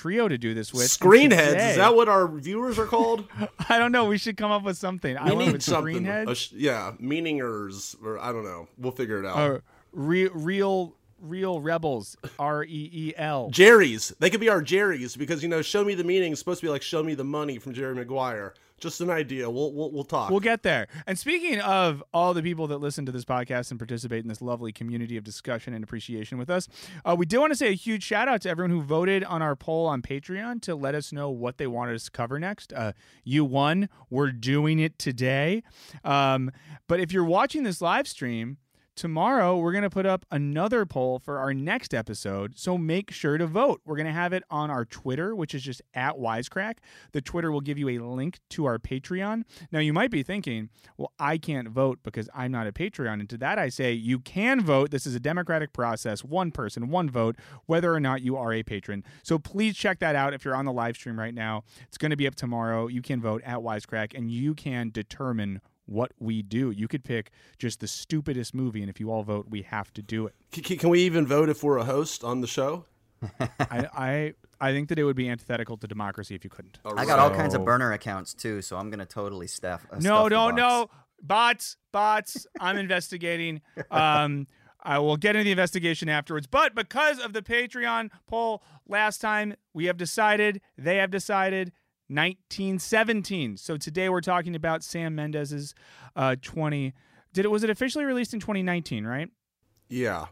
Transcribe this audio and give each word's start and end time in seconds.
trio 0.00 0.28
to 0.28 0.38
do 0.38 0.54
this 0.54 0.72
with. 0.72 0.84
Screenheads. 0.84 1.70
Is 1.70 1.76
that 1.76 1.94
what 1.94 2.08
our 2.08 2.26
viewers 2.26 2.78
are 2.78 2.86
called? 2.86 3.26
I 3.68 3.78
don't 3.78 3.92
know. 3.92 4.06
We 4.06 4.16
should 4.16 4.38
come 4.38 4.50
up 4.50 4.62
with 4.62 4.78
something. 4.78 5.16
I 5.18 5.30
We 5.30 5.36
went 5.36 5.52
need 5.52 5.62
something. 5.62 6.34
Sh- 6.34 6.52
yeah, 6.52 6.92
meaningers, 6.98 7.96
or 8.02 8.18
I 8.18 8.32
don't 8.32 8.44
know. 8.44 8.66
We'll 8.78 8.92
figure 8.92 9.22
it 9.22 9.26
out. 9.26 9.36
Uh, 9.36 9.58
real, 9.92 10.30
real, 10.32 10.94
real 11.20 11.60
rebels. 11.60 12.16
R 12.38 12.64
E 12.64 12.90
E 12.92 13.12
L. 13.16 13.50
Jerry's. 13.50 14.14
They 14.18 14.30
could 14.30 14.40
be 14.40 14.48
our 14.48 14.62
Jerry's 14.62 15.16
because 15.16 15.42
you 15.42 15.50
know, 15.50 15.60
show 15.60 15.84
me 15.84 15.94
the 15.94 16.04
meaning 16.04 16.32
is 16.32 16.38
supposed 16.38 16.60
to 16.60 16.66
be 16.66 16.70
like 16.70 16.82
show 16.82 17.02
me 17.02 17.14
the 17.14 17.24
money 17.24 17.58
from 17.58 17.74
Jerry 17.74 17.94
Maguire. 17.94 18.54
Just 18.80 19.00
an 19.00 19.10
idea. 19.10 19.48
We'll 19.48 19.72
we'll, 19.72 19.90
we'll 19.90 20.04
talk. 20.04 20.30
We'll 20.30 20.40
get 20.40 20.62
there. 20.62 20.88
And 21.06 21.18
speaking 21.18 21.60
of 21.60 22.02
all 22.12 22.34
the 22.34 22.42
people 22.42 22.66
that 22.68 22.78
listen 22.78 23.06
to 23.06 23.12
this 23.12 23.24
podcast 23.24 23.70
and 23.70 23.78
participate 23.78 24.22
in 24.22 24.28
this 24.28 24.40
lovely 24.40 24.72
community 24.72 25.16
of 25.16 25.24
discussion 25.24 25.74
and 25.74 25.84
appreciation 25.84 26.38
with 26.38 26.50
us, 26.50 26.66
uh, 27.04 27.14
we 27.16 27.26
do 27.26 27.40
want 27.40 27.52
to 27.52 27.56
say 27.56 27.68
a 27.68 27.74
huge 27.74 28.02
shout 28.02 28.26
out 28.28 28.40
to 28.42 28.48
everyone 28.48 28.70
who 28.70 28.82
voted 28.82 29.22
on 29.24 29.42
our 29.42 29.54
poll 29.54 29.86
on 29.86 30.02
Patreon 30.02 30.62
to 30.62 30.74
let 30.74 30.94
us 30.94 31.12
know 31.12 31.30
what 31.30 31.58
they 31.58 31.66
wanted 31.66 31.94
us 31.94 32.04
to 32.04 32.10
cover 32.10 32.38
next. 32.38 32.72
Uh, 32.72 32.92
you 33.22 33.44
won. 33.44 33.88
We're 34.08 34.32
doing 34.32 34.78
it 34.78 34.98
today. 34.98 35.62
Um, 36.02 36.50
but 36.88 37.00
if 37.00 37.12
you're 37.12 37.24
watching 37.24 37.62
this 37.62 37.80
live 37.80 38.08
stream, 38.08 38.56
Tomorrow, 38.96 39.56
we're 39.56 39.72
going 39.72 39.82
to 39.82 39.88
put 39.88 40.04
up 40.04 40.26
another 40.30 40.84
poll 40.84 41.18
for 41.18 41.38
our 41.38 41.54
next 41.54 41.94
episode, 41.94 42.58
so 42.58 42.76
make 42.76 43.10
sure 43.10 43.38
to 43.38 43.46
vote. 43.46 43.80
We're 43.86 43.96
going 43.96 44.06
to 44.06 44.12
have 44.12 44.34
it 44.34 44.42
on 44.50 44.70
our 44.70 44.84
Twitter, 44.84 45.34
which 45.34 45.54
is 45.54 45.62
just 45.62 45.80
at 45.94 46.16
Wisecrack. 46.16 46.74
The 47.12 47.22
Twitter 47.22 47.50
will 47.50 47.62
give 47.62 47.78
you 47.78 47.88
a 47.88 47.98
link 47.98 48.40
to 48.50 48.66
our 48.66 48.78
Patreon. 48.78 49.44
Now, 49.72 49.78
you 49.78 49.94
might 49.94 50.10
be 50.10 50.22
thinking, 50.22 50.68
well, 50.98 51.12
I 51.18 51.38
can't 51.38 51.68
vote 51.68 52.00
because 52.02 52.28
I'm 52.34 52.52
not 52.52 52.66
a 52.66 52.72
Patreon. 52.72 53.20
And 53.20 53.30
to 53.30 53.38
that, 53.38 53.58
I 53.58 53.70
say, 53.70 53.92
you 53.92 54.18
can 54.18 54.60
vote. 54.60 54.90
This 54.90 55.06
is 55.06 55.14
a 55.14 55.20
democratic 55.20 55.72
process, 55.72 56.22
one 56.22 56.50
person, 56.50 56.90
one 56.90 57.08
vote, 57.08 57.36
whether 57.66 57.94
or 57.94 58.00
not 58.00 58.20
you 58.20 58.36
are 58.36 58.52
a 58.52 58.62
patron. 58.62 59.02
So 59.22 59.38
please 59.38 59.76
check 59.76 60.00
that 60.00 60.14
out 60.14 60.34
if 60.34 60.44
you're 60.44 60.56
on 60.56 60.66
the 60.66 60.72
live 60.72 60.96
stream 60.96 61.18
right 61.18 61.34
now. 61.34 61.64
It's 61.88 61.96
going 61.96 62.10
to 62.10 62.16
be 62.16 62.26
up 62.26 62.34
tomorrow. 62.34 62.86
You 62.88 63.00
can 63.00 63.22
vote 63.22 63.40
at 63.46 63.58
Wisecrack 63.58 64.14
and 64.14 64.30
you 64.30 64.54
can 64.54 64.90
determine 64.90 65.62
what 65.90 66.12
we 66.18 66.42
do. 66.42 66.70
You 66.70 66.88
could 66.88 67.04
pick 67.04 67.30
just 67.58 67.80
the 67.80 67.86
stupidest 67.88 68.54
movie, 68.54 68.80
and 68.80 68.88
if 68.88 69.00
you 69.00 69.10
all 69.10 69.22
vote, 69.22 69.46
we 69.50 69.62
have 69.62 69.92
to 69.94 70.02
do 70.02 70.26
it. 70.26 70.34
C- 70.54 70.62
c- 70.62 70.76
can 70.76 70.88
we 70.88 71.00
even 71.00 71.26
vote 71.26 71.48
if 71.48 71.62
we're 71.62 71.78
a 71.78 71.84
host 71.84 72.24
on 72.24 72.40
the 72.40 72.46
show? 72.46 72.84
I, 73.40 73.86
I 73.92 74.34
I 74.62 74.72
think 74.72 74.88
that 74.88 74.98
it 74.98 75.04
would 75.04 75.16
be 75.16 75.28
antithetical 75.28 75.76
to 75.78 75.86
democracy 75.86 76.34
if 76.34 76.44
you 76.44 76.50
couldn't. 76.50 76.78
I 76.84 77.04
got 77.04 77.18
all 77.18 77.30
So- 77.30 77.34
kinds 77.36 77.54
of 77.54 77.64
burner 77.64 77.92
accounts 77.92 78.32
too, 78.34 78.62
so 78.62 78.76
I'm 78.78 78.88
gonna 78.90 79.04
totally 79.06 79.46
staff. 79.46 79.84
Uh, 79.90 79.96
No, 79.96 80.00
stuff 80.00 80.24
the 80.24 80.30
no, 80.30 80.46
box. 80.48 80.56
no, 80.56 80.90
bots, 81.22 81.76
bots. 81.92 82.46
I'm 82.60 82.78
investigating. 82.78 83.60
Um, 83.90 84.46
I 84.82 84.98
will 84.98 85.18
get 85.18 85.36
into 85.36 85.44
the 85.44 85.50
investigation 85.50 86.08
afterwards. 86.08 86.46
But 86.46 86.74
because 86.74 87.18
of 87.18 87.34
the 87.34 87.42
Patreon 87.42 88.08
poll 88.26 88.62
last 88.88 89.20
time, 89.20 89.54
we 89.74 89.84
have 89.84 89.98
decided, 89.98 90.62
they 90.78 90.96
have 90.96 91.10
decided, 91.10 91.70
1917. 92.10 93.56
So 93.56 93.76
today 93.76 94.08
we're 94.08 94.20
talking 94.20 94.56
about 94.56 94.82
Sam 94.82 95.14
Mendes's 95.14 95.74
uh, 96.16 96.36
20. 96.42 96.92
Did 97.32 97.44
it 97.44 97.48
was 97.48 97.62
it 97.62 97.70
officially 97.70 98.04
released 98.04 98.34
in 98.34 98.40
2019, 98.40 99.06
right? 99.06 99.28
Yeah. 99.88 100.26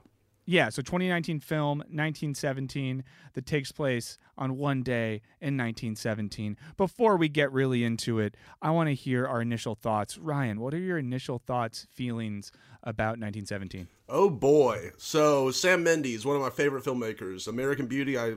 Yeah, 0.51 0.71
so 0.71 0.81
2019 0.81 1.41
film, 1.41 1.81
1917, 1.81 3.05
that 3.35 3.45
takes 3.45 3.71
place 3.71 4.17
on 4.39 4.57
one 4.57 4.83
day 4.83 5.21
in 5.43 5.59
1917. 5.59 6.57
Before 6.79 7.19
we 7.19 7.29
get 7.29 7.53
really 7.53 7.85
into 7.85 8.19
it, 8.19 8.35
I 8.63 8.71
want 8.71 8.89
to 8.89 8.95
hear 8.95 9.27
our 9.27 9.43
initial 9.43 9.75
thoughts. 9.75 10.17
Ryan, 10.17 10.59
what 10.61 10.73
are 10.73 10.79
your 10.79 10.97
initial 10.97 11.39
thoughts, 11.39 11.87
feelings 11.93 12.51
about 12.83 13.19
1917? 13.19 13.89
Oh 14.09 14.31
boy. 14.31 14.93
So 14.97 15.51
Sam 15.51 15.85
Mendes, 15.85 16.25
one 16.25 16.37
of 16.37 16.41
my 16.41 16.49
favorite 16.49 16.83
filmmakers. 16.83 17.47
American 17.47 17.87
Beauty, 17.87 18.19
I 18.19 18.37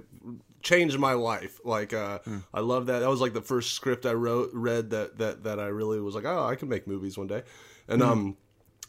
changed 0.61 0.99
my 0.99 1.13
life. 1.13 1.61
Like 1.63 1.93
uh 1.93 2.19
I 2.53 2.59
love 2.59 2.87
that. 2.87 2.99
That 2.99 3.09
was 3.09 3.21
like 3.21 3.31
the 3.31 3.41
first 3.41 3.71
script 3.73 4.05
I 4.05 4.11
wrote 4.11 4.49
read 4.51 4.89
that 4.89 5.17
that 5.19 5.45
that 5.45 5.61
I 5.61 5.67
really 5.67 6.01
was 6.01 6.13
like, 6.13 6.25
"Oh, 6.25 6.45
I 6.45 6.55
can 6.55 6.67
make 6.67 6.87
movies 6.87 7.17
one 7.17 7.27
day." 7.27 7.43
And 7.87 8.03
um 8.03 8.35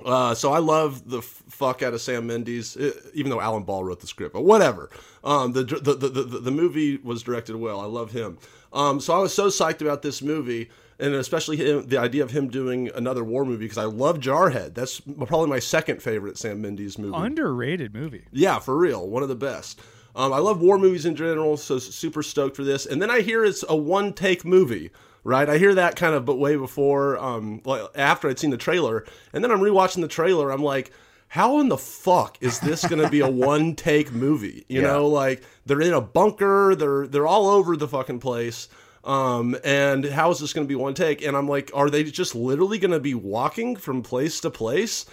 uh, 0.04 0.34
so 0.34 0.52
I 0.52 0.58
love 0.58 1.08
the 1.08 1.18
f- 1.18 1.42
fuck 1.48 1.82
out 1.82 1.94
of 1.94 2.00
Sam 2.00 2.26
Mendes, 2.26 2.76
eh, 2.76 2.90
even 3.14 3.30
though 3.30 3.40
Alan 3.40 3.62
Ball 3.62 3.84
wrote 3.84 4.00
the 4.00 4.06
script, 4.06 4.32
but 4.32 4.42
whatever. 4.42 4.90
Um, 5.24 5.52
the, 5.52 5.64
the, 5.64 5.94
the, 5.94 6.08
the, 6.08 6.22
the 6.40 6.50
movie 6.50 6.96
was 6.98 7.22
directed 7.22 7.56
well. 7.56 7.80
I 7.80 7.86
love 7.86 8.12
him. 8.12 8.38
Um, 8.72 9.00
so 9.00 9.14
I 9.14 9.18
was 9.18 9.34
so 9.34 9.48
psyched 9.48 9.80
about 9.82 10.02
this 10.02 10.22
movie, 10.22 10.70
and 10.98 11.14
especially 11.14 11.56
him, 11.56 11.86
the 11.86 11.98
idea 11.98 12.22
of 12.22 12.30
him 12.30 12.48
doing 12.48 12.90
another 12.94 13.22
war 13.24 13.44
movie 13.44 13.64
because 13.64 13.78
I 13.78 13.84
love 13.84 14.18
Jarhead. 14.18 14.74
That's 14.74 15.00
probably 15.00 15.48
my 15.48 15.58
second 15.58 16.02
favorite 16.02 16.38
Sam 16.38 16.62
Mendes 16.62 16.98
movie. 16.98 17.16
Underrated 17.16 17.94
movie. 17.94 18.24
Yeah, 18.32 18.58
for 18.58 18.76
real, 18.76 19.08
one 19.08 19.22
of 19.22 19.28
the 19.28 19.34
best. 19.34 19.80
Um, 20.14 20.32
I 20.32 20.38
love 20.38 20.60
war 20.60 20.78
movies 20.78 21.06
in 21.06 21.16
general, 21.16 21.56
so 21.56 21.78
super 21.78 22.22
stoked 22.22 22.56
for 22.56 22.64
this. 22.64 22.86
And 22.86 23.00
then 23.00 23.10
I 23.10 23.20
hear 23.20 23.44
it's 23.44 23.64
a 23.68 23.76
one 23.76 24.12
take 24.12 24.44
movie, 24.44 24.90
right? 25.24 25.48
I 25.48 25.58
hear 25.58 25.74
that 25.74 25.96
kind 25.96 26.14
of, 26.14 26.24
but 26.24 26.38
way 26.38 26.56
before, 26.56 27.18
um, 27.18 27.60
like 27.64 27.82
after 27.94 28.28
I'd 28.28 28.38
seen 28.38 28.50
the 28.50 28.56
trailer, 28.56 29.04
and 29.32 29.42
then 29.42 29.50
I'm 29.50 29.60
rewatching 29.60 30.00
the 30.00 30.08
trailer. 30.08 30.50
I'm 30.50 30.62
like, 30.62 30.92
how 31.28 31.60
in 31.60 31.68
the 31.68 31.78
fuck 31.78 32.36
is 32.40 32.60
this 32.60 32.84
going 32.86 33.00
to 33.02 33.08
be 33.08 33.20
a 33.20 33.28
one 33.30 33.74
take 33.74 34.12
movie? 34.12 34.64
You 34.68 34.80
Yeah. 34.82 34.88
know, 34.88 35.06
like 35.08 35.42
they're 35.64 35.80
in 35.80 35.92
a 35.94 36.00
bunker, 36.00 36.74
they're 36.74 37.06
they're 37.06 37.26
all 37.26 37.48
over 37.48 37.76
the 37.76 37.88
fucking 37.88 38.20
place. 38.20 38.68
Um, 39.04 39.56
and 39.64 40.04
how 40.04 40.30
is 40.30 40.38
this 40.38 40.52
going 40.52 40.64
to 40.66 40.68
be 40.68 40.76
one 40.76 40.94
take? 40.94 41.22
And 41.22 41.36
I'm 41.36 41.48
like, 41.48 41.70
are 41.74 41.90
they 41.90 42.04
just 42.04 42.34
literally 42.36 42.78
going 42.78 42.92
to 42.92 43.00
be 43.00 43.14
walking 43.14 43.74
from 43.74 44.02
place 44.02 44.38
to 44.40 44.50
place? 44.50 45.06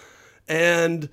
And 0.46 1.08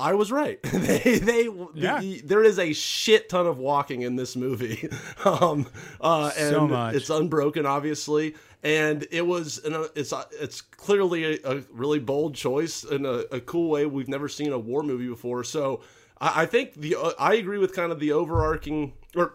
I 0.00 0.14
was 0.14 0.32
right. 0.32 0.62
they 0.64 1.18
they 1.18 1.48
Yeah. 1.74 2.00
the- 2.00 2.20
there 2.22 2.42
is 2.42 2.58
a 2.58 2.72
shit 2.72 3.28
ton 3.28 3.46
of 3.46 3.58
walking 3.58 4.02
in 4.02 4.16
this 4.16 4.34
movie. 4.36 4.88
um 5.24 5.66
uh 6.00 6.32
and 6.36 6.50
So 6.54 6.66
much. 6.68 6.94
it's 6.96 7.10
unbroken 7.10 7.66
obviously 7.66 8.34
and 8.62 9.06
it 9.10 9.26
was 9.26 9.58
an, 9.64 9.74
uh, 9.74 9.86
it's 9.94 10.12
uh, 10.12 10.24
it's 10.40 10.60
clearly 10.60 11.24
a, 11.24 11.38
a 11.44 11.62
really 11.70 11.98
bold 11.98 12.34
choice 12.34 12.84
and 12.84 13.06
a, 13.06 13.34
a 13.34 13.40
cool 13.40 13.70
way 13.70 13.86
we've 13.86 14.08
never 14.08 14.28
seen 14.28 14.52
a 14.52 14.58
war 14.58 14.82
movie 14.82 15.08
before. 15.08 15.44
So 15.44 15.80
I, 16.20 16.42
I 16.42 16.46
think 16.46 16.74
the 16.74 16.96
uh, 16.96 17.12
I 17.18 17.34
agree 17.34 17.56
with 17.58 17.74
kind 17.74 17.90
of 17.90 18.00
the 18.00 18.12
overarching 18.12 18.92
or 19.16 19.34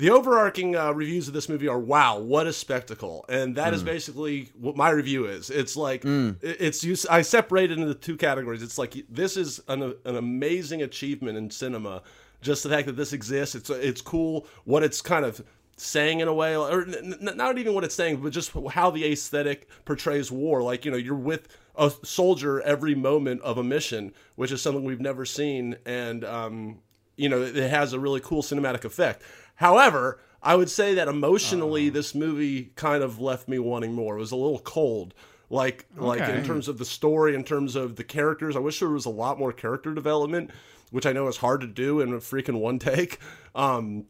the 0.00 0.10
overarching 0.10 0.74
uh, 0.76 0.92
reviews 0.92 1.28
of 1.28 1.34
this 1.34 1.48
movie 1.48 1.68
are 1.68 1.78
wow 1.78 2.18
what 2.18 2.46
a 2.46 2.52
spectacle. 2.52 3.24
And 3.28 3.54
that 3.56 3.72
is 3.74 3.82
basically 3.82 4.50
what 4.58 4.76
my 4.76 4.90
review 4.90 5.26
is. 5.26 5.50
It's 5.50 5.76
like 5.76 6.04
it- 6.04 6.36
it's 6.42 6.82
you 6.82 6.96
i 7.10 7.22
separated 7.22 7.78
into 7.78 7.94
two 7.94 8.16
categories. 8.16 8.62
It's 8.62 8.78
like 8.78 8.94
this 9.08 9.36
is 9.36 9.60
an, 9.68 9.82
an 10.04 10.16
amazing 10.16 10.82
achievement 10.82 11.38
in 11.38 11.50
cinema. 11.50 12.02
Just 12.42 12.62
the 12.62 12.70
fact 12.70 12.86
that 12.86 12.96
this 12.96 13.12
exists 13.12 13.54
it's 13.54 13.70
it's 13.70 14.00
cool. 14.00 14.46
What 14.64 14.82
it's 14.82 15.00
kind 15.02 15.24
of 15.24 15.42
saying 15.76 16.20
in 16.20 16.28
a 16.28 16.34
way 16.34 16.56
or 16.56 16.82
n- 16.82 17.16
n- 17.26 17.36
not 17.36 17.56
even 17.56 17.72
what 17.74 17.84
it's 17.84 17.94
saying 17.94 18.20
but 18.22 18.32
just 18.32 18.52
how 18.72 18.90
the 18.90 19.04
aesthetic 19.12 19.68
portrays 19.84 20.30
war. 20.32 20.62
Like 20.62 20.84
you 20.84 20.90
know 20.90 20.96
you're 20.96 21.14
with 21.14 21.48
a 21.76 21.90
soldier 22.02 22.60
every 22.62 22.94
moment 22.94 23.40
of 23.42 23.56
a 23.58 23.62
mission 23.62 24.12
which 24.36 24.50
is 24.52 24.60
something 24.62 24.84
we've 24.84 25.00
never 25.00 25.24
seen. 25.26 25.76
And 25.84 26.24
um 26.24 26.78
you 27.16 27.28
know, 27.28 27.42
it 27.42 27.54
has 27.54 27.92
a 27.92 28.00
really 28.00 28.20
cool 28.20 28.42
cinematic 28.42 28.84
effect. 28.86 29.20
However, 29.60 30.18
I 30.42 30.56
would 30.56 30.70
say 30.70 30.94
that 30.94 31.06
emotionally, 31.06 31.90
this 31.90 32.14
movie 32.14 32.72
kind 32.76 33.02
of 33.02 33.20
left 33.20 33.46
me 33.46 33.58
wanting 33.58 33.92
more. 33.92 34.16
It 34.16 34.20
was 34.20 34.32
a 34.32 34.36
little 34.36 34.58
cold, 34.58 35.12
like 35.50 35.84
like 35.96 36.26
in 36.30 36.42
terms 36.44 36.66
of 36.66 36.78
the 36.78 36.86
story, 36.86 37.34
in 37.34 37.44
terms 37.44 37.76
of 37.76 37.96
the 37.96 38.04
characters. 38.04 38.56
I 38.56 38.60
wish 38.60 38.80
there 38.80 38.88
was 38.88 39.04
a 39.04 39.10
lot 39.10 39.38
more 39.38 39.52
character 39.52 39.92
development, 39.92 40.50
which 40.90 41.04
I 41.04 41.12
know 41.12 41.28
is 41.28 41.36
hard 41.36 41.60
to 41.60 41.66
do 41.66 42.00
in 42.00 42.14
a 42.14 42.16
freaking 42.16 42.58
one 42.58 42.78
take. 42.78 43.18
Um, 43.54 44.06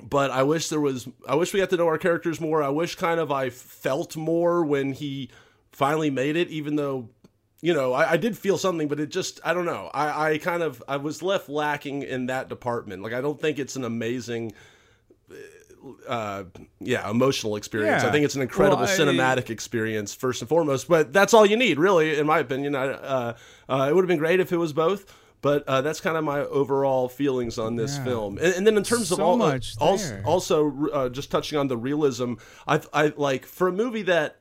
but 0.00 0.30
I 0.30 0.44
wish 0.44 0.68
there 0.68 0.80
was. 0.80 1.08
I 1.28 1.34
wish 1.34 1.52
we 1.52 1.58
got 1.58 1.70
to 1.70 1.76
know 1.76 1.88
our 1.88 1.98
characters 1.98 2.40
more. 2.40 2.62
I 2.62 2.68
wish 2.68 2.94
kind 2.94 3.18
of 3.18 3.32
I 3.32 3.50
felt 3.50 4.16
more 4.16 4.64
when 4.64 4.92
he 4.92 5.30
finally 5.72 6.10
made 6.10 6.36
it, 6.36 6.48
even 6.48 6.76
though 6.76 7.08
you 7.60 7.72
know, 7.72 7.92
I, 7.92 8.12
I 8.12 8.16
did 8.16 8.36
feel 8.36 8.58
something, 8.58 8.88
but 8.88 8.98
it 8.98 9.10
just, 9.10 9.38
I 9.44 9.54
don't 9.54 9.64
know. 9.64 9.88
I, 9.94 10.32
I 10.32 10.38
kind 10.38 10.64
of, 10.64 10.82
I 10.88 10.96
was 10.96 11.22
left 11.22 11.48
lacking 11.48 12.02
in 12.02 12.26
that 12.26 12.48
department. 12.48 13.04
Like, 13.04 13.12
I 13.12 13.20
don't 13.20 13.40
think 13.40 13.60
it's 13.60 13.76
an 13.76 13.84
amazing, 13.84 14.52
uh, 16.06 16.44
yeah, 16.80 17.10
emotional 17.10 17.56
experience. 17.56 18.02
Yeah. 18.02 18.08
I 18.08 18.12
think 18.12 18.24
it's 18.24 18.34
an 18.36 18.42
incredible 18.42 18.82
Well, 18.84 18.88
I- 18.90 18.96
cinematic 18.96 19.50
experience, 19.50 20.14
first 20.14 20.40
and 20.42 20.48
foremost. 20.48 20.88
But 20.88 21.12
that's 21.12 21.34
all 21.34 21.44
you 21.44 21.56
need, 21.56 21.78
really, 21.78 22.18
in 22.18 22.26
my 22.26 22.38
opinion. 22.38 22.74
I, 22.76 22.88
uh, 22.88 23.34
uh, 23.68 23.86
it 23.90 23.94
would 23.94 24.02
have 24.02 24.08
been 24.08 24.18
great 24.18 24.38
if 24.40 24.52
it 24.52 24.58
was 24.58 24.72
both. 24.72 25.12
But 25.40 25.64
uh, 25.66 25.80
that's 25.80 26.00
kind 26.00 26.16
of 26.16 26.22
my 26.22 26.38
overall 26.42 27.08
feelings 27.08 27.58
on 27.58 27.74
this 27.74 27.96
Yeah. 27.96 28.04
film, 28.04 28.38
and, 28.38 28.54
and 28.54 28.64
then 28.64 28.76
in 28.76 28.84
terms 28.84 29.10
of 29.10 29.18
all, 29.18 29.36
much 29.36 29.74
also, 29.80 30.08
there. 30.08 30.22
also 30.24 30.88
uh, 30.92 31.08
just 31.08 31.32
touching 31.32 31.58
on 31.58 31.66
the 31.66 31.76
realism, 31.76 32.34
I, 32.68 32.80
I 32.92 33.12
like 33.16 33.44
for 33.44 33.66
a 33.66 33.72
movie 33.72 34.02
that 34.02 34.36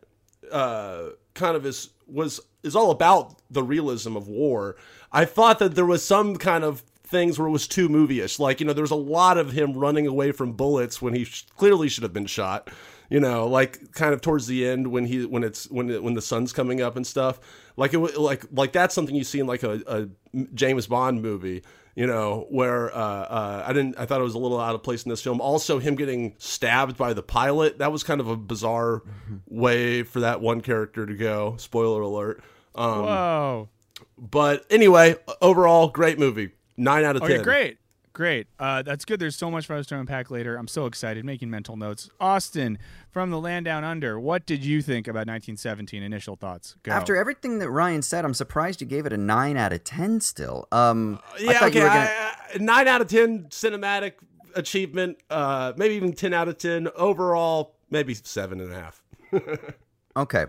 uh, 0.51 1.06
kind 1.33 1.56
of 1.56 1.65
is 1.65 1.89
was 2.06 2.39
is 2.62 2.75
all 2.75 2.92
about 2.92 3.36
the 3.50 3.63
realism 3.63 4.15
of 4.15 4.27
war. 4.27 4.75
I 5.12 5.25
thought 5.25 5.57
that 5.57 5.74
there 5.74 5.88
was 5.88 6.06
some 6.06 6.36
kind 6.36 6.63
of 6.63 6.83
things 7.12 7.38
where 7.38 7.48
it 7.48 7.52
was 7.52 7.68
too 7.68 7.90
movie-ish. 7.90 8.40
Like 8.40 8.60
you 8.60 8.66
know, 8.66 8.74
there 8.74 8.81
was 8.84 8.92
a 8.92 8.96
lot 8.96 9.38
of 9.38 9.52
him 9.52 9.74
running 9.74 10.08
away 10.08 10.31
from 10.31 10.54
bullets 10.54 11.02
when 11.02 11.13
he 11.13 11.25
sh- 11.25 11.46
clearly 11.58 11.90
should 11.90 12.04
have 12.04 12.13
been 12.13 12.25
shot. 12.25 12.69
You 13.10 13.19
know, 13.19 13.46
like 13.46 13.92
kind 13.92 14.13
of 14.13 14.22
towards 14.22 14.48
the 14.48 14.66
end 14.66 14.88
when 14.88 15.06
he 15.06 15.25
when 15.25 15.44
it's 15.44 15.69
when 15.69 15.90
it, 15.90 16.02
when 16.02 16.13
the 16.13 16.22
sun's 16.22 16.54
coming 16.54 16.81
up 16.81 16.96
and 16.96 17.06
stuff. 17.06 17.40
Like 17.78 17.94
it 17.94 18.00
like 18.18 18.46
like 18.52 18.72
that's 18.72 18.96
something 18.96 19.16
you 19.16 19.25
see 19.25 19.40
in 19.40 19.48
like 19.48 19.63
a, 19.63 19.81
a 19.86 20.46
James 20.56 20.88
Bond 20.88 21.22
movie 21.22 21.62
you 21.96 22.08
know, 22.08 22.46
where 22.50 22.94
uh, 22.96 22.98
uh, 22.98 23.63
I 23.68 23.74
didn't, 23.74 24.00
I 24.00 24.06
thought 24.06 24.22
it 24.22 24.24
was 24.24 24.36
a 24.36 24.40
little 24.40 24.60
out 24.60 24.75
of 24.75 24.84
place 24.84 25.04
in 25.04 25.10
this 25.10 25.22
film. 25.22 25.42
Also, 25.42 25.80
him 25.80 25.96
getting 25.96 26.36
stabbed 26.38 26.98
by 26.98 27.13
the 27.13 27.24
pilot, 27.24 27.80
that 27.80 27.92
was 27.92 28.04
kind 28.04 28.22
of 28.22 28.30
a 28.30 28.38
bizarre 28.38 29.02
way 29.48 30.04
for 30.04 30.22
that 30.22 30.42
one 30.42 30.62
character 30.62 31.06
to 31.06 31.13
go. 31.13 31.56
Spoiler 31.58 32.02
alert. 32.02 32.42
Um, 32.75 33.04
Whoa. 33.04 33.69
But 34.18 34.66
anyway, 34.69 35.16
overall, 35.42 35.90
great 35.90 36.18
movie. 36.18 36.52
Nine 36.77 37.03
out 37.03 37.15
of 37.15 37.23
Okay, 37.23 37.35
ten. 37.35 37.44
great. 37.44 37.77
Great. 38.13 38.47
Uh, 38.59 38.81
that's 38.81 39.06
good. 39.06 39.21
There's 39.21 39.38
so 39.38 39.50
much 39.50 39.65
for 39.65 39.73
us 39.73 39.88
to 39.88 39.97
unpack 39.97 40.29
later. 40.29 40.57
I'm 40.57 40.68
so 40.68 40.85
excited, 40.85 41.23
making 41.23 41.50
mental 41.50 41.77
notes. 41.77 42.09
Austin, 42.19 42.77
from 43.09 43.29
the 43.31 43.39
land 43.39 43.63
down 43.63 43.85
under, 43.85 44.19
what 44.19 44.45
did 44.45 44.65
you 44.65 44.81
think 44.81 45.07
about 45.07 45.27
1917? 45.27 46.03
Initial 46.03 46.35
thoughts. 46.35 46.75
Go. 46.83 46.91
After 46.91 47.15
everything 47.15 47.59
that 47.59 47.69
Ryan 47.69 48.01
said, 48.01 48.25
I'm 48.25 48.33
surprised 48.33 48.81
you 48.81 48.88
gave 48.88 49.06
it 49.06 49.13
a 49.13 49.18
nine 49.18 49.56
out 49.56 49.71
of 49.71 49.85
ten. 49.85 50.19
Still, 50.19 50.68
um, 50.73 51.19
I 51.35 51.38
Yeah, 51.39 51.53
thought 51.53 51.63
okay. 51.69 51.77
you 51.79 51.83
were 51.85 51.89
gonna. 51.89 52.00
I- 52.01 52.35
I- 52.56 52.57
nine 52.59 52.88
out 52.89 53.00
of 53.00 53.07
ten 53.07 53.45
cinematic 53.45 54.13
achievement. 54.56 55.17
Uh, 55.29 55.71
maybe 55.77 55.95
even 55.95 56.12
ten 56.12 56.33
out 56.33 56.50
of 56.50 56.57
ten 56.57 56.89
overall. 56.97 57.77
Maybe 57.89 58.13
seven 58.13 58.59
and 58.59 58.74
a 58.74 58.75
half. 58.75 59.01
Okay. 60.17 60.45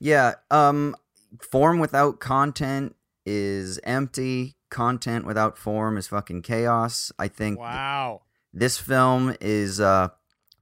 Yeah. 0.00 0.34
Um 0.50 0.96
form 1.40 1.78
without 1.78 2.18
content 2.18 2.96
is 3.24 3.78
empty. 3.84 4.56
Content 4.74 5.24
without 5.24 5.56
form 5.56 5.96
is 5.96 6.08
fucking 6.08 6.42
chaos. 6.42 7.12
I 7.16 7.28
think 7.28 7.60
wow. 7.60 8.22
this 8.52 8.76
film 8.76 9.36
is 9.40 9.80
uh 9.80 10.08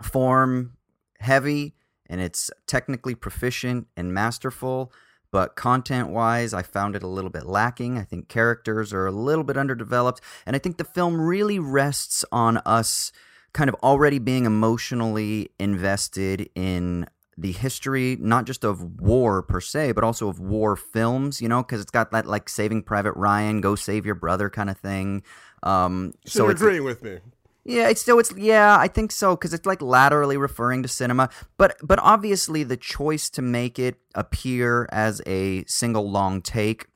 form 0.02 0.76
heavy 1.18 1.74
and 2.10 2.20
it's 2.20 2.50
technically 2.66 3.14
proficient 3.14 3.86
and 3.96 4.12
masterful, 4.12 4.92
but 5.30 5.56
content 5.56 6.10
wise, 6.10 6.52
I 6.52 6.60
found 6.60 6.94
it 6.94 7.02
a 7.02 7.06
little 7.06 7.30
bit 7.30 7.46
lacking. 7.46 7.96
I 7.96 8.04
think 8.04 8.28
characters 8.28 8.92
are 8.92 9.06
a 9.06 9.10
little 9.12 9.44
bit 9.44 9.56
underdeveloped, 9.56 10.20
and 10.44 10.54
I 10.54 10.58
think 10.58 10.76
the 10.76 10.84
film 10.84 11.18
really 11.18 11.58
rests 11.58 12.22
on 12.30 12.58
us 12.66 13.12
kind 13.54 13.70
of 13.70 13.76
already 13.82 14.18
being 14.18 14.44
emotionally 14.44 15.48
invested 15.58 16.50
in 16.54 17.06
the 17.38 17.52
history, 17.52 18.16
not 18.20 18.44
just 18.44 18.64
of 18.64 19.00
war 19.00 19.42
per 19.42 19.60
se, 19.60 19.92
but 19.92 20.04
also 20.04 20.28
of 20.28 20.38
war 20.38 20.76
films, 20.76 21.40
you 21.40 21.48
know, 21.48 21.62
because 21.62 21.80
it's 21.80 21.90
got 21.90 22.10
that 22.12 22.26
like 22.26 22.48
Saving 22.48 22.82
Private 22.82 23.12
Ryan, 23.16 23.60
Go 23.60 23.74
Save 23.74 24.04
Your 24.04 24.14
Brother 24.14 24.50
kind 24.50 24.68
of 24.70 24.76
thing. 24.78 25.22
Um, 25.62 26.12
So, 26.26 26.38
so 26.38 26.42
you're 26.44 26.52
agreeing 26.52 26.84
with 26.84 27.02
me. 27.02 27.18
yeah, 27.64 27.88
it's 27.88 28.00
still 28.02 28.18
it's 28.18 28.32
yeah, 28.36 28.76
I 28.78 28.88
think 28.88 29.12
so 29.12 29.34
because 29.36 29.54
it's 29.54 29.66
like 29.66 29.80
laterally 29.80 30.36
referring 30.36 30.82
to 30.82 30.88
cinema, 30.88 31.30
but 31.56 31.76
but 31.82 31.98
obviously 32.00 32.64
the 32.64 32.76
choice 32.76 33.30
to 33.30 33.42
make 33.42 33.78
it 33.78 33.96
appear 34.14 34.88
as 34.92 35.22
a 35.26 35.64
single 35.66 36.10
long 36.10 36.42
take 36.42 36.86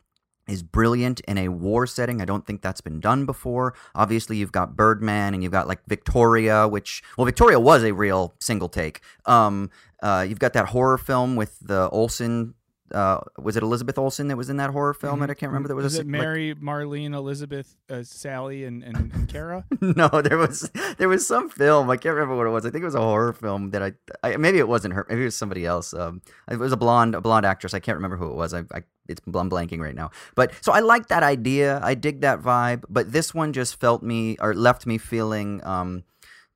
is 0.48 0.62
brilliant 0.62 1.20
in 1.20 1.38
a 1.38 1.48
war 1.48 1.86
setting. 1.86 2.20
I 2.22 2.24
don't 2.24 2.46
think 2.46 2.62
that's 2.62 2.80
been 2.80 3.00
done 3.00 3.26
before. 3.26 3.74
Obviously, 3.94 4.36
you've 4.36 4.52
got 4.52 4.76
Birdman 4.76 5.34
and 5.34 5.42
you've 5.42 5.52
got 5.52 5.66
like 5.68 5.80
Victoria, 5.88 6.68
which 6.68 7.02
well, 7.16 7.24
Victoria 7.24 7.58
was 7.60 7.82
a 7.82 7.92
real 7.92 8.34
single 8.40 8.68
take. 8.68 9.00
Um, 9.24 9.70
uh, 10.02 10.24
you've 10.28 10.38
got 10.38 10.52
that 10.52 10.66
horror 10.66 10.98
film 10.98 11.36
with 11.36 11.58
the 11.60 11.88
Olsen. 11.90 12.54
Uh, 12.94 13.18
was 13.36 13.56
it 13.56 13.64
Elizabeth 13.64 13.98
Olsen 13.98 14.28
that 14.28 14.36
was 14.36 14.48
in 14.48 14.58
that 14.58 14.70
horror 14.70 14.94
film? 14.94 15.18
That 15.18 15.28
I 15.28 15.34
can't 15.34 15.50
remember. 15.50 15.66
That 15.66 15.74
was 15.74 15.82
Was 15.84 15.96
a, 15.96 16.00
it 16.02 16.04
like- 16.04 16.06
Mary, 16.06 16.54
Marlene, 16.54 17.14
Elizabeth, 17.14 17.74
uh, 17.90 18.04
Sally, 18.04 18.62
and, 18.62 18.84
and, 18.84 19.12
and 19.12 19.28
Kara? 19.28 19.64
no, 19.80 20.06
there 20.22 20.38
was 20.38 20.70
there 20.96 21.08
was 21.08 21.26
some 21.26 21.48
film. 21.48 21.90
I 21.90 21.96
can't 21.96 22.14
remember 22.14 22.36
what 22.36 22.46
it 22.46 22.50
was. 22.50 22.64
I 22.64 22.70
think 22.70 22.82
it 22.82 22.86
was 22.86 22.94
a 22.94 23.00
horror 23.00 23.32
film 23.32 23.70
that 23.70 23.82
I, 23.82 23.92
I 24.22 24.36
maybe 24.36 24.58
it 24.58 24.68
wasn't 24.68 24.94
her. 24.94 25.04
Maybe 25.08 25.22
it 25.22 25.24
was 25.24 25.34
somebody 25.36 25.66
else. 25.66 25.92
Um, 25.94 26.22
it 26.48 26.60
was 26.60 26.70
a 26.72 26.76
blonde 26.76 27.16
a 27.16 27.20
blonde 27.20 27.44
actress. 27.44 27.74
I 27.74 27.80
can't 27.80 27.96
remember 27.96 28.16
who 28.18 28.30
it 28.30 28.36
was. 28.36 28.54
I, 28.54 28.60
I 28.72 28.82
it's 29.08 29.20
I'm 29.26 29.50
blanking 29.50 29.80
right 29.80 29.94
now. 29.94 30.10
But 30.34 30.52
so 30.60 30.72
I 30.72 30.80
like 30.80 31.08
that 31.08 31.22
idea. 31.22 31.80
I 31.82 31.94
dig 31.94 32.20
that 32.20 32.40
vibe. 32.40 32.84
But 32.88 33.12
this 33.12 33.34
one 33.34 33.52
just 33.52 33.80
felt 33.80 34.02
me 34.02 34.36
or 34.40 34.54
left 34.54 34.86
me 34.86 34.98
feeling 34.98 35.64
um 35.64 36.04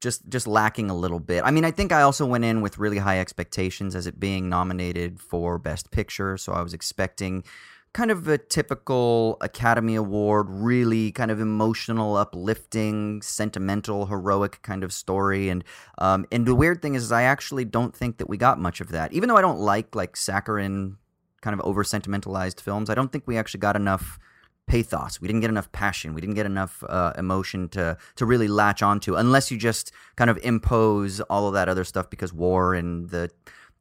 just 0.01 0.29
just 0.29 0.47
lacking 0.47 0.91
a 0.91 0.95
little 0.95 1.21
bit. 1.21 1.43
I 1.45 1.51
mean, 1.51 1.65
I 1.65 1.71
think 1.71 1.93
I 1.93 2.03
also 2.03 2.27
went 2.27 2.45
in 2.45 2.63
with 2.63 2.79
really 2.79 2.99
high 2.99 3.21
expectations 3.21 3.95
as 3.95 4.07
it 4.07 4.19
being 4.19 4.49
nominated 4.49 5.21
for 5.21 5.59
Best 5.59 5.91
Picture, 5.91 6.37
so 6.37 6.53
I 6.53 6.63
was 6.63 6.75
expecting 6.75 7.45
kind 7.93 8.11
of 8.11 8.29
a 8.29 8.39
typical 8.39 9.37
Academy 9.41 9.97
Award, 9.97 10.47
really 10.49 11.11
kind 11.11 11.31
of 11.31 11.41
emotional, 11.41 12.17
uplifting, 12.17 13.21
sentimental, 13.21 14.07
heroic 14.07 14.61
kind 14.63 14.85
of 14.85 14.93
story. 14.93 15.49
And 15.49 15.65
um, 15.99 16.25
and 16.31 16.47
the 16.47 16.55
weird 16.55 16.83
thing 16.83 16.95
is, 16.95 17.05
is 17.05 17.13
I 17.13 17.23
actually 17.23 17.65
don't 17.65 17.95
think 17.95 18.19
that 18.19 18.29
we 18.29 18.37
got 18.37 18.59
much 18.59 18.81
of 18.81 18.89
that. 18.91 19.13
Even 19.13 19.29
though 19.29 19.37
I 19.37 19.43
don't 19.43 19.59
like 19.59 19.95
like 19.95 20.17
saccharine, 20.17 20.97
kind 21.41 21.55
of 21.55 21.65
over 21.65 21.85
sentimentalized 21.85 22.61
films, 22.61 22.91
I 22.91 22.95
don't 22.95 23.11
think 23.11 23.27
we 23.27 23.37
actually 23.37 23.61
got 23.61 23.77
enough 23.77 24.19
pathos. 24.67 25.21
We 25.21 25.27
didn't 25.27 25.41
get 25.41 25.51
enough 25.51 25.71
passion. 25.73 26.15
We 26.15 26.21
didn't 26.21 26.37
get 26.37 26.47
enough 26.47 26.85
uh, 26.89 27.13
emotion 27.19 27.69
to 27.71 27.97
to 28.17 28.27
really 28.27 28.49
latch 28.49 28.83
onto, 28.83 29.17
unless 29.17 29.51
you 29.51 29.59
just 29.59 29.93
kind 30.17 30.31
of 30.31 30.39
impose 30.39 31.21
all 31.23 31.49
of 31.49 31.55
that 31.55 31.69
other 31.69 31.85
stuff 31.85 32.09
because 32.09 32.33
war 32.33 32.75
and 32.75 33.11
the 33.11 33.31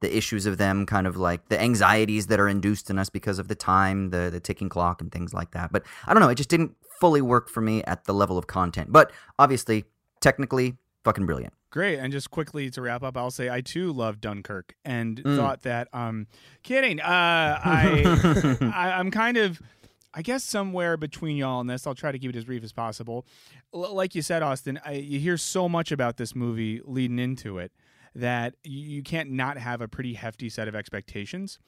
the 0.02 0.16
issues 0.16 0.46
of 0.46 0.58
them 0.58 0.86
kind 0.86 1.06
of 1.06 1.18
like 1.18 1.50
the 1.50 1.62
anxieties 1.62 2.28
that 2.28 2.40
are 2.40 2.48
induced 2.48 2.90
in 2.90 2.98
us 2.98 3.10
because 3.10 3.38
of 3.38 3.48
the 3.48 3.56
time, 3.56 4.10
the 4.10 4.30
the 4.32 4.40
ticking 4.40 4.70
clock 4.70 5.02
and 5.02 5.12
things 5.12 5.34
like 5.34 5.52
that. 5.52 5.72
But 5.72 5.84
I 6.08 6.14
don't 6.14 6.22
know, 6.22 6.30
it 6.30 6.36
just 6.36 6.50
didn't 6.50 6.76
fully 7.00 7.22
work 7.22 7.50
for 7.50 7.62
me 7.62 7.84
at 7.84 8.06
the 8.06 8.14
level 8.14 8.38
of 8.38 8.48
content. 8.48 8.92
But 8.92 9.12
obviously, 9.38 9.86
technically, 10.20 10.78
fucking 11.04 11.26
brilliant. 11.26 11.54
Great. 11.72 12.00
And 12.00 12.12
just 12.12 12.32
quickly 12.32 12.70
to 12.72 12.82
wrap 12.82 13.04
up, 13.04 13.16
I'll 13.16 13.30
say 13.32 13.50
I 13.50 13.62
too 13.62 13.92
love 13.94 14.20
Dunkirk 14.20 14.76
and 14.84 15.22
Mm. 15.24 15.36
thought 15.36 15.62
that 15.64 15.88
um 15.94 16.28
kidding. 16.64 17.00
Uh 17.00 17.06
I, 17.64 18.58
I 18.74 18.92
I'm 18.94 19.12
kind 19.12 19.38
of 19.38 19.62
I 20.14 20.24
guess 20.24 20.44
somewhere 20.44 20.98
between 20.98 21.38
y'all 21.38 21.62
and 21.62 21.70
this, 21.70 21.86
I'll 21.86 21.94
try 21.94 22.12
to 22.12 22.18
keep 22.18 22.32
it 22.32 22.36
as 22.36 22.46
brief 22.46 22.64
as 22.64 22.74
possible. 22.74 23.28
L- 23.74 23.94
like 23.94 24.16
you 24.16 24.24
said, 24.24 24.42
Austin, 24.42 24.80
I, 24.84 24.94
you 24.94 25.20
hear 25.20 25.38
so 25.38 25.70
much 25.70 25.92
about 25.92 26.18
this 26.18 26.36
movie 26.36 26.82
leading 26.84 27.20
into 27.20 27.60
it 27.60 27.72
that 28.16 28.56
you, 28.64 28.80
you 28.80 29.04
can't 29.04 29.30
not 29.30 29.60
have 29.60 29.82
a 29.82 29.88
pretty 29.88 30.16
hefty 30.16 30.50
set 30.50 30.68
of 30.68 30.74
expectations. 30.76 31.60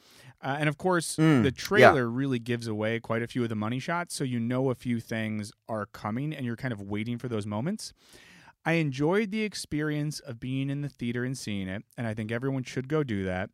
Uh, 0.41 0.57
and 0.59 0.67
of 0.67 0.79
course, 0.79 1.17
Mm, 1.17 1.43
the 1.43 1.51
trailer 1.51 2.09
really 2.09 2.39
gives 2.39 2.65
away 2.65 2.99
quite 2.99 3.21
a 3.21 3.27
few 3.27 3.43
of 3.43 3.49
the 3.49 3.55
money 3.55 3.77
shots, 3.77 4.15
so 4.15 4.23
you 4.23 4.39
know 4.39 4.71
a 4.71 4.75
few 4.75 4.99
things 4.99 5.51
are 5.69 5.85
coming, 5.85 6.33
and 6.33 6.43
you're 6.43 6.55
kind 6.55 6.71
of 6.73 6.81
waiting 6.81 7.19
for 7.19 7.27
those 7.27 7.45
moments. 7.45 7.93
I 8.65 8.73
enjoyed 8.73 9.31
the 9.31 9.41
experience 9.41 10.19
of 10.19 10.39
being 10.39 10.69
in 10.69 10.81
the 10.81 10.89
theater 10.89 11.23
and 11.23 11.37
seeing 11.37 11.67
it, 11.67 11.83
and 11.97 12.05
I 12.05 12.13
think 12.13 12.31
everyone 12.31 12.63
should 12.63 12.87
go 12.87 13.03
do 13.03 13.23
that. 13.23 13.49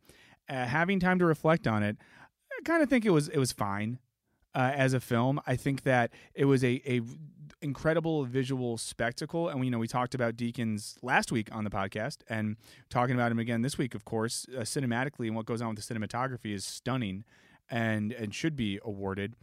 Uh, 0.50 0.66
having 0.66 1.00
time 1.00 1.20
to 1.20 1.26
reflect 1.26 1.68
on 1.68 1.84
it, 1.84 1.98
I 2.52 2.62
kind 2.64 2.84
of 2.84 2.90
think 2.90 3.06
it 3.06 3.12
was 3.12 3.28
it 3.30 3.38
was 3.38 3.52
fine 3.52 4.00
uh, 4.56 4.72
as 4.76 4.94
a 4.94 5.00
film. 5.00 5.40
I 5.46 5.56
think 5.56 5.84
that 5.84 6.12
it 6.34 6.46
was 6.46 6.64
a 6.64 6.82
a 6.86 7.02
incredible 7.62 8.26
visual 8.26 8.78
spectacle, 8.78 9.50
and 9.50 9.60
we 9.60 9.68
you 9.68 9.72
know 9.72 9.80
we 9.80 9.88
talked 9.88 10.16
about 10.16 10.36
Deakins 10.36 10.98
last 11.02 11.32
week 11.32 11.50
on 11.52 11.64
the 11.64 11.70
podcast, 11.70 12.18
and 12.30 12.58
talking 12.90 13.16
about 13.16 13.32
him 13.32 13.40
again 13.40 13.62
this 13.62 13.78
week. 13.78 13.96
Of 13.96 14.06
course, 14.06 14.46
uh, 14.56 14.62
cinematically 14.62 15.28
and 15.28 15.36
what 15.36 15.46
goes 15.46 15.62
on 15.62 15.74
with 15.74 15.86
the 15.86 15.94
cinematography 15.94 16.54
is 16.54 16.66
stunning, 16.66 17.24
and 17.70 18.12
and 18.12 18.34
should 18.34 18.56
be 18.56 18.80
awarded. 18.84 19.36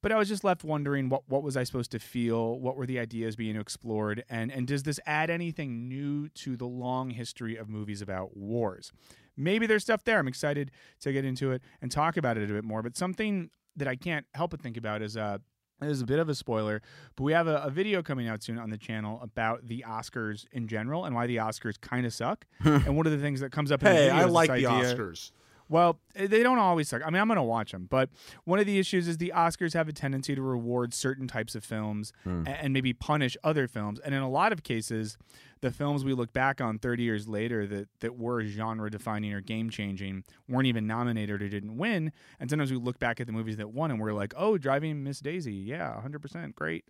But 0.00 0.12
I 0.12 0.16
was 0.16 0.28
just 0.28 0.44
left 0.44 0.62
wondering 0.62 1.08
what 1.08 1.22
what 1.28 1.42
was 1.42 1.56
I 1.56 1.64
supposed 1.64 1.90
to 1.92 1.98
feel? 1.98 2.58
What 2.60 2.76
were 2.76 2.86
the 2.86 2.98
ideas 3.00 3.34
being 3.36 3.56
explored? 3.56 4.24
And 4.30 4.52
and 4.52 4.66
does 4.66 4.84
this 4.84 5.00
add 5.06 5.28
anything 5.30 5.88
new 5.88 6.28
to 6.30 6.56
the 6.56 6.66
long 6.66 7.10
history 7.10 7.56
of 7.56 7.68
movies 7.68 8.00
about 8.00 8.36
wars? 8.36 8.92
Maybe 9.36 9.66
there's 9.66 9.82
stuff 9.82 10.04
there. 10.04 10.18
I'm 10.18 10.28
excited 10.28 10.70
to 11.00 11.12
get 11.12 11.24
into 11.24 11.50
it 11.52 11.62
and 11.82 11.90
talk 11.90 12.16
about 12.16 12.36
it 12.36 12.48
a 12.50 12.52
bit 12.52 12.64
more. 12.64 12.82
But 12.82 12.96
something 12.96 13.50
that 13.76 13.88
I 13.88 13.96
can't 13.96 14.26
help 14.34 14.50
but 14.52 14.60
think 14.60 14.76
about 14.76 15.02
is 15.02 15.16
uh 15.16 15.38
this 15.80 15.90
is 15.92 16.02
a 16.02 16.06
bit 16.06 16.18
of 16.18 16.28
a 16.28 16.34
spoiler, 16.34 16.82
but 17.14 17.22
we 17.22 17.32
have 17.32 17.46
a, 17.46 17.58
a 17.58 17.70
video 17.70 18.02
coming 18.02 18.26
out 18.26 18.42
soon 18.42 18.58
on 18.58 18.68
the 18.70 18.76
channel 18.78 19.20
about 19.22 19.68
the 19.68 19.84
Oscars 19.86 20.44
in 20.50 20.66
general 20.66 21.04
and 21.04 21.14
why 21.14 21.28
the 21.28 21.36
Oscars 21.36 21.80
kind 21.80 22.04
of 22.04 22.12
suck. 22.12 22.46
and 22.64 22.96
one 22.96 23.06
of 23.06 23.12
the 23.12 23.18
things 23.18 23.38
that 23.40 23.52
comes 23.52 23.70
up 23.70 23.82
in 23.84 23.86
the 23.88 23.94
Hey, 23.94 24.08
video 24.08 24.16
I 24.16 24.24
like 24.24 24.48
the 24.48 24.54
idea- 24.66 24.68
Oscars. 24.96 25.30
Well, 25.68 25.98
eh, 26.16 26.26
they 26.26 26.42
don't 26.42 26.58
always 26.58 26.88
suck. 26.88 27.02
I 27.04 27.10
mean, 27.10 27.20
I'm 27.20 27.28
going 27.28 27.36
to 27.36 27.42
watch 27.42 27.72
them, 27.72 27.86
but 27.90 28.08
one 28.44 28.58
of 28.58 28.66
the 28.66 28.78
issues 28.78 29.06
is 29.08 29.18
the 29.18 29.32
Oscars 29.34 29.74
have 29.74 29.88
a 29.88 29.92
tendency 29.92 30.34
to 30.34 30.42
reward 30.42 30.94
certain 30.94 31.28
types 31.28 31.54
of 31.54 31.64
films 31.64 32.12
a- 32.24 32.30
and, 32.64 32.72
maybe 32.72 32.92
punish 32.92 33.36
other 33.44 33.66
films. 33.68 33.98
And 34.00 34.14
in 34.14 34.22
a 34.22 34.28
lot 34.30 34.52
of 34.52 34.62
cases, 34.62 35.16
the 35.60 35.70
films 35.70 36.04
we 36.04 36.14
look 36.14 36.32
back 36.32 36.60
on 36.60 36.78
30 36.78 37.02
years 37.02 37.26
later 37.28 37.66
that, 37.66 37.88
that 38.00 38.16
were 38.16 38.44
genre 38.44 38.90
defining 38.90 39.32
or 39.32 39.40
game 39.40 39.70
changing 39.70 40.22
weren't 40.48 40.66
even 40.68 40.86
nominated 40.86 41.42
or 41.42 41.48
didn't 41.48 41.76
win. 41.76 42.12
And 42.38 42.48
sometimes 42.48 42.70
we 42.70 42.78
look 42.78 42.98
back 42.98 43.20
at 43.20 43.26
the 43.26 43.32
movies 43.32 43.56
that 43.56 43.70
won 43.70 43.90
and 43.90 44.00
we're 44.00 44.12
like, 44.12 44.32
oh, 44.36 44.56
Driving 44.56 45.02
Miss 45.02 45.18
Daisy. 45.20 45.54
Yeah, 45.54 46.00
100%. 46.06 46.54
Great. 46.54 46.84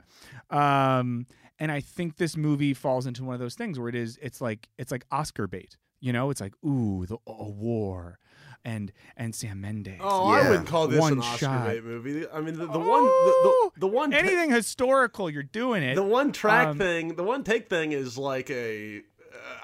Um, 0.50 1.26
and 1.58 1.72
I 1.72 1.80
think 1.80 2.16
this 2.16 2.36
movie 2.36 2.74
falls 2.74 3.06
into 3.06 3.24
one 3.24 3.34
of 3.34 3.40
those 3.40 3.54
things 3.54 3.78
where 3.78 3.88
it 3.88 3.94
is, 3.94 4.18
it's 4.22 4.40
like, 4.40 4.68
it's 4.78 4.92
like 4.92 5.04
Oscar 5.10 5.46
bait. 5.46 5.76
You 6.00 6.12
know, 6.12 6.30
it's 6.30 6.40
like 6.40 6.54
ooh, 6.64 7.06
the 7.06 7.16
a 7.26 7.48
war, 7.48 8.20
and 8.68 8.92
and 9.16 9.34
Sam 9.34 9.60
Mendes. 9.60 9.98
Oh, 10.00 10.28
I 10.28 10.48
wouldn't 10.48 10.66
call 10.68 10.88
this 10.88 11.00
One 11.00 11.14
an 11.14 11.18
Oscar 11.20 11.38
shot. 11.38 11.66
bait 11.66 11.84
movie. 11.84 12.26
I 12.28 12.40
mean, 12.40 12.54
the, 12.58 12.66
the 12.66 12.78
one, 12.78 13.04
the, 13.04 13.34
the, 13.74 13.80
the 13.80 13.86
one, 13.86 14.10
ta- 14.10 14.18
anything 14.18 14.50
historical, 14.50 15.30
you're 15.30 15.42
doing 15.42 15.82
it. 15.82 15.94
the 15.94 16.02
one 16.02 16.32
track 16.32 16.68
Um, 16.68 16.78
thing, 16.78 17.14
the 17.16 17.24
one 17.24 17.44
take 17.44 17.68
thing 17.70 17.92
is 17.92 18.18
like 18.18 18.50
a, 18.50 19.02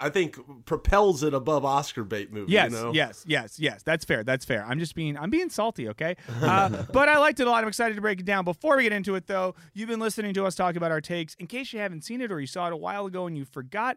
I 0.01 0.11
think 0.11 0.39
propels 0.67 1.23
it 1.23 1.35
above 1.35 1.65
Oscar 1.65 2.05
bait 2.05 2.33
movie. 2.33 2.53
Yes, 2.53 2.73
you 2.73 2.77
know? 2.77 2.93
yes, 2.93 3.25
yes, 3.27 3.59
yes. 3.59 3.83
That's 3.83 4.05
fair. 4.05 4.25
That's 4.25 4.45
fair. 4.45 4.65
I'm 4.67 4.79
just 4.79 4.95
being 4.95 5.17
I'm 5.17 5.31
being 5.31 5.51
salty, 5.51 5.89
okay? 5.89 6.17
Uh, 6.43 6.85
but 6.93 7.09
I 7.09 7.19
liked 7.19 7.41
it 7.41 7.47
a 7.47 7.51
lot. 7.51 7.63
I'm 7.63 7.69
excited 7.69 7.95
to 7.95 8.01
break 8.01 8.21
it 8.21 8.27
down. 8.27 8.45
Before 8.45 8.77
we 8.77 8.83
get 8.83 8.93
into 8.93 9.15
it, 9.15 9.27
though, 9.27 9.55
you've 9.73 9.89
been 9.89 10.01
listening 10.01 10.35
to 10.35 10.45
us 10.45 10.55
talk 10.55 10.77
about 10.77 10.91
our 10.91 11.01
takes. 11.01 11.35
In 11.37 11.47
case 11.47 11.73
you 11.73 11.81
haven't 11.81 12.03
seen 12.03 12.21
it 12.21 12.31
or 12.31 12.41
you 12.41 12.47
saw 12.47 12.67
it 12.67 12.73
a 12.73 12.77
while 12.77 13.07
ago 13.07 13.27
and 13.27 13.37
you 13.37 13.45
forgot, 13.45 13.97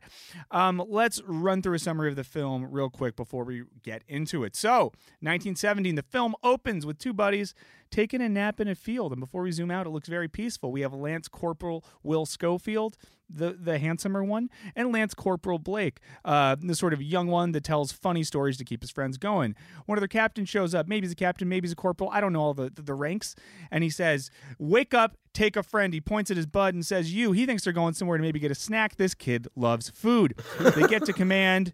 um, 0.51 0.83
let's 0.87 1.21
run 1.25 1.61
through 1.61 1.75
a 1.75 1.79
summary 1.79 2.09
of 2.09 2.15
the 2.15 2.23
film 2.23 2.67
real 2.69 2.89
quick 2.89 3.15
before 3.15 3.43
we 3.43 3.63
get 3.83 4.03
into 4.07 4.43
it. 4.43 4.55
So, 4.55 4.93
1917, 5.21 5.95
the 5.95 6.03
film 6.03 6.35
opens 6.43 6.85
with 6.85 6.97
two 6.97 7.13
buddies 7.13 7.53
taking 7.89 8.21
a 8.21 8.29
nap 8.29 8.59
in 8.59 8.67
a 8.67 8.75
field. 8.75 9.11
And 9.11 9.19
before 9.19 9.43
we 9.43 9.51
zoom 9.51 9.71
out, 9.71 9.85
it 9.85 9.89
looks 9.89 10.07
very 10.07 10.27
peaceful. 10.27 10.71
We 10.71 10.81
have 10.81 10.93
Lance 10.93 11.27
Corporal 11.27 11.83
Will 12.03 12.25
Schofield, 12.25 12.97
the, 13.29 13.53
the 13.53 13.77
handsomer 13.79 14.23
one, 14.23 14.49
and 14.75 14.91
Lance 14.91 15.13
Corporal 15.13 15.59
Blake, 15.59 15.99
uh, 16.23 16.55
the 16.59 16.75
sort 16.75 16.93
of 16.93 17.01
young 17.01 17.27
one 17.27 17.51
that 17.51 17.63
tells 17.63 17.91
funny 17.91 18.23
stories 18.23 18.57
to 18.57 18.65
keep 18.65 18.81
his 18.81 18.91
friends 18.91 19.17
going. 19.17 19.55
One 19.85 19.97
of 19.97 20.01
their 20.01 20.07
captains 20.07 20.49
shows 20.49 20.73
up. 20.73 20.87
Maybe 20.87 21.05
he's 21.05 21.11
a 21.13 21.15
captain, 21.15 21.49
maybe 21.49 21.67
he's 21.67 21.73
a 21.73 21.75
corporal. 21.75 22.09
I 22.11 22.21
don't 22.21 22.33
know 22.33 22.41
all 22.41 22.53
the, 22.53 22.69
the, 22.69 22.81
the 22.81 22.93
ranks. 22.93 23.35
And 23.71 23.83
he 23.83 23.89
says, 23.89 24.29
Wake 24.59 24.93
up, 24.93 25.17
take 25.33 25.55
a 25.55 25.63
friend. 25.63 25.93
He 25.93 26.01
points 26.01 26.31
at 26.31 26.37
his 26.37 26.45
bud 26.45 26.73
and 26.73 26.85
says, 26.85 27.13
You. 27.13 27.31
He 27.31 27.45
thinks 27.45 27.63
they're 27.63 27.73
going 27.73 27.93
somewhere 27.93 28.17
to 28.17 28.21
maybe 28.21 28.39
get 28.39 28.51
a 28.51 28.55
snack. 28.55 28.95
This 28.95 29.13
kid 29.13 29.47
loves 29.55 29.89
food. 29.89 30.39
They 30.59 30.87
get 30.87 31.05
to 31.05 31.13
command 31.13 31.73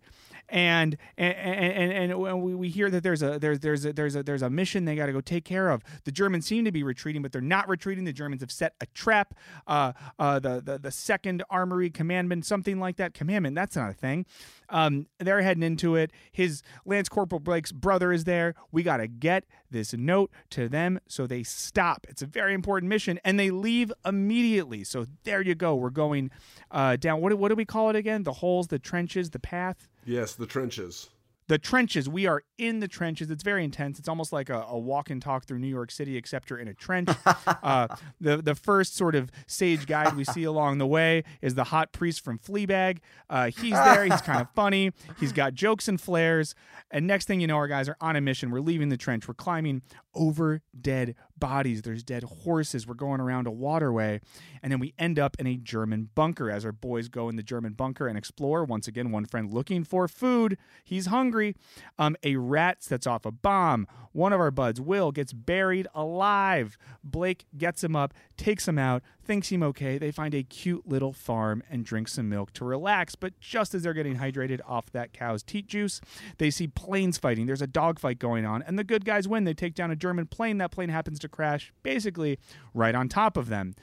and 0.49 0.97
and 1.17 1.35
and, 1.35 2.11
and 2.11 2.41
we, 2.43 2.55
we 2.55 2.69
hear 2.69 2.89
that 2.89 3.03
there's 3.03 3.23
a 3.23 3.39
there's 3.39 3.59
there's 3.59 3.85
a, 3.85 3.93
there's 3.93 4.15
a 4.15 4.23
there's 4.23 4.41
a 4.41 4.49
mission 4.49 4.85
they 4.85 4.95
got 4.95 5.07
to 5.07 5.13
go 5.13 5.21
take 5.21 5.45
care 5.45 5.69
of. 5.69 5.83
The 6.03 6.11
Germans 6.11 6.45
seem 6.45 6.65
to 6.65 6.71
be 6.71 6.83
retreating, 6.83 7.21
but 7.21 7.31
they're 7.31 7.41
not 7.41 7.67
retreating. 7.67 8.03
The 8.03 8.13
Germans 8.13 8.41
have 8.41 8.51
set 8.51 8.75
a 8.81 8.85
trap. 8.87 9.33
Uh, 9.67 9.93
uh, 10.19 10.39
the 10.39 10.61
the 10.61 10.77
the 10.77 10.91
second 10.91 11.43
armory 11.49 11.89
commandment, 11.89 12.45
something 12.45 12.79
like 12.79 12.97
that. 12.97 13.13
Commandment, 13.13 13.55
that's 13.55 13.75
not 13.75 13.89
a 13.89 13.93
thing. 13.93 14.25
Um, 14.69 15.07
they're 15.19 15.41
heading 15.41 15.63
into 15.63 15.95
it. 15.95 16.11
His 16.31 16.63
Lance 16.85 17.09
Corporal 17.09 17.39
Blake's 17.39 17.71
brother 17.71 18.11
is 18.11 18.23
there. 18.23 18.55
We 18.71 18.83
got 18.83 18.97
to 18.97 19.07
get 19.07 19.45
this 19.69 19.93
note 19.93 20.31
to 20.51 20.67
them, 20.69 20.99
so 21.07 21.27
they 21.27 21.43
stop. 21.43 22.05
It's 22.09 22.21
a 22.21 22.25
very 22.25 22.53
important 22.53 22.89
mission, 22.89 23.19
and 23.23 23.39
they 23.39 23.51
leave 23.51 23.91
immediately. 24.05 24.83
So 24.83 25.05
there 25.23 25.41
you 25.41 25.55
go. 25.55 25.75
We're 25.75 25.89
going 25.89 26.31
uh, 26.71 26.95
down. 26.95 27.21
What 27.21 27.33
what 27.35 27.49
do 27.49 27.55
we 27.55 27.65
call 27.65 27.89
it 27.89 27.95
again? 27.95 28.23
The 28.23 28.33
holes, 28.33 28.67
the 28.67 28.79
trenches, 28.79 29.31
the 29.31 29.39
path 29.39 29.87
Yes, 30.05 30.33
the 30.35 30.45
trenches. 30.45 31.09
the 31.47 31.57
trenches. 31.57 32.07
We 32.07 32.25
are 32.25 32.43
in 32.57 32.79
the 32.79 32.87
trenches. 32.87 33.29
It's 33.29 33.43
very 33.43 33.63
intense. 33.65 33.99
It's 33.99 34.07
almost 34.07 34.31
like 34.31 34.49
a, 34.49 34.63
a 34.67 34.79
walk 34.79 35.09
and 35.09 35.21
talk 35.21 35.43
through 35.45 35.59
New 35.59 35.67
York 35.67 35.91
City, 35.91 36.15
except 36.15 36.49
you're 36.49 36.57
in 36.59 36.69
a 36.69 36.73
trench. 36.73 37.09
uh, 37.45 37.87
the 38.21 38.37
the 38.37 38.55
first 38.55 38.95
sort 38.95 39.13
of 39.13 39.29
sage 39.45 39.85
guide 39.85 40.15
we 40.15 40.23
see 40.23 40.43
along 40.45 40.77
the 40.77 40.87
way 40.87 41.23
is 41.41 41.55
the 41.55 41.65
hot 41.65 41.91
priest 41.91 42.23
from 42.23 42.39
Fleabag. 42.39 42.99
Uh, 43.29 43.49
he's 43.49 43.73
there. 43.73 44.05
He's 44.05 44.21
kind 44.21 44.39
of 44.41 44.47
funny. 44.55 44.91
He's 45.19 45.33
got 45.33 45.53
jokes 45.53 45.87
and 45.89 45.99
flares. 45.99 46.55
And 46.91 47.07
next 47.07 47.25
thing 47.27 47.41
you 47.41 47.47
know, 47.47 47.57
our 47.57 47.67
guys 47.67 47.89
are 47.89 47.97
on 47.99 48.15
a 48.15 48.21
mission. 48.21 48.49
We're 48.51 48.61
leaving 48.61 48.89
the 48.89 48.97
trench. 48.97 49.27
We're 49.27 49.33
climbing 49.33 49.81
over 50.13 50.61
dead 50.79 51.15
bodies. 51.37 51.81
There's 51.81 52.03
dead 52.03 52.23
horses. 52.23 52.87
We're 52.87 52.93
going 52.93 53.19
around 53.19 53.47
a 53.47 53.51
waterway. 53.51 54.21
And 54.61 54.71
then 54.71 54.79
we 54.79 54.93
end 54.97 55.19
up 55.19 55.35
in 55.39 55.47
a 55.47 55.57
German 55.57 56.09
bunker 56.15 56.49
as 56.49 56.65
our 56.65 56.71
boys 56.71 57.09
go 57.09 57.29
in 57.29 57.35
the 57.35 57.43
German 57.43 57.73
bunker 57.73 58.07
and 58.07 58.17
explore. 58.17 58.63
Once 58.63 58.87
again, 58.87 59.11
one 59.11 59.25
friend 59.25 59.53
looking 59.53 59.83
for 59.83 60.07
food. 60.07 60.57
He's 60.83 61.07
hungry. 61.07 61.55
Um, 61.99 62.15
a 62.23 62.35
rat 62.37 62.83
sets 62.83 63.05
off 63.07 63.25
a 63.25 63.31
bomb. 63.31 63.87
One 64.13 64.31
of 64.31 64.39
our 64.39 64.51
buds, 64.51 64.79
Will, 64.79 65.11
gets 65.11 65.33
buried 65.33 65.87
alive. 65.95 66.77
Blake 67.03 67.45
gets 67.57 67.83
him 67.83 67.95
up, 67.95 68.13
takes 68.37 68.67
him 68.67 68.77
out, 68.77 69.01
thinks 69.25 69.51
him 69.51 69.63
okay. 69.63 69.97
They 69.97 70.11
find 70.11 70.35
a 70.35 70.43
cute 70.43 70.87
little 70.87 71.13
farm 71.13 71.63
and 71.69 71.83
drink 71.83 72.07
some 72.07 72.29
milk 72.29 72.53
to 72.53 72.65
relax. 72.65 73.15
But 73.15 73.39
just 73.39 73.73
as 73.73 73.81
they're 73.81 73.93
getting 73.93 74.17
hydrated 74.17 74.59
off 74.67 74.91
that 74.91 75.13
cow's 75.13 75.41
teat 75.41 75.67
juice, 75.67 75.99
they 76.37 76.51
see 76.51 76.67
planes 76.67 77.17
fighting. 77.17 77.47
There's 77.47 77.61
a 77.61 77.67
dogfight 77.67 78.19
going 78.19 78.45
on, 78.45 78.61
and 78.61 78.77
the 78.77 78.83
good 78.83 79.03
guys 79.03 79.27
win. 79.27 79.45
They 79.45 79.55
take 79.55 79.73
down 79.73 79.89
a 79.89 79.95
German 80.03 80.25
plane. 80.27 80.57
That 80.57 80.71
plane 80.71 80.89
happens 80.89 81.17
to 81.19 81.29
crash 81.29 81.71
basically 81.81 82.37
right 82.73 82.93
on 82.93 83.07
top 83.07 83.37
of 83.37 83.47
them. 83.47 83.73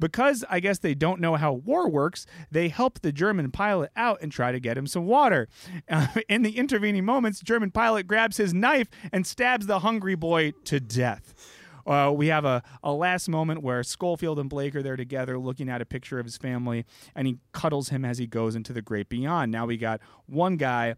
Because 0.00 0.44
I 0.50 0.58
guess 0.58 0.80
they 0.80 0.94
don't 0.94 1.20
know 1.20 1.36
how 1.36 1.52
war 1.52 1.88
works, 1.88 2.26
they 2.50 2.68
help 2.68 3.00
the 3.00 3.12
German 3.12 3.50
pilot 3.52 3.90
out 3.96 4.18
and 4.20 4.32
try 4.32 4.50
to 4.50 4.58
get 4.58 4.76
him 4.76 4.88
some 4.88 5.06
water. 5.06 5.48
Uh, 5.88 6.08
in 6.28 6.42
the 6.42 6.56
intervening 6.56 7.04
moments, 7.04 7.40
German 7.40 7.70
pilot 7.70 8.08
grabs 8.08 8.38
his 8.38 8.52
knife 8.52 8.88
and 9.12 9.24
stabs 9.24 9.66
the 9.66 9.80
hungry 9.80 10.16
boy 10.16 10.52
to 10.64 10.80
death. 10.80 11.34
Uh, 11.86 12.12
we 12.12 12.26
have 12.26 12.44
a, 12.44 12.62
a 12.82 12.92
last 12.92 13.28
moment 13.28 13.62
where 13.62 13.82
Schofield 13.82 14.38
and 14.40 14.50
Blake 14.50 14.74
are 14.74 14.82
there 14.82 14.96
together 14.96 15.38
looking 15.38 15.68
at 15.68 15.80
a 15.80 15.86
picture 15.86 16.18
of 16.18 16.26
his 16.26 16.36
family, 16.36 16.84
and 17.14 17.26
he 17.26 17.38
cuddles 17.52 17.88
him 17.88 18.04
as 18.04 18.18
he 18.18 18.26
goes 18.26 18.56
into 18.56 18.72
the 18.72 18.82
great 18.82 19.08
beyond. 19.08 19.50
Now 19.52 19.64
we 19.64 19.76
got 19.76 20.00
one 20.26 20.56
guy 20.56 20.96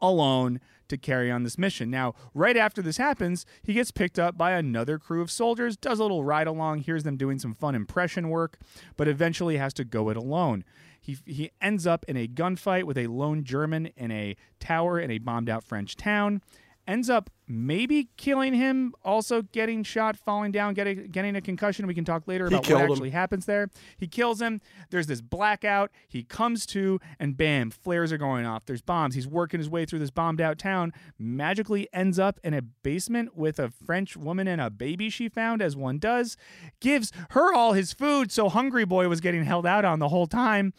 alone 0.00 0.60
to 0.88 0.96
carry 0.96 1.30
on 1.30 1.42
this 1.42 1.58
mission. 1.58 1.90
Now, 1.90 2.14
right 2.34 2.56
after 2.56 2.80
this 2.80 2.96
happens, 2.96 3.44
he 3.62 3.74
gets 3.74 3.90
picked 3.90 4.18
up 4.18 4.38
by 4.38 4.52
another 4.52 4.98
crew 4.98 5.20
of 5.20 5.30
soldiers, 5.30 5.76
does 5.76 5.98
a 5.98 6.02
little 6.02 6.24
ride 6.24 6.46
along, 6.46 6.80
hears 6.80 7.02
them 7.02 7.16
doing 7.16 7.38
some 7.38 7.54
fun 7.54 7.74
impression 7.74 8.28
work, 8.28 8.58
but 8.96 9.08
eventually 9.08 9.56
has 9.56 9.74
to 9.74 9.84
go 9.84 10.08
it 10.10 10.16
alone. 10.16 10.64
He, 11.00 11.18
he 11.24 11.50
ends 11.60 11.86
up 11.86 12.04
in 12.08 12.16
a 12.16 12.26
gunfight 12.26 12.84
with 12.84 12.98
a 12.98 13.06
lone 13.06 13.44
German 13.44 13.86
in 13.96 14.10
a 14.10 14.36
tower 14.58 14.98
in 14.98 15.10
a 15.10 15.18
bombed 15.18 15.48
out 15.48 15.62
French 15.62 15.96
town. 15.96 16.42
Ends 16.86 17.10
up 17.10 17.30
maybe 17.48 18.08
killing 18.16 18.54
him, 18.54 18.94
also 19.04 19.42
getting 19.42 19.82
shot, 19.82 20.16
falling 20.16 20.52
down, 20.52 20.74
getting 20.74 21.08
getting 21.08 21.36
a 21.36 21.40
concussion. 21.40 21.86
We 21.86 21.94
can 21.94 22.04
talk 22.04 22.26
later 22.26 22.46
about 22.46 22.58
what 22.58 22.64
killed 22.64 22.82
him. 22.82 22.92
actually 22.92 23.10
happens 23.10 23.46
there. 23.46 23.68
He 23.96 24.06
kills 24.06 24.40
him. 24.40 24.60
There's 24.90 25.06
this 25.06 25.20
blackout. 25.20 25.90
He 26.08 26.22
comes 26.22 26.66
to, 26.66 27.00
and 27.18 27.36
bam, 27.36 27.70
flares 27.70 28.12
are 28.12 28.18
going 28.18 28.46
off. 28.46 28.64
There's 28.66 28.82
bombs. 28.82 29.14
He's 29.14 29.26
working 29.26 29.58
his 29.58 29.68
way 29.68 29.84
through 29.84 29.98
this 30.00 30.10
bombed 30.10 30.40
out 30.40 30.58
town. 30.58 30.92
Magically 31.18 31.88
ends 31.92 32.18
up 32.18 32.38
in 32.44 32.54
a 32.54 32.62
basement 32.62 33.36
with 33.36 33.58
a 33.58 33.70
French 33.70 34.16
woman 34.16 34.46
and 34.46 34.60
a 34.60 34.70
baby 34.70 35.10
she 35.10 35.28
found, 35.28 35.62
as 35.62 35.76
one 35.76 35.98
does. 35.98 36.36
Gives 36.80 37.12
her 37.30 37.52
all 37.54 37.72
his 37.72 37.92
food, 37.92 38.30
so 38.30 38.48
Hungry 38.48 38.84
Boy 38.84 39.08
was 39.08 39.20
getting 39.20 39.44
held 39.44 39.66
out 39.66 39.84
on 39.84 39.98
the 39.98 40.08
whole 40.08 40.26
time 40.26 40.72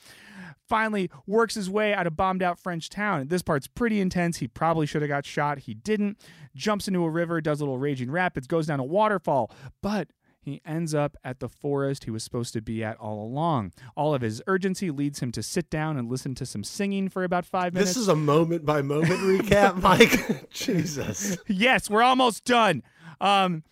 finally 0.68 1.10
works 1.26 1.56
his 1.56 1.70
way 1.70 1.94
out 1.94 2.08
of 2.08 2.16
bombed 2.16 2.44
out 2.44 2.60
French 2.60 2.90
town. 2.90 3.28
This 3.28 3.42
part's 3.42 3.68
pretty 3.68 4.00
intense. 4.00 4.38
He 4.38 4.48
probably 4.48 4.86
should 4.86 5.02
have 5.02 5.10
got 5.10 5.26
shot. 5.26 5.60
He 5.60 5.74
didn't. 5.74 6.20
Jumps 6.56 6.88
into 6.88 7.04
a 7.04 7.10
river, 7.10 7.40
does 7.42 7.62
a 7.62 7.64
little 7.64 7.78
raging 7.78 8.10
rapids, 8.12 8.48
goes 8.48 8.68
down 8.68 8.80
a 8.80 8.84
waterfall, 8.84 9.52
but 9.82 10.10
he 10.40 10.62
ends 10.66 10.96
up 10.96 11.18
at 11.26 11.40
the 11.42 11.50
forest 11.50 12.06
he 12.06 12.12
was 12.12 12.24
supposed 12.24 12.54
to 12.54 12.62
be 12.62 12.82
at 12.82 12.96
all 12.98 13.22
along. 13.22 13.74
All 13.96 14.14
of 14.14 14.22
his 14.22 14.42
urgency 14.48 14.90
leads 14.90 15.20
him 15.20 15.32
to 15.34 15.44
sit 15.44 15.70
down 15.70 15.98
and 15.98 16.10
listen 16.10 16.36
to 16.36 16.46
some 16.46 16.64
singing 16.64 17.10
for 17.10 17.26
about 17.26 17.46
five 17.46 17.74
minutes. 17.74 17.92
This 17.92 17.98
is 17.98 18.08
a 18.08 18.16
moment 18.16 18.66
by 18.66 18.82
moment 18.82 19.20
recap, 19.20 19.76
Mike. 19.82 20.50
Jesus. 20.50 21.38
yes, 21.48 21.90
we're 21.90 22.02
almost 22.02 22.46
done. 22.46 22.82
Um, 23.20 23.64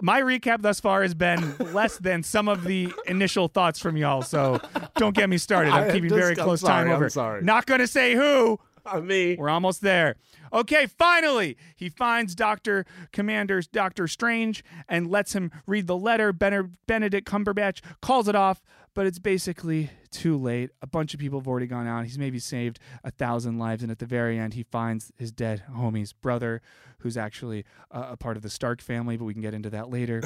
my 0.00 0.20
recap 0.20 0.62
thus 0.62 0.80
far 0.80 1.02
has 1.02 1.14
been 1.14 1.56
less 1.72 1.98
than 1.98 2.22
some 2.22 2.48
of 2.48 2.64
the 2.64 2.92
initial 3.06 3.48
thoughts 3.48 3.78
from 3.78 3.96
y'all, 3.96 4.22
so 4.22 4.60
don't 4.96 5.14
get 5.14 5.28
me 5.28 5.38
started. 5.38 5.72
I'm 5.72 5.92
keeping 5.92 6.08
just- 6.08 6.20
very 6.20 6.36
I'm 6.38 6.44
close 6.44 6.60
sorry, 6.60 6.88
time 6.90 7.02
I'm 7.02 7.10
sorry. 7.10 7.42
Not 7.42 7.66
going 7.66 7.80
to 7.80 7.86
say 7.86 8.14
who. 8.14 8.58
Uh, 8.84 8.96
I 8.96 9.00
mean, 9.00 9.36
We're 9.38 9.48
almost 9.50 9.80
there. 9.80 10.16
Okay, 10.52 10.86
finally, 10.86 11.56
he 11.76 11.88
finds 11.88 12.34
Doctor 12.34 12.84
Commander's 13.12 13.66
Doctor 13.66 14.06
Strange 14.08 14.64
and 14.88 15.06
lets 15.08 15.34
him 15.34 15.50
read 15.66 15.86
the 15.86 15.96
letter. 15.96 16.32
Benedict 16.32 17.26
Cumberbatch 17.26 17.80
calls 18.02 18.28
it 18.28 18.34
off, 18.34 18.60
but 18.94 19.06
it's 19.06 19.18
basically 19.18 19.90
too 20.10 20.36
late. 20.36 20.70
A 20.82 20.86
bunch 20.86 21.14
of 21.14 21.20
people 21.20 21.40
have 21.40 21.48
already 21.48 21.66
gone 21.66 21.86
out. 21.86 22.04
He's 22.04 22.18
maybe 22.18 22.38
saved 22.38 22.78
a 23.04 23.10
thousand 23.10 23.58
lives, 23.58 23.82
and 23.82 23.90
at 23.90 23.98
the 23.98 24.06
very 24.06 24.38
end, 24.38 24.54
he 24.54 24.62
finds 24.62 25.12
his 25.16 25.32
dead 25.32 25.64
homie's 25.74 26.12
brother, 26.12 26.60
who's 26.98 27.16
actually 27.16 27.64
uh, 27.90 28.08
a 28.10 28.16
part 28.16 28.36
of 28.36 28.42
the 28.42 28.50
Stark 28.50 28.80
family, 28.82 29.16
but 29.16 29.24
we 29.24 29.32
can 29.32 29.42
get 29.42 29.54
into 29.54 29.70
that 29.70 29.90
later. 29.90 30.22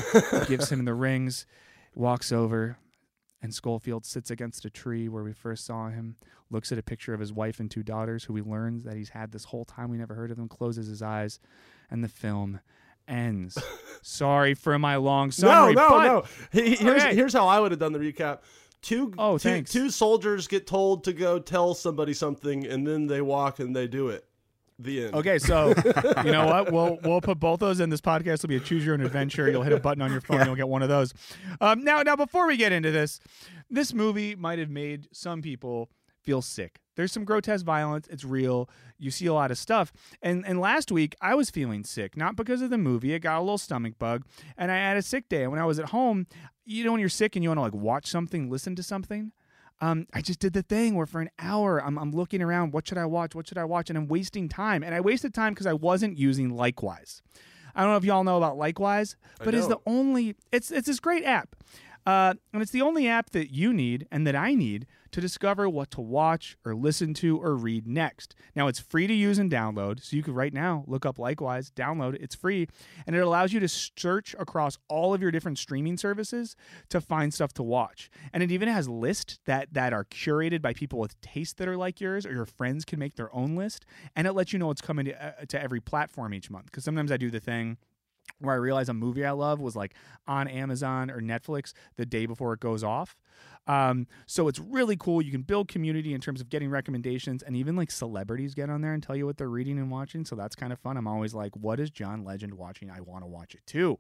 gives 0.49 0.71
him 0.71 0.85
the 0.85 0.95
rings, 0.95 1.47
walks 1.95 2.33
over, 2.33 2.79
and 3.41 3.55
Schofield 3.55 4.05
sits 4.05 4.31
against 4.31 4.65
a 4.65 4.71
tree 4.71 5.09
where 5.09 5.23
we 5.23 5.33
first 5.33 5.65
saw 5.65 5.89
him, 5.89 6.17
looks 6.51 6.73
at 6.73 6.79
a 6.79 6.83
picture 6.83 7.15
of 7.15 7.21
his 7.21 7.33
wife 7.33 7.61
and 7.61 7.71
two 7.71 7.83
daughters, 7.83 8.25
who 8.25 8.35
he 8.35 8.43
learns 8.43 8.85
that 8.85 8.97
he's 8.97 9.11
had 9.11 9.31
this 9.31 9.45
whole 9.45 9.65
time. 9.65 9.91
We 9.91 9.99
never 9.99 10.15
heard 10.15 10.31
of 10.31 10.37
them, 10.37 10.49
closes 10.49 10.89
his 10.89 11.03
eyes, 11.03 11.39
and 11.91 12.03
the 12.03 12.09
film 12.09 12.61
ends. 13.09 13.59
Sorry 14.03 14.55
for 14.55 14.79
my 14.79 14.97
long 14.97 15.27
no, 15.29 15.31
summary. 15.31 15.75
no, 15.75 15.89
but 15.91 16.05
no. 16.05 16.25
He- 16.53 16.71
he- 16.71 16.77
Here's, 16.77 17.03
Okay. 17.03 17.15
here's 17.15 17.33
how 17.33 17.49
I 17.49 17.61
would 17.61 17.73
have 17.73 17.81
done 17.81 17.93
the 17.93 17.99
recap. 17.99 18.41
Two, 18.83 19.13
Oh, 19.19 19.37
two, 19.39 19.49
thanks. 19.49 19.73
two 19.73 19.91
soldiers 19.91 20.47
get 20.47 20.67
told 20.67 21.05
to 21.05 21.13
go 21.13 21.39
tell 21.39 21.75
somebody 21.75 22.13
something, 22.15 22.67
and 22.67 22.87
then 22.87 23.07
they 23.09 23.21
walk 23.21 23.59
and 23.59 23.75
they 23.75 23.89
do 23.89 24.09
it. 24.09 24.25
The 24.79 25.07
end. 25.07 25.15
Okay, 25.15 25.39
so 25.39 25.69
you 26.25 26.31
know 26.33 26.45
what? 26.47 26.71
We'll 26.71 26.99
we'll 27.03 27.23
put 27.23 27.41
both 27.41 27.61
those 27.61 27.81
in. 27.81 27.89
This 27.89 28.03
podcast 28.03 28.43
will 28.43 28.49
be 28.51 28.57
a 28.57 28.61
choose 28.61 28.85
your 28.85 28.93
own 28.93 29.01
adventure. 29.01 29.51
You'll 29.51 29.63
hit 29.63 29.73
a 29.73 29.81
button 29.81 30.03
on 30.03 30.13
your 30.13 30.21
phone, 30.21 30.45
you'll 30.45 30.55
get 30.55 30.69
one 30.69 30.83
of 30.83 30.91
those. 30.91 31.15
Um, 31.63 31.83
now, 31.83 32.03
now 32.03 32.15
before 32.15 32.47
we 32.47 32.59
get 32.59 32.73
into 32.73 32.91
this, 32.91 33.19
this 33.71 33.95
movie 33.95 34.35
might 34.37 34.59
have 34.59 34.69
made 34.69 35.09
some 35.13 35.41
people 35.41 35.89
feel 36.23 36.43
sick 36.43 36.79
There's 36.97 37.13
some 37.13 37.25
grotesque 37.25 37.65
violence. 37.65 38.09
It's 38.09 38.25
real. 38.25 38.69
You 38.99 39.11
see 39.11 39.27
a 39.27 39.35
lot 39.35 39.51
of 39.51 39.59
stuff. 39.59 39.93
And 40.23 40.45
and 40.47 40.61
last 40.61 40.91
week 40.91 41.15
I 41.21 41.35
was 41.35 41.51
feeling 41.51 41.85
sick, 41.85 42.17
not 42.17 42.37
because 42.37 42.63
of 42.63 42.71
the 42.71 42.79
movie. 42.79 43.15
I 43.15 43.19
got 43.19 43.39
a 43.39 43.41
little 43.41 43.59
stomach 43.59 43.99
bug, 43.99 44.25
and 44.57 44.73
I 44.73 44.77
had 44.77 44.97
a 44.97 45.03
sick 45.03 45.29
day. 45.29 45.43
And 45.43 45.53
when 45.53 45.61
I 45.61 45.67
was 45.67 45.79
at 45.79 45.91
home, 45.91 46.27
you 46.65 46.85
know, 46.85 46.93
when 46.93 47.01
you're 47.01 47.09
sick 47.09 47.37
and 47.37 47.43
you 47.43 47.51
want 47.51 47.59
to 47.59 47.63
like 47.63 47.75
watch 47.75 48.07
something, 48.07 48.51
listen 48.51 48.75
to 48.77 48.83
something. 48.83 49.33
Um, 49.81 50.07
I 50.15 50.23
just 50.23 50.41
did 50.41 50.55
the 50.55 50.63
thing 50.63 50.95
where 50.95 51.05
for 51.05 51.21
an 51.21 51.29
hour 51.39 51.85
I'm, 51.85 51.99
I'm 51.99 52.11
looking 52.11 52.41
around. 52.41 52.73
What 52.73 52.89
should 52.89 52.97
I 52.97 53.05
watch? 53.05 53.35
What 53.35 53.47
should 53.47 53.59
I 53.59 53.65
watch? 53.65 53.91
And 53.91 53.99
I'm 53.99 54.09
wasting 54.09 54.49
time. 54.49 54.83
And 54.83 54.95
I 54.95 55.01
wasted 55.01 55.35
time 55.35 55.53
because 55.53 55.67
I 55.67 55.75
wasn't 55.75 56.17
using 56.17 56.57
Likewise. 56.57 57.21
I 57.75 57.83
don't 57.83 57.91
know 57.91 57.99
if 57.99 58.05
y'all 58.05 58.25
know 58.25 58.39
about 58.39 58.57
Likewise, 58.57 59.17
but 59.39 59.55
it's 59.55 59.67
the 59.67 59.79
only. 59.85 60.35
It's 60.51 60.71
it's 60.71 60.87
this 60.87 60.99
great 60.99 61.25
app. 61.25 61.55
Uh, 62.07 62.35
and 62.53 62.63
it's 62.63 62.71
the 62.71 62.83
only 62.83 63.07
app 63.09 63.31
that 63.31 63.53
you 63.53 63.73
need 63.73 64.07
and 64.11 64.27
that 64.27 64.37
I 64.37 64.55
need 64.55 64.87
to 65.17 65.21
discover 65.23 65.67
what 65.67 65.91
to 65.91 66.03
watch 66.03 66.59
or 66.63 66.75
listen 66.75 67.15
to 67.15 67.39
or 67.39 67.57
read 67.57 67.87
next. 67.87 68.35
Now, 68.55 68.67
it's 68.67 68.79
free 68.79 69.07
to 69.07 69.15
use 69.15 69.39
and 69.39 69.51
download, 69.51 70.05
so 70.05 70.15
you 70.15 70.23
could 70.23 70.37
right 70.37 70.53
now 70.53 70.85
look 70.87 71.07
up 71.07 71.19
Likewise, 71.19 71.71
download 71.71 72.17
it. 72.17 72.21
It's 72.21 72.35
free, 72.35 72.69
and 73.07 73.17
it 73.17 73.21
allows 73.21 73.51
you 73.51 73.59
to 73.61 73.67
search 73.67 74.37
across 74.39 74.77
all 74.91 75.15
of 75.15 75.23
your 75.23 75.31
different 75.31 75.57
streaming 75.57 75.97
services 75.97 76.55
to 76.91 77.01
find 77.01 77.33
stuff 77.33 77.55
to 77.55 77.63
watch. 77.63 78.11
And 78.35 78.43
it 78.43 78.53
even 78.53 78.69
has 78.69 78.91
lists 78.91 79.39
that 79.47 79.73
that 79.73 79.95
are 79.95 80.05
curated 80.05 80.61
by 80.61 80.75
people 80.75 80.99
with 80.99 81.19
tastes 81.23 81.55
that 81.55 81.67
are 81.67 81.79
like 81.79 81.99
yours, 81.99 82.27
or 82.27 82.33
your 82.33 82.45
friends 82.45 82.85
can 82.85 82.99
make 82.99 83.17
their 83.17 83.35
own 83.35 83.57
list, 83.57 83.87
and 84.15 84.27
it 84.27 84.35
lets 84.35 84.53
you 84.53 84.59
know 84.59 84.67
what's 84.67 84.83
coming 84.83 85.07
to, 85.07 85.27
uh, 85.27 85.47
to 85.49 85.59
every 85.59 85.81
platform 85.81 86.35
each 86.35 86.51
month. 86.51 86.67
Because 86.67 86.85
sometimes 86.85 87.11
I 87.11 87.17
do 87.17 87.31
the 87.31 87.41
thing 87.41 87.79
where 88.39 88.55
I 88.55 88.59
realize 88.59 88.89
a 88.89 88.95
movie 88.95 89.25
I 89.25 89.33
love 89.33 89.61
was 89.61 89.77
like 89.77 89.95
on 90.27 90.49
Amazon 90.49 91.11
or 91.11 91.21
Netflix 91.21 91.73
the 91.97 92.07
day 92.07 92.27
before 92.27 92.53
it 92.53 92.61
goes 92.61 92.85
off. 92.85 93.17
Um, 93.67 94.07
so 94.27 94.47
it's 94.47 94.61
really 94.61 94.97
cool. 94.97 95.21
You 95.21 95.33
can 95.33 95.43
build 95.43 95.67
community 95.69 96.15
in 96.15 96.21
terms 96.21 96.41
of 96.41 96.49
getting 96.49 96.71
recommendations, 96.71 97.43
and 97.43 97.57
even 97.57 97.75
like 97.75 97.91
celebrities 97.91 98.55
get 98.55 98.71
on 98.71 98.81
there 98.81 98.95
and 98.95 99.03
tell 99.03 99.17
you 99.17 99.27
what 99.27 99.39
they're 99.39 99.49
reading 99.49 99.79
and 99.79 99.91
watching. 99.91 100.25
So 100.25 100.37
that's 100.37 100.55
kind 100.55 100.73
of 100.73 100.79
fun. 100.79 100.97
I'm 100.97 101.09
always 101.09 101.35
like, 101.35 101.57
what 101.57 101.81
is 101.81 101.91
John 101.91 102.25
Legend 102.25 102.55
watching? 102.55 102.91
I 102.91 103.01
want 103.01 103.25
to 103.25 103.27
watch 103.27 103.55
it 103.55 103.67
too. 103.67 103.99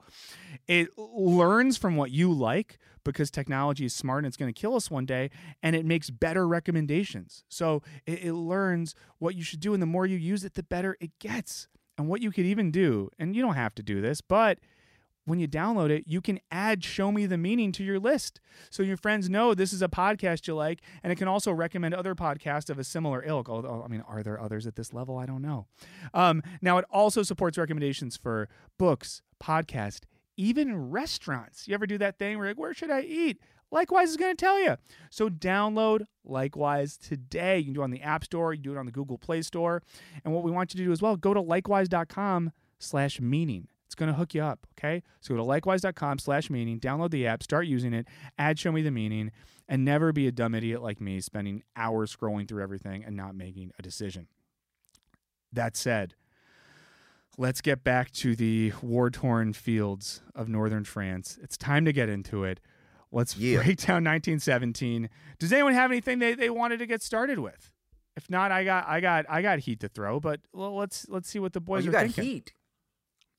It 0.69 0.97
learns 0.97 1.77
from 1.77 1.97
what 1.97 2.13
you 2.13 2.33
like 2.33 2.79
because 3.05 3.31
technology 3.31 3.85
is 3.85 3.95
smart 3.95 4.19
and 4.19 4.29
it's 4.29 4.37
going 4.37 4.53
to 4.53 4.59
kill 4.59 4.77
us 4.77 4.91
one 4.91 5.05
day, 5.05 5.31
and 5.63 5.75
it 5.75 5.85
makes 5.85 6.11
better 6.11 6.47
recommendations. 6.47 7.43
So 7.49 7.83
it, 8.07 8.25
it 8.25 8.35
learns 8.35 8.95
what 9.19 9.35
you 9.35 9.43
should 9.43 9.61
do, 9.61 9.75
and 9.75 9.83
the 9.83 9.87
more 9.87 10.07
you 10.07 10.17
use 10.17 10.45
it, 10.45 10.55
the 10.55 10.63
better 10.63 10.97
it 11.01 11.19
gets. 11.19 11.67
And 11.99 12.09
what 12.09 12.23
you 12.23 12.31
could 12.31 12.47
even 12.47 12.71
do, 12.71 13.11
and 13.19 13.35
you 13.35 13.43
don't 13.43 13.55
have 13.55 13.75
to 13.77 13.83
do 13.83 14.01
this, 14.01 14.21
but 14.21 14.59
when 15.25 15.41
you 15.41 15.49
download 15.49 15.91
it, 15.91 16.05
you 16.07 16.21
can 16.21 16.39
add 16.51 16.85
Show 16.85 17.11
Me 17.11 17.27
the 17.27 17.37
Meaning 17.37 17.73
to 17.73 17.85
your 17.85 17.99
list. 17.99 18.41
So 18.71 18.83
your 18.83 18.97
friends 18.97 19.29
know 19.29 19.55
this 19.55 19.73
is 19.73 19.83
a 19.83 19.89
podcast 19.89 20.47
you 20.47 20.55
like, 20.55 20.81
and 21.03 21.13
it 21.13 21.17
can 21.17 21.27
also 21.27 21.53
recommend 21.53 21.95
other 21.95 22.15
podcasts 22.15 22.71
of 22.71 22.79
a 22.79 22.85
similar 22.85 23.25
ilk. 23.25 23.49
Although, 23.49 23.83
I 23.85 23.89
mean, 23.89 24.05
are 24.07 24.23
there 24.23 24.41
others 24.41 24.67
at 24.67 24.77
this 24.77 24.93
level? 24.95 25.19
I 25.19 25.27
don't 25.27 25.43
know. 25.43 25.67
Um, 26.15 26.43
now, 26.63 26.79
it 26.79 26.85
also 26.91 27.25
supports 27.25 27.59
recommendations 27.59 28.17
for 28.17 28.49
books, 28.79 29.23
podcast, 29.43 30.03
even 30.37 30.91
restaurants. 30.91 31.67
You 31.67 31.75
ever 31.75 31.87
do 31.87 31.99
that 31.99 32.19
thing 32.19 32.39
where 32.39 32.49
like, 32.49 32.59
where 32.59 32.75
should 32.75 32.91
I 32.91 33.01
eat? 33.01 33.41
Likewise 33.71 34.11
is 34.11 34.17
going 34.17 34.35
to 34.35 34.41
tell 34.41 34.61
you. 34.63 34.77
So 35.11 35.29
download 35.29 36.07
Likewise 36.25 36.97
today. 36.97 37.59
You 37.59 37.65
can 37.65 37.73
do 37.75 37.81
it 37.81 37.85
on 37.85 37.91
the 37.91 38.03
App 38.03 38.25
Store. 38.25 38.53
You 38.53 38.59
can 38.59 38.73
do 38.73 38.77
it 38.77 38.79
on 38.79 38.87
the 38.87 38.93
Google 38.93 39.19
Play 39.19 39.43
Store. 39.43 39.83
And 40.25 40.35
what 40.35 40.43
we 40.43 40.51
want 40.51 40.75
you 40.75 40.79
to 40.79 40.85
do 40.85 40.93
as 40.93 41.01
well, 41.01 41.17
go 41.17 41.33
to 41.33 41.41
likewise.com 41.41 42.53
slash 42.79 43.21
meaning. 43.21 43.69
It's 43.87 43.95
going 43.95 44.11
to 44.11 44.15
hook 44.19 44.35
you 44.35 44.43
up, 44.43 44.67
okay? 44.77 45.03
So 45.21 45.35
go 45.35 45.37
to 45.37 45.45
likewise.com 45.45 46.19
slash 46.19 46.51
meaning, 46.51 46.81
download 46.81 47.11
the 47.11 47.27
app, 47.27 47.43
start 47.43 47.67
using 47.67 47.95
it, 47.95 48.07
add 48.37 48.59
Show 48.59 48.73
Me 48.73 48.83
the 48.83 48.91
Meaning, 48.91 49.31
and 49.69 49.85
never 49.85 50.13
be 50.13 50.27
a 50.27 50.33
dumb 50.33 50.55
idiot 50.55 50.83
like 50.83 51.01
me 51.01 51.21
spending 51.21 51.63
hours 51.77 52.15
scrolling 52.15 52.49
through 52.49 52.63
everything 52.63 53.05
and 53.05 53.17
not 53.17 53.37
making 53.37 53.71
a 53.79 53.83
decision. 53.83 54.27
That 55.53 55.77
said, 55.77 56.15
let's 57.39 57.61
get 57.61 57.85
back 57.85 58.11
to 58.13 58.35
the 58.35 58.73
war 58.83 59.09
torn 59.09 59.53
fields 59.53 60.23
of 60.35 60.49
northern 60.49 60.85
France. 60.85 61.39
It's 61.41 61.57
time 61.57 61.85
to 61.85 61.93
get 61.93 62.09
into 62.09 62.43
it. 62.43 62.59
Let's 63.13 63.37
Yeah. 63.37 63.63
break 63.63 63.79
down 63.79 64.05
1917. 64.05 65.09
Does 65.39 65.53
anyone 65.53 65.75
have 65.75 65.91
anything 65.91 66.19
they, 66.19 66.35
they 66.35 66.51
wanted 66.51 66.79
to 66.79 66.87
get 66.87 67.03
started 67.03 67.39
with? 67.39 67.71
If 68.17 68.31
not, 68.31 68.51
I 68.51 68.65
got 68.65 68.87
I 68.89 69.01
got 69.01 69.27
I 69.29 69.43
got 69.43 69.59
heat 69.61 69.81
to 69.81 69.89
throw, 69.89 70.21
but 70.21 70.41
well, 70.53 70.75
let's 70.75 71.07
let's 71.09 71.29
see 71.29 71.39
what 71.39 71.53
the 71.53 71.61
Oh, 71.61 71.61
boys 71.61 71.85
you 71.85 71.91
are 71.91 71.93
got 71.93 72.03
thinking. 72.05 72.25
heat. 72.25 72.53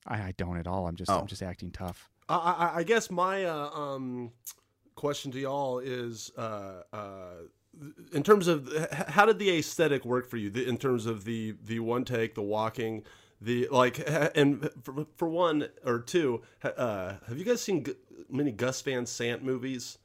I, 0.06 0.14
I 0.28 0.34
don't 0.36 0.56
at 0.56 0.66
all. 0.68 0.86
I'm 0.86 0.94
just 0.96 1.10
Oh. 1.10 1.18
I'm 1.18 1.26
just 1.26 1.42
acting 1.42 1.70
tough. 1.72 2.08
I, 2.28 2.36
I, 2.36 2.76
I 2.78 2.82
guess 2.84 3.10
my 3.10 3.44
uh, 3.44 3.70
um, 3.70 4.30
question 4.94 5.32
to 5.32 5.40
y'all 5.40 5.78
is, 5.80 6.30
uh, 6.36 6.82
uh, 6.92 7.30
in 8.12 8.22
terms 8.22 8.46
of 8.48 8.70
how 9.08 9.26
did 9.26 9.38
the 9.38 9.50
aesthetic 9.58 10.04
work 10.04 10.28
for 10.28 10.36
you? 10.36 10.48
The, 10.50 10.66
in 10.68 10.76
terms 10.78 11.06
of 11.06 11.24
the 11.24 11.56
the 11.64 11.80
one 11.80 12.04
take, 12.04 12.34
the 12.36 12.42
walking, 12.42 13.02
the 13.40 13.66
like, 13.72 14.00
and 14.36 14.70
for, 14.82 15.06
for 15.16 15.28
one 15.28 15.68
or 15.84 15.98
two, 16.00 16.42
uh, 16.62 17.14
have 17.28 17.36
you 17.38 17.44
guys 17.44 17.60
seen 17.60 17.82
Gu- 17.82 17.96
many 18.30 18.52
Gus 18.52 18.80
Van 18.82 19.06
Sant 19.06 19.42
movies? 19.42 19.98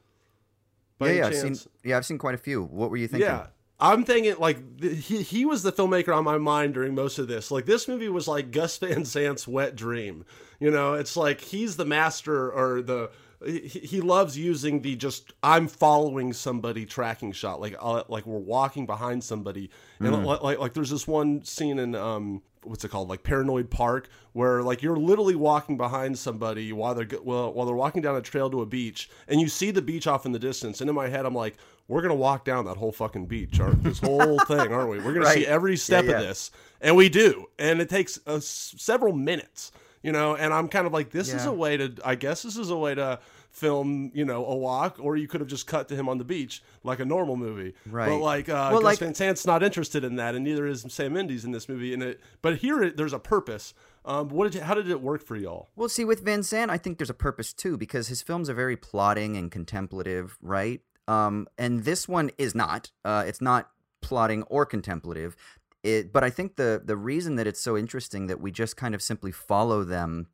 Yeah, 1.00 1.12
yeah, 1.12 1.28
I've 1.28 1.36
seen, 1.36 1.58
yeah, 1.84 1.98
I've 1.98 2.06
seen 2.06 2.18
quite 2.18 2.36
a 2.36 2.38
few. 2.38 2.64
What 2.64 2.90
were 2.90 2.98
you 2.98 3.08
thinking? 3.08 3.28
Yeah. 3.28 3.48
I'm 3.80 4.06
thinking 4.06 4.36
like 4.40 4.80
th- 4.80 5.06
he 5.06 5.22
he 5.22 5.46
was 5.46 5.64
the 5.64 5.72
filmmaker 5.74 6.16
on 6.16 6.24
my 6.24 6.38
mind 6.38 6.76
during 6.76 6.96
most 6.96 7.20
of 7.20 7.28
this. 7.28 7.52
Like 7.52 7.66
this 7.66 7.88
movie 7.88 8.08
was 8.08 8.28
like 8.28 8.52
Gus 8.52 8.78
Van 8.78 9.04
Sant's 9.04 9.48
wet 9.48 9.76
dream. 9.76 10.26
You 10.60 10.72
know, 10.72 10.94
it's 10.94 11.18
like 11.18 11.42
he's 11.42 11.76
the 11.76 11.84
master 11.84 12.50
or 12.50 12.82
the 12.82 13.12
he, 13.46 13.60
he 13.80 14.02
loves 14.02 14.38
using 14.38 14.82
the 14.82 14.96
just 14.96 15.34
I'm 15.44 15.68
following 15.68 16.34
somebody 16.34 16.86
tracking 16.86 17.32
shot. 17.32 17.60
Like 17.62 17.76
uh, 17.80 18.04
like 18.08 18.26
we're 18.26 18.40
walking 18.40 18.86
behind 18.86 19.24
somebody. 19.24 19.70
And 20.00 20.26
like, 20.26 20.42
like 20.42 20.60
like 20.60 20.74
there's 20.74 20.90
this 20.90 21.08
one 21.08 21.44
scene 21.44 21.80
in 21.80 21.96
um 21.96 22.42
what's 22.64 22.84
it 22.86 22.90
called? 22.90 23.10
Like 23.10 23.24
Paranoid 23.24 23.70
Park 23.70 24.10
where 24.34 24.64
like 24.64 24.82
you're 24.82 24.96
literally 24.96 25.36
walking 25.36 25.78
behind 25.78 26.18
somebody 26.18 26.72
while 26.74 26.96
they're 26.96 27.08
well 27.24 27.52
while 27.54 27.66
they're 27.66 27.76
walking 27.76 28.02
down 28.02 28.16
a 28.16 28.22
trail 28.22 28.50
to 28.50 28.62
a 28.62 28.66
beach 28.66 29.10
and 29.28 29.40
you 29.42 29.48
see 29.50 29.72
the 29.72 29.82
beach 29.82 30.08
off 30.08 30.26
in 30.26 30.32
the 30.32 30.40
distance 30.40 30.80
and 30.82 30.90
in 30.90 30.96
my 30.96 31.08
head 31.10 31.26
I'm 31.26 31.36
like 31.36 31.58
we're 31.90 32.02
gonna 32.02 32.16
walk 32.16 32.46
down 32.46 32.64
that 32.66 32.78
whole 32.78 32.94
fucking 32.94 33.26
beach 33.26 33.60
or 33.60 33.72
this 33.72 34.00
whole 34.04 34.40
thing 34.40 34.72
aren't 34.72 34.90
we? 34.90 35.00
We're 35.00 35.14
gonna 35.14 35.32
see 35.32 35.46
every 35.46 35.76
step 35.76 36.06
Yeah, 36.06 36.12
of 36.12 36.22
this. 36.22 36.52
And 36.80 36.96
we 36.96 37.10
do. 37.10 37.48
And 37.60 37.80
it 37.82 37.90
takes 37.90 38.20
uh, 38.28 38.36
s- 38.36 38.76
several 38.78 39.14
minutes 39.14 39.72
you 40.04 40.12
know 40.12 40.36
and 40.36 40.54
I'm 40.54 40.68
kind 40.68 40.86
of 40.86 40.94
like 40.94 41.10
this 41.10 41.34
is 41.34 41.46
a 41.46 41.52
way 41.52 41.78
to 41.78 41.94
I 42.06 42.16
guess 42.16 42.44
this 42.44 42.58
is 42.58 42.70
a 42.70 42.78
way 42.78 42.94
to 42.96 43.20
film 43.50 44.12
you 44.14 44.26
know 44.26 44.46
a 44.46 44.56
walk 44.56 44.98
or 45.00 45.16
you 45.16 45.28
could 45.28 45.40
have 45.40 45.48
just 45.50 45.68
cut 45.68 45.88
to 45.88 45.96
him 45.96 46.10
on 46.10 46.18
the 46.18 46.24
beach 46.24 46.64
like 46.84 47.00
a 47.00 47.06
normal 47.06 47.36
movie 47.36 47.76
right 47.86 48.10
but 48.10 48.18
like 48.18 48.50
uh 48.50 48.70
Well, 48.72 48.82
Gus 48.82 48.84
like- 48.84 49.00
Van 49.00 49.14
Sant's 49.16 49.46
not 49.46 49.62
interested 49.64 50.04
in 50.04 50.16
that, 50.18 50.36
and 50.36 50.44
neither 50.44 50.66
is 50.68 50.86
Sam 50.90 51.14
Mendes 51.14 51.46
in 51.46 51.52
this 51.52 51.70
movie. 51.70 51.94
And 51.94 52.02
it, 52.04 52.20
but 52.42 52.58
here 52.58 52.82
it, 52.84 52.98
there's 52.98 53.14
a 53.14 53.20
purpose. 53.20 53.74
Um, 54.06 54.30
what 54.30 54.46
did 54.52 54.56
you, 54.56 54.62
how 54.62 54.74
did 54.74 54.90
it 54.90 55.02
work 55.02 55.24
for 55.24 55.36
y'all? 55.38 55.70
Well, 55.76 55.88
see, 55.88 56.04
with 56.04 56.22
Van 56.26 56.44
Sant, 56.44 56.70
I 56.72 56.78
think 56.78 56.98
there's 56.98 57.10
a 57.10 57.14
purpose 57.14 57.54
too 57.54 57.78
because 57.78 58.08
his 58.10 58.22
films 58.22 58.50
are 58.50 58.54
very 58.54 58.76
plotting 58.76 59.38
and 59.38 59.50
contemplative, 59.52 60.38
right? 60.42 60.82
Um, 61.08 61.48
and 61.58 61.84
this 61.86 62.08
one 62.08 62.32
is 62.38 62.54
not. 62.56 62.92
Uh, 63.06 63.24
it's 63.26 63.42
not 63.42 63.70
plotting 64.02 64.44
or 64.44 64.66
contemplative. 64.66 65.36
It, 65.84 66.14
but 66.14 66.24
I 66.24 66.30
think 66.30 66.56
the 66.56 66.82
the 66.84 66.96
reason 66.96 67.36
that 67.36 67.48
it's 67.48 67.60
so 67.62 67.78
interesting 67.78 68.28
that 68.28 68.40
we 68.40 68.52
just 68.52 68.78
kind 68.78 68.96
of 68.96 69.02
simply 69.02 69.32
follow 69.32 69.84
them 69.84 70.28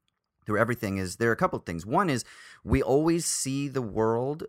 through 0.45 0.59
everything 0.59 0.97
is 0.97 1.15
there 1.15 1.29
are 1.29 1.33
a 1.33 1.37
couple 1.37 1.59
of 1.59 1.65
things. 1.65 1.85
One 1.85 2.09
is 2.09 2.23
we 2.63 2.81
always 2.81 3.25
see 3.25 3.67
the 3.67 3.81
world 3.81 4.45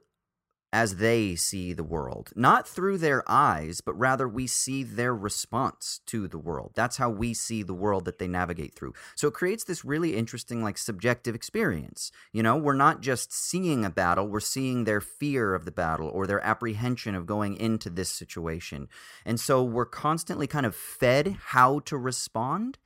as 0.73 0.97
they 0.97 1.35
see 1.35 1.73
the 1.73 1.85
world, 1.85 2.31
not 2.37 2.69
through 2.69 2.99
their 2.99 3.23
eyes, 3.29 3.81
but 3.81 3.99
rather 3.99 4.29
we 4.29 4.47
see 4.47 4.83
their 4.83 5.15
response 5.15 6.01
to 6.07 6.29
the 6.29 6.39
world. 6.39 6.73
That's 6.75 6.97
how 6.97 7.11
we 7.11 7.35
see 7.35 7.63
the 7.63 7.75
world 7.75 8.05
that 8.05 8.19
they 8.19 8.29
navigate 8.29 8.75
through. 8.75 8.95
So 9.17 9.29
it 9.29 9.35
creates 9.35 9.65
this 9.65 9.85
really 9.85 10.17
interesting, 10.17 10.63
like, 10.63 10.79
subjective 10.79 11.35
experience. 11.35 12.13
You 12.33 12.43
know, 12.43 12.57
we're 12.57 12.75
not 12.75 13.01
just 13.01 13.33
seeing 13.33 13.85
a 13.85 13.91
battle, 13.91 14.29
we're 14.29 14.41
seeing 14.41 14.85
their 14.85 15.01
fear 15.01 15.55
of 15.55 15.65
the 15.65 15.73
battle 15.73 16.09
or 16.09 16.27
their 16.27 16.45
apprehension 16.45 17.15
of 17.15 17.27
going 17.27 17.57
into 17.57 17.91
this 17.91 18.09
situation. 18.09 18.89
And 19.25 19.41
so 19.41 19.65
we're 19.65 19.87
constantly 19.87 20.47
kind 20.47 20.67
of 20.67 20.77
fed 20.77 21.37
how 21.47 21.81
to 21.81 21.97
respond 21.97 22.79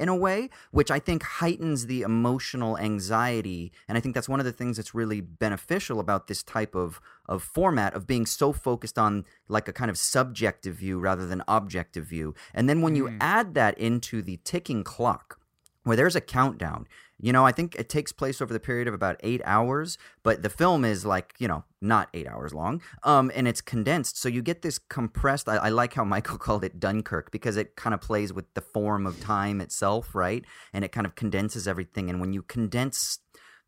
in 0.00 0.08
a 0.08 0.16
way, 0.16 0.48
which 0.70 0.90
I 0.90 0.98
think 0.98 1.22
heightens 1.22 1.86
the 1.86 2.00
emotional 2.02 2.78
anxiety. 2.78 3.70
And 3.86 3.96
I 3.98 4.00
think 4.00 4.14
that's 4.14 4.28
one 4.28 4.40
of 4.40 4.46
the 4.46 4.52
things 4.52 4.78
that's 4.78 4.94
really 4.94 5.20
beneficial 5.20 6.00
about 6.00 6.26
this 6.26 6.42
type 6.42 6.74
of, 6.74 7.00
of 7.26 7.42
format 7.42 7.94
of 7.94 8.06
being 8.06 8.26
so 8.26 8.52
focused 8.52 8.98
on 8.98 9.26
like 9.46 9.68
a 9.68 9.72
kind 9.72 9.90
of 9.90 9.98
subjective 9.98 10.76
view 10.76 10.98
rather 10.98 11.26
than 11.26 11.44
objective 11.46 12.06
view. 12.06 12.34
And 12.54 12.68
then 12.68 12.80
when 12.80 12.96
you 12.96 13.04
mm. 13.04 13.18
add 13.20 13.54
that 13.54 13.78
into 13.78 14.22
the 14.22 14.40
ticking 14.42 14.82
clock, 14.82 15.38
where 15.84 15.96
there's 15.96 16.16
a 16.16 16.20
countdown. 16.20 16.86
You 17.20 17.32
know, 17.32 17.44
I 17.44 17.52
think 17.52 17.74
it 17.76 17.88
takes 17.88 18.12
place 18.12 18.40
over 18.40 18.52
the 18.52 18.60
period 18.60 18.88
of 18.88 18.94
about 18.94 19.16
eight 19.20 19.42
hours, 19.44 19.98
but 20.22 20.42
the 20.42 20.50
film 20.50 20.84
is 20.84 21.04
like, 21.04 21.34
you 21.38 21.48
know, 21.48 21.64
not 21.80 22.08
eight 22.14 22.26
hours 22.26 22.52
long. 22.52 22.82
Um, 23.02 23.30
and 23.34 23.46
it's 23.46 23.60
condensed. 23.60 24.18
So 24.18 24.28
you 24.28 24.42
get 24.42 24.62
this 24.62 24.78
compressed. 24.78 25.48
I, 25.48 25.56
I 25.56 25.68
like 25.68 25.94
how 25.94 26.04
Michael 26.14 26.38
called 26.38 26.64
it 26.64 26.80
Dunkirk 26.80 27.30
because 27.30 27.56
it 27.56 27.76
kind 27.76 27.94
of 27.94 28.00
plays 28.00 28.32
with 28.32 28.52
the 28.54 28.60
form 28.60 29.06
of 29.06 29.20
time 29.20 29.60
itself, 29.60 30.14
right? 30.14 30.44
And 30.72 30.84
it 30.84 30.92
kind 30.92 31.06
of 31.06 31.14
condenses 31.14 31.68
everything. 31.68 32.08
And 32.10 32.20
when 32.20 32.32
you 32.32 32.42
condense 32.42 33.18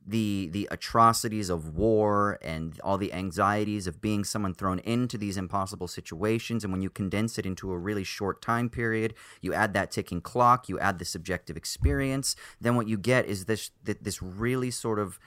the 0.07 0.49
the 0.53 0.69
atrocities 0.71 1.49
of 1.51 1.75
war 1.75 2.39
and 2.43 2.81
all 2.81 2.99
the 2.99 3.13
anxieties 3.13 3.87
of 3.87 4.01
being 4.01 4.25
someone 4.25 4.55
thrown 4.55 4.79
into 4.81 5.17
these 5.17 5.37
impossible 5.37 5.89
situations. 5.89 6.65
And 6.65 6.73
when 6.73 6.83
you 6.83 6.91
condense 6.91 7.39
it 7.39 7.47
into 7.47 7.73
a 7.73 7.79
really 7.79 8.05
short 8.05 8.43
time 8.43 8.69
period 8.69 9.15
you 9.41 9.55
add 9.55 9.73
that 9.75 9.91
ticking 9.91 10.21
clock 10.21 10.69
you 10.69 10.79
add 10.79 10.99
the 10.99 11.05
subjective 11.05 11.57
experience 11.57 12.35
then 12.61 12.77
what 12.77 12.89
you 12.89 12.97
get 12.99 13.27
is 13.27 13.45
this 13.47 13.71
this 13.85 14.23
really 14.23 14.71
sort 14.71 14.99
of 14.99 15.19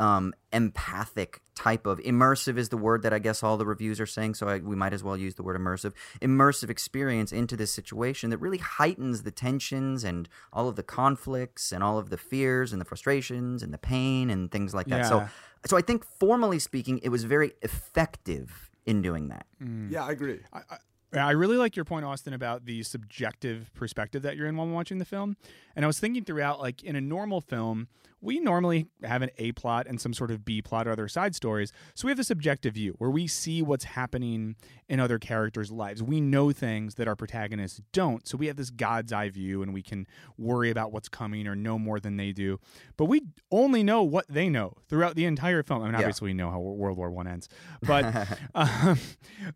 um, 0.00 0.32
empathic 0.50 1.42
type 1.54 1.86
of 1.86 1.98
immersive 1.98 2.56
is 2.56 2.70
the 2.70 2.76
word 2.78 3.02
that 3.02 3.12
I 3.12 3.18
guess 3.18 3.42
all 3.42 3.58
the 3.58 3.66
reviews 3.66 4.00
are 4.00 4.06
saying. 4.06 4.34
So 4.34 4.48
I, 4.48 4.58
we 4.58 4.74
might 4.74 4.94
as 4.94 5.04
well 5.04 5.16
use 5.16 5.34
the 5.34 5.42
word 5.42 5.60
immersive. 5.60 5.92
Immersive 6.22 6.70
experience 6.70 7.32
into 7.32 7.54
this 7.54 7.70
situation 7.70 8.30
that 8.30 8.38
really 8.38 8.58
heightens 8.58 9.22
the 9.24 9.30
tensions 9.30 10.02
and 10.02 10.26
all 10.54 10.68
of 10.68 10.76
the 10.76 10.82
conflicts 10.82 11.70
and 11.70 11.84
all 11.84 11.98
of 11.98 12.08
the 12.08 12.16
fears 12.16 12.72
and 12.72 12.80
the 12.80 12.86
frustrations 12.86 13.62
and 13.62 13.74
the 13.74 13.78
pain 13.78 14.30
and 14.30 14.50
things 14.50 14.74
like 14.74 14.86
that. 14.86 15.00
Yeah. 15.00 15.08
So, 15.08 15.28
so 15.66 15.76
I 15.76 15.82
think 15.82 16.02
formally 16.04 16.58
speaking, 16.58 16.98
it 17.02 17.10
was 17.10 17.24
very 17.24 17.52
effective 17.60 18.70
in 18.86 19.02
doing 19.02 19.28
that. 19.28 19.44
Yeah, 19.90 20.06
I 20.06 20.12
agree. 20.12 20.40
I, 20.50 20.60
I, 20.70 20.76
I 21.18 21.30
really 21.32 21.58
like 21.58 21.76
your 21.76 21.84
point, 21.84 22.06
Austin, 22.06 22.32
about 22.32 22.64
the 22.64 22.82
subjective 22.84 23.70
perspective 23.74 24.22
that 24.22 24.36
you're 24.36 24.46
in 24.46 24.56
while 24.56 24.66
watching 24.68 24.96
the 24.96 25.04
film. 25.04 25.36
And 25.76 25.84
I 25.84 25.86
was 25.86 26.00
thinking 26.00 26.24
throughout, 26.24 26.58
like 26.58 26.82
in 26.82 26.96
a 26.96 27.00
normal 27.02 27.42
film, 27.42 27.88
we 28.22 28.38
normally 28.38 28.86
have 29.02 29.22
an 29.22 29.30
A 29.38 29.52
plot 29.52 29.86
and 29.88 30.00
some 30.00 30.12
sort 30.12 30.30
of 30.30 30.44
B 30.44 30.60
plot 30.60 30.86
or 30.86 30.90
other 30.92 31.08
side 31.08 31.34
stories. 31.34 31.72
So 31.94 32.06
we 32.06 32.10
have 32.10 32.18
this 32.18 32.26
subjective 32.28 32.74
view 32.74 32.94
where 32.98 33.08
we 33.10 33.26
see 33.26 33.62
what's 33.62 33.84
happening 33.84 34.56
in 34.88 35.00
other 35.00 35.18
characters' 35.18 35.70
lives. 35.72 36.02
We 36.02 36.20
know 36.20 36.52
things 36.52 36.96
that 36.96 37.08
our 37.08 37.16
protagonists 37.16 37.80
don't. 37.92 38.28
So 38.28 38.36
we 38.36 38.46
have 38.48 38.56
this 38.56 38.68
God's 38.70 39.12
eye 39.12 39.30
view 39.30 39.62
and 39.62 39.72
we 39.72 39.82
can 39.82 40.06
worry 40.36 40.68
about 40.70 40.92
what's 40.92 41.08
coming 41.08 41.46
or 41.46 41.56
know 41.56 41.78
more 41.78 41.98
than 41.98 42.18
they 42.18 42.32
do. 42.32 42.58
But 42.98 43.06
we 43.06 43.22
only 43.50 43.82
know 43.82 44.02
what 44.02 44.26
they 44.28 44.50
know 44.50 44.74
throughout 44.88 45.14
the 45.14 45.24
entire 45.24 45.62
film. 45.62 45.80
I 45.80 45.84
mean, 45.86 45.92
Yeah. 45.94 45.98
obviously 46.00 46.26
we 46.26 46.34
know 46.34 46.50
how 46.50 46.60
World 46.60 46.98
War 46.98 47.10
One 47.10 47.26
ends, 47.26 47.48
but 47.82 48.28
um, 48.54 48.98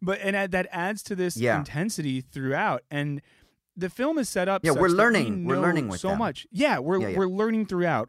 but 0.00 0.20
and 0.22 0.50
that- 0.52 0.68
adds 0.72 1.02
to 1.04 1.14
this 1.14 1.36
Yeah. 1.36 1.58
intensity 1.58 2.20
throughout 2.22 2.82
and. 2.90 3.20
The 3.76 3.90
film 3.90 4.18
is 4.18 4.28
set 4.28 4.48
up. 4.48 4.64
Yeah, 4.64 4.70
we're 4.70 4.82
that 4.82 4.92
we 4.92 4.98
learning- 4.98 5.44
we're 5.46 5.58
learning 5.58 5.88
with 5.88 5.98
so 5.98 6.10
them. 6.10 6.18
much. 6.20 6.46
Yeah, 6.52 6.78
we're 6.78 7.00
Yeah, 7.00 7.08
yeah. 7.08 7.18
we're 7.18 7.26
learning 7.26 7.66
throughout. 7.66 8.08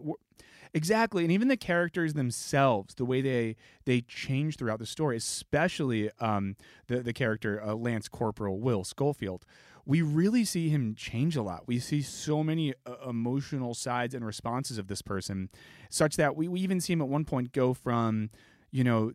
Exactly, 0.75 1.23
and 1.23 1.31
even 1.31 1.47
the 1.47 1.55
characters 1.55 2.15
themselves, 2.15 2.95
the 2.95 3.05
way 3.05 3.21
they 3.21 3.55
they 3.85 4.01
change 4.01 4.57
throughout 4.57 4.77
the 4.79 4.85
story, 4.85 5.15
especially 5.15 6.11
um, 6.19 6.57
the 6.88 7.01
the 7.01 7.13
character 7.13 7.63
uh, 7.63 7.73
Lance 7.75 8.09
Corporal 8.09 8.59
Will 8.59 8.83
Schofield, 8.83 9.45
we 9.85 10.01
really 10.01 10.43
see 10.43 10.67
him 10.67 10.93
change 10.93 11.38
a 11.38 11.41
lot. 11.41 11.65
We 11.65 11.79
see 11.79 12.01
so 12.01 12.43
many 12.43 12.73
uh, 12.85 13.09
emotional 13.09 13.73
sides 13.73 14.13
and 14.13 14.25
responses 14.25 14.77
of 14.77 14.88
this 14.88 15.01
person, 15.01 15.49
such 15.89 16.17
that 16.17 16.35
we, 16.35 16.49
we 16.49 16.59
even 16.59 16.81
see 16.81 16.91
him 16.91 17.01
at 17.01 17.07
one 17.07 17.23
point 17.23 17.53
go 17.53 17.73
from, 17.73 18.29
you 18.69 18.83
know, 18.83 19.13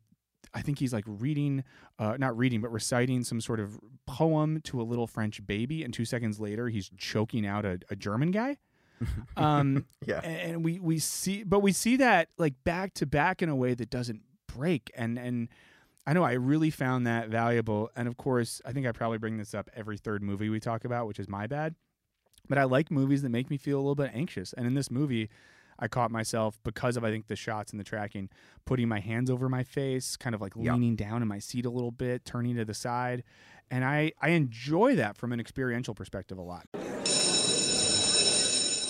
I 0.54 0.62
think 0.62 0.78
he's 0.78 0.94
like 0.94 1.04
reading, 1.06 1.62
uh, 1.98 2.16
not 2.18 2.38
reading, 2.38 2.62
but 2.62 2.72
reciting 2.72 3.22
some 3.22 3.40
sort 3.42 3.60
of 3.60 3.78
poem 4.06 4.62
to 4.64 4.80
a 4.80 4.84
little 4.84 5.06
French 5.06 5.46
baby, 5.46 5.84
and 5.84 5.92
two 5.92 6.06
seconds 6.06 6.40
later 6.40 6.70
he's 6.70 6.90
choking 6.96 7.46
out 7.46 7.66
a, 7.66 7.80
a 7.90 7.96
German 7.96 8.30
guy. 8.30 8.56
Um, 9.36 9.86
Yeah. 10.04 10.20
and 10.20 10.64
we 10.64 10.78
we 10.78 10.98
see, 10.98 11.42
but 11.44 11.60
we 11.60 11.72
see 11.72 11.96
that 11.96 12.28
like 12.38 12.54
back 12.64 12.94
to 12.94 13.06
back 13.06 13.42
in 13.42 13.48
a 13.48 13.56
way 13.56 13.74
that 13.74 13.90
doesn't 13.90 14.22
break, 14.46 14.90
and 14.94 15.18
and 15.18 15.48
I 16.06 16.12
know 16.12 16.22
I 16.22 16.32
really 16.32 16.70
found 16.70 17.06
that 17.06 17.28
valuable, 17.28 17.90
and 17.96 18.08
of 18.08 18.16
course 18.16 18.60
I 18.64 18.72
think 18.72 18.86
I 18.86 18.92
probably 18.92 19.18
bring 19.18 19.38
this 19.38 19.54
up 19.54 19.70
every 19.74 19.96
third 19.96 20.22
movie 20.22 20.48
we 20.48 20.60
talk 20.60 20.84
about, 20.84 21.06
which 21.06 21.18
is 21.18 21.28
my 21.28 21.46
bad. 21.46 21.74
But 22.48 22.58
I 22.58 22.64
like 22.64 22.90
movies 22.90 23.22
that 23.22 23.28
make 23.30 23.48
me 23.50 23.56
feel 23.58 23.76
a 23.78 23.82
little 23.82 23.94
bit 23.94 24.10
anxious, 24.14 24.52
and 24.52 24.66
in 24.66 24.74
this 24.74 24.90
movie. 24.90 25.30
I 25.82 25.88
caught 25.88 26.10
myself 26.10 26.60
because 26.62 26.98
of 26.98 27.04
I 27.04 27.10
think 27.10 27.28
the 27.28 27.36
shots 27.36 27.72
and 27.72 27.80
the 27.80 27.84
tracking, 27.84 28.28
putting 28.66 28.86
my 28.86 29.00
hands 29.00 29.30
over 29.30 29.48
my 29.48 29.62
face, 29.62 30.14
kind 30.14 30.34
of 30.34 30.42
like 30.42 30.52
Yeah. 30.54 30.74
leaning 30.74 30.94
down 30.94 31.22
in 31.22 31.28
my 31.28 31.38
seat 31.38 31.64
a 31.64 31.70
little 31.70 31.90
bit, 31.90 32.26
turning 32.26 32.54
to 32.56 32.66
the 32.66 32.74
side, 32.74 33.24
and 33.70 33.82
I 33.82 34.12
I 34.20 34.30
enjoy 34.30 34.94
that 34.96 35.16
from 35.16 35.32
an 35.32 35.40
experiential 35.40 35.94
perspective 35.94 36.36
a 36.36 36.42
lot. 36.42 36.66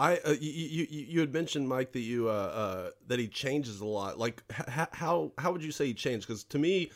I 0.00 0.16
uh, 0.24 0.30
you, 0.40 0.50
you 0.50 0.86
you 0.90 1.04
you 1.08 1.20
had 1.20 1.32
mentioned 1.32 1.68
Mike 1.68 1.92
that 1.92 2.00
you 2.00 2.28
uh, 2.28 2.32
uh 2.32 2.90
that 3.08 3.18
he 3.18 3.28
changes 3.28 3.80
a 3.80 3.84
lot. 3.86 4.18
Like 4.18 4.42
h- 4.50 4.88
how 4.92 5.32
how 5.38 5.52
would 5.52 5.62
you 5.62 5.72
say 5.72 5.86
he 5.86 5.94
changed? 5.94 6.26
Because 6.26 6.42
to 6.44 6.58
me, 6.58 6.90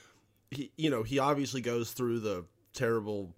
he 0.51 0.71
you 0.77 0.89
know 0.91 1.03
he 1.03 1.19
obviously 1.19 1.61
goes 1.61 1.93
through 1.93 2.21
the 2.21 2.45
terrible, 2.73 3.33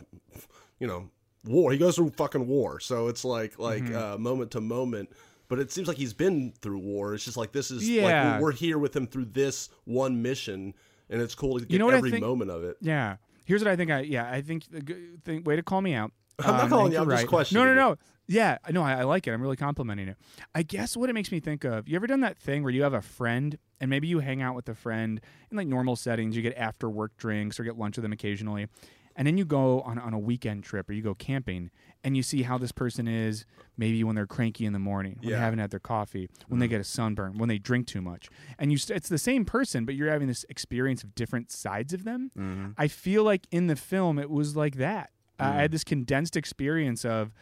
you 0.78 0.86
know, 0.86 1.10
war. 1.44 1.72
He 1.72 1.78
goes 1.78 1.96
through 1.96 2.10
fucking 2.10 2.46
war. 2.46 2.78
So 2.80 3.08
it's 3.08 3.24
like 3.24 3.58
like 3.58 3.82
Mm-hmm. 3.82 3.96
uh, 4.14 4.18
moment 4.18 4.52
to 4.52 4.60
moment. 4.60 5.10
But 5.48 5.58
it 5.60 5.70
seems 5.70 5.86
like 5.88 5.96
he's 5.96 6.12
been 6.14 6.52
through 6.60 6.78
war. 6.78 7.14
It's 7.14 7.24
just 7.24 7.36
like 7.36 7.52
this 7.52 7.70
is 7.70 7.88
Yeah. 7.88 8.32
like 8.34 8.40
we're, 8.42 8.50
here 8.52 8.78
with 8.78 8.96
him 8.96 9.06
through 9.06 9.26
this 9.26 9.68
one 9.84 10.20
mission, 10.20 10.74
and 11.08 11.22
it's 11.22 11.34
cool 11.36 11.58
to 11.60 11.64
get 11.64 11.78
know 11.78 11.88
every 11.90 12.10
think? 12.10 12.24
moment 12.24 12.50
of 12.50 12.64
it. 12.64 12.76
Yeah. 12.80 13.16
Here's 13.44 13.62
what 13.62 13.70
I 13.70 13.76
think. 13.76 13.90
I 13.92 14.00
yeah. 14.00 14.28
I 14.30 14.42
think 14.42 14.68
the 14.70 14.80
good 14.80 15.24
thing. 15.24 15.44
Way 15.44 15.54
to 15.56 15.62
call 15.62 15.80
me 15.80 15.94
out. 15.94 16.10
I'm 16.40 16.46
not 16.46 16.60
Um, 16.60 16.66
I 16.66 16.68
calling 16.68 16.92
you, 16.92 16.98
I'm 16.98 17.08
you're 17.08 17.16
just 17.16 17.28
questioning 17.28 17.64
No, 17.64 17.74
no, 17.74 17.90
no. 17.90 17.96
Yeah, 18.28 18.58
I 18.64 18.72
know. 18.72 18.82
I, 18.82 18.94
I 18.94 19.02
like 19.04 19.26
it. 19.26 19.30
I'm 19.32 19.40
really 19.40 19.56
complimenting 19.56 20.08
it. 20.08 20.16
I 20.54 20.62
guess 20.62 20.96
what 20.96 21.08
it 21.08 21.12
makes 21.12 21.30
me 21.30 21.38
think 21.40 21.64
of. 21.64 21.88
You 21.88 21.96
ever 21.96 22.06
done 22.06 22.20
that 22.20 22.38
thing 22.38 22.62
where 22.62 22.72
you 22.72 22.82
have 22.82 22.94
a 22.94 23.02
friend 23.02 23.56
and 23.80 23.88
maybe 23.88 24.08
you 24.08 24.18
hang 24.18 24.42
out 24.42 24.54
with 24.56 24.68
a 24.68 24.74
friend 24.74 25.20
in 25.50 25.56
like 25.56 25.68
normal 25.68 25.94
settings. 25.96 26.34
You 26.36 26.42
get 26.42 26.56
after 26.56 26.90
work 26.90 27.16
drinks 27.16 27.60
or 27.60 27.64
get 27.64 27.76
lunch 27.78 27.96
with 27.96 28.02
them 28.02 28.12
occasionally, 28.12 28.66
and 29.14 29.26
then 29.26 29.38
you 29.38 29.44
go 29.44 29.80
on 29.82 29.98
on 29.98 30.12
a 30.12 30.18
weekend 30.18 30.64
trip 30.64 30.90
or 30.90 30.92
you 30.92 31.02
go 31.02 31.14
camping 31.14 31.70
and 32.02 32.16
you 32.16 32.22
see 32.22 32.42
how 32.42 32.58
this 32.58 32.72
person 32.72 33.06
is. 33.06 33.44
Maybe 33.76 34.02
when 34.02 34.16
they're 34.16 34.26
cranky 34.26 34.64
in 34.66 34.72
the 34.72 34.78
morning, 34.80 35.18
when 35.20 35.28
Yeah. 35.30 35.36
they 35.36 35.42
haven't 35.42 35.58
had 35.60 35.70
their 35.70 35.78
coffee, 35.80 36.28
when 36.48 36.58
they 36.60 36.66
get 36.68 36.80
a 36.80 36.84
sunburn, 36.84 37.38
when 37.38 37.48
they 37.48 37.58
drink 37.58 37.86
too 37.86 38.00
much, 38.02 38.28
and 38.58 38.72
you 38.72 38.78
st- 38.78 38.96
it's 38.96 39.08
the 39.08 39.18
same 39.18 39.44
person, 39.44 39.84
but 39.84 39.94
you're 39.94 40.10
having 40.10 40.26
this 40.26 40.44
experience 40.48 41.04
of 41.04 41.14
different 41.14 41.50
sides 41.52 41.92
of 41.92 42.02
them. 42.04 42.32
Mm-hmm. 42.36 42.70
I 42.76 42.88
feel 42.88 43.22
like 43.22 43.46
in 43.52 43.68
the 43.68 43.76
film 43.76 44.18
it 44.18 44.30
was 44.30 44.56
like 44.56 44.76
that. 44.76 45.10
Uh, 45.38 45.44
I 45.44 45.52
had 45.62 45.70
this 45.70 45.84
condensed 45.84 46.34
experience 46.36 47.04
of, 47.04 47.32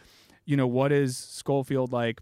you 0.44 0.56
know, 0.56 0.66
what 0.66 0.92
is 0.92 1.16
Schofield 1.16 1.92
like 1.92 2.20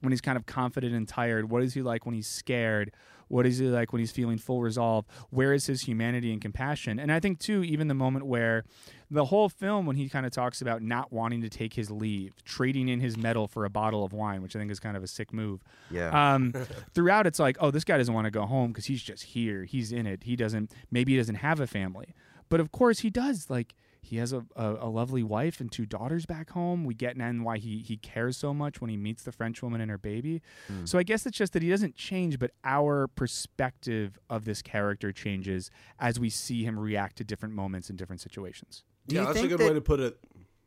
when 0.00 0.12
he's 0.12 0.20
kind 0.20 0.36
of 0.36 0.46
confident 0.46 0.94
and 0.94 1.06
tired? 1.08 1.50
What 1.50 1.62
is 1.62 1.74
he 1.74 1.82
like 1.82 2.06
when 2.06 2.14
he's 2.14 2.28
scared? 2.28 2.92
What 3.28 3.46
is 3.46 3.56
he 3.58 3.66
like 3.66 3.92
when 3.94 4.00
he's 4.00 4.10
feeling 4.10 4.36
full 4.36 4.60
resolve? 4.60 5.06
Where 5.30 5.54
is 5.54 5.64
his 5.64 5.82
humanity 5.82 6.32
and 6.32 6.42
compassion? 6.42 6.98
And 6.98 7.10
I 7.10 7.18
think 7.18 7.38
too, 7.38 7.64
even 7.64 7.88
the 7.88 7.94
moment 7.94 8.26
where 8.26 8.64
the 9.10 9.24
whole 9.24 9.48
film, 9.48 9.86
when 9.86 9.96
he 9.96 10.10
kind 10.10 10.26
of 10.26 10.32
talks 10.32 10.60
about 10.60 10.82
not 10.82 11.12
wanting 11.12 11.40
to 11.40 11.48
take 11.48 11.72
his 11.72 11.90
leave, 11.90 12.34
trading 12.44 12.88
in 12.88 13.00
his 13.00 13.16
medal 13.16 13.48
for 13.48 13.64
a 13.64 13.70
bottle 13.70 14.04
of 14.04 14.12
wine, 14.12 14.42
which 14.42 14.54
I 14.54 14.58
think 14.58 14.70
is 14.70 14.78
kind 14.78 14.98
of 14.98 15.02
a 15.02 15.06
sick 15.06 15.32
move. 15.32 15.62
Yeah. 15.90 16.34
Um, 16.34 16.52
throughout, 16.94 17.26
it's 17.26 17.38
like, 17.38 17.56
oh, 17.58 17.70
this 17.70 17.84
guy 17.84 17.96
doesn't 17.96 18.12
want 18.12 18.26
to 18.26 18.30
go 18.30 18.44
home 18.44 18.70
because 18.70 18.84
he's 18.84 19.02
just 19.02 19.22
here. 19.22 19.64
He's 19.64 19.92
in 19.92 20.06
it. 20.06 20.24
He 20.24 20.36
doesn't. 20.36 20.70
Maybe 20.90 21.12
he 21.12 21.18
doesn't 21.18 21.36
have 21.36 21.58
a 21.58 21.66
family, 21.66 22.14
but 22.50 22.60
of 22.60 22.70
course 22.70 22.98
he 22.98 23.08
does. 23.08 23.48
Like 23.48 23.74
he 24.02 24.16
has 24.16 24.32
a, 24.32 24.44
a, 24.56 24.74
a 24.80 24.88
lovely 24.88 25.22
wife 25.22 25.60
and 25.60 25.70
two 25.70 25.86
daughters 25.86 26.26
back 26.26 26.50
home. 26.50 26.84
We 26.84 26.92
get 26.94 27.16
in 27.16 27.44
why 27.44 27.58
he 27.58 27.78
he 27.78 27.96
cares 27.96 28.36
so 28.36 28.52
much 28.52 28.80
when 28.80 28.90
he 28.90 28.96
meets 28.96 29.22
the 29.22 29.32
French 29.32 29.62
woman 29.62 29.80
and 29.80 29.90
her 29.90 29.98
baby. 29.98 30.42
So 30.84 30.98
I 30.98 31.02
guess 31.04 31.24
it's 31.24 31.38
just 31.38 31.52
that 31.52 31.62
he 31.62 31.70
doesn't 31.70 31.94
change, 31.94 32.38
but 32.38 32.50
our 32.64 33.06
perspective 33.06 34.18
of 34.28 34.44
this 34.44 34.62
character 34.62 35.12
changes 35.12 35.70
as 35.98 36.18
we 36.18 36.30
see 36.30 36.64
him 36.64 36.78
react 36.78 37.16
to 37.16 37.24
different 37.24 37.54
moments 37.54 37.90
in 37.90 37.96
different 37.96 38.20
situations. 38.20 38.82
Do 39.06 39.16
yeah, 39.16 39.22
you 39.22 39.26
that's 39.28 39.40
a 39.40 39.48
good 39.48 39.58
that- 39.60 39.68
way 39.68 39.74
to 39.74 39.80
put 39.80 40.00
it. 40.00 40.18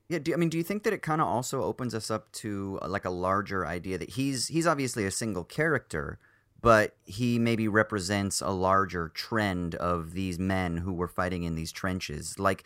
Yeah, 0.08 0.20
do, 0.20 0.34
I 0.34 0.36
mean, 0.38 0.50
do 0.50 0.58
you 0.60 0.64
think 0.64 0.84
that 0.84 0.94
it 0.94 1.02
kind 1.02 1.20
of 1.20 1.28
also 1.28 1.64
opens 1.64 1.96
us 1.96 2.12
up 2.12 2.32
to 2.34 2.78
uh, 2.84 2.88
like 2.88 3.06
a 3.06 3.10
larger 3.10 3.66
idea 3.66 3.98
that 3.98 4.12
he's 4.12 4.48
he's 4.50 4.68
obviously 4.68 5.04
a 5.06 5.10
single 5.12 5.44
character, 5.44 6.20
but 6.66 6.96
he 7.06 7.38
maybe 7.38 7.68
represents 7.68 8.42
a 8.42 8.50
larger 8.50 9.10
trend 9.10 9.76
of 9.76 10.14
these 10.14 10.40
men 10.40 10.78
who 10.78 10.92
were 10.92 11.08
fighting 11.08 11.44
in 11.44 11.54
these 11.54 11.72
trenches. 11.72 12.40
Like, 12.40 12.64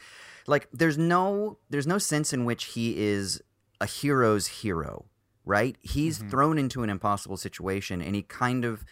like 0.48 0.70
there's 0.72 0.98
no 0.98 1.58
there's 1.70 1.86
no 1.86 1.98
sense 1.98 2.32
in 2.32 2.46
which 2.46 2.64
he 2.64 2.98
is 2.98 3.42
a 3.82 3.86
hero's 3.86 4.48
hero, 4.48 5.04
right? 5.44 5.76
He's 5.82 6.20
mm-hmm. 6.20 6.30
thrown 6.30 6.58
into 6.58 6.82
an 6.82 6.90
impossible 6.90 7.36
situation, 7.36 8.02
and 8.02 8.16
he 8.16 8.22
kind 8.22 8.64
of 8.64 8.86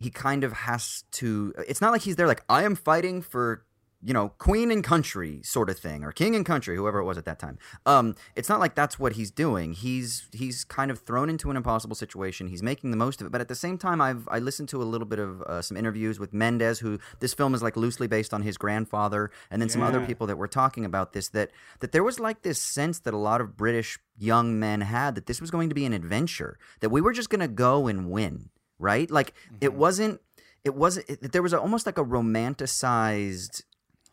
he 0.00 0.10
kind 0.10 0.42
of 0.42 0.52
has 0.52 1.04
to. 1.12 1.54
It's 1.68 1.80
not 1.80 1.92
like 1.92 2.02
he's 2.02 2.16
there 2.16 2.26
like 2.26 2.42
I 2.48 2.64
am 2.64 2.74
fighting 2.74 3.22
for 3.22 3.64
you 4.04 4.12
know, 4.12 4.30
queen 4.38 4.70
and 4.72 4.82
country 4.82 5.40
sort 5.44 5.70
of 5.70 5.78
thing, 5.78 6.02
or 6.02 6.10
king 6.10 6.34
and 6.34 6.44
country, 6.44 6.74
whoever 6.76 6.98
it 6.98 7.04
was 7.04 7.16
at 7.16 7.24
that 7.24 7.38
time. 7.38 7.58
Um, 7.86 8.16
it's 8.34 8.48
not 8.48 8.58
like 8.58 8.74
that's 8.74 8.98
what 8.98 9.12
he's 9.12 9.30
doing. 9.30 9.74
He's 9.74 10.26
he's 10.32 10.64
kind 10.64 10.90
of 10.90 10.98
thrown 10.98 11.30
into 11.30 11.50
an 11.50 11.56
impossible 11.56 11.94
situation. 11.94 12.48
He's 12.48 12.62
making 12.62 12.90
the 12.90 12.96
most 12.96 13.20
of 13.20 13.26
it, 13.26 13.30
but 13.30 13.40
at 13.40 13.48
the 13.48 13.54
same 13.54 13.78
time, 13.78 14.00
I've 14.00 14.28
I 14.28 14.40
listened 14.40 14.68
to 14.70 14.82
a 14.82 14.84
little 14.84 15.06
bit 15.06 15.20
of 15.20 15.42
uh, 15.42 15.62
some 15.62 15.76
interviews 15.76 16.18
with 16.18 16.32
Mendes, 16.32 16.80
who 16.80 16.98
this 17.20 17.32
film 17.32 17.54
is 17.54 17.62
like 17.62 17.76
loosely 17.76 18.08
based 18.08 18.34
on 18.34 18.42
his 18.42 18.56
grandfather, 18.58 19.30
and 19.50 19.62
then 19.62 19.68
some 19.68 19.82
other 19.82 20.04
people 20.04 20.26
that 20.26 20.36
were 20.36 20.48
talking 20.48 20.84
about 20.84 21.12
this. 21.12 21.28
That 21.28 21.50
that 21.78 21.92
there 21.92 22.02
was 22.02 22.18
like 22.18 22.42
this 22.42 22.58
sense 22.58 22.98
that 23.00 23.14
a 23.14 23.18
lot 23.18 23.40
of 23.40 23.56
British 23.56 23.98
young 24.18 24.58
men 24.58 24.80
had 24.80 25.14
that 25.14 25.26
this 25.26 25.40
was 25.40 25.50
going 25.50 25.68
to 25.68 25.74
be 25.74 25.84
an 25.84 25.92
adventure, 25.92 26.58
that 26.80 26.90
we 26.90 27.00
were 27.00 27.12
just 27.12 27.30
going 27.30 27.40
to 27.40 27.48
go 27.48 27.86
and 27.86 28.10
win, 28.10 28.50
right? 28.78 29.10
Like 29.10 29.32
it 29.60 29.74
wasn't. 29.74 30.20
It 30.64 30.76
wasn't. 30.76 31.10
It, 31.10 31.32
there 31.32 31.42
was 31.42 31.52
a, 31.52 31.60
almost 31.60 31.86
like 31.86 31.98
a 31.98 32.04
romanticized 32.04 33.62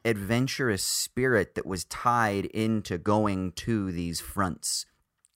adventurous 0.06 0.84
spirit 0.84 1.56
that 1.56 1.66
was 1.66 1.86
tied 1.86 2.46
into 2.46 2.98
going 2.98 3.52
to 3.54 3.92
these 3.92 4.20
fronts 4.20 4.86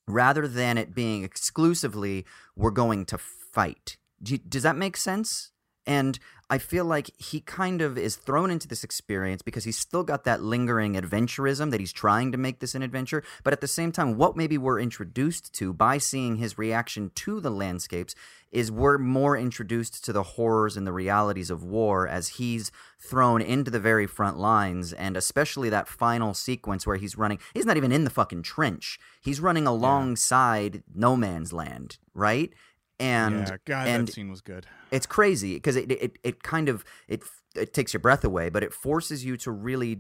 rather 0.08 0.48
than 0.48 0.78
it 0.78 0.94
being 0.94 1.24
exclusively 1.24 2.26
we're 2.56 2.72
going 2.72 3.06
to 3.06 3.18
fight. 3.18 3.98
Do 4.22 4.38
does 4.38 4.64
that 4.64 4.76
make 4.76 4.98
sense? 4.98 5.53
And 5.86 6.18
I 6.50 6.58
feel 6.58 6.86
like 6.86 7.10
he 7.18 7.40
kind 7.42 7.82
of 7.82 7.98
is 7.98 8.16
thrown 8.16 8.52
into 8.52 8.68
this 8.68 8.84
experience 8.84 9.42
because 9.42 9.64
he's 9.64 9.78
still 9.78 10.04
got 10.04 10.24
that 10.26 10.42
lingering 10.42 10.94
adventurism 10.94 11.72
that 11.72 11.80
he's 11.80 11.92
trying 11.92 12.32
to 12.32 12.38
make 12.38 12.60
this 12.60 12.76
an 12.76 12.84
adventure. 12.84 13.24
But 13.44 13.54
at 13.54 13.62
the 13.62 13.68
same 13.68 13.92
time, 13.92 14.18
what 14.18 14.38
maybe 14.38 14.58
we're 14.58 14.80
introduced 14.80 15.54
to 15.56 15.74
by 15.74 15.98
seeing 15.98 16.36
his 16.36 16.58
reaction 16.58 17.12
to 17.16 17.40
the 17.40 17.50
landscapes 17.50 18.14
is 18.52 18.72
we're 18.72 19.00
more 19.00 19.36
introduced 19.36 20.06
to 20.06 20.14
the 20.14 20.24
horrors 20.24 20.78
and 20.78 20.86
the 20.86 20.94
realities 20.94 21.50
of 21.50 21.64
war 21.64 22.08
as 22.08 22.28
he's 22.28 22.72
thrown 23.00 23.42
into 23.42 23.72
the 23.72 23.80
very 23.80 24.06
front 24.06 24.38
lines. 24.38 24.94
And 24.94 25.18
especially 25.18 25.70
that 25.70 25.88
final 25.88 26.34
sequence 26.36 26.86
where 26.86 26.98
he's 26.98 27.18
running, 27.18 27.40
he's 27.54 27.66
not 27.66 27.78
even 27.78 27.92
in 27.92 28.04
the 28.04 28.10
fucking 28.12 28.44
trench, 28.44 29.00
he's 29.22 29.42
running 29.42 29.66
alongside 29.66 30.84
no 30.94 31.18
man's 31.18 31.52
land, 31.52 31.98
right? 32.14 32.54
And 33.00 33.48
yeah, 33.48 33.58
God, 33.66 33.88
and 33.88 34.08
that 34.08 34.14
scene 34.14 34.30
was 34.30 34.42
good. 34.42 34.68
it's 34.92 35.06
crazy 35.06 35.56
because 35.56 35.76
it, 35.76 35.92
it 35.92 36.18
it 36.24 36.44
kind 36.44 36.70
of 36.70 36.86
it 37.08 37.24
it 37.56 37.74
takes 37.74 37.94
your 37.94 38.00
breath 38.00 38.24
away, 38.24 38.50
but 38.50 38.64
it 38.64 38.74
forces 38.74 39.26
you 39.26 39.38
to 39.38 39.52
really 39.52 40.00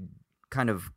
kind 0.49 0.69
of 0.69 0.91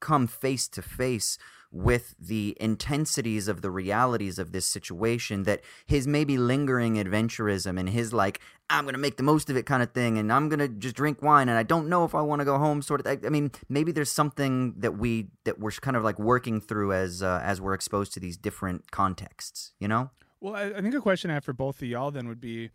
come 0.00 0.26
face 0.26 0.68
to 0.68 0.82
face 0.82 1.36
with 1.72 2.16
the 2.18 2.56
intensities 2.60 3.46
of 3.46 3.62
the 3.62 3.70
realities 3.70 4.40
of 4.40 4.50
this 4.50 4.66
situation 4.66 5.44
that 5.44 5.60
his 5.86 6.04
maybe 6.06 6.36
lingering 6.36 6.96
adventurism 6.96 7.78
and 7.78 7.90
his 7.90 8.12
like 8.12 8.40
I'm 8.68 8.84
gonna 8.86 8.98
make 8.98 9.16
the 9.16 9.22
most 9.22 9.48
of 9.50 9.56
it 9.56 9.66
kind 9.66 9.80
of 9.80 9.92
thing 9.92 10.18
and 10.18 10.32
I'm 10.32 10.48
gonna 10.48 10.66
just 10.66 10.96
drink 10.96 11.22
wine 11.22 11.48
and 11.48 11.56
I 11.56 11.62
don't 11.62 11.88
know 11.88 12.04
if 12.04 12.12
I 12.12 12.22
want 12.22 12.40
to 12.40 12.44
go 12.44 12.58
home 12.58 12.82
sort 12.82 13.00
of 13.00 13.06
I, 13.06 13.18
I 13.24 13.30
mean 13.30 13.52
maybe 13.68 13.92
there's 13.92 14.10
something 14.10 14.74
that 14.78 14.98
we 14.98 15.28
that 15.44 15.60
we're 15.60 15.70
kind 15.70 15.96
of 15.96 16.02
like 16.02 16.18
working 16.18 16.60
through 16.60 16.92
as 16.92 17.22
uh, 17.22 17.40
as 17.44 17.60
we're 17.60 17.74
exposed 17.74 18.12
to 18.14 18.20
these 18.20 18.36
different 18.36 18.90
contexts 18.90 19.70
you 19.78 19.86
know 19.86 20.10
Well, 20.40 20.56
I, 20.56 20.66
I 20.66 20.80
think 20.80 20.94
a 20.94 21.00
question 21.00 21.30
I 21.30 21.34
have 21.34 21.44
for 21.44 21.52
both 21.52 21.82
of 21.82 21.88
y'all 21.88 22.10
then 22.10 22.28
would 22.28 22.40
be, 22.40 22.70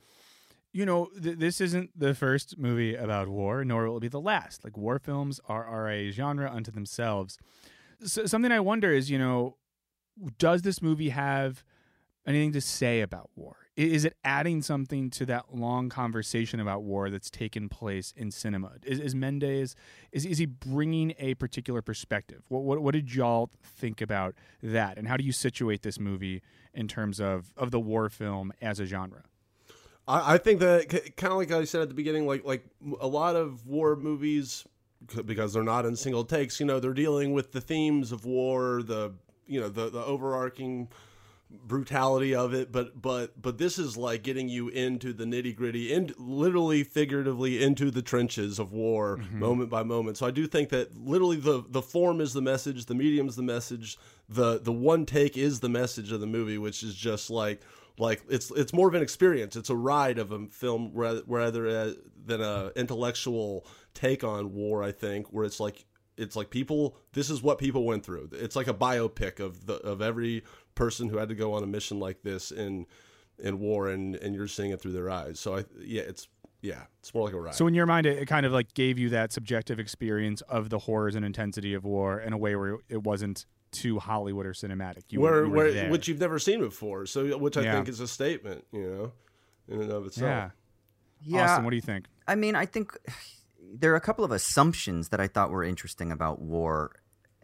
you 0.71 0.85
know, 0.85 1.09
th- 1.21 1.37
this 1.37 1.61
isn't 1.61 1.97
the 1.97 2.13
first 2.13 2.57
movie 2.57 2.95
about 2.95 3.27
war, 3.27 3.63
nor 3.65 3.87
will 3.87 3.97
it 3.97 4.01
be 4.01 4.07
the 4.07 4.19
last. 4.19 4.63
Like 4.63 4.77
war 4.77 4.99
films 4.99 5.39
are, 5.47 5.65
are 5.65 5.89
a 5.89 6.11
genre 6.11 6.51
unto 6.51 6.71
themselves. 6.71 7.37
So, 8.03 8.25
something 8.25 8.51
I 8.51 8.59
wonder 8.59 8.91
is, 8.91 9.09
you 9.09 9.17
know, 9.17 9.57
does 10.37 10.61
this 10.61 10.81
movie 10.81 11.09
have 11.09 11.63
anything 12.27 12.51
to 12.53 12.61
say 12.61 13.01
about 13.01 13.29
war? 13.35 13.57
Is 13.75 14.05
it 14.05 14.15
adding 14.23 14.61
something 14.61 15.09
to 15.11 15.25
that 15.25 15.53
long 15.53 15.89
conversation 15.89 16.61
about 16.61 16.83
war 16.83 17.09
that's 17.09 17.29
taken 17.29 17.67
place 17.67 18.13
in 18.15 18.31
cinema? 18.31 18.73
Is, 18.83 18.99
is 18.99 19.13
Mendes 19.13 19.75
is 20.13 20.25
is 20.25 20.37
he 20.37 20.45
bringing 20.45 21.13
a 21.19 21.33
particular 21.35 21.81
perspective? 21.81 22.43
What, 22.47 22.63
what 22.63 22.81
what 22.81 22.93
did 22.93 23.13
y'all 23.13 23.49
think 23.61 24.01
about 24.01 24.35
that, 24.63 24.97
and 24.97 25.07
how 25.07 25.17
do 25.17 25.25
you 25.25 25.33
situate 25.33 25.81
this 25.81 25.99
movie 25.99 26.41
in 26.75 26.87
terms 26.87 27.19
of 27.19 27.53
of 27.57 27.71
the 27.71 27.79
war 27.79 28.09
film 28.09 28.53
as 28.61 28.79
a 28.79 28.85
genre? 28.85 29.23
I, 30.07 30.35
I 30.35 30.37
think 30.37 30.59
that 30.59 31.15
kind 31.17 31.31
of 31.31 31.37
like 31.37 31.51
I 31.51 31.63
said 31.63 31.81
at 31.81 31.89
the 31.89 31.95
beginning, 31.95 32.27
like 32.27 32.45
like 32.45 32.65
a 32.99 33.07
lot 33.07 33.35
of 33.35 33.67
war 33.67 33.95
movies, 33.95 34.65
because 35.25 35.53
they're 35.53 35.63
not 35.63 35.85
in 35.85 35.95
single 35.95 36.23
takes. 36.23 36.59
You 36.59 36.65
know, 36.65 36.79
they're 36.79 36.93
dealing 36.93 37.33
with 37.33 37.51
the 37.51 37.61
themes 37.61 38.11
of 38.11 38.25
war, 38.25 38.83
the 38.83 39.13
you 39.47 39.59
know 39.59 39.69
the 39.69 39.89
the 39.89 40.03
overarching 40.03 40.89
brutality 41.49 42.35
of 42.35 42.53
it 42.53 42.71
but 42.71 42.99
but 42.99 43.39
but 43.41 43.57
this 43.57 43.77
is 43.77 43.95
like 43.95 44.23
getting 44.23 44.49
you 44.49 44.67
into 44.69 45.13
the 45.13 45.23
nitty 45.23 45.55
gritty 45.55 45.93
and 45.93 46.13
literally 46.17 46.83
figuratively 46.83 47.63
into 47.63 47.91
the 47.91 48.01
trenches 48.01 48.59
of 48.59 48.71
war 48.73 49.17
moment 49.31 49.69
by 49.69 49.83
moment. 49.83 50.17
So 50.17 50.25
i 50.25 50.31
do 50.31 50.47
think 50.47 50.69
that 50.69 50.97
literally 50.97 51.37
the 51.37 51.63
the 51.69 51.81
form 51.81 52.19
is 52.19 52.33
the 52.33 52.41
message 52.41 52.85
the 52.85 52.95
medium 52.95 53.27
is 53.27 53.35
the 53.35 53.43
message 53.43 53.97
the 54.27 54.59
the 54.59 54.71
one 54.71 55.05
take 55.05 55.37
is 55.37 55.59
the 55.59 55.69
message 55.69 56.11
of 56.11 56.19
the 56.19 56.27
movie 56.27 56.57
which 56.57 56.83
is 56.83 56.95
just 56.95 57.29
like 57.29 57.61
like 57.97 58.21
it's 58.29 58.51
it's 58.51 58.73
more 58.73 58.87
of 58.87 58.93
an 58.93 59.01
experience. 59.01 59.55
It's 59.55 59.69
a 59.69 59.75
ride 59.75 60.17
of 60.17 60.31
a 60.31 60.47
film 60.47 60.91
rather, 60.93 61.21
rather 61.27 61.67
uh, 61.67 61.93
than 62.25 62.41
a 62.41 62.71
intellectual 62.75 63.65
take 63.93 64.25
on 64.25 64.53
war 64.53 64.83
i 64.83 64.91
think 64.91 65.27
where 65.27 65.45
it's 65.45 65.59
like 65.59 65.85
it's 66.17 66.35
like 66.35 66.49
people 66.49 66.97
this 67.13 67.29
is 67.29 67.41
what 67.41 67.57
people 67.57 67.83
went 67.83 68.05
through. 68.05 68.29
It's 68.33 68.55
like 68.55 68.67
a 68.67 68.73
biopic 68.73 69.39
of 69.39 69.65
the 69.65 69.75
of 69.75 70.01
every 70.01 70.43
person 70.75 71.09
who 71.09 71.17
had 71.17 71.29
to 71.29 71.35
go 71.35 71.53
on 71.53 71.63
a 71.63 71.67
mission 71.67 71.99
like 71.99 72.21
this 72.21 72.51
in 72.51 72.85
in 73.39 73.59
war 73.59 73.89
and 73.89 74.15
and 74.17 74.35
you're 74.35 74.47
seeing 74.47 74.71
it 74.71 74.79
through 74.79 74.91
their 74.93 75.09
eyes 75.09 75.39
so 75.39 75.57
i 75.57 75.65
yeah 75.79 76.01
it's 76.03 76.27
yeah 76.61 76.83
it's 76.99 77.13
more 77.13 77.25
like 77.25 77.33
a 77.33 77.39
ride 77.39 77.53
So 77.55 77.67
in 77.67 77.73
your 77.73 77.85
mind, 77.85 78.05
it, 78.07 78.17
it 78.17 78.25
kind 78.27 78.45
of 78.45 78.51
like 78.51 78.73
gave 78.73 78.97
you 78.97 79.09
that 79.09 79.31
subjective 79.31 79.79
experience 79.79 80.41
of 80.41 80.69
the 80.69 80.79
horrors 80.79 81.15
and 81.15 81.23
intensity 81.25 81.73
of 81.73 81.83
war 81.85 82.19
in 82.19 82.33
a 82.33 82.37
way 82.37 82.55
where 82.55 82.77
it 82.89 83.03
wasn't 83.03 83.45
too 83.71 83.99
Hollywood 83.99 84.45
or 84.45 84.53
cinematic. 84.53 85.03
You 85.09 85.19
were, 85.21 85.47
where 85.47 85.67
you 85.67 85.73
were 85.75 85.81
where 85.81 85.91
which 85.91 86.07
you've 86.07 86.19
never 86.19 86.39
seen 86.39 86.59
before 86.61 87.05
so 87.05 87.37
which 87.37 87.57
i 87.57 87.61
Yeah. 87.61 87.73
think 87.73 87.89
is 87.89 87.99
a 87.99 88.07
statement 88.07 88.65
you 88.71 88.89
know 88.89 89.11
in 89.67 89.81
and 89.81 89.91
of 89.91 90.05
itself 90.07 90.51
yeah. 91.21 91.43
Austin, 91.43 91.63
what 91.63 91.71
do 91.71 91.75
you 91.75 91.81
think? 91.81 92.05
I 92.27 92.35
mean, 92.35 92.55
I 92.55 92.65
think 92.65 92.95
there 93.73 93.91
are 93.93 93.95
a 93.95 94.01
couple 94.01 94.23
of 94.23 94.31
assumptions 94.31 95.09
that 95.09 95.19
I 95.19 95.27
thought 95.27 95.49
were 95.49 95.63
interesting 95.63 96.11
about 96.11 96.39
war. 96.41 96.91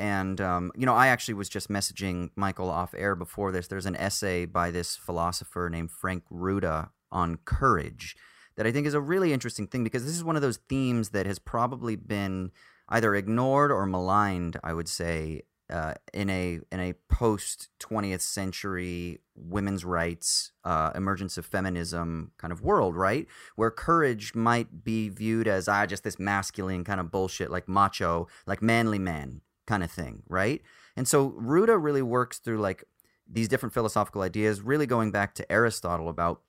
And, 0.02 0.42
um, 0.42 0.72
you 0.76 0.88
know, 0.88 0.96
I 0.96 1.10
actually 1.10 1.36
was 1.36 1.48
just 1.48 1.70
messaging 1.70 2.32
Michael 2.36 2.72
off 2.72 2.96
air 2.98 3.16
before 3.16 3.52
this. 3.52 3.68
There's 3.68 3.86
an 3.86 3.96
essay 3.96 4.46
by 4.48 4.72
this 4.72 4.96
philosopher 4.96 5.70
named 5.70 5.92
Frank 5.92 6.24
Ruda 6.32 6.90
on 7.12 7.38
courage 7.46 8.16
that 8.56 8.66
I 8.66 8.72
think 8.72 8.88
is 8.88 8.96
a 8.96 9.00
really 9.00 9.32
interesting 9.32 9.68
thing 9.68 9.84
because 9.84 10.04
this 10.04 10.16
is 10.16 10.24
one 10.24 10.36
of 10.36 10.42
those 10.42 10.58
themes 10.58 11.10
that 11.10 11.28
has 11.28 11.38
probably 11.38 11.96
been 11.96 12.50
either 12.90 13.14
ignored 13.14 13.72
or 13.72 13.86
maligned, 13.86 14.58
I 14.64 14.74
would 14.74 14.90
say, 14.90 15.44
uh, 15.70 15.94
in 16.16 16.32
a 16.32 16.60
in 16.72 16.80
a 16.80 16.94
post 17.08 17.70
20th 17.80 18.22
century 18.22 19.20
women's 19.36 19.86
rights 19.86 20.52
uh, 20.66 20.92
emergence 20.96 21.38
of 21.38 21.46
feminism 21.46 22.32
kind 22.40 22.52
of 22.52 22.62
world 22.62 22.98
right 22.98 23.26
where 23.56 23.72
courage 23.72 24.36
might 24.36 24.84
be 24.84 25.08
viewed 25.08 25.48
as 25.48 25.70
ah 25.70 25.86
just 25.86 26.04
this 26.04 26.20
masculine 26.20 26.84
kind 26.84 27.00
of 27.00 27.10
bullshit 27.10 27.50
like 27.50 27.70
macho 27.70 28.28
like 28.46 28.62
manly 28.62 29.00
man 29.00 29.40
kind 29.67 29.84
of 29.84 29.91
thing 29.91 30.24
right 30.28 30.62
and 30.95 31.08
so 31.08 31.32
ruda 31.32 31.82
really 31.82 32.02
works 32.02 32.39
through 32.39 32.60
like 32.60 32.84
these 33.28 33.47
different 33.47 33.74
philosophical 33.74 34.21
ideas 34.21 34.62
really 34.62 34.86
going 34.86 35.12
back 35.12 35.34
to 35.36 35.50
aristotle 35.52 36.10
about 36.10 36.41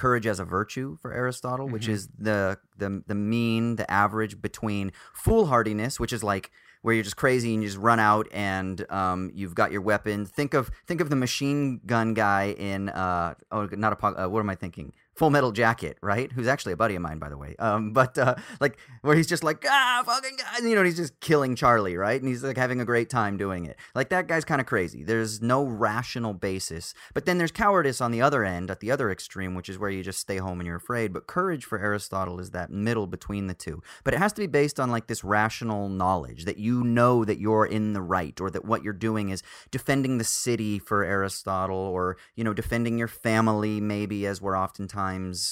courage 0.00 0.26
as 0.26 0.40
a 0.40 0.44
virtue 0.46 0.96
for 1.02 1.12
Aristotle, 1.12 1.68
which 1.68 1.86
is 1.86 2.08
the 2.18 2.58
the 2.78 3.02
the 3.06 3.14
mean, 3.14 3.76
the 3.76 3.88
average 3.90 4.40
between 4.40 4.92
foolhardiness, 5.14 6.00
which 6.00 6.12
is 6.12 6.24
like 6.24 6.50
where 6.80 6.94
you're 6.94 7.04
just 7.04 7.16
crazy 7.16 7.52
and 7.52 7.62
you 7.62 7.68
just 7.68 7.78
run 7.78 8.00
out 8.00 8.26
and 8.32 8.90
um, 8.90 9.30
you've 9.34 9.54
got 9.54 9.70
your 9.70 9.82
weapon. 9.82 10.24
Think 10.24 10.54
of 10.54 10.70
think 10.86 11.02
of 11.02 11.10
the 11.10 11.16
machine 11.16 11.80
gun 11.84 12.14
guy 12.14 12.54
in 12.56 12.88
uh, 12.88 13.34
oh 13.52 13.68
not 13.72 13.92
a 13.92 14.06
uh, 14.06 14.28
what 14.28 14.40
am 14.40 14.48
I 14.48 14.54
thinking? 14.54 14.94
Full 15.20 15.28
Metal 15.28 15.52
Jacket, 15.52 15.98
right? 16.00 16.32
Who's 16.32 16.48
actually 16.48 16.72
a 16.72 16.78
buddy 16.78 16.94
of 16.94 17.02
mine, 17.02 17.18
by 17.18 17.28
the 17.28 17.36
way. 17.36 17.54
Um, 17.58 17.92
but 17.92 18.16
uh, 18.16 18.36
like 18.58 18.78
where 19.02 19.14
he's 19.14 19.26
just 19.26 19.44
like 19.44 19.62
ah 19.68 20.02
fucking 20.06 20.38
guys, 20.38 20.62
you 20.62 20.74
know, 20.74 20.82
he's 20.82 20.96
just 20.96 21.20
killing 21.20 21.54
Charlie, 21.56 21.98
right? 21.98 22.18
And 22.18 22.26
he's 22.26 22.42
like 22.42 22.56
having 22.56 22.80
a 22.80 22.86
great 22.86 23.10
time 23.10 23.36
doing 23.36 23.66
it. 23.66 23.76
Like 23.94 24.08
that 24.08 24.28
guy's 24.28 24.46
kind 24.46 24.62
of 24.62 24.66
crazy. 24.66 25.04
There's 25.04 25.42
no 25.42 25.62
rational 25.62 26.32
basis. 26.32 26.94
But 27.12 27.26
then 27.26 27.36
there's 27.36 27.50
cowardice 27.50 28.00
on 28.00 28.12
the 28.12 28.22
other 28.22 28.44
end, 28.44 28.70
at 28.70 28.80
the 28.80 28.90
other 28.90 29.10
extreme, 29.10 29.54
which 29.54 29.68
is 29.68 29.78
where 29.78 29.90
you 29.90 30.02
just 30.02 30.20
stay 30.20 30.38
home 30.38 30.58
and 30.58 30.66
you're 30.66 30.76
afraid. 30.76 31.12
But 31.12 31.26
courage 31.26 31.66
for 31.66 31.78
Aristotle 31.78 32.40
is 32.40 32.52
that 32.52 32.70
middle 32.70 33.06
between 33.06 33.46
the 33.46 33.52
two. 33.52 33.82
But 34.04 34.14
it 34.14 34.20
has 34.20 34.32
to 34.32 34.40
be 34.40 34.46
based 34.46 34.80
on 34.80 34.90
like 34.90 35.06
this 35.06 35.22
rational 35.22 35.90
knowledge 35.90 36.46
that 36.46 36.56
you 36.56 36.82
know 36.82 37.26
that 37.26 37.38
you're 37.38 37.66
in 37.66 37.92
the 37.92 38.00
right, 38.00 38.40
or 38.40 38.48
that 38.48 38.64
what 38.64 38.82
you're 38.82 38.94
doing 38.94 39.28
is 39.28 39.42
defending 39.70 40.16
the 40.16 40.24
city 40.24 40.78
for 40.78 41.04
Aristotle, 41.04 41.76
or 41.76 42.16
you 42.36 42.42
know 42.42 42.54
defending 42.54 42.96
your 42.96 43.06
family, 43.06 43.82
maybe 43.82 44.26
as 44.26 44.40
we're 44.40 44.56
oftentimes 44.56 45.09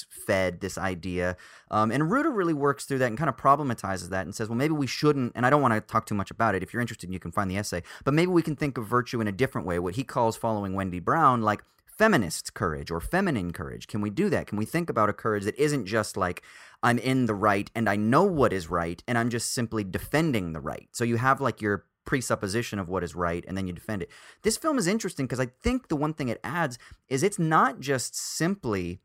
fed 0.09 0.61
this 0.61 0.77
idea. 0.77 1.37
Um, 1.71 1.91
and 1.91 2.03
Ruda 2.03 2.35
really 2.35 2.53
works 2.53 2.85
through 2.85 2.99
that 2.99 3.07
and 3.07 3.17
kind 3.17 3.29
of 3.29 3.37
problematizes 3.37 4.09
that 4.09 4.25
and 4.25 4.33
says, 4.33 4.49
well, 4.49 4.57
maybe 4.57 4.73
we 4.73 4.87
shouldn't. 4.87 5.33
And 5.35 5.45
I 5.45 5.49
don't 5.49 5.61
want 5.61 5.73
to 5.73 5.81
talk 5.81 6.05
too 6.05 6.15
much 6.15 6.31
about 6.31 6.55
it. 6.55 6.63
If 6.63 6.73
you're 6.73 6.81
interested, 6.81 7.11
you 7.11 7.19
can 7.19 7.31
find 7.31 7.49
the 7.49 7.57
essay. 7.57 7.83
But 8.03 8.13
maybe 8.13 8.31
we 8.31 8.41
can 8.41 8.55
think 8.55 8.77
of 8.77 8.85
virtue 8.85 9.21
in 9.21 9.27
a 9.27 9.31
different 9.31 9.67
way. 9.67 9.79
What 9.79 9.95
he 9.95 10.03
calls 10.03 10.37
following 10.37 10.73
Wendy 10.73 10.99
Brown, 10.99 11.41
like 11.41 11.63
feminist 11.99 12.53
courage 12.53 12.89
or 12.89 13.01
feminine 13.01 13.51
courage? 13.51 13.87
Can 13.87 13.99
we 13.99 14.09
do 14.09 14.29
that? 14.29 14.47
Can 14.47 14.57
we 14.57 14.63
think 14.63 14.89
about 14.89 15.09
a 15.09 15.13
courage 15.13 15.43
that 15.43 15.57
isn't 15.57 15.85
just 15.85 16.15
like 16.15 16.41
I'm 16.81 16.97
in 16.97 17.25
the 17.25 17.35
right 17.35 17.69
and 17.75 17.89
I 17.89 17.97
know 17.97 18.23
what 18.23 18.53
is 18.53 18.69
right 18.69 19.03
and 19.05 19.17
I'm 19.17 19.29
just 19.29 19.51
simply 19.51 19.83
defending 19.83 20.53
the 20.53 20.61
right? 20.61 20.87
So 20.93 21.03
you 21.03 21.17
have 21.17 21.41
like 21.41 21.61
your 21.61 21.85
presupposition 22.05 22.79
of 22.79 22.87
what 22.87 23.03
is 23.03 23.15
right 23.15 23.43
and 23.47 23.57
then 23.57 23.67
you 23.67 23.73
defend 23.73 24.01
it. 24.01 24.09
This 24.43 24.55
film 24.55 24.77
is 24.77 24.87
interesting 24.87 25.25
because 25.25 25.41
I 25.41 25.47
think 25.61 25.89
the 25.89 25.97
one 25.97 26.13
thing 26.13 26.29
it 26.29 26.39
adds 26.41 26.79
is 27.09 27.21
it's 27.21 27.37
not 27.37 27.81
just 27.81 28.15
simply 28.15 29.01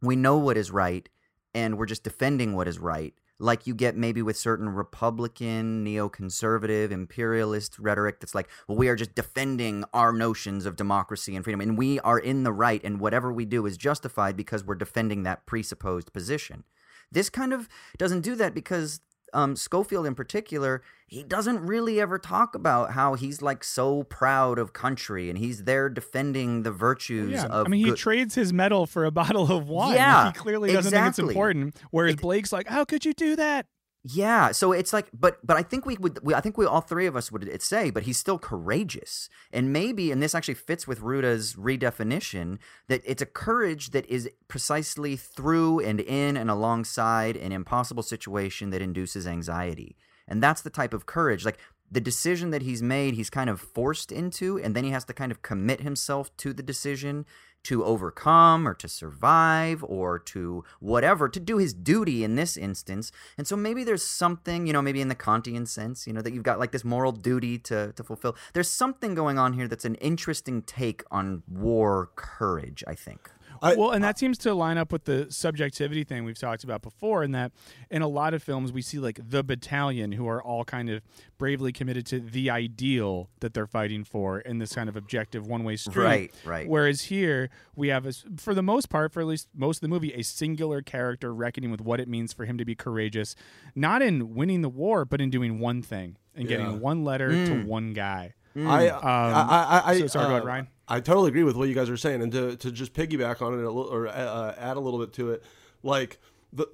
we 0.00 0.16
know 0.16 0.36
what 0.36 0.56
is 0.56 0.70
right 0.70 1.08
and 1.54 1.78
we're 1.78 1.86
just 1.86 2.04
defending 2.04 2.54
what 2.54 2.68
is 2.68 2.78
right 2.78 3.14
like 3.38 3.66
you 3.66 3.74
get 3.74 3.96
maybe 3.96 4.20
with 4.20 4.36
certain 4.36 4.68
Republican, 4.68 5.84
neoconservative, 5.84 6.90
imperialist 6.90 7.78
rhetoric 7.78 8.20
that's 8.20 8.34
like, 8.34 8.48
well, 8.66 8.76
we 8.76 8.88
are 8.88 8.96
just 8.96 9.14
defending 9.14 9.84
our 9.94 10.12
notions 10.12 10.66
of 10.66 10.76
democracy 10.76 11.36
and 11.36 11.44
freedom, 11.44 11.60
and 11.60 11.78
we 11.78 12.00
are 12.00 12.18
in 12.18 12.42
the 12.42 12.52
right, 12.52 12.82
and 12.82 13.00
whatever 13.00 13.32
we 13.32 13.44
do 13.44 13.64
is 13.66 13.76
justified 13.76 14.36
because 14.36 14.64
we're 14.64 14.74
defending 14.74 15.22
that 15.22 15.46
presupposed 15.46 16.12
position. 16.12 16.64
This 17.10 17.30
kind 17.30 17.52
of 17.52 17.68
doesn't 17.96 18.20
do 18.20 18.34
that 18.34 18.54
because 18.54 19.00
um, 19.32 19.56
Schofield 19.56 20.06
in 20.06 20.14
particular, 20.14 20.82
he 21.06 21.22
doesn't 21.22 21.60
really 21.64 22.00
ever 22.00 22.18
talk 22.18 22.54
about 22.54 22.92
how 22.92 23.14
he's 23.14 23.40
like 23.42 23.64
so 23.64 24.02
proud 24.04 24.58
of 24.58 24.72
country 24.72 25.28
and 25.30 25.38
he's 25.38 25.64
there 25.64 25.88
defending 25.88 26.62
the 26.62 26.70
virtues 26.70 27.30
Yeah, 27.32 27.46
of. 27.46 27.66
I 27.66 27.70
mean, 27.70 27.84
he 27.84 27.90
good- 27.90 27.98
trades 27.98 28.34
his 28.34 28.52
medal 28.52 28.86
for 28.86 29.04
a 29.04 29.10
bottle 29.22 29.50
of 29.50 29.68
wine. 29.68 29.94
Yeah, 29.94 30.26
he 30.26 30.32
clearly 30.38 30.72
doesn't 30.72 30.92
think 30.92 31.06
it's 31.06 31.18
important. 31.18 31.76
Whereas 31.90 32.16
Blake's 32.16 32.52
like, 32.52 32.66
"How 32.68 32.84
could 32.84 33.04
you 33.04 33.12
do 33.12 33.36
that?" 33.36 33.66
Yeah, 34.10 34.52
so 34.52 34.72
it's 34.72 34.94
like, 34.94 35.08
but 35.12 35.44
but 35.46 35.58
I 35.58 35.62
think 35.62 35.84
we 35.84 35.96
would, 35.98 36.20
we, 36.22 36.32
I 36.32 36.40
think 36.40 36.56
we 36.56 36.64
all 36.64 36.80
three 36.80 37.04
of 37.06 37.14
us 37.14 37.30
would 37.30 37.60
say, 37.60 37.90
but 37.90 38.04
he's 38.04 38.16
still 38.16 38.38
courageous, 38.38 39.28
and 39.52 39.70
maybe, 39.70 40.10
and 40.10 40.22
this 40.22 40.34
actually 40.34 40.54
fits 40.54 40.88
with 40.88 41.00
Ruda's 41.00 41.56
redefinition 41.56 42.58
that 42.88 43.02
it's 43.04 43.20
a 43.20 43.26
courage 43.26 43.90
that 43.90 44.06
is 44.06 44.30
precisely 44.46 45.14
through 45.16 45.80
and 45.80 46.00
in 46.00 46.38
and 46.38 46.50
alongside 46.50 47.36
an 47.36 47.52
impossible 47.52 48.02
situation 48.02 48.70
that 48.70 48.80
induces 48.80 49.26
anxiety, 49.26 49.94
and 50.26 50.42
that's 50.42 50.62
the 50.62 50.70
type 50.70 50.94
of 50.94 51.04
courage, 51.04 51.44
like 51.44 51.58
the 51.90 52.00
decision 52.00 52.50
that 52.50 52.62
he's 52.62 52.82
made, 52.82 53.14
he's 53.14 53.30
kind 53.30 53.50
of 53.50 53.60
forced 53.60 54.10
into, 54.10 54.58
and 54.58 54.74
then 54.74 54.84
he 54.84 54.90
has 54.90 55.04
to 55.06 55.12
kind 55.12 55.32
of 55.32 55.42
commit 55.42 55.80
himself 55.82 56.34
to 56.38 56.52
the 56.52 56.62
decision 56.62 57.26
to 57.64 57.84
overcome 57.84 58.66
or 58.66 58.74
to 58.74 58.88
survive 58.88 59.84
or 59.84 60.18
to 60.18 60.64
whatever, 60.80 61.28
to 61.28 61.40
do 61.40 61.58
his 61.58 61.74
duty 61.74 62.24
in 62.24 62.36
this 62.36 62.56
instance. 62.56 63.12
And 63.36 63.46
so 63.46 63.56
maybe 63.56 63.84
there's 63.84 64.04
something, 64.04 64.66
you 64.66 64.72
know, 64.72 64.82
maybe 64.82 65.00
in 65.00 65.08
the 65.08 65.14
Kantian 65.14 65.66
sense, 65.66 66.06
you 66.06 66.12
know, 66.12 66.22
that 66.22 66.32
you've 66.32 66.42
got 66.42 66.58
like 66.58 66.72
this 66.72 66.84
moral 66.84 67.12
duty 67.12 67.58
to, 67.60 67.92
to 67.92 68.04
fulfill. 68.04 68.36
There's 68.54 68.70
something 68.70 69.14
going 69.14 69.38
on 69.38 69.52
here 69.52 69.68
that's 69.68 69.84
an 69.84 69.96
interesting 69.96 70.62
take 70.62 71.02
on 71.10 71.42
war 71.48 72.10
courage, 72.16 72.84
I 72.86 72.94
think. 72.94 73.30
I- 73.62 73.74
well, 73.76 73.90
and 73.90 74.02
that 74.04 74.18
seems 74.18 74.38
to 74.38 74.54
line 74.54 74.78
up 74.78 74.92
with 74.92 75.04
the 75.04 75.26
subjectivity 75.30 76.04
thing 76.04 76.24
we've 76.24 76.38
talked 76.38 76.64
about 76.64 76.82
before. 76.82 77.22
In 77.24 77.32
that, 77.32 77.52
in 77.90 78.02
a 78.02 78.08
lot 78.08 78.34
of 78.34 78.42
films, 78.42 78.72
we 78.72 78.82
see 78.82 78.98
like 78.98 79.20
the 79.30 79.42
battalion 79.42 80.12
who 80.12 80.26
are 80.28 80.42
all 80.42 80.64
kind 80.64 80.90
of 80.90 81.02
bravely 81.38 81.72
committed 81.72 82.04
to 82.06 82.20
the 82.20 82.50
ideal 82.50 83.30
that 83.40 83.54
they're 83.54 83.66
fighting 83.66 84.04
for 84.04 84.40
in 84.40 84.58
this 84.58 84.74
kind 84.74 84.88
of 84.88 84.96
objective 84.96 85.46
one 85.46 85.62
way 85.64 85.76
street. 85.76 85.96
Right, 86.02 86.34
right. 86.44 86.68
Whereas 86.68 87.02
here, 87.02 87.48
we 87.76 87.88
have, 87.88 88.06
a, 88.06 88.12
for 88.36 88.54
the 88.54 88.62
most 88.62 88.88
part, 88.88 89.12
for 89.12 89.20
at 89.20 89.26
least 89.26 89.48
most 89.54 89.78
of 89.78 89.80
the 89.82 89.88
movie, 89.88 90.12
a 90.14 90.22
singular 90.22 90.82
character 90.82 91.32
reckoning 91.32 91.70
with 91.70 91.80
what 91.80 92.00
it 92.00 92.08
means 92.08 92.32
for 92.32 92.44
him 92.44 92.58
to 92.58 92.64
be 92.64 92.74
courageous, 92.74 93.34
not 93.74 94.02
in 94.02 94.34
winning 94.34 94.62
the 94.62 94.68
war, 94.68 95.04
but 95.04 95.20
in 95.20 95.30
doing 95.30 95.58
one 95.60 95.80
thing 95.82 96.16
and 96.34 96.50
Yeah. 96.50 96.56
getting 96.56 96.80
one 96.80 97.04
letter 97.04 97.30
to 97.46 97.62
one 97.64 97.92
guy. 97.92 98.34
I, 98.56 98.88
Um, 98.88 99.00
I, 99.04 99.82
I, 99.86 99.90
I, 99.92 99.98
so 100.00 100.06
sorry, 100.08 100.24
go 100.26 100.30
ahead, 100.32 100.42
uh, 100.42 100.46
Ryan. 100.46 100.68
I 100.88 101.00
totally 101.00 101.28
agree 101.28 101.42
with 101.42 101.56
what 101.56 101.68
you 101.68 101.74
guys 101.74 101.90
are 101.90 101.96
saying, 101.96 102.22
and 102.22 102.32
to, 102.32 102.56
to 102.56 102.72
just 102.72 102.94
piggyback 102.94 103.42
on 103.42 103.52
it 103.52 103.62
a 103.62 103.70
little, 103.70 103.82
or 103.82 104.08
uh, 104.08 104.54
add 104.56 104.76
a 104.76 104.80
little 104.80 104.98
bit 104.98 105.12
to 105.14 105.32
it, 105.32 105.44
like 105.82 106.18
the 106.52 106.66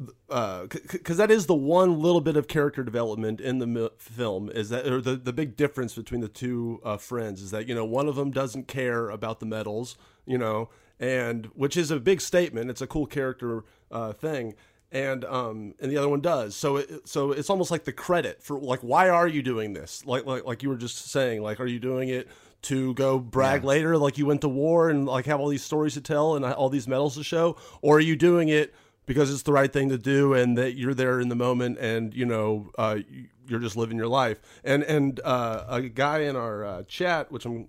because 0.93 1.17
that 1.17 1.31
is 1.31 1.47
the 1.47 1.55
one 1.55 1.99
little 1.99 2.21
bit 2.21 2.37
of 2.37 2.47
character 2.47 2.85
development 2.85 3.41
in 3.41 3.59
the 3.59 3.93
film 3.99 4.49
is 4.51 4.69
that 4.69 4.87
or 4.87 5.01
the 5.01 5.17
the 5.17 5.33
big 5.33 5.57
difference 5.57 5.95
between 5.95 6.21
the 6.21 6.29
two 6.29 6.81
uh, 6.85 6.97
friends 6.97 7.43
is 7.43 7.51
that 7.51 7.69
you 7.69 7.75
know 7.75 7.85
one 7.85 8.07
of 8.07 8.15
them 8.15 8.31
doesn't 8.31 8.69
care 8.69 9.11
about 9.11 9.41
the 9.41 9.47
medals, 9.47 9.97
you 10.27 10.39
know, 10.39 10.69
and 11.01 11.47
which 11.55 11.77
is 11.77 11.91
a 11.91 11.99
big 11.99 12.21
statement. 12.21 12.71
It's 12.71 12.83
a 12.83 12.87
cool 12.87 13.07
character 13.07 13.65
uh, 13.91 14.13
thing. 14.13 14.55
And 14.93 15.25
um 15.25 15.75
and 15.81 15.91
the 15.91 15.97
other 15.97 16.09
one 16.09 16.21
does 16.21 16.55
so 16.55 16.77
it, 16.77 17.09
so 17.09 17.33
it's 17.33 17.51
almost 17.51 17.73
like 17.73 17.83
the 17.83 17.93
credit 17.93 18.45
for 18.45 18.61
like 18.61 18.79
why 18.79 19.09
are 19.09 19.27
you 19.27 19.43
doing 19.43 19.73
this 19.73 20.07
like 20.07 20.25
like 20.25 20.45
like 20.45 20.63
you 20.63 20.69
were 20.69 20.77
just 20.77 21.11
saying 21.11 21.43
like 21.43 21.59
are 21.59 21.67
you 21.67 21.81
doing 21.81 22.11
it 22.11 22.29
to 22.65 22.95
go 22.95 23.19
brag 23.19 23.65
later 23.65 23.97
like 23.97 24.19
you 24.19 24.27
went 24.27 24.41
to 24.43 24.49
war 24.49 24.91
and 24.91 25.07
like 25.07 25.27
have 25.27 25.41
all 25.41 25.49
these 25.49 25.63
stories 25.65 25.95
to 25.95 26.01
tell 26.01 26.35
and 26.37 26.45
all 26.45 26.69
these 26.69 26.89
medals 26.89 27.15
to 27.17 27.25
show? 27.25 27.57
Or 27.83 27.97
are 27.97 28.01
you 28.01 28.17
doing 28.17 28.49
it 28.49 28.75
because 29.07 29.33
it's 29.33 29.43
the 29.43 29.53
right 29.53 29.73
thing 29.73 29.89
to 29.91 29.99
do 29.99 30.35
and 30.35 30.57
that 30.59 30.75
you're 30.77 30.95
there 30.95 31.21
in 31.21 31.29
the 31.29 31.37
moment 31.37 31.79
and 31.79 32.13
you 32.15 32.27
know 32.27 32.71
uh, 32.79 32.97
you- 33.09 33.27
you're 33.47 33.61
just 33.61 33.77
living 33.77 33.97
your 33.99 34.09
life? 34.09 34.41
And 34.65 34.83
and 34.85 35.21
uh, 35.25 35.65
a 35.69 35.83
guy 35.83 36.21
in 36.21 36.35
our 36.37 36.65
uh, 36.65 36.83
chat 36.85 37.31
which 37.31 37.45
i'm 37.47 37.69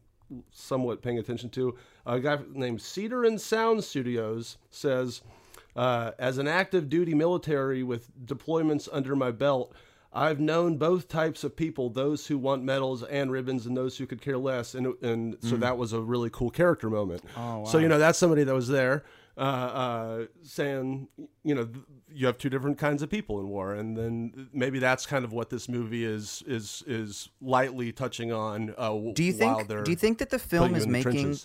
somewhat 0.52 1.02
paying 1.02 1.20
attention 1.20 1.50
to 1.52 1.76
a 2.06 2.20
guy 2.20 2.40
named 2.54 2.82
cedar 2.82 3.24
and 3.26 3.40
sound 3.40 3.84
studios 3.84 4.58
says 4.72 5.22
uh, 5.76 6.12
as 6.18 6.38
an 6.40 6.48
active 6.48 6.90
duty 6.90 7.14
military 7.14 7.84
with 7.84 8.10
deployments 8.26 8.88
under 8.92 9.16
my 9.16 9.30
belt 9.30 9.74
I've 10.16 10.40
known 10.40 10.78
both 10.78 11.10
types 11.10 11.44
of 11.44 11.58
people, 11.58 11.90
those 11.90 12.26
who 12.26 12.38
want 12.38 12.64
medals 12.64 13.04
and 13.04 13.30
ribbons 13.30 13.66
and 13.66 13.76
those 13.76 13.98
who 13.98 14.08
could 14.08 14.22
care 14.22 14.38
less. 14.38 14.74
And, 14.74 14.94
and 15.04 15.36
so 15.42 15.58
that 15.58 15.78
was 15.78 15.92
a 15.92 16.00
really 16.00 16.30
cool 16.32 16.50
character 16.50 16.90
moment. 16.90 17.24
Oh, 17.36 17.66
So, 17.66 17.80
you 17.80 17.90
know, 17.90 18.00
that's 18.00 18.18
somebody 18.18 18.46
that 18.46 18.56
was 18.56 18.70
there 18.70 19.04
uh, 19.38 19.42
uh, 19.42 20.26
saying, 20.42 21.10
you 21.44 21.54
know, 21.54 21.68
you 22.14 22.28
have 22.28 22.38
two 22.38 22.50
different 22.50 22.78
kinds 22.78 23.04
of 23.04 23.10
people 23.10 23.42
in 23.42 23.50
war. 23.50 23.74
And 23.74 23.98
then 23.98 24.48
maybe 24.54 24.80
that's 24.80 25.06
kind 25.06 25.26
of 25.26 25.34
what 25.34 25.50
this 25.50 25.68
movie 25.68 26.06
is, 26.06 26.42
is, 26.48 26.82
is 26.88 27.28
lightly 27.42 27.92
touching 27.92 28.32
on. 28.32 28.74
Uh, 28.78 28.92
Do 29.14 29.22
you 29.22 29.34
while 29.34 29.58
think 29.58 29.68
they're 29.68 29.84
do 29.84 29.92
you 29.92 29.98
think 29.98 30.20
that 30.20 30.30
the 30.30 30.40
film 30.40 30.76
is 30.76 30.86
the 30.86 30.92
making. 30.92 31.38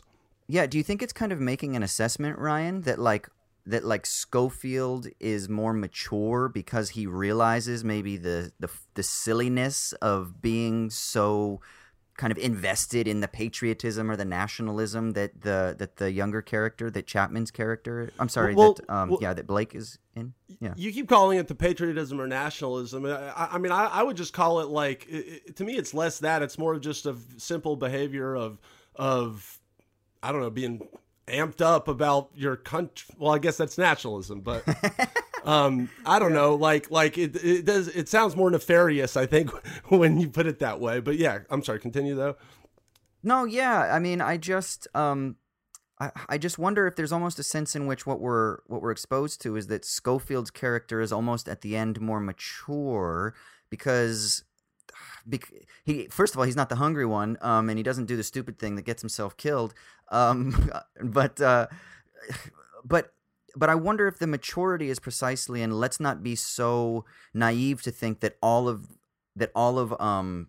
Yeah, 0.46 0.66
do 0.66 0.78
you 0.78 0.85
think 0.85 1.02
it's 1.02 1.12
kind 1.12 1.33
of 1.33 1.40
making 1.40 1.74
an 1.74 1.83
assessment, 1.83 2.38
Ryan, 2.38 2.83
that 2.83 2.98
like 2.98 3.28
that 3.70 3.85
like 3.85 4.06
Schofield 4.06 5.06
is 5.18 5.48
more 5.48 5.72
mature 5.72 6.48
because 6.48 6.90
he 6.90 7.06
realizes 7.06 7.83
maybe 7.85 8.16
the 8.16 8.52
the 8.61 8.68
the 8.94 9.02
silliness 9.02 9.92
of 9.94 10.40
being 10.42 10.90
so 10.90 11.61
kind 12.16 12.30
of 12.33 12.37
invested 12.38 13.09
in 13.09 13.20
the 13.20 13.28
patriotism 13.28 14.11
or 14.11 14.16
the 14.16 14.26
nationalism 14.26 15.12
that 15.12 15.40
the 15.40 15.74
that 15.78 15.96
the 15.96 16.12
younger 16.12 16.42
character 16.42 16.90
that 16.90 17.06
Chapman's 17.06 17.50
character 17.50 18.11
I'm 18.18 18.28
sorry 18.28 18.54
Well, 18.54 18.74
that 18.74 18.90
um 18.90 19.09
well- 19.11 19.18
yeah 19.22 19.33
that 19.33 19.46
Blake 19.46 19.74
is 19.74 19.98
in 20.14 20.35
yeah 20.61 20.74
You 20.76 20.92
keep 20.92 21.09
calling 21.09 21.38
it 21.38 21.48
the 21.48 21.54
patriotism 21.54 22.20
or 22.20 22.26
nationalism. 22.26 23.06
I, 23.06 23.48
I- 23.52 23.59
mean, 23.59 23.72
I, 23.72 23.87
I 23.87 24.02
would 24.02 24.16
just 24.18 24.33
call 24.35 24.61
it 24.61 24.68
like 24.68 25.06
i 25.11 25.16
i 25.48 25.50
to 25.52 25.64
me, 25.64 25.76
it's 25.76 25.94
less 25.94 26.18
that. 26.18 26.42
It's 26.42 26.59
more 26.59 26.78
just 26.78 27.06
a 27.06 27.16
simple 27.38 27.76
behavior 27.76 28.35
of 28.37 28.59
of 28.96 29.59
I 30.22 30.30
don't 30.33 30.42
know 30.42 30.50
being 30.50 30.87
amped 31.31 31.61
up 31.61 31.88
about 31.88 32.31
your 32.35 32.57
country. 32.57 33.14
Well, 33.19 33.33
I 33.33 33.38
guess 33.38 33.57
that's 33.57 33.79
nationalism, 33.79 34.40
but 34.40 34.64
um, 35.45 35.88
I 36.05 36.19
don't 36.19 36.33
know. 36.33 36.55
Like 36.55 36.90
like 36.90 37.19
it 37.19 37.37
it 37.37 37.64
does. 37.64 37.88
It 37.88 38.09
sounds 38.09 38.37
more 38.37 38.51
nefarious. 38.51 39.16
I 39.16 39.27
think 39.27 39.51
when 39.88 40.21
you 40.21 40.29
put 40.29 40.47
it 40.47 40.59
that 40.61 40.81
way. 40.81 41.01
But 41.01 41.16
yeah, 41.16 41.40
I'm 41.51 41.62
sorry. 41.62 41.81
Continue 41.81 42.14
though. 42.14 42.37
No, 43.23 43.45
yeah. 43.45 43.95
I 43.95 43.99
mean, 43.99 44.21
I 44.21 44.37
just 44.37 44.88
um 44.95 45.37
I, 46.01 46.11
I 46.31 46.38
just 46.38 46.59
wonder 46.59 46.87
if 46.87 46.97
there's 46.97 47.12
almost 47.12 47.38
a 47.38 47.43
sense 47.43 47.77
in 47.77 47.87
which 47.87 48.07
what 48.07 48.21
we're 48.21 48.59
what 48.66 48.83
we're 48.83 48.90
exposed 48.90 49.40
to 49.43 49.57
is 49.57 49.66
that 49.69 49.85
Schofield's 49.85 50.51
character 50.51 51.01
is 51.01 51.12
almost 51.12 51.49
at 51.49 51.61
the 51.61 51.77
end 51.77 52.01
more 52.01 52.21
mature 52.21 53.35
because 53.69 54.45
bec- 55.26 55.52
he 55.85 56.06
first 56.11 56.35
of 56.35 56.38
all 56.38 56.44
he's 56.44 56.56
not 56.56 56.68
the 56.68 56.76
hungry 56.76 57.06
one 57.06 57.37
um 57.40 57.68
and 57.68 57.78
he 57.78 57.83
doesn't 57.83 58.06
do 58.06 58.16
the 58.16 58.22
stupid 58.22 58.59
thing 58.59 58.76
that 58.76 58.83
gets 58.83 59.02
himself 59.02 59.37
killed 59.37 59.74
um 60.11 60.70
but 61.02 61.40
uh 61.40 61.66
but 62.85 63.12
but 63.56 63.68
I 63.68 63.74
wonder 63.74 64.06
if 64.06 64.18
the 64.18 64.26
maturity 64.26 64.90
is 64.90 64.98
precisely 64.98 65.62
and 65.62 65.78
let's 65.78 66.00
not 66.00 66.22
be 66.22 66.35
so 66.37 67.04
naive 67.35 67.83
to 67.83 67.90
think 67.90 68.20
that 68.20 68.37
all 68.42 68.68
of 68.68 68.88
that 69.37 69.50
all 69.54 69.78
of 69.78 69.98
um 70.00 70.48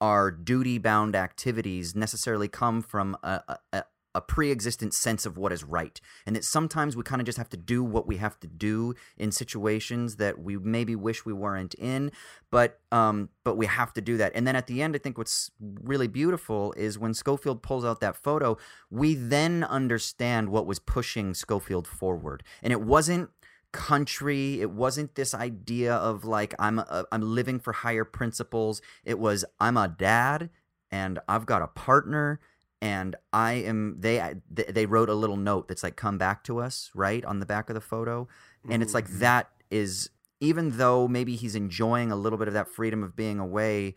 our 0.00 0.30
duty 0.30 0.78
bound 0.78 1.16
activities 1.16 1.94
necessarily 1.94 2.48
come 2.48 2.82
from 2.82 3.16
a, 3.22 3.56
a, 3.72 3.84
a 4.14 4.20
pre 4.20 4.50
existent 4.50 4.94
sense 4.94 5.26
of 5.26 5.36
what 5.36 5.52
is 5.52 5.64
right. 5.64 6.00
And 6.26 6.36
that 6.36 6.44
sometimes 6.44 6.96
we 6.96 7.02
kind 7.02 7.20
of 7.20 7.26
just 7.26 7.38
have 7.38 7.48
to 7.50 7.56
do 7.56 7.82
what 7.82 8.06
we 8.06 8.16
have 8.18 8.38
to 8.40 8.46
do 8.46 8.94
in 9.16 9.32
situations 9.32 10.16
that 10.16 10.38
we 10.38 10.56
maybe 10.56 10.94
wish 10.94 11.24
we 11.24 11.32
weren't 11.32 11.74
in, 11.74 12.12
but 12.50 12.80
um, 12.92 13.30
but 13.42 13.56
we 13.56 13.66
have 13.66 13.92
to 13.94 14.00
do 14.00 14.16
that. 14.16 14.32
And 14.34 14.46
then 14.46 14.56
at 14.56 14.66
the 14.66 14.82
end, 14.82 14.94
I 14.94 14.98
think 14.98 15.18
what's 15.18 15.50
really 15.60 16.08
beautiful 16.08 16.72
is 16.76 16.98
when 16.98 17.14
Schofield 17.14 17.62
pulls 17.62 17.84
out 17.84 18.00
that 18.00 18.16
photo, 18.16 18.56
we 18.90 19.14
then 19.14 19.64
understand 19.64 20.48
what 20.48 20.66
was 20.66 20.78
pushing 20.78 21.34
Schofield 21.34 21.86
forward. 21.86 22.42
And 22.62 22.72
it 22.72 22.80
wasn't 22.80 23.30
country 23.74 24.60
it 24.60 24.70
wasn't 24.70 25.16
this 25.16 25.34
idea 25.34 25.92
of 25.96 26.24
like 26.24 26.54
i'm 26.60 26.78
a, 26.78 27.04
i'm 27.10 27.22
living 27.22 27.58
for 27.58 27.72
higher 27.72 28.04
principles 28.04 28.80
it 29.04 29.18
was 29.18 29.44
i'm 29.58 29.76
a 29.76 29.88
dad 29.88 30.48
and 30.92 31.18
i've 31.26 31.44
got 31.44 31.60
a 31.60 31.66
partner 31.66 32.38
and 32.84 33.16
I 33.32 33.54
am 33.54 33.96
they 33.98 34.34
they 34.46 34.84
wrote 34.84 35.08
a 35.08 35.14
little 35.14 35.38
note 35.38 35.68
that's 35.68 35.82
like 35.82 35.96
come 35.96 36.18
back 36.18 36.44
to 36.44 36.58
us 36.60 36.90
right 36.94 37.24
on 37.24 37.40
the 37.40 37.46
back 37.46 37.70
of 37.70 37.74
the 37.74 37.80
photo, 37.80 38.28
and 38.68 38.82
it's 38.82 38.92
like 38.92 39.08
that 39.08 39.50
is 39.70 40.10
even 40.40 40.76
though 40.76 41.08
maybe 41.08 41.34
he's 41.34 41.54
enjoying 41.54 42.12
a 42.12 42.16
little 42.16 42.38
bit 42.38 42.46
of 42.46 42.52
that 42.52 42.68
freedom 42.68 43.02
of 43.02 43.16
being 43.16 43.38
away, 43.38 43.94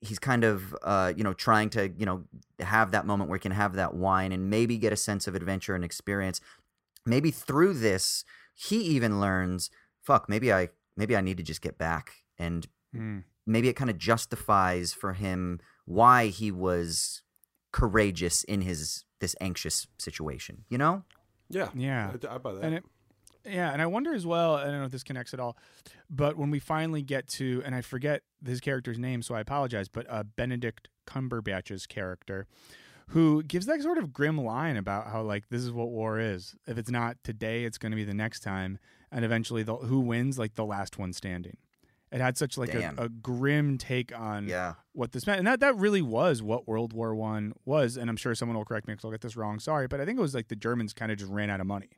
he's 0.00 0.18
kind 0.18 0.42
of 0.42 0.74
uh, 0.82 1.12
you 1.16 1.22
know 1.22 1.32
trying 1.32 1.70
to 1.70 1.90
you 1.96 2.04
know 2.04 2.24
have 2.58 2.90
that 2.90 3.06
moment 3.06 3.30
where 3.30 3.38
he 3.38 3.40
can 3.40 3.52
have 3.52 3.74
that 3.74 3.94
wine 3.94 4.32
and 4.32 4.50
maybe 4.50 4.78
get 4.78 4.92
a 4.92 4.96
sense 4.96 5.28
of 5.28 5.36
adventure 5.36 5.76
and 5.76 5.84
experience. 5.84 6.40
Maybe 7.06 7.30
through 7.30 7.74
this, 7.74 8.24
he 8.54 8.78
even 8.82 9.20
learns, 9.20 9.70
fuck, 10.02 10.28
maybe 10.28 10.52
I 10.52 10.70
maybe 10.96 11.16
I 11.16 11.20
need 11.20 11.36
to 11.36 11.44
just 11.44 11.62
get 11.62 11.78
back 11.78 12.24
and 12.36 12.66
Mm. 12.96 13.24
maybe 13.46 13.68
it 13.68 13.74
kind 13.74 13.90
of 13.90 13.98
justifies 13.98 14.94
for 14.94 15.12
him 15.12 15.60
why 15.84 16.28
he 16.28 16.50
was 16.50 17.22
courageous 17.78 18.42
in 18.44 18.60
his 18.60 19.04
this 19.20 19.36
anxious 19.40 19.86
situation. 19.98 20.64
You 20.68 20.78
know? 20.78 21.04
Yeah, 21.48 21.68
Yeah. 21.74 22.12
I, 22.28 22.34
I 22.34 22.38
buy 22.38 22.52
that. 22.54 22.64
And 22.64 22.74
it, 22.74 22.84
yeah, 23.44 23.72
and 23.72 23.80
I 23.80 23.86
wonder 23.86 24.12
as 24.12 24.26
well. 24.26 24.56
I 24.56 24.64
don't 24.64 24.80
know 24.80 24.84
if 24.84 24.90
this 24.90 25.04
connects 25.04 25.32
at 25.32 25.40
all, 25.40 25.56
but 26.10 26.36
when 26.36 26.50
we 26.50 26.58
finally 26.58 27.02
get 27.02 27.28
to, 27.28 27.62
and 27.64 27.74
I 27.74 27.80
forget 27.80 28.22
his 28.44 28.60
character's 28.60 28.98
name, 28.98 29.22
so 29.22 29.34
I 29.34 29.40
apologize. 29.40 29.88
But 29.88 30.06
uh, 30.10 30.24
Benedict 30.24 30.88
Cumberbatch's 31.06 31.86
character, 31.86 32.46
who 33.08 33.42
gives 33.44 33.66
that 33.66 33.80
sort 33.80 33.96
of 33.96 34.12
grim 34.12 34.38
line 34.38 34.76
about 34.76 35.06
how 35.06 35.22
like 35.22 35.48
this 35.48 35.62
is 35.62 35.70
what 35.70 35.88
war 35.88 36.18
is. 36.18 36.56
If 36.66 36.78
it's 36.78 36.90
not 36.90 37.16
today, 37.22 37.64
it's 37.64 37.78
going 37.78 37.92
to 37.92 37.96
be 37.96 38.04
the 38.04 38.12
next 38.12 38.40
time, 38.40 38.78
and 39.10 39.24
eventually, 39.24 39.62
the 39.62 39.76
who 39.76 40.00
wins, 40.00 40.38
like 40.38 40.56
the 40.56 40.66
last 40.66 40.98
one 40.98 41.12
standing. 41.12 41.56
It 42.10 42.20
had 42.20 42.38
such 42.38 42.56
like 42.56 42.70
a, 42.74 43.04
a 43.04 43.08
grim 43.08 43.76
take 43.78 44.18
on 44.18 44.48
Yeah. 44.48 44.74
what 44.92 45.12
this 45.12 45.26
meant, 45.26 45.38
and 45.38 45.46
that 45.46 45.60
that 45.60 45.76
really 45.76 46.02
was 46.02 46.42
what 46.42 46.66
World 46.66 46.92
War 46.92 47.14
One 47.14 47.52
was. 47.64 47.96
And 47.96 48.08
I'm 48.08 48.16
sure 48.16 48.34
someone 48.34 48.56
will 48.56 48.64
correct 48.64 48.86
me 48.88 48.94
if 48.94 49.04
I'll 49.04 49.10
get 49.10 49.20
this 49.20 49.36
wrong. 49.36 49.58
Sorry, 49.60 49.86
but 49.86 50.00
I 50.00 50.04
think 50.06 50.18
it 50.18 50.22
was 50.22 50.34
like 50.34 50.48
the 50.48 50.56
Germans 50.56 50.92
kind 50.94 51.12
of 51.12 51.18
just 51.18 51.30
ran 51.30 51.50
out 51.50 51.60
of 51.60 51.66
money, 51.66 51.90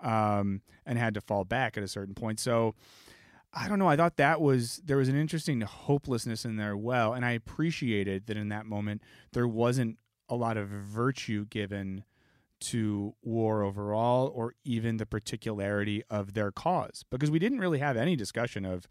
um, 0.00 0.60
and 0.84 0.98
had 0.98 1.14
to 1.14 1.20
fall 1.20 1.44
back 1.44 1.76
at 1.76 1.82
a 1.82 1.88
certain 1.88 2.14
point. 2.14 2.40
So 2.40 2.74
I 3.54 3.68
don't 3.68 3.78
know. 3.78 3.88
I 3.88 3.96
thought 3.96 4.16
that 4.16 4.40
was 4.40 4.80
there 4.84 4.96
was 4.96 5.08
an 5.08 5.16
interesting 5.16 5.60
hopelessness 5.62 6.44
in 6.44 6.56
there. 6.56 6.76
Well, 6.76 7.12
and 7.14 7.24
I 7.24 7.32
appreciated 7.32 8.26
that 8.26 8.36
in 8.36 8.48
that 8.50 8.66
moment 8.66 9.02
there 9.32 9.48
wasn't 9.48 9.98
a 10.28 10.34
lot 10.36 10.56
of 10.56 10.68
virtue 10.68 11.46
given 11.46 12.04
to 12.60 13.14
war 13.22 13.62
overall, 13.62 14.30
or 14.34 14.54
even 14.64 14.96
the 14.98 15.04
particularity 15.06 16.02
of 16.08 16.32
their 16.34 16.52
cause, 16.52 17.04
because 17.10 17.28
we 17.30 17.40
didn't 17.40 17.58
really 17.58 17.80
have 17.80 17.96
any 17.96 18.14
discussion 18.14 18.64
of 18.64 18.86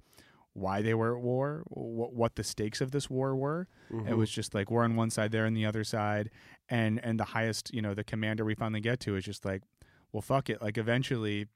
why 0.53 0.81
they 0.81 0.93
were 0.93 1.15
at 1.15 1.21
war, 1.21 1.63
what, 1.67 2.13
what 2.13 2.35
the 2.35 2.43
stakes 2.43 2.81
of 2.81 2.91
this 2.91 3.09
war 3.09 3.35
were. 3.35 3.67
It 3.89 3.95
mm-hmm. 3.95 4.17
was 4.17 4.29
just 4.29 4.53
like 4.53 4.69
we're 4.69 4.83
on 4.83 4.95
one 4.95 5.09
side, 5.09 5.31
they're 5.31 5.45
on 5.45 5.53
the 5.53 5.65
other 5.65 5.83
side, 5.83 6.29
and 6.69 6.99
and 7.03 7.19
the 7.19 7.25
highest, 7.25 7.73
you 7.73 7.81
know, 7.81 7.93
the 7.93 8.03
commander 8.03 8.43
we 8.43 8.55
finally 8.55 8.81
get 8.81 8.99
to 9.01 9.15
is 9.15 9.23
just 9.23 9.45
like, 9.45 9.63
well, 10.11 10.21
fuck 10.21 10.49
it. 10.49 10.61
Like 10.61 10.77
eventually, 10.77 11.47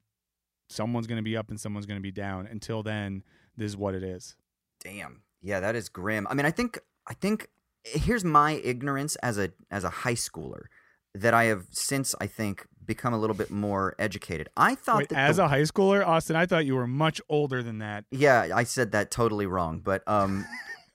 someone's 0.69 1.07
gonna 1.07 1.21
be 1.21 1.35
up 1.35 1.49
and 1.49 1.59
someone's 1.59 1.85
gonna 1.85 1.99
be 1.99 2.11
down. 2.11 2.47
Until 2.47 2.83
then, 2.83 3.23
this 3.57 3.71
is 3.71 3.77
what 3.77 3.95
it 3.95 4.03
is. 4.03 4.35
Damn. 4.83 5.21
Yeah, 5.41 5.59
that 5.59 5.75
is 5.75 5.89
grim. 5.89 6.27
I 6.29 6.33
mean, 6.33 6.45
I 6.45 6.51
think 6.51 6.79
I 7.07 7.13
think 7.13 7.49
here's 7.83 8.23
my 8.23 8.53
ignorance 8.63 9.15
as 9.17 9.37
a 9.37 9.51
as 9.69 9.83
a 9.83 9.89
high 9.89 10.15
schooler 10.15 10.65
that 11.21 11.33
I 11.33 11.45
have 11.45 11.65
since 11.71 12.15
I 12.19 12.27
think 12.27 12.65
become 12.85 13.13
a 13.13 13.17
little 13.17 13.35
bit 13.35 13.49
more 13.49 13.95
educated. 13.97 14.49
I 14.55 14.75
thought 14.75 14.99
Wait, 14.99 15.09
that 15.09 15.17
as 15.17 15.37
the, 15.37 15.45
a 15.45 15.47
high 15.47 15.61
schooler, 15.61 16.05
Austin, 16.05 16.35
I 16.35 16.45
thought 16.45 16.65
you 16.65 16.75
were 16.75 16.87
much 16.87 17.19
older 17.29 17.63
than 17.63 17.79
that. 17.79 18.05
yeah, 18.11 18.49
I 18.53 18.63
said 18.63 18.91
that 18.91 19.11
totally 19.11 19.45
wrong, 19.47 19.79
but 19.79 20.03
um 20.07 20.45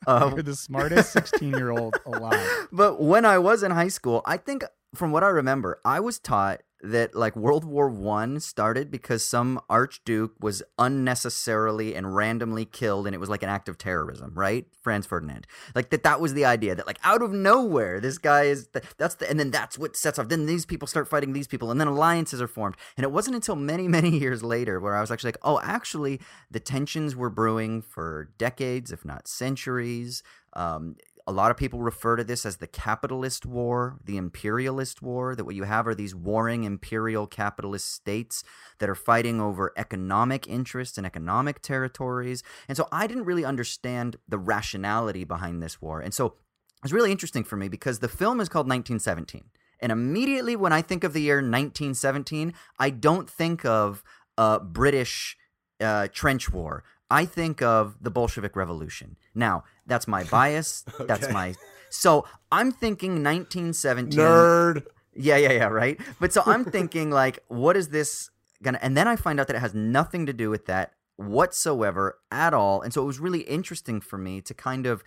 uh, 0.06 0.30
You're 0.34 0.42
the 0.42 0.56
smartest 0.68 1.12
16 1.12 1.50
year 1.52 1.70
old 1.70 1.96
alive. 2.06 2.68
but 2.72 3.02
when 3.02 3.24
I 3.24 3.38
was 3.38 3.62
in 3.62 3.70
high 3.70 3.88
school, 3.88 4.22
I 4.24 4.36
think 4.36 4.64
from 4.94 5.10
what 5.12 5.22
I 5.22 5.28
remember, 5.28 5.78
I 5.84 6.00
was 6.00 6.18
taught 6.18 6.62
that 6.82 7.14
like 7.14 7.36
World 7.36 7.64
War 7.64 7.88
One 7.88 8.40
started 8.40 8.90
because 8.90 9.24
some 9.24 9.60
archduke 9.68 10.34
was 10.40 10.62
unnecessarily 10.78 11.94
and 11.94 12.14
randomly 12.14 12.64
killed, 12.64 13.06
and 13.06 13.14
it 13.14 13.18
was 13.18 13.28
like 13.28 13.42
an 13.42 13.48
act 13.48 13.68
of 13.68 13.78
terrorism, 13.78 14.32
right? 14.34 14.66
Franz 14.82 15.06
Ferdinand, 15.06 15.46
like 15.74 15.90
that. 15.90 16.02
That 16.02 16.20
was 16.20 16.34
the 16.34 16.44
idea 16.44 16.74
that 16.74 16.86
like 16.86 16.98
out 17.04 17.22
of 17.22 17.32
nowhere, 17.32 18.00
this 18.00 18.18
guy 18.18 18.44
is 18.44 18.68
th- 18.68 18.84
that's 18.96 19.16
the, 19.16 19.28
and 19.28 19.38
then 19.38 19.50
that's 19.50 19.78
what 19.78 19.96
sets 19.96 20.18
off. 20.18 20.28
Then 20.28 20.46
these 20.46 20.64
people 20.64 20.88
start 20.88 21.08
fighting 21.08 21.32
these 21.32 21.46
people, 21.46 21.70
and 21.70 21.80
then 21.80 21.88
alliances 21.88 22.40
are 22.40 22.48
formed. 22.48 22.76
And 22.96 23.04
it 23.04 23.12
wasn't 23.12 23.36
until 23.36 23.56
many 23.56 23.88
many 24.00 24.18
years 24.18 24.42
later 24.42 24.80
where 24.80 24.96
I 24.96 25.00
was 25.00 25.10
actually 25.10 25.28
like, 25.28 25.38
oh, 25.42 25.60
actually, 25.62 26.20
the 26.50 26.60
tensions 26.60 27.14
were 27.14 27.30
brewing 27.30 27.82
for 27.82 28.30
decades, 28.38 28.90
if 28.90 29.04
not 29.04 29.28
centuries. 29.28 30.22
Um, 30.54 30.96
a 31.26 31.32
lot 31.32 31.50
of 31.50 31.56
people 31.56 31.80
refer 31.80 32.16
to 32.16 32.24
this 32.24 32.44
as 32.46 32.56
the 32.56 32.66
capitalist 32.66 33.46
war, 33.46 33.98
the 34.04 34.16
imperialist 34.16 35.02
war, 35.02 35.34
that 35.34 35.44
what 35.44 35.54
you 35.54 35.64
have 35.64 35.86
are 35.86 35.94
these 35.94 36.14
warring 36.14 36.64
imperial 36.64 37.26
capitalist 37.26 37.92
states 37.92 38.42
that 38.78 38.88
are 38.88 38.94
fighting 38.94 39.40
over 39.40 39.72
economic 39.76 40.46
interests 40.48 40.98
and 40.98 41.06
economic 41.06 41.60
territories. 41.62 42.42
And 42.68 42.76
so 42.76 42.88
I 42.90 43.06
didn't 43.06 43.24
really 43.24 43.44
understand 43.44 44.16
the 44.28 44.38
rationality 44.38 45.24
behind 45.24 45.62
this 45.62 45.80
war. 45.80 46.00
And 46.00 46.14
so 46.14 46.26
it 46.26 46.84
was 46.84 46.92
really 46.92 47.12
interesting 47.12 47.44
for 47.44 47.56
me 47.56 47.68
because 47.68 47.98
the 47.98 48.08
film 48.08 48.40
is 48.40 48.48
called 48.48 48.66
1917. 48.66 49.44
And 49.80 49.92
immediately 49.92 50.56
when 50.56 50.72
I 50.72 50.82
think 50.82 51.04
of 51.04 51.12
the 51.12 51.22
year 51.22 51.36
1917, 51.36 52.54
I 52.78 52.90
don't 52.90 53.28
think 53.28 53.64
of 53.64 54.02
uh, 54.36 54.58
British 54.58 55.36
uh, 55.80 56.08
trench 56.12 56.52
war. 56.52 56.84
I 57.10 57.24
think 57.24 57.60
of 57.60 57.96
the 58.00 58.10
Bolshevik 58.10 58.54
Revolution. 58.54 59.16
Now, 59.34 59.64
that's 59.90 60.06
my 60.08 60.24
bias. 60.24 60.84
That's 61.06 61.30
my. 61.30 61.54
So 61.90 62.24
I'm 62.52 62.70
thinking 62.70 63.22
1917. 63.22 64.18
Nerd. 64.18 64.86
Yeah, 65.14 65.36
yeah, 65.36 65.52
yeah, 65.52 65.66
right. 65.66 66.00
But 66.20 66.32
so 66.32 66.42
I'm 66.46 66.64
thinking 66.76 67.10
like, 67.10 67.40
what 67.48 67.76
is 67.76 67.88
this 67.88 68.30
gonna? 68.62 68.78
And 68.80 68.96
then 68.96 69.08
I 69.08 69.16
find 69.16 69.40
out 69.40 69.48
that 69.48 69.56
it 69.56 69.60
has 69.60 69.74
nothing 69.74 70.26
to 70.26 70.32
do 70.32 70.48
with 70.48 70.66
that 70.66 70.92
whatsoever 71.16 72.18
at 72.30 72.54
all. 72.54 72.80
And 72.80 72.94
so 72.94 73.02
it 73.02 73.06
was 73.06 73.18
really 73.18 73.40
interesting 73.40 74.00
for 74.00 74.16
me 74.16 74.40
to 74.42 74.54
kind 74.54 74.86
of 74.86 75.02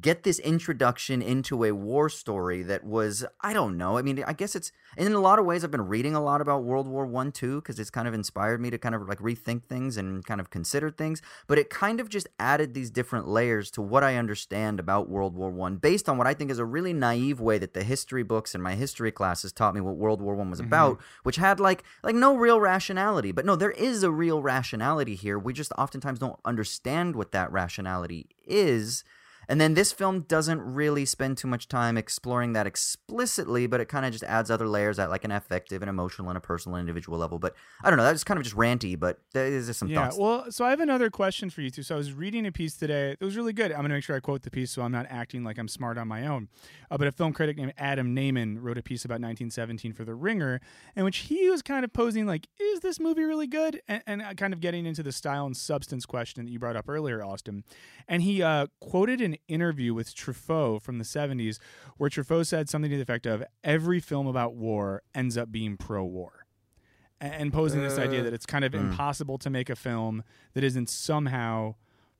get 0.00 0.22
this 0.22 0.38
introduction 0.40 1.20
into 1.20 1.64
a 1.64 1.72
war 1.72 2.08
story 2.08 2.62
that 2.62 2.84
was 2.84 3.24
I 3.40 3.52
don't 3.52 3.76
know. 3.76 3.98
I 3.98 4.02
mean, 4.02 4.22
I 4.26 4.32
guess 4.32 4.54
it's 4.54 4.72
and 4.96 5.06
in 5.06 5.14
a 5.14 5.20
lot 5.20 5.38
of 5.38 5.46
ways 5.46 5.64
I've 5.64 5.70
been 5.70 5.88
reading 5.88 6.14
a 6.14 6.22
lot 6.22 6.40
about 6.40 6.64
World 6.64 6.86
War 6.86 7.06
1 7.06 7.32
too 7.32 7.60
cuz 7.62 7.78
it's 7.78 7.90
kind 7.90 8.06
of 8.06 8.14
inspired 8.14 8.60
me 8.60 8.70
to 8.70 8.78
kind 8.78 8.94
of 8.94 9.08
like 9.08 9.18
rethink 9.18 9.64
things 9.64 9.96
and 9.96 10.24
kind 10.24 10.40
of 10.40 10.50
consider 10.50 10.90
things, 10.90 11.22
but 11.46 11.58
it 11.58 11.70
kind 11.70 12.00
of 12.00 12.08
just 12.08 12.28
added 12.38 12.74
these 12.74 12.90
different 12.90 13.26
layers 13.26 13.70
to 13.72 13.82
what 13.82 14.04
I 14.04 14.16
understand 14.16 14.78
about 14.78 15.08
World 15.08 15.34
War 15.34 15.50
1 15.50 15.76
based 15.76 16.08
on 16.08 16.18
what 16.18 16.26
I 16.26 16.34
think 16.34 16.50
is 16.50 16.58
a 16.58 16.64
really 16.64 16.92
naive 16.92 17.40
way 17.40 17.58
that 17.58 17.74
the 17.74 17.84
history 17.84 18.22
books 18.22 18.54
and 18.54 18.62
my 18.62 18.74
history 18.74 19.10
classes 19.10 19.52
taught 19.52 19.74
me 19.74 19.80
what 19.80 19.96
World 19.96 20.20
War 20.20 20.34
1 20.34 20.50
was 20.50 20.60
mm-hmm. 20.60 20.68
about, 20.68 21.00
which 21.22 21.36
had 21.36 21.58
like 21.60 21.82
like 22.02 22.14
no 22.14 22.36
real 22.36 22.60
rationality. 22.60 23.32
But 23.32 23.44
no, 23.44 23.56
there 23.56 23.72
is 23.72 24.02
a 24.02 24.10
real 24.10 24.42
rationality 24.42 25.14
here. 25.14 25.38
We 25.38 25.52
just 25.52 25.72
oftentimes 25.78 26.18
don't 26.18 26.38
understand 26.44 27.16
what 27.16 27.32
that 27.32 27.50
rationality 27.52 28.28
is. 28.46 29.04
And 29.48 29.60
then 29.60 29.74
this 29.74 29.92
film 29.92 30.20
doesn't 30.22 30.60
really 30.60 31.04
spend 31.04 31.38
too 31.38 31.48
much 31.48 31.68
time 31.68 31.96
exploring 31.96 32.52
that 32.54 32.66
explicitly, 32.66 33.66
but 33.66 33.80
it 33.80 33.88
kind 33.88 34.04
of 34.04 34.12
just 34.12 34.24
adds 34.24 34.50
other 34.50 34.66
layers 34.66 34.98
at 34.98 35.10
like 35.10 35.24
an 35.24 35.30
affective 35.30 35.82
and 35.82 35.88
emotional 35.88 36.28
and 36.28 36.36
a 36.36 36.40
personal 36.40 36.76
and 36.76 36.82
individual 36.88 37.18
level. 37.18 37.38
But 37.38 37.54
I 37.82 37.90
don't 37.90 37.96
know, 37.96 38.04
that's 38.04 38.24
kind 38.24 38.38
of 38.38 38.44
just 38.44 38.56
ranty, 38.56 38.98
but 38.98 39.18
there 39.32 39.46
is 39.46 39.66
just 39.66 39.78
some 39.78 39.88
Yeah, 39.88 40.04
thoughts. 40.06 40.18
well, 40.18 40.50
so 40.50 40.64
I 40.64 40.70
have 40.70 40.80
another 40.80 41.10
question 41.10 41.50
for 41.50 41.60
you 41.60 41.70
too. 41.70 41.82
So 41.82 41.94
I 41.94 41.98
was 41.98 42.12
reading 42.12 42.46
a 42.46 42.52
piece 42.52 42.76
today. 42.76 43.12
It 43.12 43.24
was 43.24 43.36
really 43.36 43.52
good. 43.52 43.70
I'm 43.70 43.78
going 43.78 43.90
to 43.90 43.94
make 43.94 44.04
sure 44.04 44.16
I 44.16 44.20
quote 44.20 44.42
the 44.42 44.50
piece 44.50 44.70
so 44.72 44.82
I'm 44.82 44.92
not 44.92 45.06
acting 45.08 45.44
like 45.44 45.58
I'm 45.58 45.68
smart 45.68 45.98
on 45.98 46.08
my 46.08 46.26
own. 46.26 46.48
Uh, 46.90 46.98
but 46.98 47.06
a 47.06 47.12
film 47.12 47.32
critic 47.32 47.56
named 47.56 47.74
Adam 47.78 48.14
Nayman 48.14 48.58
wrote 48.60 48.78
a 48.78 48.82
piece 48.82 49.04
about 49.04 49.14
1917 49.20 49.92
for 49.92 50.04
The 50.04 50.14
Ringer, 50.14 50.60
in 50.94 51.04
which 51.04 51.18
he 51.18 51.48
was 51.48 51.62
kind 51.62 51.84
of 51.84 51.92
posing 51.92 52.26
like, 52.26 52.48
is 52.60 52.80
this 52.80 52.98
movie 52.98 53.22
really 53.24 53.46
good? 53.46 53.80
And, 53.88 54.02
and 54.06 54.22
uh, 54.22 54.34
kind 54.34 54.52
of 54.52 54.60
getting 54.60 54.86
into 54.86 55.02
the 55.02 55.12
style 55.12 55.46
and 55.46 55.56
substance 55.56 56.04
question 56.06 56.44
that 56.44 56.50
you 56.50 56.58
brought 56.58 56.76
up 56.76 56.88
earlier, 56.88 57.22
Austin. 57.24 57.64
And 58.08 58.22
he 58.22 58.42
uh, 58.42 58.66
quoted 58.80 59.20
an 59.20 59.35
interview 59.48 59.94
with 59.94 60.14
Truffaut 60.14 60.82
from 60.82 60.98
the 60.98 61.04
70s 61.04 61.58
where 61.96 62.10
Truffaut 62.10 62.46
said 62.46 62.68
something 62.68 62.90
to 62.90 62.96
the 62.96 63.02
effect 63.02 63.26
of, 63.26 63.44
every 63.64 64.00
film 64.00 64.26
about 64.26 64.54
war 64.54 65.02
ends 65.14 65.36
up 65.36 65.50
being 65.50 65.76
pro-war 65.76 66.46
and 67.20 67.52
posing 67.52 67.82
this 67.82 67.98
idea 67.98 68.22
that 68.22 68.32
uh, 68.32 68.36
it's 68.36 68.46
kind 68.46 68.64
of 68.64 68.72
hmm. 68.72 68.80
impossible 68.80 69.38
to 69.38 69.50
make 69.50 69.70
a 69.70 69.76
film 69.76 70.22
that 70.54 70.62
isn't 70.62 70.88
somehow 70.88 71.74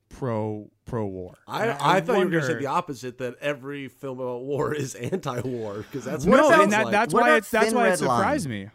pro 0.09 0.69
pro 0.85 1.05
war. 1.05 1.37
I, 1.47 1.97
I, 1.97 2.01
thought 2.01 2.19
you 2.19 2.25
were 2.25 2.31
going 2.31 2.43
to 2.43 2.47
say 2.47 2.53
the 2.55 2.67
opposite 2.67 3.17
that 3.19 3.35
every 3.41 3.87
film 3.89 4.19
about 4.19 4.43
war 4.43 4.73
is 4.73 4.95
anti-war 4.95 5.77
because 5.77 6.05
that's 6.05 6.25
what 6.25 6.37
No, 6.37 6.47
it 6.47 6.51
sounds 6.51 6.63
and 6.63 6.71
that, 6.71 6.85
like. 6.85 6.91
that's 6.91 7.13
What 7.13 7.23
why 7.23 7.29
about 7.29 7.37
it, 7.39 7.51
that's 7.51 7.73
why 7.73 7.87
it 7.87 7.89
Red 7.89 8.01
Line? 8.01 8.17
surprised 8.19 8.49
me. 8.49 8.69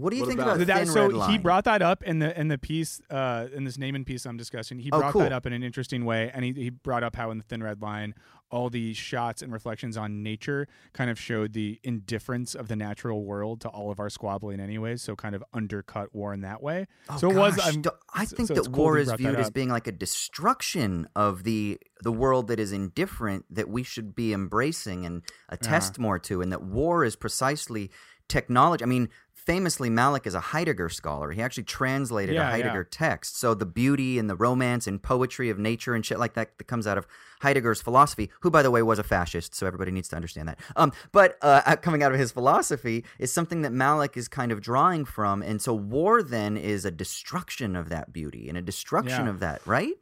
What 0.00 0.10
do 0.10 0.16
you 0.16 0.22
What 0.22 0.28
think 0.28 0.40
about 0.40 0.56
about, 0.56 0.66
That- 0.66 0.78
Thin 0.84 0.86
so 0.88 1.08
Red 1.10 1.30
he 1.30 1.38
brought 1.38 1.64
that 1.64 1.82
up 1.82 2.02
in 2.02 2.18
the 2.18 2.38
in 2.38 2.48
the 2.48 2.58
piece 2.58 3.00
uh, 3.10 3.46
in 3.54 3.64
this 3.64 3.76
Nayman 3.76 4.04
piece 4.06 4.24
I'm 4.26 4.36
discussing. 4.36 4.78
He 4.78 4.90
Oh, 4.92 4.98
brought 4.98 5.12
cool. 5.12 5.22
that 5.22 5.32
up 5.32 5.46
in 5.46 5.52
an 5.52 5.62
interesting 5.62 6.04
way, 6.04 6.30
and 6.32 6.44
he, 6.44 6.52
he 6.52 6.70
brought 6.70 7.02
up 7.02 7.16
how 7.16 7.30
in 7.30 7.38
the 7.38 7.44
Thin 7.44 7.62
Red 7.62 7.80
Line 7.82 8.14
all 8.52 8.68
the 8.68 8.92
shots 8.94 9.42
and 9.42 9.52
reflections 9.52 9.96
on 9.96 10.24
nature 10.24 10.66
kind 10.92 11.08
of 11.08 11.20
showed 11.20 11.52
the 11.52 11.78
indifference 11.84 12.56
of 12.56 12.66
the 12.66 12.74
natural 12.74 13.24
world 13.24 13.60
to 13.60 13.68
all 13.68 13.92
of 13.92 14.00
our 14.00 14.10
squabbling 14.10 14.58
anyways 14.58 15.00
so 15.00 15.14
kind 15.14 15.36
of 15.36 15.44
undercut 15.54 16.12
war 16.12 16.34
in 16.34 16.40
that 16.40 16.60
way 16.60 16.84
Oh, 17.08 17.16
so 17.16 17.30
it 17.30 17.36
was 17.36 17.60
I'm, 17.64 17.80
I 18.12 18.24
think 18.24 18.48
so 18.48 18.54
that 18.54 18.64
cool 18.72 18.82
war 18.86 18.98
is 18.98 19.12
viewed 19.12 19.36
as 19.36 19.50
being 19.50 19.68
like 19.68 19.86
a 19.86 19.92
destruction 19.92 21.06
of 21.14 21.44
the 21.44 21.78
the 22.02 22.10
world 22.10 22.48
that 22.48 22.58
is 22.58 22.72
indifferent 22.72 23.44
that 23.50 23.68
we 23.68 23.84
should 23.84 24.16
be 24.16 24.32
embracing 24.32 25.06
and 25.06 25.22
attest 25.48 26.00
more 26.00 26.18
to, 26.18 26.40
and 26.42 26.50
that 26.50 26.62
war 26.62 27.04
is 27.04 27.14
precisely 27.14 27.90
technology. 28.28 28.82
I 28.82 28.86
mean, 28.86 29.08
famously, 29.50 29.90
Malick 29.90 30.26
is 30.26 30.34
a 30.34 30.40
Heidegger 30.40 30.88
scholar. 30.88 31.32
He 31.32 31.42
actually 31.42 31.64
translated 31.64 32.34
Yeah, 32.34 32.42
a 32.42 32.44
yeah. 32.44 32.50
Heidegger 32.52 32.84
text. 32.84 33.36
So 33.38 33.52
the 33.54 33.66
beauty 33.66 34.18
and 34.18 34.30
the 34.30 34.36
romance 34.36 34.86
and 34.86 35.02
poetry 35.02 35.50
of 35.50 35.58
nature 35.58 35.94
and 35.94 36.06
shit 36.06 36.18
like 36.18 36.34
that 36.34 36.56
that 36.58 36.64
comes 36.64 36.86
out 36.86 36.96
of 36.98 37.06
Heidegger's 37.42 37.82
philosophy, 37.82 38.30
who, 38.40 38.50
by 38.50 38.62
the 38.62 38.70
way, 38.70 38.82
was 38.82 38.98
a 38.98 39.02
fascist. 39.02 39.54
So 39.54 39.66
everybody 39.66 39.90
needs 39.90 40.08
to 40.10 40.16
understand 40.16 40.46
that. 40.48 40.60
Um, 40.76 40.92
but 41.10 41.36
uh, 41.42 41.76
coming 41.82 42.02
out 42.02 42.12
of 42.12 42.18
his 42.18 42.30
philosophy 42.32 43.04
is 43.18 43.32
something 43.32 43.62
that 43.62 43.72
Malick 43.72 44.16
is 44.16 44.28
kind 44.28 44.52
of 44.52 44.60
drawing 44.60 45.04
from, 45.04 45.42
and 45.42 45.60
so 45.60 45.74
war 45.74 46.22
then 46.22 46.56
is 46.56 46.84
a 46.84 46.90
destruction 46.90 47.74
of 47.74 47.88
that 47.88 48.12
beauty 48.12 48.48
and 48.48 48.56
a 48.56 48.62
destruction 48.62 49.24
Yeah. 49.26 49.30
of 49.30 49.40
that, 49.40 49.66
right? 49.66 49.94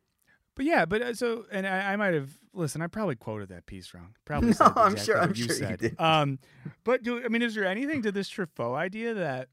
But 0.59 0.66
yeah 0.66 0.84
but 0.84 1.00
uh, 1.00 1.14
so 1.14 1.46
and 1.50 1.66
I, 1.66 1.94
I 1.94 1.96
might 1.96 2.12
have 2.12 2.28
listen 2.52 2.82
i 2.82 2.86
probably 2.86 3.14
quoted 3.16 3.48
that 3.48 3.64
piece 3.64 3.94
wrong 3.94 4.14
probably 4.26 4.50
No, 4.61 4.72
I'm 4.76 4.92
exactly 4.92 5.04
sure- 5.06 5.22
I'm 5.22 5.32
you 5.34 5.48
sure 5.54 5.70
you 5.70 5.76
did. 5.78 6.00
um 6.00 6.38
but 6.84 7.02
do 7.02 7.24
i 7.24 7.28
mean 7.28 7.40
is 7.40 7.54
there 7.54 7.64
anything 7.64 8.02
to 8.02 8.12
this 8.12 8.28
truffaut 8.28 8.76
idea 8.76 9.14
that 9.14 9.48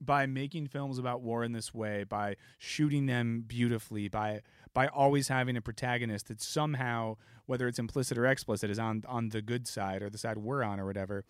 by 0.00 0.26
making 0.26 0.66
films 0.68 0.98
about 0.98 1.22
war 1.22 1.44
in 1.44 1.52
this 1.52 1.72
way 1.74 2.04
by 2.04 2.36
shooting 2.58 3.06
them 3.06 3.44
beautifully 3.46 4.08
by 4.08 4.40
by 4.74 4.86
always 4.88 5.28
having 5.28 5.56
a 5.56 5.60
protagonist 5.60 6.28
that 6.28 6.40
somehow 6.40 7.16
whether 7.46 7.66
it's 7.66 7.78
implicit 7.80 8.16
or 8.18 8.26
explicit 8.26 8.70
is 8.70 8.78
on 8.78 9.02
on 9.08 9.28
the 9.30 9.42
good 9.42 9.66
side 9.66 10.02
or 10.02 10.08
the 10.10 10.18
side 10.18 10.38
we're 10.38 10.62
on 10.62 10.78
or 10.80 10.86
whatever 10.86 11.24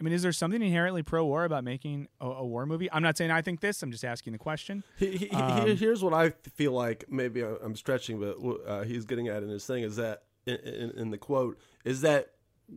i 0.00 0.02
mean 0.02 0.12
is 0.14 0.22
there 0.22 0.32
something 0.32 0.62
inherently 0.62 1.02
pro-war 1.02 1.44
about 1.44 1.62
making 1.64 2.08
a, 2.20 2.26
a 2.26 2.46
war 2.46 2.64
movie 2.66 2.90
i'm 2.92 3.02
not 3.02 3.16
saying 3.16 3.30
i 3.30 3.42
think 3.42 3.60
this 3.60 3.82
i'm 3.82 3.90
just 3.92 4.04
asking 4.04 4.32
the 4.32 4.38
question 4.38 4.82
He, 4.96 5.10
he, 5.12 5.16
he- 5.26 5.30
Um, 5.30 5.76
here's 5.76 6.02
what 6.02 6.14
I 6.14 6.30
feel 6.30 6.72
like. 6.72 7.04
Maybe 7.08 7.42
I- 7.44 7.56
I'm 7.62 7.76
stretching, 7.76 8.18
but 8.20 8.36
uh, 8.66 8.82
he's 8.82 9.04
getting 9.04 9.28
at 9.28 9.42
in 9.42 9.48
his 9.48 9.64
thing 9.66 9.82
is 9.84 9.96
that 9.96 10.22
in, 10.46 10.56
in, 10.56 10.90
in 10.98 11.10
the 11.10 11.18
quote 11.18 11.58
is 11.84 12.00
that 12.02 12.30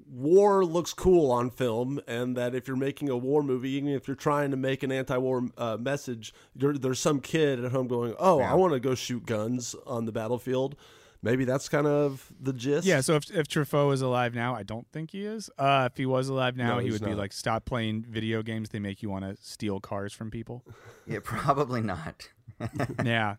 war 0.09 0.65
looks 0.65 0.91
cool 0.93 1.31
on 1.31 1.49
film, 1.51 1.99
and 2.07 2.35
that 2.35 2.55
if 2.55 2.67
you're 2.67 2.75
making 2.77 3.09
a 3.09 3.17
war 3.17 3.43
movie, 3.43 3.69
even 3.71 3.89
if 3.89 4.07
you're 4.07 4.15
trying 4.15 4.49
to 4.51 4.57
make 4.57 4.81
an 4.83 4.91
anti-war 4.91 5.49
uh, 5.57 5.77
message, 5.79 6.33
there, 6.55 6.73
there's 6.73 6.99
some 6.99 7.19
kid 7.19 7.63
at 7.63 7.71
home 7.71 7.87
going, 7.87 8.15
"Oh, 8.19 8.39
I 8.39 8.53
want 8.55 8.73
to 8.73 8.79
go 8.79 8.95
shoot 8.95 9.25
guns 9.25 9.75
on 9.85 10.05
the 10.05 10.11
battlefield." 10.11 10.75
Maybe 11.23 11.45
that's 11.45 11.69
kind 11.69 11.87
of 11.87 12.31
the 12.39 12.51
gist. 12.51 12.85
Yeah, 12.85 12.99
so 12.99 13.15
if 13.15 13.31
if 13.31 13.47
Truffaut 13.47 13.93
is 13.93 14.01
alive 14.01 14.35
now, 14.35 14.53
I 14.55 14.63
don't 14.63 14.85
think 14.91 15.11
he 15.11 15.25
is. 15.25 15.49
Uh, 15.57 15.87
if 15.89 15.97
he 15.97 16.05
was 16.05 16.27
alive 16.27 16.57
now, 16.57 16.73
No, 16.75 16.77
he 16.79 16.89
he's 16.89 16.99
would 16.99 17.09
be 17.09 17.15
like, 17.15 17.31
stop 17.31 17.63
playing 17.65 18.05
video 18.07 18.43
games. 18.43 18.69
They 18.69 18.79
make 18.79 19.01
you 19.01 19.09
want 19.09 19.23
to 19.23 19.41
steal 19.41 19.79
cars 19.79 20.13
from 20.13 20.29
people. 20.29 20.63
Yeah, 21.05 21.19
probably 21.21 21.81
not. 21.81 22.29
yeah. 23.03 23.35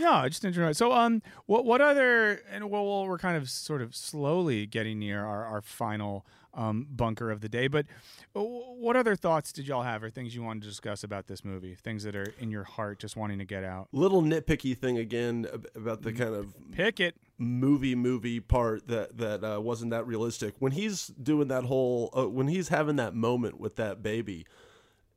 No, 0.00 0.28
just 0.28 0.44
interesting. 0.44 0.74
So, 0.74 0.92
um, 0.92 1.22
what 1.46 1.64
what 1.64 1.80
other 1.80 2.40
and 2.50 2.70
well, 2.70 2.84
well, 2.84 3.06
we're 3.06 3.18
kind 3.18 3.36
of 3.36 3.48
sort 3.48 3.82
of 3.82 3.94
slowly 3.94 4.66
getting 4.66 4.98
near 4.98 5.24
our, 5.24 5.44
our 5.44 5.60
final 5.60 6.26
um 6.54 6.86
bunker 6.90 7.30
of 7.30 7.40
the 7.40 7.48
day. 7.48 7.68
But 7.68 7.86
uh, 8.34 8.40
what 8.40 8.96
other 8.96 9.14
thoughts 9.16 9.52
did 9.52 9.66
y'all 9.68 9.82
have, 9.82 10.02
or 10.02 10.10
things 10.10 10.34
you 10.34 10.42
wanted 10.42 10.62
to 10.62 10.68
discuss 10.68 11.04
about 11.04 11.26
this 11.26 11.44
movie? 11.44 11.74
Things 11.74 12.02
that 12.04 12.16
are 12.16 12.32
in 12.40 12.50
your 12.50 12.64
heart, 12.64 12.98
just 12.98 13.16
wanting 13.16 13.38
to 13.38 13.44
get 13.44 13.64
out. 13.64 13.88
Little 13.92 14.22
nitpicky 14.22 14.76
thing 14.76 14.98
again 14.98 15.46
about 15.74 16.02
the 16.02 16.12
kind 16.12 16.34
of 16.34 16.54
Pick 16.72 17.00
it. 17.00 17.14
movie 17.38 17.94
movie 17.94 18.40
part 18.40 18.88
that 18.88 19.16
that 19.18 19.44
uh, 19.44 19.60
wasn't 19.60 19.90
that 19.90 20.06
realistic 20.06 20.54
when 20.58 20.72
he's 20.72 21.08
doing 21.08 21.48
that 21.48 21.64
whole 21.64 22.10
uh, 22.16 22.28
when 22.28 22.48
he's 22.48 22.68
having 22.68 22.96
that 22.96 23.14
moment 23.14 23.60
with 23.60 23.76
that 23.76 24.02
baby 24.02 24.44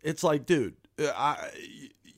it's 0.04 0.24
like 0.24 0.46
dude 0.46 0.76
uh, 1.00 1.12
I, 1.16 1.50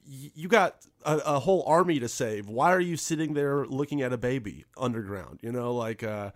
you 0.06 0.48
got 0.48 0.76
a, 1.06 1.18
a 1.18 1.40
whole 1.40 1.64
army 1.68 2.00
to 2.00 2.08
save 2.08 2.48
why 2.48 2.72
are 2.74 2.80
you 2.80 2.96
sitting 2.98 3.34
there 3.34 3.66
looking 3.66 4.02
at 4.02 4.12
a 4.14 4.18
baby 4.18 4.66
underground 4.78 5.40
you 5.42 5.52
know 5.52 5.74
like 5.74 6.04
uh, 6.04 6.32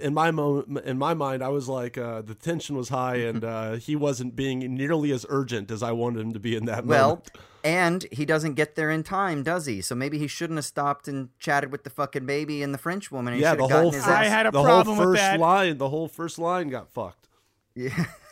in 0.00 0.14
my 0.14 0.30
mo- 0.30 0.64
in 0.84 0.98
my 0.98 1.14
mind 1.14 1.42
i 1.42 1.48
was 1.48 1.68
like 1.68 1.96
uh, 1.98 2.22
the 2.22 2.34
tension 2.34 2.76
was 2.76 2.88
high 2.88 3.16
and 3.16 3.44
uh, 3.54 3.72
he 3.72 3.94
wasn't 3.96 4.34
being 4.36 4.60
nearly 4.74 5.10
as 5.12 5.24
urgent 5.28 5.70
as 5.70 5.82
i 5.82 5.92
wanted 5.92 6.20
him 6.20 6.32
to 6.32 6.40
be 6.40 6.54
in 6.56 6.64
that 6.66 6.84
Well, 6.86 7.08
moment 7.08 7.30
and 7.64 8.06
he 8.12 8.24
doesn't 8.24 8.54
get 8.54 8.76
there 8.76 8.88
in 8.88 9.02
time, 9.02 9.42
does 9.42 9.66
he? 9.66 9.80
So 9.82 9.96
maybe 9.96 10.16
he 10.16 10.28
shouldn't 10.28 10.58
have 10.58 10.64
stopped 10.64 11.08
and 11.08 11.28
chatted 11.40 11.72
with 11.72 11.82
the 11.82 11.90
fucking 11.90 12.24
baby 12.24 12.62
and 12.62 12.72
the 12.72 12.78
French 12.78 13.10
woman. 13.10 13.32
And 13.32 13.42
yeah 13.42 13.56
the 13.56 13.62
whole 13.62 13.68
gotten 13.68 13.92
his 13.94 14.04
first, 14.04 14.16
I 14.16 14.24
had 14.26 14.46
a 14.46 14.52
the 14.52 14.62
problem 14.62 14.96
whole 14.96 15.06
with 15.08 15.16
first 15.16 15.22
that. 15.22 15.40
line 15.40 15.76
the 15.76 15.88
whole 15.88 16.06
first 16.06 16.38
line 16.38 16.68
got 16.68 16.88
fucked 16.88 17.26
Yeah. 17.74 18.04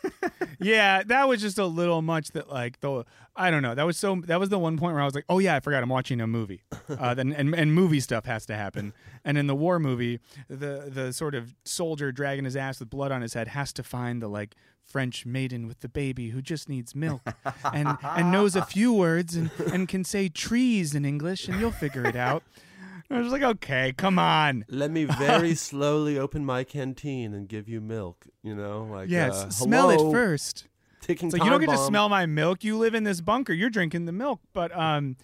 yeah, 0.61 1.03
that 1.05 1.29
was 1.29 1.41
just 1.41 1.59
a 1.59 1.67
little 1.67 2.03
much. 2.03 2.29
That 2.33 2.49
like 2.49 2.81
the 2.81 3.05
I 3.35 3.51
don't 3.51 3.63
know. 3.63 3.75
That 3.75 3.85
was 3.85 3.97
so. 3.97 4.23
That 4.27 4.41
was 4.41 4.49
the 4.49 4.59
one 4.59 4.79
point 4.79 4.95
where 4.95 5.03
I 5.03 5.05
was 5.05 5.15
like, 5.15 5.25
oh 5.29 5.39
yeah, 5.39 5.57
I 5.57 5.61
forgot 5.61 5.83
I'm 5.83 5.89
watching 5.89 6.21
a 6.21 6.27
movie. 6.27 6.63
Uh, 6.89 7.15
then 7.15 7.33
and 7.33 7.53
and 7.55 7.75
movie 7.75 7.99
stuff 7.99 8.27
has 8.27 8.47
to 8.47 8.55
happen. 8.55 8.93
And 9.25 9.37
in 9.37 9.49
the 9.49 9.57
war 9.57 9.81
movie, 9.81 10.21
the 10.49 10.89
the 10.89 11.13
sort 11.13 11.35
of 11.35 11.53
soldier 11.65 12.13
dragging 12.13 12.45
his 12.45 12.57
ass 12.57 12.79
with 12.79 12.91
blood 12.91 13.11
on 13.11 13.23
his 13.23 13.35
head 13.35 13.49
has 13.49 13.73
to 13.75 13.83
find 13.83 14.23
the 14.23 14.29
like 14.29 14.55
French 14.85 15.27
maiden 15.27 15.67
with 15.67 15.81
the 15.81 15.89
baby 15.89 16.31
who 16.31 16.41
just 16.41 16.69
needs 16.69 16.95
milk 16.95 17.23
and 17.75 17.99
and 18.03 18.31
knows 18.31 18.55
a 18.55 18.65
few 18.65 18.93
words 18.93 19.35
and 19.35 19.51
and 19.73 19.89
can 19.89 20.05
say 20.05 20.29
trees 20.29 20.95
in 20.95 21.05
English 21.05 21.49
and 21.49 21.61
you'll 21.61 21.73
figure 21.73 22.07
it 22.07 22.17
out. 22.17 22.45
I 23.11 23.21
was 23.21 23.33
like, 23.33 23.43
okay, 23.43 23.93
come 23.97 24.19
on. 24.19 24.65
Let 24.69 24.91
me 24.91 25.05
very 25.05 25.55
slowly 25.57 26.19
open 26.19 26.45
my 26.45 26.65
canteen 26.65 27.35
and 27.35 27.49
give 27.49 27.69
you 27.69 27.81
milk. 27.81 28.27
You 28.43 28.55
know, 28.55 28.89
like 28.91 29.09
Yes, 29.09 29.35
uh, 29.35 29.51
smell 29.51 29.91
hello, 29.91 30.11
it 30.11 30.13
first. 30.13 30.67
Ticking 31.01 31.29
It's 31.29 31.35
like 31.35 31.45
you 31.45 31.51
don't 31.51 31.61
get 31.61 31.71
to 31.71 31.79
smell 31.79 32.09
my 32.09 32.27
milk. 32.27 32.65
You 32.65 32.77
live 32.79 32.95
in 32.95 33.05
this 33.05 33.21
bunker. 33.21 33.53
You're 33.53 33.71
drinking 33.71 34.07
the 34.07 34.13
milk. 34.13 34.41
But 34.53 34.77
um, 34.77 35.17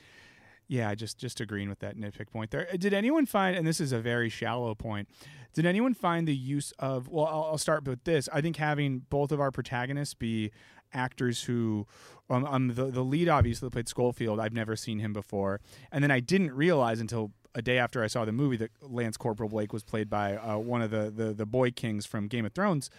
yeah, 0.68 0.94
just 0.94 1.18
just 1.18 1.40
agreeing 1.40 1.68
with 1.68 1.80
that 1.80 1.96
nitpick 1.96 2.30
point 2.30 2.50
there. 2.50 2.68
Did 2.76 2.94
anyone 2.94 3.26
find? 3.26 3.56
And 3.56 3.66
this 3.66 3.80
is 3.80 3.92
a 3.92 3.98
very 3.98 4.28
shallow 4.28 4.74
point. 4.74 5.08
Did 5.54 5.66
anyone 5.66 5.92
find 5.92 6.26
the 6.26 6.36
use 6.36 6.72
of? 6.78 7.08
Well, 7.08 7.26
I'll, 7.26 7.44
I'll 7.52 7.58
start 7.58 7.84
with 7.84 8.04
this. 8.04 8.28
I 8.32 8.40
think 8.40 8.56
having 8.56 9.00
both 9.10 9.32
of 9.32 9.40
our 9.40 9.50
protagonists 9.50 10.14
be 10.14 10.52
actors 10.94 11.42
who, 11.42 11.86
um, 12.30 12.44
um 12.44 12.68
the 12.68 12.86
the 12.86 13.02
lead 13.02 13.28
obviously 13.28 13.68
played 13.70 13.88
Schofield. 13.88 14.38
I've 14.38 14.52
never 14.52 14.76
seen 14.76 15.00
him 15.00 15.12
before, 15.12 15.60
and 15.90 16.02
then 16.02 16.10
I 16.10 16.20
didn't 16.20 16.52
realize 16.52 17.00
until 17.00 17.32
a 17.54 17.62
day 17.62 17.78
after 17.78 18.02
I 18.02 18.06
saw 18.06 18.24
the 18.24 18.32
movie 18.32 18.56
that 18.58 18.70
Lance 18.80 19.16
Corporal 19.16 19.48
Blake 19.48 19.72
was 19.72 19.82
played 19.82 20.08
by 20.08 20.36
uh, 20.36 20.56
one 20.58 20.82
of 20.82 20.90
the, 20.90 21.10
the 21.14 21.32
the 21.32 21.46
boy 21.46 21.70
kings 21.70 22.06
from 22.06 22.28
Game 22.28 22.44
of 22.46 22.52
Thrones. 22.52 22.90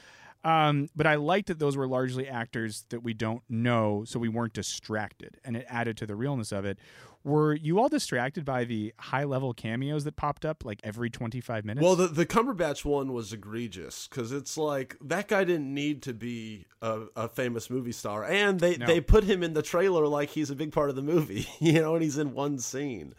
Um, 0.45 0.89
but 0.93 1.07
I 1.07 1.15
liked 1.15 1.47
that 1.47 1.59
those 1.59 1.77
were 1.77 1.87
largely 1.87 2.27
actors 2.27 2.85
that 2.89 2.99
we 3.01 3.13
don't 3.13 3.43
know, 3.47 4.03
so 4.05 4.19
we 4.19 4.27
weren't 4.27 4.51
distracted, 4.51 5.37
and 5.45 5.55
it 5.55 5.65
added 5.69 5.95
to 5.97 6.05
the 6.05 6.15
realness 6.15 6.51
of 6.51 6.65
it. 6.65 6.77
Were 7.23 7.53
you 7.53 7.79
all 7.79 7.87
distracted 7.87 8.43
by 8.43 8.65
the 8.65 8.93
high 8.99 9.23
level 9.23 9.53
cameos 9.53 10.03
that 10.03 10.17
popped 10.17 10.43
up 10.43 10.65
like 10.65 10.81
every 10.83 11.09
twenty 11.09 11.39
five 11.39 11.63
minutes? 11.63 11.81
Well, 11.81 11.95
the 11.95 12.07
the 12.07 12.25
Cumberbatch 12.25 12.83
one 12.83 13.13
was 13.13 13.31
egregious 13.31 14.09
because 14.09 14.33
it's 14.33 14.57
like 14.57 14.97
that 14.99 15.29
guy 15.29 15.45
didn't 15.45 15.73
need 15.73 16.01
to 16.01 16.13
be 16.13 16.65
a, 16.81 17.03
a 17.15 17.29
famous 17.29 17.69
movie 17.69 17.93
star, 17.93 18.25
and 18.25 18.59
they 18.59 18.75
No. 18.75 18.85
they 18.85 18.99
put 18.99 19.23
him 19.23 19.41
in 19.41 19.53
the 19.53 19.61
trailer 19.61 20.05
like 20.05 20.31
he's 20.31 20.49
a 20.49 20.55
big 20.55 20.73
part 20.73 20.89
of 20.89 20.97
the 20.97 21.01
movie, 21.01 21.47
you 21.61 21.79
know, 21.79 21.93
and 21.93 22.03
he's 22.03 22.17
in 22.17 22.33
one 22.33 22.59
scene. 22.59 23.13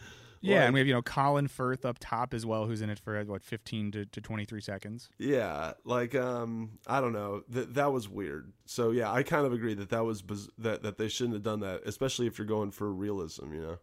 Yeah, 0.44 0.56
like- 0.58 0.64
and 0.66 0.74
we 0.74 0.80
have 0.80 0.86
you 0.86 0.94
know 0.94 1.02
Colin 1.02 1.48
Firth 1.48 1.84
up 1.84 1.98
top 2.00 2.34
as 2.34 2.44
well, 2.46 2.66
who's 2.66 2.80
in 2.80 2.90
it 2.90 2.98
for 2.98 3.22
what 3.24 3.42
fifteen 3.42 3.90
to, 3.92 4.04
to 4.06 4.20
twenty 4.20 4.44
three 4.44 4.60
seconds. 4.60 5.08
Yeah, 5.18 5.72
like 5.84 6.14
um, 6.14 6.78
I 6.86 7.00
don't 7.00 7.12
know. 7.12 7.42
That 7.48 7.74
that 7.74 7.92
was 7.92 8.08
weird. 8.08 8.52
So 8.66 8.90
yeah, 8.90 9.10
I 9.12 9.22
kind 9.22 9.46
of 9.46 9.52
agree 9.52 9.74
that 9.74 9.90
that 9.90 10.04
was 10.04 10.22
biz- 10.22 10.50
that 10.58 10.82
that 10.82 10.98
they 10.98 11.08
shouldn't 11.08 11.34
have 11.34 11.42
done 11.42 11.60
that, 11.60 11.82
especially 11.86 12.26
if 12.26 12.38
you're 12.38 12.46
going 12.46 12.70
for 12.70 12.92
realism. 12.92 13.52
You 13.52 13.60
know. 13.62 13.78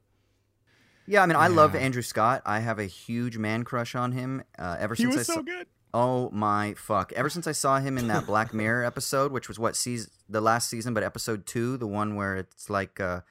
Yeah, 1.08 1.24
I 1.24 1.26
mean, 1.26 1.36
I 1.36 1.48
love 1.48 1.76
Andrew 1.76 2.04
Scott. 2.04 2.42
I 2.46 2.60
have 2.60 2.78
a 2.80 2.86
huge 2.86 3.38
man 3.38 3.64
crush 3.64 3.96
on 3.96 4.12
him. 4.12 4.44
Uh, 4.58 4.78
ever 4.80 4.94
He 4.94 5.04
since 5.04 5.18
I 5.18 5.24
so 5.24 5.34
saw, 5.34 5.42
good. 5.42 5.68
Oh 5.94 6.30
my 6.30 6.74
fuck! 6.76 7.12
Ever 7.14 7.30
since 7.30 7.48
I 7.48 7.52
saw 7.52 7.80
him 7.80 7.98
in 7.98 8.08
that 8.08 8.26
Black 8.26 8.54
Mirror 8.54 8.86
episode, 8.86 9.32
which 9.32 9.50
was 9.50 9.60
what 9.60 9.76
season 9.76 10.10
the 10.30 10.40
last 10.40 10.70
season, 10.70 10.94
but 10.94 11.04
episode 11.04 11.46
two, 11.46 11.76
the 11.76 11.88
one 11.88 12.16
where 12.16 12.38
it's 12.38 12.70
like 12.70 13.00
uh 13.02 13.22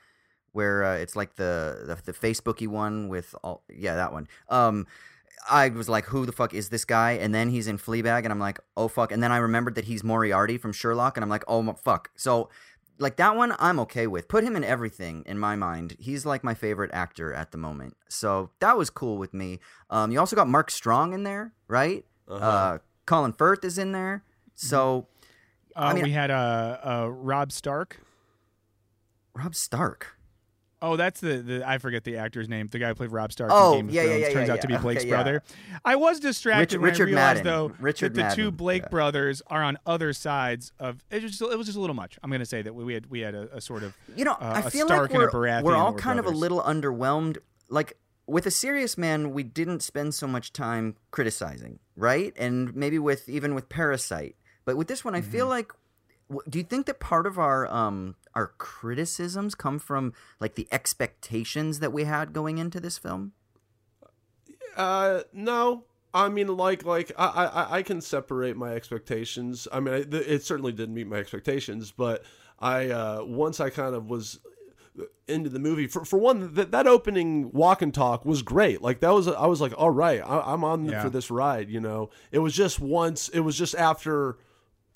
where 0.52 0.84
uh, 0.84 0.94
it's 0.96 1.16
like 1.16 1.36
the, 1.36 1.84
the 1.86 2.12
the 2.12 2.12
Facebooky 2.12 2.66
one 2.68 3.08
with 3.08 3.34
all 3.42 3.62
yeah 3.68 3.94
that 3.94 4.12
one. 4.12 4.26
Um, 4.48 4.86
I 5.50 5.68
was 5.70 5.88
like, 5.88 6.04
who 6.06 6.26
the 6.26 6.32
fuck 6.32 6.52
is 6.52 6.68
this 6.68 6.84
guy? 6.84 7.12
And 7.12 7.34
then 7.34 7.48
he's 7.48 7.66
in 7.66 7.78
Fleabag, 7.78 8.24
and 8.24 8.32
I'm 8.32 8.38
like, 8.38 8.60
oh 8.76 8.88
fuck. 8.88 9.10
And 9.12 9.22
then 9.22 9.32
I 9.32 9.38
remembered 9.38 9.74
that 9.76 9.86
he's 9.86 10.04
Moriarty 10.04 10.58
from 10.58 10.72
Sherlock, 10.72 11.16
and 11.16 11.24
I'm 11.24 11.30
like, 11.30 11.44
oh 11.48 11.72
fuck. 11.82 12.10
So 12.14 12.50
like 12.98 13.16
that 13.16 13.34
one, 13.34 13.54
I'm 13.58 13.80
okay 13.80 14.06
with. 14.06 14.28
Put 14.28 14.44
him 14.44 14.54
in 14.56 14.62
everything 14.64 15.22
in 15.26 15.38
my 15.38 15.56
mind. 15.56 15.96
He's 15.98 16.26
like 16.26 16.44
my 16.44 16.52
favorite 16.52 16.90
actor 16.92 17.32
at 17.32 17.52
the 17.52 17.56
moment. 17.58 17.96
So 18.10 18.50
that 18.60 18.76
was 18.76 18.90
cool 18.90 19.16
with 19.16 19.32
me. 19.32 19.60
Um, 19.88 20.10
you 20.12 20.20
also 20.20 20.36
got 20.36 20.46
Mark 20.48 20.70
Strong 20.70 21.14
in 21.14 21.22
there, 21.22 21.54
right? 21.68 22.04
Uh-huh. 22.28 22.44
Uh, 22.44 22.78
Colin 23.06 23.32
Firth 23.32 23.64
is 23.64 23.78
in 23.78 23.92
there. 23.92 24.22
So 24.54 25.06
Uh, 25.74 25.80
I 25.80 25.94
mean- 25.94 26.02
we 26.04 26.10
had 26.12 26.30
uh, 26.30 26.76
uh, 26.84 27.06
Rob 27.10 27.50
Stark. 27.52 28.00
Rob 29.34 29.54
Stark. 29.54 30.18
Oh, 30.82 30.96
that's 30.96 31.20
the, 31.20 31.38
the 31.38 31.68
I 31.68 31.78
forget 31.78 32.04
the 32.04 32.16
actor's 32.16 32.48
name. 32.48 32.66
The 32.68 32.78
guy 32.78 32.88
who 32.88 32.94
played 32.94 33.12
Rob 33.12 33.32
Stark 33.32 33.50
Oh, 33.52 33.72
in 33.74 33.78
Game 33.80 33.88
of 33.88 33.94
yeah, 33.94 34.02
yeah, 34.02 34.08
Thrones 34.08 34.20
yeah, 34.22 34.32
turns 34.32 34.48
yeah, 34.48 34.54
out 34.54 34.60
to 34.62 34.66
be. 34.66 34.76
Blake's 34.78 35.02
Okay, 35.02 35.10
brother. 35.10 35.42
I 35.84 35.96
was 35.96 36.20
distracted 36.20 36.78
Richard- 36.78 36.80
when 36.80 36.90
Richard 36.90 37.02
I 37.02 37.06
realized 37.06 37.44
Madden. 37.44 37.52
though 37.52 37.72
Richard 37.80 38.14
that 38.14 38.30
the 38.30 38.36
two 38.36 38.50
Blake 38.50 38.88
brothers 38.90 39.42
are 39.48 39.62
on 39.62 39.76
other 39.86 40.12
sides 40.12 40.72
of 40.80 41.02
it. 41.10 41.22
Was 41.22 41.36
just, 41.38 41.42
it 41.52 41.58
was 41.58 41.66
just 41.66 41.76
a 41.76 41.80
little 41.80 41.94
much. 41.96 42.18
I'm 42.22 42.30
going 42.30 42.40
to 42.40 42.46
say 42.46 42.62
that 42.62 42.74
we 42.74 42.84
we 42.84 42.94
had 42.94 43.06
we 43.10 43.20
had 43.20 43.34
a, 43.34 43.56
a 43.56 43.60
sort 43.60 43.82
of 43.82 43.94
You 44.16 44.24
know, 44.24 44.32
uh, 44.32 44.52
I 44.56 44.60
a 44.60 44.70
feel 44.70 44.86
Stark 44.86 45.10
like 45.10 45.18
we're, 45.18 45.24
and 45.24 45.34
a 45.34 45.60
Baratheon 45.60 45.62
we're 45.64 45.76
all 45.76 45.92
were 45.92 45.98
kind 45.98 46.18
of 46.18 46.26
a 46.26 46.30
little 46.30 46.62
underwhelmed. 46.62 47.38
Like 47.68 47.98
with 48.26 48.46
a 48.46 48.50
serious 48.50 48.96
man, 48.96 49.32
we 49.32 49.42
didn't 49.42 49.80
spend 49.82 50.14
so 50.14 50.26
much 50.26 50.52
time 50.52 50.96
criticizing, 51.10 51.78
right? 51.96 52.32
And 52.38 52.74
maybe 52.74 52.98
with 52.98 53.28
even 53.28 53.54
with 53.54 53.68
Parasite, 53.68 54.36
but 54.64 54.76
with 54.76 54.88
this 54.88 55.04
one, 55.04 55.14
I 55.14 55.20
feel 55.20 55.44
Mm-hmm. 55.44 55.50
like. 55.50 55.72
W- 56.30 56.48
Do 56.48 56.58
you 56.58 56.64
think 56.64 56.86
that 56.86 57.00
part 57.00 57.26
of 57.26 57.38
our 57.38 57.66
um 57.70 58.14
our 58.34 58.48
criticisms 58.58 59.54
come 59.54 59.78
from 59.78 60.14
like 60.40 60.54
the 60.54 60.66
expectations 60.72 61.80
that 61.80 61.92
we 61.92 62.04
had 62.04 62.32
going 62.32 62.56
into 62.58 62.80
this 62.80 62.96
film? 62.96 63.32
Uh, 64.76 65.22
no. 65.32 65.84
I 66.12 66.28
mean, 66.28 66.48
like, 66.48 66.84
like 66.84 67.12
I, 67.16 67.26
I, 67.46 67.76
I 67.78 67.82
can 67.82 68.00
separate 68.00 68.56
my 68.56 68.72
expectations. 68.74 69.68
I 69.72 69.78
mean, 69.80 69.94
I, 69.94 70.02
th- 70.02 70.26
it 70.26 70.42
certainly 70.42 70.72
didn't 70.72 70.94
meet 70.94 71.06
my 71.06 71.16
expectations, 71.16 71.92
but 71.92 72.24
I, 72.58 72.88
uh, 72.90 73.22
once 73.24 73.60
I 73.60 73.70
kind 73.70 73.94
of 73.94 74.10
was 74.10 74.40
into 75.28 75.48
the 75.48 75.60
movie, 75.60 75.86
for 75.86 76.04
for 76.04 76.18
one, 76.18 76.54
that 76.54 76.72
that 76.72 76.88
opening 76.88 77.52
walk 77.52 77.80
and 77.80 77.94
talk 77.94 78.24
was 78.24 78.42
great. 78.42 78.82
Like 78.82 78.98
that 79.00 79.10
was, 79.14 79.28
I 79.28 79.46
was 79.46 79.60
like, 79.60 79.72
all 79.78 79.90
right, 79.90 80.20
I, 80.20 80.52
I'm 80.52 80.64
on 80.64 80.86
Yeah. 80.86 81.00
for 81.02 81.10
this 81.10 81.30
ride. 81.30 81.70
You 81.70 81.80
know, 81.80 82.10
it 82.32 82.40
was 82.40 82.54
just 82.54 82.80
once, 82.80 83.28
it 83.28 83.40
was 83.40 83.56
just 83.56 83.76
after 83.76 84.38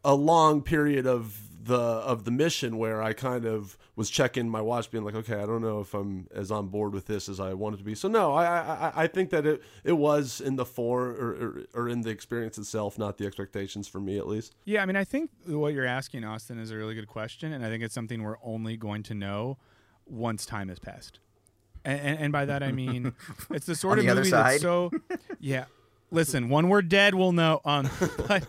a 0.05 0.15
long 0.15 0.63
period 0.63 1.07
of 1.07 1.41
the 1.65 1.75
of 1.75 2.25
the 2.25 2.31
mission 2.31 2.77
where 2.77 3.03
I 3.03 3.15
kind 3.15 3.47
of 3.47 3.79
was 3.97 4.11
checking 4.11 4.49
my 4.49 4.61
watch, 4.61 4.91
being 4.91 5.05
like, 5.05 5.15
okay, 5.15 5.37
I 5.37 5.47
don't 5.47 5.63
know 5.63 5.81
if 5.81 5.95
I'm 5.95 6.27
as 6.35 6.51
on 6.51 6.69
board 6.69 6.93
with 6.93 7.07
this 7.07 7.29
as 7.29 7.41
I 7.41 7.55
wanted 7.55 7.79
to 7.79 7.85
be. 7.85 7.95
So 7.95 8.09
no, 8.09 8.35
I 8.35 8.45
I, 8.45 8.93
I 9.05 9.07
think 9.07 9.31
that 9.31 9.47
it 9.47 9.63
it 9.83 9.93
was 9.93 10.41
in 10.41 10.57
the 10.57 10.67
form 10.67 11.17
or, 11.19 11.31
or 11.31 11.63
or 11.75 11.89
in 11.89 12.03
the 12.03 12.11
experience 12.11 12.59
itself, 12.59 12.99
not 12.99 13.17
the 13.17 13.27
expectations 13.27 13.89
for 13.89 14.01
me 14.01 14.19
at 14.19 14.27
least. 14.27 14.55
Yeah, 14.65 14.83
I 14.83 14.87
mean, 14.87 14.97
I 14.97 15.05
think 15.05 15.31
what 15.47 15.73
you're 15.73 15.87
asking, 15.87 16.25
Austin, 16.25 16.59
is 16.59 16.71
a 16.71 16.77
really 16.77 16.95
good 16.95 17.09
question, 17.09 17.53
and 17.53 17.65
I 17.65 17.69
think 17.69 17.83
it's 17.83 17.95
something 17.95 18.23
we're 18.23 18.37
only 18.43 18.77
going 18.77 19.03
to 19.05 19.15
know 19.15 19.57
once 20.07 20.45
time 20.45 20.69
has 20.69 20.79
passed. 20.79 21.21
And, 21.87 22.01
and, 22.01 22.19
and 22.19 22.33
by 22.33 22.45
that 22.47 22.63
I 22.63 22.73
mean 22.73 23.13
it's 23.51 23.67
the 23.67 23.75
sort 23.75 23.95
On 23.95 23.99
of 24.01 24.05
the 24.05 24.11
other 24.11 24.21
movie 24.21 24.31
side? 24.31 24.53
that's 24.53 24.63
so. 24.63 24.91
Yeah, 25.41 25.65
listen, 26.11 26.49
when 26.51 26.69
we're 26.69 26.83
dead, 26.83 27.15
we'll 27.15 27.33
know. 27.33 27.61
Um, 27.65 27.89
but 28.29 28.47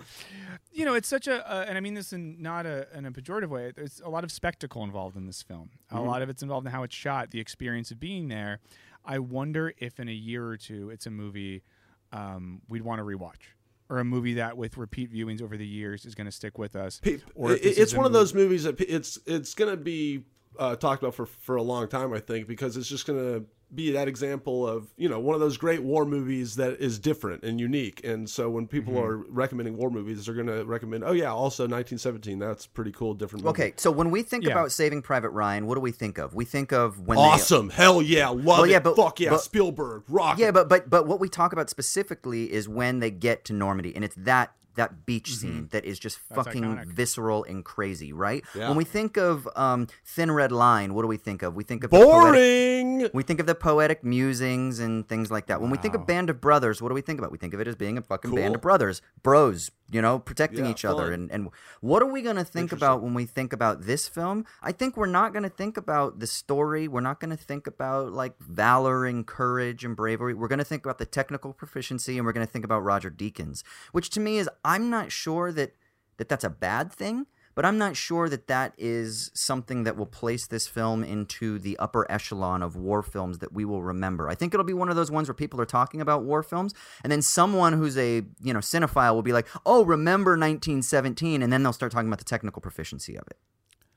you 0.75 0.83
know, 0.85 0.93
it's 0.93 1.07
such 1.07 1.27
a, 1.27 1.49
uh, 1.49 1.65
and 1.67 1.77
I 1.77 1.81
mean 1.81 1.93
this 1.95 2.11
in 2.13 2.41
not 2.41 2.65
a 2.65 2.87
in 2.95 3.05
a 3.05 3.11
pejorative 3.11 3.47
way. 3.49 3.71
There's 3.75 4.01
a 4.03 4.09
lot 4.09 4.23
of 4.23 4.31
spectacle 4.31 4.83
involved 4.83 5.15
in 5.15 5.25
this 5.25 5.41
film. 5.41 5.69
A 5.89 6.01
lot 6.01 6.21
of 6.21 6.29
it's 6.29 6.43
involved 6.43 6.67
in 6.67 6.71
how 6.73 6.83
it's 6.83 6.93
shot, 6.95 7.31
the 7.31 7.39
experience 7.39 7.91
of 7.91 7.99
being 7.99 8.27
there. 8.27 8.59
I 9.05 9.19
wonder 9.19 9.73
if 9.77 9.99
in 9.99 10.09
a 10.09 10.13
year 10.13 10.45
or 10.45 10.57
two, 10.57 10.89
it's 10.89 11.05
a 11.05 11.11
movie 11.11 11.63
um, 12.11 12.61
we'd 12.67 12.81
want 12.81 12.99
to 12.99 13.03
rewatch. 13.05 13.53
Or 13.87 13.99
a 13.99 14.03
movie 14.03 14.33
that, 14.35 14.57
with 14.57 14.77
repeat 14.77 15.13
viewings 15.13 15.41
over 15.43 15.57
the 15.57 15.65
years, 15.67 16.05
is 16.05 16.15
going 16.15 16.25
to 16.25 16.31
stick 16.31 16.57
with 16.57 16.75
us. 16.75 16.99
Pe- 17.03 17.19
Or 17.35 17.51
it- 17.51 17.59
it's 17.77 17.93
one 17.93 18.05
of 18.07 18.13
those 18.13 18.33
movies 18.33 18.63
that 18.63 18.81
it's 18.81 19.19
it's 19.27 19.53
gonna 19.53 19.77
be 19.77 20.23
uh, 20.57 20.75
talked 20.75 21.03
about 21.03 21.13
for 21.13 21.25
for 21.27 21.55
a 21.55 21.61
long 21.61 21.87
time, 21.87 22.11
I 22.11 22.19
think, 22.19 22.47
because 22.47 22.77
it's 22.77 22.87
just 22.89 23.05
gonna 23.05 23.43
be 23.75 23.91
that 23.91 24.07
example 24.07 24.67
of 24.67 24.87
you 24.97 25.09
know 25.09 25.19
one 25.19 25.33
of 25.35 25.41
those 25.41 25.57
great 25.57 25.83
war 25.83 26.05
movies 26.05 26.55
that 26.55 26.79
is 26.79 26.97
different 26.99 27.43
and 27.43 27.59
unique. 27.59 28.03
And 28.05 28.29
so 28.29 28.49
when 28.49 28.67
people 28.67 28.93
Mm-hmm. 28.93 29.03
are 29.03 29.17
recommending 29.29 29.77
war 29.77 29.89
movies, 29.89 30.25
they're 30.25 30.35
gonna 30.35 30.63
recommend, 30.63 31.03
oh 31.03 31.11
yeah, 31.11 31.31
also 31.31 31.63
1917. 31.63 32.39
That's 32.39 32.65
pretty 32.67 32.91
cool, 32.91 33.13
different. 33.13 33.43
Movie. 33.43 33.49
Okay, 33.63 33.73
so 33.77 33.91
when 33.91 34.11
we 34.11 34.21
think 34.21 34.43
Yeah. 34.45 34.51
about 34.51 34.71
Saving 34.71 35.01
Private 35.01 35.29
Ryan, 35.29 35.65
what 35.65 35.75
do 35.75 35.81
we 35.81 35.91
think 35.91 36.17
of? 36.17 36.33
We 36.33 36.45
think 36.45 36.71
of 36.71 36.99
when 37.07 37.17
they 37.17 37.23
awesome, 37.23 37.69
hell 37.69 38.01
yeah, 38.01 38.29
love 38.29 38.45
Well, 38.45 38.63
it, 38.63 38.69
yeah, 38.71 38.79
but- 38.79 38.95
fuck 38.95 39.19
yeah, 39.19 39.31
but- 39.31 39.41
Spielberg, 39.41 40.03
rock. 40.07 40.37
Yeah, 40.39 40.51
but 40.51 40.69
but 40.69 40.89
but 40.89 41.07
what 41.07 41.19
we 41.19 41.29
talk 41.29 41.51
about 41.53 41.69
specifically 41.69 42.51
is 42.51 42.69
when 42.69 42.99
they 42.99 43.11
get 43.11 43.43
to 43.45 43.53
Normandy, 43.53 43.95
and 43.95 44.03
it's 44.05 44.15
that 44.17 44.53
that 44.75 45.05
beach 45.05 45.35
scene 45.35 45.67
that 45.71 45.85
is 45.85 45.99
just 45.99 46.19
That's 46.29 46.45
fucking 46.47 46.63
iconic. 46.63 46.85
visceral 46.87 47.43
and 47.43 47.63
crazy, 47.65 48.13
right? 48.13 48.43
Yeah. 48.55 48.67
When 48.69 48.77
we 48.77 48.83
think 48.83 49.17
of 49.17 49.47
um, 49.55 49.87
Thin 50.05 50.31
Red 50.31 50.51
Line, 50.51 50.93
what 50.93 51.01
do 51.01 51.07
we 51.07 51.17
think 51.17 51.41
of? 51.41 51.55
We 51.55 51.63
think 51.63 51.83
of 51.83 51.91
the 51.91 51.97
poetic- 51.97 52.31
boring. 52.31 53.09
we 53.13 53.23
think 53.23 53.39
of 53.39 53.45
the 53.47 53.55
poetic 53.55 54.03
musings 54.03 54.79
and 54.79 55.07
things 55.07 55.31
like 55.31 55.47
that. 55.47 55.61
When 55.61 55.69
we 55.69 55.77
think 55.77 55.95
of 55.95 56.05
Band 56.05 56.29
of 56.29 56.39
Brothers, 56.41 56.81
what 56.81 56.89
do 56.89 56.95
we 56.95 57.01
think 57.01 57.19
about? 57.19 57.31
We 57.31 57.37
think 57.37 57.53
of 57.53 57.59
it 57.59 57.67
as 57.67 57.75
being 57.75 57.97
a 57.97 58.01
fucking 58.01 58.33
band 58.33 58.55
of 58.55 58.61
brothers, 58.61 59.01
bros, 59.23 59.71
you 59.91 60.01
know, 60.01 60.19
protecting 60.19 60.65
Yeah, 60.65 60.71
each 60.71 60.85
other. 60.85 61.11
And, 61.11 61.31
and 61.31 61.49
what 61.81 62.01
are 62.01 62.11
we 62.11 62.21
going 62.21 62.35
to 62.37 62.43
think 62.43 62.71
about 62.71 63.01
when 63.01 63.13
we 63.13 63.25
think 63.25 63.53
about 63.53 63.83
this 63.83 64.07
film? 64.07 64.45
I 64.61 64.71
think 64.71 64.97
we're 64.97 65.05
not 65.05 65.31
going 65.33 65.43
to 65.43 65.49
think 65.49 65.77
about 65.77 66.19
the 66.19 66.27
story. 66.27 66.87
We're 66.87 67.01
not 67.01 67.19
going 67.19 67.29
to 67.31 67.37
think 67.37 67.67
about 67.67 68.11
like 68.11 68.33
valor 68.39 69.05
and 69.05 69.25
courage 69.25 69.83
and 69.85 69.95
bravery. 69.95 70.33
We're 70.33 70.47
going 70.47 70.59
to 70.59 70.65
think 70.65 70.85
about 70.85 70.97
the 70.97 71.05
technical 71.05 71.53
proficiency 71.53 72.17
and 72.17 72.25
we're 72.25 72.33
going 72.33 72.45
to 72.45 72.51
think 72.51 72.65
about 72.65 72.79
Roger 72.83 73.11
Deakins, 73.11 73.63
which 73.91 74.09
to 74.11 74.19
me 74.19 74.37
is, 74.37 74.49
I'm 74.65 74.89
not 74.89 75.11
sure 75.11 75.51
that, 75.53 75.75
that 76.17 76.27
that's 76.29 76.43
a 76.43 76.49
bad 76.49 76.91
thing. 76.91 77.27
But 77.55 77.63
I'm 77.65 77.77
not 77.77 77.95
sure 77.95 78.27
that 78.27 78.47
that 78.47 78.73
is 78.77 79.31
something 79.33 79.85
that 79.85 79.95
will 79.95 80.05
place 80.05 80.45
this 80.45 80.67
film 80.67 81.05
into 81.05 81.57
the 81.57 81.77
upper 81.79 82.05
echelon 82.11 82.61
of 82.61 82.75
war 82.75 83.01
films 83.01 83.39
that 83.39 83.53
we 83.53 83.63
will 83.63 83.81
remember. 83.81 84.27
I 84.27 84.35
think 84.35 84.53
it'll 84.53 84.65
be 84.65 84.73
one 84.73 84.89
of 84.89 84.97
those 84.97 85.09
ones 85.09 85.29
where 85.29 85.35
people 85.35 85.61
are 85.61 85.65
talking 85.65 86.01
about 86.01 86.23
war 86.23 86.43
films, 86.43 86.73
and 87.01 87.09
then 87.09 87.21
someone 87.21 87.71
who's 87.71 87.97
a 87.97 88.23
you 88.43 88.51
know 88.53 88.59
cinephile 88.59 89.13
will 89.15 89.21
be 89.21 89.31
like, 89.31 89.47
"Oh, 89.65 89.85
remember 89.85 90.31
1917," 90.31 91.41
and 91.41 91.53
then 91.53 91.63
they'll 91.63 91.71
start 91.71 91.93
talking 91.93 92.09
about 92.09 92.19
the 92.19 92.25
technical 92.25 92.61
proficiency 92.61 93.15
of 93.15 93.23
it. 93.27 93.37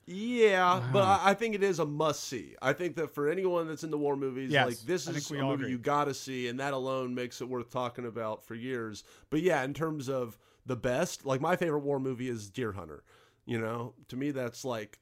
Yeah, 0.07 0.83
but 0.93 1.03
I, 1.03 1.31
I 1.31 1.35
think 1.35 1.55
it 1.57 1.63
is 1.63 1.81
a 1.81 1.85
must 1.85 2.25
see. 2.25 2.55
I 2.63 2.73
think 2.73 2.95
that 2.97 3.13
for 3.13 3.29
anyone 3.29 3.69
that's 3.69 3.85
into 3.85 3.99
war 3.99 4.17
movies, 4.17 4.53
Yes, 4.53 4.67
like 4.67 4.79
this 4.87 5.07
is 5.09 5.31
a 5.31 5.35
movie 5.35 5.53
agree. 5.55 5.71
you 5.71 5.79
gotta 5.79 6.15
see, 6.15 6.49
and 6.49 6.61
that 6.61 6.73
alone 6.73 7.15
makes 7.15 7.41
it 7.41 7.49
worth 7.49 7.71
talking 7.71 8.07
about 8.07 8.45
for 8.45 8.55
years. 8.55 9.05
But 9.31 9.43
yeah, 9.43 9.65
in 9.65 9.75
terms 9.75 10.09
of 10.09 10.39
the 10.69 10.77
best, 10.77 11.27
like 11.27 11.41
my 11.41 11.57
favorite 11.57 11.81
war 11.81 11.99
movie 11.99 12.29
is 12.29 12.49
Deer 12.49 12.73
Hunter. 12.73 13.03
You 13.47 13.59
know, 13.59 13.95
to 14.09 14.17
me 14.17 14.31
that's 14.31 14.65
like, 14.65 14.99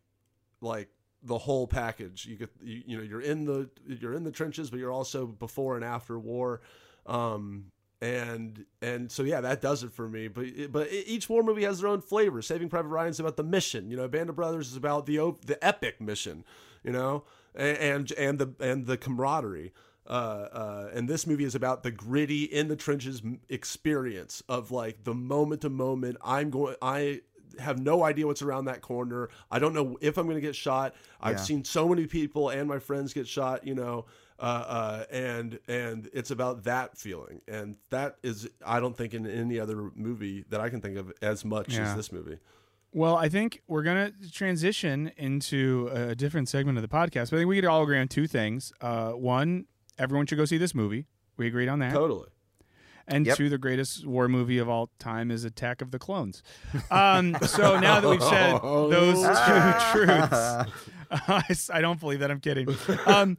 like 0.61 0.89
the 1.23 1.37
whole 1.37 1.67
package. 1.67 2.25
You 2.25 2.37
get, 2.37 2.51
you, 2.63 2.83
you 2.87 2.97
know, 2.97 3.03
you're 3.03 3.21
in 3.21 3.45
the 3.45 3.69
you're 3.87 4.15
in 4.15 4.25
the 4.25 4.31
trenches, 4.31 4.71
but 4.71 4.79
you're 4.79 4.93
also 4.93 5.27
before 5.27 5.77
and 5.77 5.85
after 5.85 6.19
war. 6.19 6.63
Um, 7.05 7.73
and 8.01 8.65
and 8.81 9.11
so 9.11 9.23
yeah, 9.25 9.41
that 9.41 9.61
does 9.61 9.83
it 9.83 9.93
for 9.93 10.09
me. 10.09 10.29
But 10.29 10.71
but 10.71 10.89
each 10.93 11.29
war 11.29 11.43
movie 11.43 11.65
has 11.65 11.81
their 11.81 11.91
own 11.91 12.01
flavor. 12.01 12.41
Saving 12.43 12.69
Private 12.69 12.89
Ryan's 12.89 13.21
about 13.21 13.37
the 13.37 13.45
mission. 13.45 13.91
You 13.91 13.97
know, 13.97 14.09
Band 14.09 14.31
of 14.31 14.37
Brothers 14.37 14.71
is 14.71 14.77
about 14.77 15.07
the 15.07 15.35
the 15.45 15.59
epic 15.63 16.01
mission. 16.01 16.45
You 16.85 16.93
know, 16.93 17.25
and, 17.57 18.13
and 18.13 18.39
the 18.39 18.55
and 18.61 18.87
the 18.87 18.97
camaraderie. 18.97 19.73
Uh, 20.09 20.11
uh, 20.11 20.91
and 20.95 21.09
this 21.09 21.27
movie 21.27 21.45
is 21.45 21.55
about 21.55 21.83
the 21.83 21.91
gritty 21.91 22.45
in 22.45 22.69
the 22.69 22.77
trenches 22.77 23.23
experience 23.49 24.43
of 24.49 24.71
like 24.71 25.05
the 25.05 25.15
moment 25.15 25.63
to 25.63 25.71
moment. 25.71 26.17
I'm 26.23 26.51
going. 26.51 26.77
I 26.81 27.21
have 27.59 27.79
no 27.81 28.03
idea 28.05 28.27
what's 28.27 28.43
around 28.43 28.67
that 28.67 28.83
corner. 28.83 29.31
I 29.51 29.59
don't 29.59 29.73
know 29.75 29.97
if 30.01 30.19
I'm 30.19 30.27
going 30.27 30.37
to 30.37 30.41
get 30.43 30.55
shot. 30.55 30.95
I've 31.21 31.37
Yeah. 31.37 31.43
seen 31.43 31.65
so 31.65 31.89
many 31.89 32.07
people 32.07 32.51
and 32.51 32.69
my 32.69 32.79
friends 32.79 33.13
get 33.15 33.27
shot. 33.27 33.67
You 33.67 33.75
know, 33.75 34.07
uh, 34.39 34.43
uh, 34.43 35.05
and 35.11 35.59
and 35.67 36.09
it's 36.13 36.31
about 36.31 36.65
that 36.65 36.99
feeling, 36.99 37.41
and 37.49 37.77
that 37.91 38.17
is 38.23 38.49
I 38.65 38.79
don't 38.81 38.97
think 38.97 39.15
in 39.15 39.27
any 39.27 39.59
other 39.59 39.91
movie 39.95 40.45
that 40.51 40.61
I 40.61 40.69
can 40.69 40.81
think 40.81 40.97
of 40.99 41.13
as 41.23 41.45
much 41.45 41.75
Yeah. 41.75 41.89
as 41.91 41.95
this 41.97 42.13
movie. 42.13 42.39
Well, 42.93 43.17
I 43.17 43.29
think 43.29 43.61
we're 43.67 43.83
going 43.83 44.13
to 44.23 44.31
transition 44.33 45.11
into 45.19 45.91
a 45.93 46.15
different 46.15 46.49
segment 46.49 46.79
of 46.79 46.83
the 46.83 46.89
podcast. 46.89 47.31
But 47.31 47.35
I 47.35 47.41
think 47.41 47.49
we 47.49 47.57
could 47.57 47.67
all 47.67 47.83
agree 47.83 47.99
on 47.99 48.09
two 48.09 48.27
things. 48.27 48.73
Uh, 48.81 49.11
one, 49.13 49.67
everyone 49.99 50.27
should 50.27 50.39
go 50.39 50.45
see 50.45 50.59
this 50.59 50.75
movie. 50.75 51.07
We 51.37 51.47
agreed 51.47 51.69
on 51.69 51.79
that. 51.81 51.93
Totally. 51.93 52.29
And 53.09 53.25
Yep. 53.25 53.37
two, 53.37 53.49
the 53.49 53.59
greatest 53.59 54.05
war 54.05 54.27
movie 54.27 54.59
of 54.59 54.69
all 54.69 54.91
time 54.99 55.31
is 55.31 55.45
Attack 55.45 55.81
of 55.81 55.93
the 55.93 55.99
Clones. 55.99 56.43
Um, 56.91 57.37
so 57.43 57.79
now 57.79 58.01
that 58.01 58.09
we've 58.09 58.23
said 58.23 58.59
those 58.63 59.23
two 59.23 60.07
truths, 61.39 61.71
I 61.71 61.81
don't 61.81 62.01
believe 62.01 62.19
that. 62.21 62.31
I'm 62.33 62.41
kidding. 62.41 62.69
Um, 63.07 63.39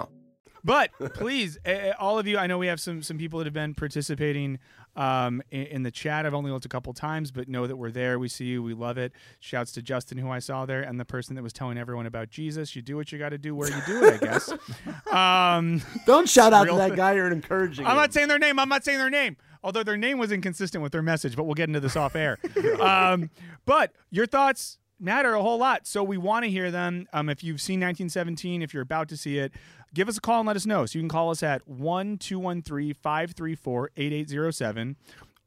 But 0.63 0.91
please, 1.15 1.57
all 1.99 2.19
of 2.19 2.27
you, 2.27 2.37
I 2.37 2.47
know 2.47 2.57
we 2.57 2.67
have 2.67 2.79
some 2.79 3.01
some 3.03 3.17
people 3.17 3.39
that 3.39 3.45
have 3.45 3.53
been 3.53 3.73
participating 3.73 4.59
um, 4.95 5.41
in, 5.51 5.63
in, 5.67 5.83
the 5.83 5.91
chat. 5.91 6.25
I've 6.25 6.33
only 6.33 6.51
looked 6.51 6.65
a 6.65 6.69
couple 6.69 6.93
times, 6.93 7.31
but 7.31 7.47
know 7.47 7.65
that 7.65 7.77
we're 7.77 7.91
there. 7.91 8.19
We 8.19 8.27
see 8.27 8.45
you. 8.45 8.61
We 8.61 8.73
love 8.73 8.97
it. 8.97 9.13
Shouts 9.39 9.71
to 9.73 9.81
Justin, 9.81 10.17
who 10.17 10.29
I 10.29 10.39
saw 10.39 10.65
there, 10.65 10.81
and 10.81 10.99
the 10.99 11.05
person 11.05 11.35
that 11.35 11.43
was 11.43 11.53
telling 11.53 11.77
everyone 11.77 12.05
about 12.05 12.29
Jesus. 12.29 12.75
You 12.75 12.81
do 12.81 12.97
what 12.97 13.11
you 13.11 13.17
got 13.17 13.29
to 13.29 13.37
do 13.37 13.55
where 13.55 13.69
you 13.69 13.81
do 13.85 14.03
it, 14.03 14.21
I 14.21 14.25
guess. 14.25 14.53
Um, 15.11 15.81
Don't 16.05 16.29
shout 16.29 16.53
out 16.53 16.67
to 16.67 16.75
that 16.75 16.95
guy. 16.95 17.13
You're 17.13 17.31
encouraging. 17.31 17.85
I'm 17.85 17.91
him. 17.91 17.97
not 17.97 18.13
saying 18.13 18.29
their 18.29 18.39
name. 18.39 18.59
I'm 18.59 18.69
not 18.69 18.85
saying 18.85 18.97
their 18.97 19.09
name. 19.09 19.35
Although 19.63 19.83
their 19.83 19.97
name 19.97 20.17
was 20.17 20.31
inconsistent 20.31 20.81
with 20.81 20.93
their 20.93 21.01
message, 21.01 21.35
but 21.35 21.43
we'll 21.43 21.55
get 21.55 21.67
into 21.67 21.81
this 21.81 21.97
off 21.97 22.15
air. 22.15 22.37
um, 22.79 23.29
but 23.65 23.93
your 24.09 24.25
thoughts 24.25 24.77
matter 25.01 25.33
a 25.33 25.41
whole 25.41 25.57
lot. 25.57 25.85
So 25.85 26.03
we 26.03 26.17
want 26.17 26.45
to 26.45 26.49
hear 26.49 26.71
them. 26.71 27.07
Um, 27.11 27.27
if 27.27 27.43
you've 27.43 27.59
seen 27.59 27.79
1917, 27.79 28.61
if 28.61 28.73
you're 28.73 28.83
about 28.83 29.09
to 29.09 29.17
see 29.17 29.39
it, 29.39 29.51
give 29.93 30.07
us 30.07 30.17
a 30.17 30.21
call 30.21 30.39
and 30.39 30.47
let 30.47 30.55
us 30.55 30.65
know. 30.65 30.85
So 30.85 30.97
you 30.97 31.03
can 31.03 31.09
call 31.09 31.31
us 31.31 31.43
at 31.43 31.67
1 31.67 32.17
213 32.17 32.93
534 32.93 33.91
8807 33.97 34.95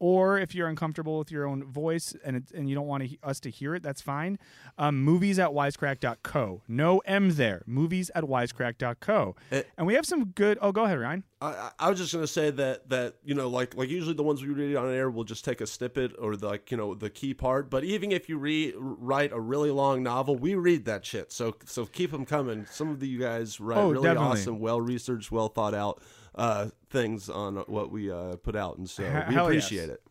or 0.04 0.38
if 0.38 0.54
you're 0.54 0.68
uncomfortable 0.68 1.18
with 1.18 1.30
your 1.30 1.46
own 1.46 1.64
voice 1.64 2.14
and 2.26 2.36
it, 2.36 2.42
and 2.54 2.68
you 2.68 2.74
don't 2.74 2.86
want 2.86 3.08
to, 3.08 3.16
us 3.22 3.40
to 3.40 3.48
hear 3.48 3.74
it, 3.74 3.82
that's 3.82 4.02
fine. 4.02 4.38
Um, 4.76 5.02
movies 5.02 5.38
at 5.38 5.48
wisecrack.co. 5.48 6.60
No 6.68 6.98
M 7.06 7.36
there. 7.36 7.62
Movies 7.64 8.10
at 8.14 8.24
wisecrack.co. 8.24 9.34
It, 9.50 9.56
eh. 9.56 9.62
and 9.78 9.86
we 9.86 9.94
have 9.94 10.04
some 10.04 10.26
good. 10.26 10.58
Oh, 10.60 10.72
go 10.72 10.84
ahead, 10.84 10.98
Ryan. 10.98 11.24
I, 11.40 11.70
I 11.78 11.88
was 11.88 11.98
just 11.98 12.12
gonna 12.12 12.26
say 12.26 12.50
that 12.50 12.90
that 12.90 13.14
you 13.24 13.34
know 13.34 13.48
like 13.48 13.74
like 13.76 13.88
usually 13.88 14.12
the 14.12 14.22
ones 14.22 14.42
we 14.42 14.48
read 14.48 14.76
on 14.76 14.92
air 14.92 15.10
will 15.10 15.24
just 15.24 15.42
take 15.42 15.62
a 15.62 15.66
snippet 15.66 16.12
or 16.18 16.36
the, 16.36 16.48
like 16.48 16.70
you 16.70 16.76
know 16.76 16.94
the 16.94 17.08
key 17.08 17.32
part. 17.32 17.70
But 17.70 17.84
even 17.84 18.12
if 18.12 18.28
you 18.28 18.36
read 18.36 18.74
write 18.76 19.32
a 19.32 19.40
really 19.40 19.70
long 19.70 20.02
novel, 20.02 20.36
we 20.36 20.54
read 20.54 20.84
that 20.84 21.06
shit. 21.06 21.32
So 21.32 21.56
so 21.64 21.86
keep 21.86 22.10
them 22.10 22.26
coming. 22.26 22.66
Some 22.70 22.90
of 22.90 23.02
you 23.02 23.18
guys 23.18 23.58
write 23.58 23.78
oh, 23.78 23.90
really 23.90 24.04
definitely. 24.04 24.40
awesome, 24.40 24.58
well 24.58 24.82
researched, 24.82 25.32
well 25.32 25.48
thought 25.48 25.72
out 25.72 26.02
uh, 26.34 26.68
things 26.90 27.28
on 27.28 27.56
what 27.66 27.90
we 27.90 28.10
uh, 28.10 28.36
put 28.36 28.56
out, 28.56 28.78
and 28.78 28.88
so 28.88 29.02
we 29.28 29.36
appreciate 29.36 29.88
yes. 29.88 29.96
it. 29.96 30.02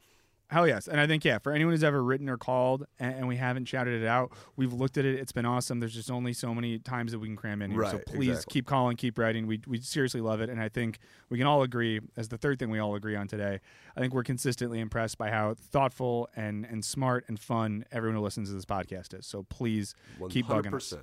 Hell 0.53 0.67
yes, 0.67 0.87
and 0.87 1.01
I 1.01 1.07
think 1.07 1.25
yeah, 1.25 1.39
for 1.39 1.51
anyone 1.51 1.73
who's 1.73 1.83
ever 1.83 2.03
written 2.03 2.29
or 2.29 2.37
called, 2.37 2.85
and, 2.99 3.15
and, 3.15 3.27
we 3.27 3.37
haven't 3.37 3.65
shouted 3.65 4.03
it 4.03 4.05
out, 4.05 4.31
we've 4.55 4.71
looked 4.71 4.99
at 4.99 5.05
it. 5.05 5.15
It's 5.15 5.31
been 5.31 5.47
awesome. 5.47 5.79
There's 5.79 5.95
just 5.95 6.11
only 6.11 6.31
so 6.31 6.53
many 6.53 6.77
times 6.77 7.11
that 7.11 7.17
we 7.17 7.27
can 7.27 7.35
cram 7.35 7.63
in 7.63 7.71
here. 7.71 7.79
Right, 7.79 7.91
so 7.91 7.99
please 8.05 8.29
exactly. 8.29 8.53
keep 8.53 8.67
calling, 8.67 8.95
keep 8.95 9.17
writing. 9.17 9.47
We 9.47 9.61
we 9.65 9.79
seriously 9.79 10.21
love 10.21 10.41
it, 10.41 10.51
and 10.51 10.61
I 10.61 10.69
think 10.69 10.99
we 11.29 11.39
can 11.39 11.47
all 11.47 11.63
agree 11.63 12.01
as 12.17 12.27
the 12.29 12.37
third 12.37 12.59
thing 12.59 12.69
we 12.69 12.77
all 12.77 12.93
agree 12.93 13.15
on 13.15 13.27
today. 13.27 13.61
I 13.97 13.99
think 13.99 14.13
we're 14.13 14.23
consistently 14.23 14.79
impressed 14.79 15.17
by 15.17 15.31
how 15.31 15.55
thoughtful 15.55 16.29
and 16.35 16.65
and 16.65 16.85
smart 16.85 17.25
and 17.27 17.39
fun 17.39 17.85
everyone 17.91 18.17
who 18.17 18.23
listens 18.23 18.49
to 18.49 18.55
this 18.55 18.65
podcast 18.65 19.17
is. 19.17 19.25
So 19.25 19.41
please 19.49 19.95
100%. 20.19 20.29
keep 20.29 20.45
bugging 20.45 20.75
us. 20.75 20.93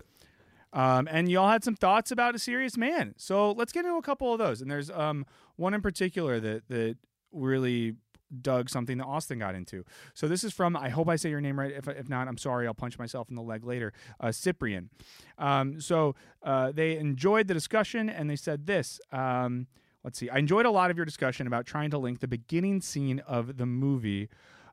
Um, 0.72 1.08
and 1.10 1.28
y'all 1.28 1.50
had 1.50 1.64
some 1.64 1.74
thoughts 1.74 2.10
about 2.10 2.34
a 2.34 2.38
serious 2.38 2.76
man. 2.76 3.14
So 3.16 3.52
let's 3.52 3.72
get 3.72 3.84
into 3.84 3.96
a 3.96 4.02
couple 4.02 4.32
of 4.32 4.38
those. 4.38 4.60
And 4.60 4.70
there's 4.70 4.90
um, 4.90 5.26
one 5.56 5.74
in 5.74 5.82
particular 5.82 6.38
that 6.40 6.68
that 6.68 6.96
really 7.32 7.94
dug 8.40 8.70
something 8.70 8.98
that 8.98 9.04
Austin 9.04 9.38
got 9.40 9.54
into. 9.54 9.84
So 10.14 10.28
this 10.28 10.44
is 10.44 10.52
from, 10.52 10.76
I 10.76 10.88
hope 10.88 11.08
I 11.08 11.16
say 11.16 11.30
your 11.30 11.40
name 11.40 11.58
right. 11.58 11.72
If, 11.72 11.88
if 11.88 12.08
not, 12.08 12.28
I'm 12.28 12.38
sorry. 12.38 12.66
I'll 12.66 12.74
punch 12.74 12.98
myself 12.98 13.28
in 13.28 13.36
the 13.36 13.42
leg 13.42 13.64
later. 13.64 13.92
Uh, 14.20 14.32
Cyprian. 14.32 14.90
Um, 15.38 15.80
so 15.80 16.14
uh, 16.42 16.72
they 16.72 16.96
enjoyed 16.96 17.48
the 17.48 17.54
discussion 17.54 18.08
and 18.08 18.30
they 18.30 18.36
said 18.36 18.66
this. 18.66 19.00
Um, 19.12 19.66
let's 20.04 20.18
see. 20.18 20.30
I 20.30 20.38
enjoyed 20.38 20.66
a 20.66 20.70
lot 20.70 20.90
of 20.90 20.96
your 20.96 21.06
discussion 21.06 21.46
about 21.46 21.66
trying 21.66 21.90
to 21.90 21.98
link 21.98 22.20
the 22.20 22.28
beginning 22.28 22.80
scene 22.80 23.20
of 23.26 23.56
the 23.56 23.66
movie 23.66 24.28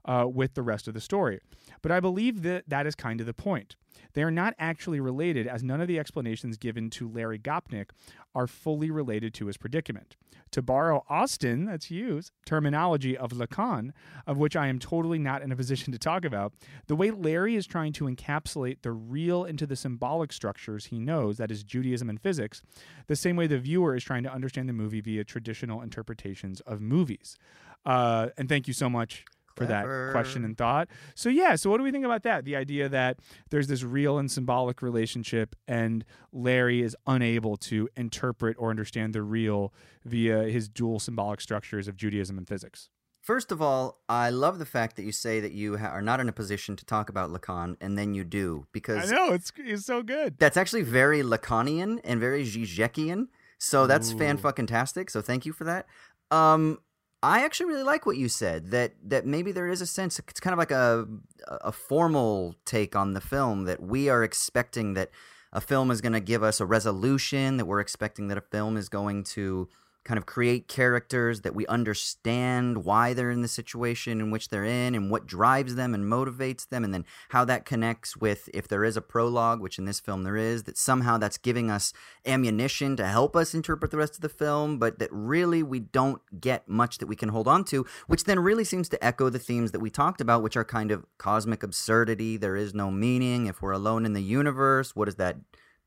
uh, 0.06 0.26
with 0.28 0.54
the 0.54 0.62
rest 0.62 0.88
of 0.88 0.94
the 0.94 1.02
story. 1.02 1.40
But 1.82 1.92
I 1.92 2.00
believe 2.00 2.44
that 2.44 2.64
that 2.68 2.88
is 2.88 2.96
kind 2.96 3.20
of 3.20 3.26
the 3.26 3.34
point. 3.34 3.76
They 4.14 4.24
are 4.24 4.32
not 4.32 4.54
actually 4.58 5.00
related, 5.00 5.48
as 5.48 5.64
none 5.64 5.82
of 5.82 5.88
the 5.88 6.00
explanations 6.00 6.58
given 6.58 6.90
to 6.92 7.10
Larry 7.10 7.40
Gopnik 7.40 7.90
are 8.34 8.48
fully 8.48 8.92
related 8.92 9.34
to 9.36 9.48
his 9.48 9.58
predicament. 9.58 10.16
To 10.52 10.62
borrow 10.62 11.04
Austin, 11.10 11.66
that's 11.66 11.88
Hughes, 11.88 12.32
terminology 12.46 13.18
of 13.18 13.32
Lacan, 13.32 13.92
of 14.26 14.38
which 14.38 14.56
I 14.56 14.68
am 14.68 14.80
totally 14.80 15.20
not 15.20 15.42
in 15.42 15.52
a 15.52 15.56
position 15.56 15.92
to 15.92 16.00
talk 16.00 16.24
about, 16.24 16.54
the 16.88 16.96
way 16.96 17.12
Larry 17.12 17.56
is 17.56 17.68
trying 17.68 17.92
to 17.94 18.06
encapsulate 18.06 18.82
the 18.82 18.92
real 18.92 19.44
into 19.44 19.68
the 19.68 19.76
symbolic 19.76 20.32
structures 20.32 20.86
he 20.86 21.00
knows, 21.00 21.38
that 21.38 21.52
is 21.52 21.64
Judaism 21.64 22.10
and 22.10 22.22
physics, 22.22 22.62
the 23.08 23.16
same 23.16 23.36
way 23.36 23.48
the 23.48 23.60
viewer 23.60 23.96
is 23.96 24.04
trying 24.04 24.24
to 24.24 24.34
understand 24.34 24.70
the 24.70 24.74
movie 24.74 25.02
via 25.02 25.24
traditional 25.24 25.82
interpretations 25.82 26.62
of 26.62 26.80
movies. 26.80 27.38
Uh, 27.86 28.30
and 28.38 28.48
thank 28.48 28.68
you 28.68 28.74
so 28.74 28.90
much 28.90 29.26
for 29.58 29.66
that 29.66 30.12
question 30.12 30.46
and 30.46 30.58
thought. 30.58 30.88
So 31.16 31.30
yeah, 31.30 31.56
so 31.56 31.70
what 31.70 31.78
do 31.78 31.84
we 31.84 31.92
think 31.92 32.06
about 32.06 32.24
that? 32.24 32.46
The 32.46 32.56
idea 32.56 32.88
that 32.90 33.18
there's 33.50 33.68
this 33.68 33.84
real 33.84 34.18
and 34.18 34.32
symbolic 34.32 34.82
relationship 34.82 35.56
and 35.68 36.06
Larry 36.32 36.82
is 36.82 36.96
unable 37.06 37.58
to 37.58 37.90
interpret 37.96 38.56
or 38.60 38.70
understand 38.70 39.14
the 39.14 39.22
real 39.22 39.74
via 40.06 40.44
his 40.44 40.70
dual 40.70 41.00
symbolic 41.00 41.42
structures 41.42 41.88
of 41.88 41.96
Judaism 41.98 42.38
and 42.38 42.48
physics. 42.48 42.90
First 43.22 43.52
of 43.52 43.62
all, 43.62 44.00
I 44.08 44.30
love 44.30 44.58
the 44.58 44.66
fact 44.66 44.96
that 44.96 45.04
you 45.04 45.12
say 45.12 45.42
that 45.42 45.52
you 45.52 45.76
ha- 45.78 45.88
are 45.88 46.02
not 46.02 46.22
in 46.22 46.30
a 46.30 46.32
position 46.32 46.78
to 46.78 46.86
talk 46.86 47.10
about 47.10 47.30
Lacan, 47.30 47.76
and 47.82 47.98
then 47.98 48.14
you 48.14 48.24
do 48.24 48.68
because 48.72 49.12
I 49.12 49.16
know 49.16 49.34
it's 49.34 49.52
it's 49.58 49.86
so 49.86 50.02
good. 50.02 50.38
That's 50.40 50.56
actually 50.56 50.84
very 50.84 51.24
Lacanian 51.24 52.00
and 52.06 52.22
very 52.22 52.46
Zizekian. 52.46 53.28
So 53.58 53.86
that's 53.88 54.14
fan 54.14 54.38
fucking 54.38 54.68
tastic. 54.68 55.10
So 55.10 55.22
thank 55.22 55.46
you 55.46 55.52
for 55.52 55.66
that. 55.66 55.88
Um, 56.32 56.80
I 57.24 57.44
actually 57.44 57.68
really 57.68 57.84
like 57.84 58.06
what 58.06 58.18
you 58.18 58.30
said 58.30 58.72
that 58.72 58.94
that 59.04 59.26
maybe 59.26 59.52
there 59.52 59.68
is 59.68 59.82
a 59.82 59.88
sense 59.88 60.20
it's 60.20 60.40
kind 60.40 60.54
of 60.54 60.60
like 60.60 60.72
a 60.72 61.08
a 61.48 61.72
formal 61.72 62.56
take 62.66 62.96
on 62.96 63.14
the 63.14 63.22
film 63.22 63.64
that 63.66 63.82
we 63.82 64.10
are 64.10 64.24
expecting 64.24 64.94
that 64.94 65.10
a 65.52 65.62
film 65.62 65.90
is 65.90 66.02
going 66.02 66.14
to 66.14 66.20
give 66.20 66.44
us 66.44 66.60
a 66.60 66.66
resolution 66.66 67.58
that 67.58 67.66
we're 67.66 67.80
expecting 67.80 68.28
that 68.28 68.38
a 68.38 68.42
film 68.42 68.78
is 68.78 68.90
going 68.90 69.24
to 69.24 69.68
kind 70.08 70.18
of 70.18 70.26
create 70.26 70.70
characters 70.70 71.42
that 71.42 71.54
we 71.54 71.68
understand 71.68 72.86
why 72.86 73.14
they're 73.14 73.30
in 73.30 73.42
the 73.42 73.48
situation 73.48 74.22
in 74.22 74.32
which 74.32 74.48
they're 74.48 74.64
in 74.64 74.96
and 74.96 75.12
what 75.12 75.28
drives 75.28 75.76
them 75.76 75.94
and 75.94 76.06
motivates 76.06 76.70
them 76.70 76.86
and 76.86 76.94
then 76.94 77.04
how 77.30 77.44
that 77.44 77.66
connects 77.66 78.16
with 78.16 78.48
if 78.54 78.70
there 78.70 78.86
is 78.86 78.96
a 78.96 79.02
prologue 79.02 79.60
which 79.60 79.78
in 79.78 79.84
this 79.84 80.00
film 80.00 80.24
there 80.24 80.38
is 80.38 80.64
that 80.64 80.78
somehow 80.78 81.18
that's 81.18 81.38
giving 81.38 81.70
us 81.70 81.92
ammunition 82.26 82.96
to 82.96 83.06
help 83.06 83.36
us 83.36 83.54
interpret 83.54 83.92
the 83.92 83.98
rest 83.98 84.16
of 84.16 84.22
the 84.22 84.30
film 84.30 84.80
but 84.80 84.98
that 84.98 85.10
really 85.12 85.62
we 85.62 85.82
don't 85.82 86.22
get 86.40 86.70
much 86.70 87.00
that 87.00 87.08
we 87.08 87.16
can 87.16 87.30
hold 87.30 87.48
on 87.48 87.66
to 87.66 87.86
which 88.08 88.24
then 88.24 88.40
really 88.40 88.64
seems 88.64 88.88
to 88.88 89.04
echo 89.04 89.30
the 89.30 89.38
themes 89.38 89.74
that 89.74 89.82
we 89.82 89.90
talked 89.90 90.22
about 90.22 90.42
which 90.42 90.56
are 90.56 90.64
kind 90.64 90.90
of 90.90 91.06
cosmic 91.18 91.64
absurdity. 91.64 92.38
There 92.38 92.56
is 92.56 92.74
no 92.74 92.90
meaning. 92.90 93.48
If 93.48 93.62
we're 93.62 93.72
alone 93.72 94.06
in 94.06 94.14
the 94.14 94.24
universe 94.24 94.96
what 94.96 95.06
does 95.06 95.16
that 95.16 95.36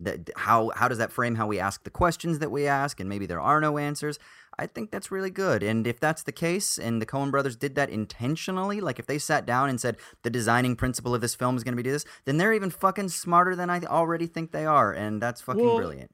that 0.01 0.31
how 0.37 0.71
how 0.75 0.89
does 0.89 0.99
that 0.99 1.13
frame 1.13 1.37
how 1.37 1.47
we 1.47 1.59
ask 1.59 1.85
the 1.85 1.91
questions 1.91 2.39
that 2.39 2.51
we 2.51 2.67
ask? 2.67 3.01
And 3.01 3.09
maybe 3.09 3.27
there 3.27 3.41
are 3.41 3.61
no 3.61 3.79
answers. 3.79 4.19
I 4.59 4.67
think 4.67 4.91
that's 4.91 5.11
really 5.11 5.31
good. 5.31 5.63
And 5.63 5.87
if 5.87 6.01
that's 6.01 6.23
the 6.23 6.33
case 6.33 6.79
and 6.79 7.01
the 7.01 7.07
coen 7.07 7.31
brothers 7.31 7.57
did 7.57 7.75
that 7.77 7.89
intentionally 7.89 8.81
like 8.81 8.99
if 8.99 9.07
they 9.07 9.19
sat 9.19 9.47
down 9.47 9.69
and 9.69 9.81
said 9.81 9.97
the 10.23 10.31
designing 10.31 10.77
principle 10.77 11.15
of 11.15 11.21
this 11.21 11.35
film 11.35 11.57
is 11.57 11.65
going 11.65 11.77
to 11.77 11.83
be 11.83 11.89
this 11.89 12.05
then 12.25 12.37
they're 12.37 12.53
even 12.53 12.71
fucking 12.71 13.09
smarter 13.09 13.57
than 13.57 13.71
i 13.71 13.81
already 13.81 14.27
think 14.27 14.53
they 14.53 14.67
are. 14.67 14.93
And 14.93 15.23
that's 15.23 15.41
fucking 15.41 15.65
well, 15.65 15.77
brilliant. 15.77 16.11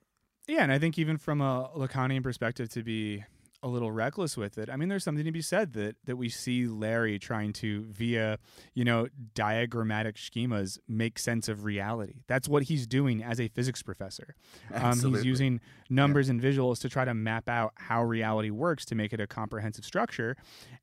yeah 0.46 0.62
and 0.62 0.72
i 0.72 0.78
think 0.78 0.98
even 0.98 1.16
from 1.16 1.40
a 1.40 1.70
lacanian 1.76 2.22
perspective 2.22 2.68
to 2.70 2.82
be 2.82 3.24
a 3.62 3.68
little 3.68 3.90
reckless 3.90 4.36
with 4.36 4.58
it. 4.58 4.68
I 4.70 4.76
mean, 4.76 4.88
there's 4.88 5.04
something 5.04 5.24
to 5.24 5.32
be 5.32 5.42
said 5.42 5.72
that 5.74 5.96
that 6.04 6.16
we 6.16 6.28
see 6.28 6.66
Larry 6.66 7.18
trying 7.18 7.52
to 7.54 7.84
via, 7.90 8.38
you 8.74 8.84
know, 8.84 9.08
diagrammatic 9.34 10.16
schemas 10.16 10.78
make 10.88 11.18
sense 11.18 11.48
of 11.48 11.64
reality. 11.64 12.22
That's 12.26 12.48
what 12.48 12.64
he's 12.64 12.86
doing 12.86 13.22
as 13.22 13.40
a 13.40 13.48
physics 13.48 13.82
professor. 13.82 14.34
Um, 14.72 14.98
he's 15.14 15.24
using 15.24 15.60
numbers 15.88 16.28
yeah. 16.28 16.32
and 16.32 16.42
visuals 16.42 16.80
to 16.80 16.88
try 16.88 17.04
to 17.04 17.14
map 17.14 17.48
out 17.48 17.72
how 17.76 18.04
reality 18.04 18.50
works 18.50 18.84
to 18.86 18.94
make 18.94 19.12
it 19.12 19.20
a 19.20 19.26
comprehensive 19.26 19.84
structure. 19.84 20.36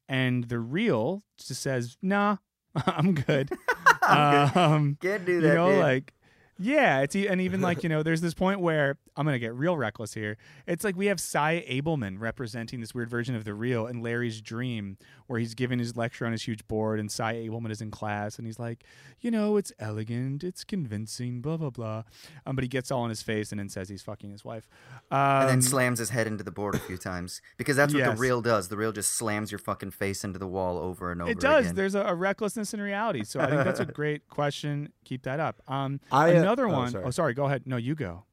And 0.09 0.45
the 0.45 0.59
real 0.59 1.23
just 1.37 1.61
says, 1.61 1.97
"Nah, 2.01 2.37
I'm 2.75 3.13
good." 3.13 3.51
I'm 4.01 4.47
good. 4.47 4.57
Um, 4.59 4.97
Can't 5.01 5.25
do 5.25 5.41
that. 5.41 5.47
You 5.47 5.53
know, 5.53 5.71
dude. 5.71 5.79
like 5.79 6.13
yeah, 6.59 7.01
it's 7.01 7.15
and 7.15 7.41
even 7.41 7.61
like 7.61 7.83
you 7.83 7.89
know, 7.89 8.03
there's 8.03 8.21
this 8.21 8.33
point 8.33 8.59
where 8.59 8.97
I'm 9.15 9.25
gonna 9.25 9.39
get 9.39 9.53
real 9.53 9.77
reckless 9.77 10.13
here. 10.13 10.37
It's 10.67 10.83
like 10.83 10.95
we 10.95 11.07
have 11.07 11.19
Sy 11.19 11.65
Ableman 11.69 12.19
representing 12.19 12.79
this 12.79 12.93
weird 12.93 13.09
version 13.09 13.35
of 13.35 13.43
the 13.43 13.53
real 13.53 13.87
in 13.87 14.01
Larry's 14.01 14.41
dream, 14.41 14.97
where 15.27 15.39
he's 15.39 15.53
giving 15.53 15.79
his 15.79 15.95
lecture 15.95 16.25
on 16.25 16.31
his 16.31 16.43
huge 16.43 16.67
board, 16.67 16.99
and 16.99 17.11
Sy 17.11 17.35
Ableman 17.35 17.71
is 17.71 17.81
in 17.81 17.91
class, 17.91 18.37
and 18.37 18.47
he's 18.47 18.59
like, 18.59 18.83
you 19.19 19.31
know, 19.31 19.57
it's 19.57 19.71
elegant, 19.79 20.43
it's 20.43 20.63
convincing, 20.63 21.41
blah 21.41 21.57
blah 21.57 21.69
blah. 21.69 22.03
Um, 22.45 22.55
but 22.55 22.63
he 22.63 22.67
gets 22.67 22.91
all 22.91 23.03
in 23.03 23.09
his 23.09 23.21
face 23.21 23.51
and 23.51 23.59
then 23.59 23.69
says 23.69 23.89
he's 23.89 24.01
fucking 24.01 24.31
his 24.31 24.43
wife, 24.43 24.67
um, 25.11 25.19
and 25.19 25.49
then 25.49 25.55
um, 25.55 25.61
slams 25.61 25.99
his 25.99 26.09
head 26.09 26.27
into 26.27 26.43
the 26.43 26.51
board 26.51 26.75
a 26.75 26.79
few 26.79 26.97
times 26.97 27.41
because 27.57 27.75
that's 27.75 27.93
what 27.93 27.99
yes. 27.99 28.15
the 28.15 28.21
real 28.21 28.41
does. 28.41 28.67
The 28.69 28.77
real 28.77 28.91
just 28.91 29.11
slams 29.11 29.51
your 29.51 29.59
fucking 29.59 29.91
face 29.91 30.23
into 30.23 30.39
the 30.39 30.47
wall 30.47 30.77
over 30.77 31.11
and 31.11 31.21
over. 31.21 31.31
It 31.31 31.39
does. 31.39 31.65
Again. 31.65 31.75
There's 31.75 31.95
a, 31.95 32.01
a, 32.01 32.15
recklessness 32.15 32.73
in 32.73 32.81
reality. 32.81 33.23
So 33.23 33.39
I 33.39 33.47
think 33.47 33.63
that's 33.63 33.79
a 33.79 33.85
great 33.93 34.27
question. 34.29 34.91
Keep 35.05 35.23
that 35.23 35.39
up. 35.39 35.61
Um, 35.67 35.99
I, 36.11 36.35
uh, 36.35 36.39
another 36.41 36.67
oh, 36.67 36.73
one. 36.73 36.91
Sorry. 36.91 37.03
Oh, 37.05 37.09
sorry. 37.11 37.33
Go 37.33 37.45
ahead. 37.45 37.63
No, 37.65 37.77
you 37.77 37.95
go. 37.95 38.23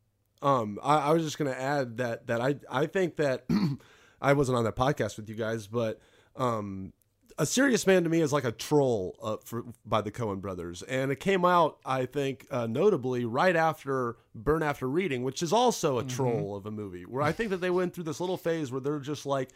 Um, 0.42 0.78
I, 0.82 0.96
I 0.96 1.12
was 1.12 1.22
just 1.22 1.38
going 1.38 1.50
to 1.52 1.60
add 1.60 1.98
that 1.98 2.26
that 2.28 2.40
I 2.40 2.56
I 2.70 2.86
think 2.86 3.16
that 3.16 3.44
I 4.20 4.32
wasn't 4.32 4.58
on 4.58 4.64
that 4.64 4.76
podcast 4.76 5.16
with 5.16 5.28
you 5.28 5.34
guys, 5.34 5.66
but 5.66 6.00
um, 6.36 6.92
a 7.38 7.46
serious 7.46 7.86
man 7.86 8.04
to 8.04 8.10
me 8.10 8.20
is 8.20 8.32
like 8.32 8.44
a 8.44 8.52
troll 8.52 9.16
uh, 9.22 9.36
for, 9.42 9.64
by 9.86 10.02
the 10.02 10.10
Coen 10.10 10.40
brothers, 10.40 10.82
and 10.82 11.10
it 11.10 11.20
came 11.20 11.44
out, 11.44 11.78
I 11.86 12.04
think, 12.06 12.46
uh, 12.50 12.66
notably 12.66 13.24
right 13.24 13.56
after 13.56 14.16
Burn 14.34 14.62
After 14.62 14.88
Reading, 14.88 15.22
which 15.22 15.42
is 15.42 15.52
also 15.52 15.98
a 15.98 16.04
troll 16.04 16.54
of 16.54 16.66
a 16.66 16.70
movie. 16.70 17.04
Where 17.04 17.22
I 17.22 17.32
think 17.32 17.50
that 17.50 17.62
they 17.62 17.70
went 17.70 17.94
through 17.94 18.04
this 18.04 18.20
little 18.20 18.36
phase 18.36 18.70
where 18.70 18.80
they're 18.80 18.98
just 18.98 19.24
like, 19.24 19.50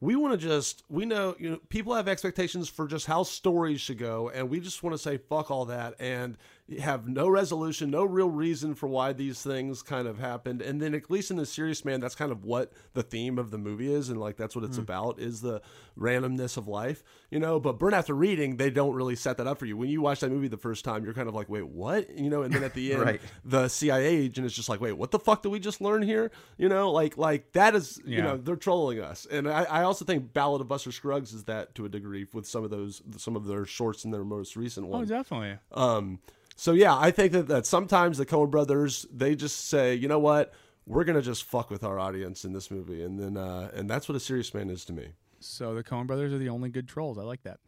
we 0.00 0.16
want 0.16 0.38
to 0.38 0.46
just 0.46 0.82
we 0.88 1.04
know 1.04 1.34
you 1.38 1.50
know 1.50 1.60
people 1.68 1.94
have 1.94 2.08
expectations 2.08 2.68
for 2.68 2.86
just 2.86 3.06
how 3.06 3.22
stories 3.22 3.80
should 3.80 3.98
go, 3.98 4.30
and 4.30 4.50
we 4.50 4.60
just 4.60 4.82
want 4.82 4.94
to 4.94 4.98
say 4.98 5.16
fuck 5.16 5.50
all 5.50 5.66
that 5.66 5.94
and 5.98 6.36
have 6.78 7.08
no 7.08 7.28
resolution, 7.28 7.90
no 7.90 8.04
real 8.04 8.30
reason 8.30 8.74
for 8.74 8.86
why 8.86 9.12
these 9.12 9.42
things 9.42 9.82
kind 9.82 10.06
of 10.06 10.18
happened. 10.18 10.62
And 10.62 10.80
then 10.80 10.94
at 10.94 11.10
least 11.10 11.30
in 11.30 11.36
the 11.36 11.44
serious 11.46 11.84
man, 11.84 12.00
that's 12.00 12.14
kind 12.14 12.30
of 12.30 12.44
what 12.44 12.72
the 12.94 13.02
theme 13.02 13.38
of 13.38 13.50
the 13.50 13.58
movie 13.58 13.92
is, 13.92 14.08
and 14.08 14.20
like 14.20 14.36
that's 14.36 14.54
what 14.54 14.64
it's 14.64 14.78
about 14.78 15.18
is 15.18 15.40
the 15.40 15.60
randomness 15.98 16.56
of 16.56 16.68
life, 16.68 17.02
you 17.30 17.38
know. 17.38 17.58
But 17.60 17.78
Burn 17.78 17.92
After 17.94 18.14
Reading, 18.14 18.56
they 18.56 18.70
don't 18.70 18.94
really 18.94 19.16
set 19.16 19.36
that 19.38 19.46
up 19.46 19.58
for 19.58 19.66
you. 19.66 19.76
When 19.76 19.88
you 19.90 20.00
watch 20.00 20.20
that 20.20 20.30
movie 20.30 20.48
the 20.48 20.56
first 20.56 20.84
time, 20.84 21.04
you're 21.04 21.14
kind 21.14 21.28
of 21.28 21.34
like, 21.34 21.48
wait, 21.48 21.66
what? 21.66 22.16
You 22.16 22.30
know, 22.30 22.42
and 22.42 22.52
then 22.54 22.62
at 22.62 22.74
the 22.74 22.92
end, 22.92 23.02
Right. 23.02 23.20
the 23.44 23.68
CIA 23.68 24.06
agent 24.06 24.46
is 24.46 24.52
just 24.52 24.68
like, 24.68 24.80
wait, 24.80 24.92
what 24.92 25.10
the 25.10 25.18
fuck 25.18 25.42
did 25.42 25.48
we 25.48 25.58
just 25.58 25.80
learn 25.80 26.02
here? 26.02 26.30
You 26.56 26.68
know, 26.68 26.90
like 26.92 27.16
like 27.18 27.52
that 27.52 27.74
is 27.74 28.00
you 28.04 28.22
know 28.22 28.36
they're 28.36 28.56
trolling 28.56 29.00
us, 29.00 29.26
and 29.30 29.48
I, 29.48 29.64
I 29.64 29.82
also 29.82 30.04
think 30.04 30.32
Ballad 30.32 30.60
of 30.60 30.68
Buster 30.68 30.92
Scruggs 30.92 31.32
is 31.32 31.44
that 31.44 31.74
to 31.74 31.84
a 31.84 31.88
degree 31.88 32.26
with 32.32 32.46
some 32.46 32.64
of 32.64 32.70
those 32.70 33.02
some 33.16 33.34
of 33.36 33.46
their 33.46 33.64
shorts 33.64 34.04
in 34.04 34.10
their 34.10 34.24
most 34.24 34.56
recent 34.56 34.86
Oh, 34.86 34.90
one. 34.90 35.06
definitely. 35.06 35.58
Um, 35.72 36.20
so 36.60 36.72
yeah, 36.72 36.94
I 36.94 37.10
think 37.10 37.32
that, 37.32 37.48
that 37.48 37.64
sometimes 37.64 38.18
the 38.18 38.26
Coen 38.26 38.50
brothers 38.50 39.06
they 39.10 39.34
just 39.34 39.68
say, 39.68 39.94
you 39.94 40.08
know 40.08 40.18
what, 40.18 40.52
we're 40.84 41.04
gonna 41.04 41.22
just 41.22 41.44
fuck 41.44 41.70
with 41.70 41.82
our 41.82 41.98
audience 41.98 42.44
in 42.44 42.52
this 42.52 42.70
movie, 42.70 43.02
and 43.02 43.18
then 43.18 43.38
uh, 43.38 43.70
and 43.72 43.88
that's 43.88 44.10
what 44.10 44.16
a 44.16 44.20
serious 44.20 44.52
man 44.52 44.68
is 44.68 44.84
to 44.84 44.92
me. 44.92 45.08
So 45.38 45.74
the 45.74 45.82
Coen 45.82 46.06
brothers 46.06 46.34
are 46.34 46.38
the 46.38 46.50
only 46.50 46.68
good 46.68 46.86
trolls. 46.86 47.16
I 47.16 47.22
like 47.22 47.44
that. 47.44 47.60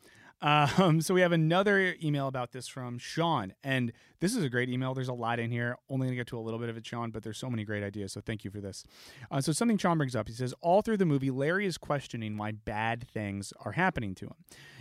Um, 0.43 1.01
so 1.01 1.14
we 1.14 1.22
have 1.22 1.32
another 1.32 1.95
email 2.03 2.28
about 2.28 2.53
this 2.53 2.68
from 2.68 2.99
Sean, 2.99 3.55
and 3.64 3.93
this 4.20 4.36
is 4.36 4.45
a 4.45 4.51
great 4.51 4.68
email. 4.68 4.93
There's 4.93 5.09
a 5.09 5.14
lot 5.14 5.38
in 5.38 5.51
here. 5.51 5.78
Only 5.88 6.09
gonna 6.09 6.16
get 6.16 6.26
to 6.26 6.38
a 6.38 6.40
little 6.40 6.61
bit 6.61 6.68
of 6.68 6.76
it, 6.76 6.84
Sean, 6.84 7.12
but 7.12 7.22
there's 7.22 7.38
so 7.38 7.49
many 7.49 7.64
great 7.64 7.82
ideas. 7.82 8.12
So 8.12 8.20
thank 8.20 8.45
you 8.45 8.51
for 8.51 8.61
this. 8.61 8.84
Uh, 9.30 9.40
so 9.40 9.53
something 9.53 9.78
Sean 9.78 9.97
brings 9.97 10.14
up. 10.14 10.28
He 10.28 10.34
says 10.34 10.53
all 10.61 10.82
through 10.82 10.99
the 10.99 11.07
movie, 11.07 11.30
Larry 11.30 11.64
is 11.64 11.78
questioning 11.78 12.36
why 12.36 12.53
bad 12.53 13.09
things 13.09 13.55
are 13.64 13.72
happening 13.72 14.14
to 14.16 14.26
him, 14.26 14.34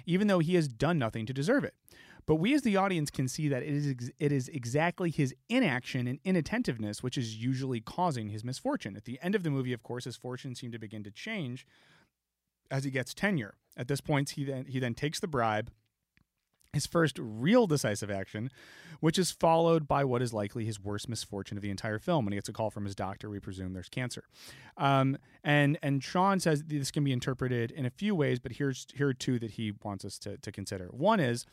even 0.05 0.27
though 0.27 0.39
he 0.39 0.55
has 0.55 0.67
done 0.67 0.99
nothing 0.99 1.25
to 1.27 1.33
deserve 1.33 1.63
it. 1.63 1.75
But 2.25 2.35
we 2.35 2.53
as 2.53 2.61
the 2.61 2.77
audience 2.77 3.09
can 3.09 3.27
see 3.27 3.47
that 3.49 3.63
it 3.63 3.69
is 3.69 3.87
ex- 3.89 4.11
it 4.19 4.31
is 4.31 4.47
exactly 4.49 5.09
his 5.09 5.33
inaction 5.49 6.07
and 6.07 6.19
inattentiveness 6.23 7.01
which 7.03 7.17
is 7.17 7.35
usually 7.35 7.81
causing 7.81 8.29
his 8.29 8.43
misfortune. 8.43 8.95
At 8.95 9.05
the 9.05 9.19
end 9.21 9.35
of 9.35 9.43
the 9.43 9.49
movie, 9.49 9.73
of 9.73 9.83
course, 9.83 10.05
his 10.05 10.15
fortunes 10.15 10.59
seem 10.59 10.71
to 10.71 10.79
begin 10.79 11.03
to 11.03 11.11
change 11.11 11.65
as 12.69 12.83
he 12.83 12.91
gets 12.91 13.13
tenure. 13.13 13.55
At 13.75 13.87
this 13.87 14.01
point, 14.01 14.31
he 14.31 14.43
then 14.43 14.65
he 14.65 14.79
then 14.79 14.93
takes 14.93 15.19
the 15.19 15.27
bribe, 15.27 15.71
his 16.73 16.85
first 16.85 17.17
real 17.19 17.67
decisive 17.67 18.09
action, 18.09 18.49
which 19.01 19.19
is 19.19 19.31
followed 19.31 19.87
by 19.87 20.03
what 20.05 20.21
is 20.21 20.33
likely 20.33 20.65
his 20.65 20.79
worst 20.79 21.09
misfortune 21.09 21.57
of 21.57 21.61
the 21.61 21.69
entire 21.69 21.99
film. 21.99 22.25
When 22.25 22.31
he 22.31 22.37
gets 22.37 22.49
a 22.49 22.53
call 22.53 22.69
from 22.69 22.85
his 22.85 22.95
doctor, 22.95 23.29
we 23.29 23.39
presume 23.39 23.73
there's 23.73 23.89
cancer. 23.89 24.23
Um, 24.77 25.17
and 25.43 25.77
and 25.83 26.03
Sean 26.03 26.39
says 26.39 26.63
this 26.63 26.91
can 26.91 27.03
be 27.03 27.11
interpreted 27.11 27.71
in 27.71 27.85
a 27.85 27.89
few 27.89 28.15
ways, 28.15 28.39
but 28.39 28.53
here's 28.53 28.87
here 28.93 29.09
are 29.09 29.13
two 29.13 29.37
that 29.39 29.51
he 29.51 29.73
wants 29.83 30.05
us 30.05 30.17
to, 30.19 30.37
to 30.37 30.51
consider. 30.51 30.87
One 30.91 31.19
is 31.19 31.45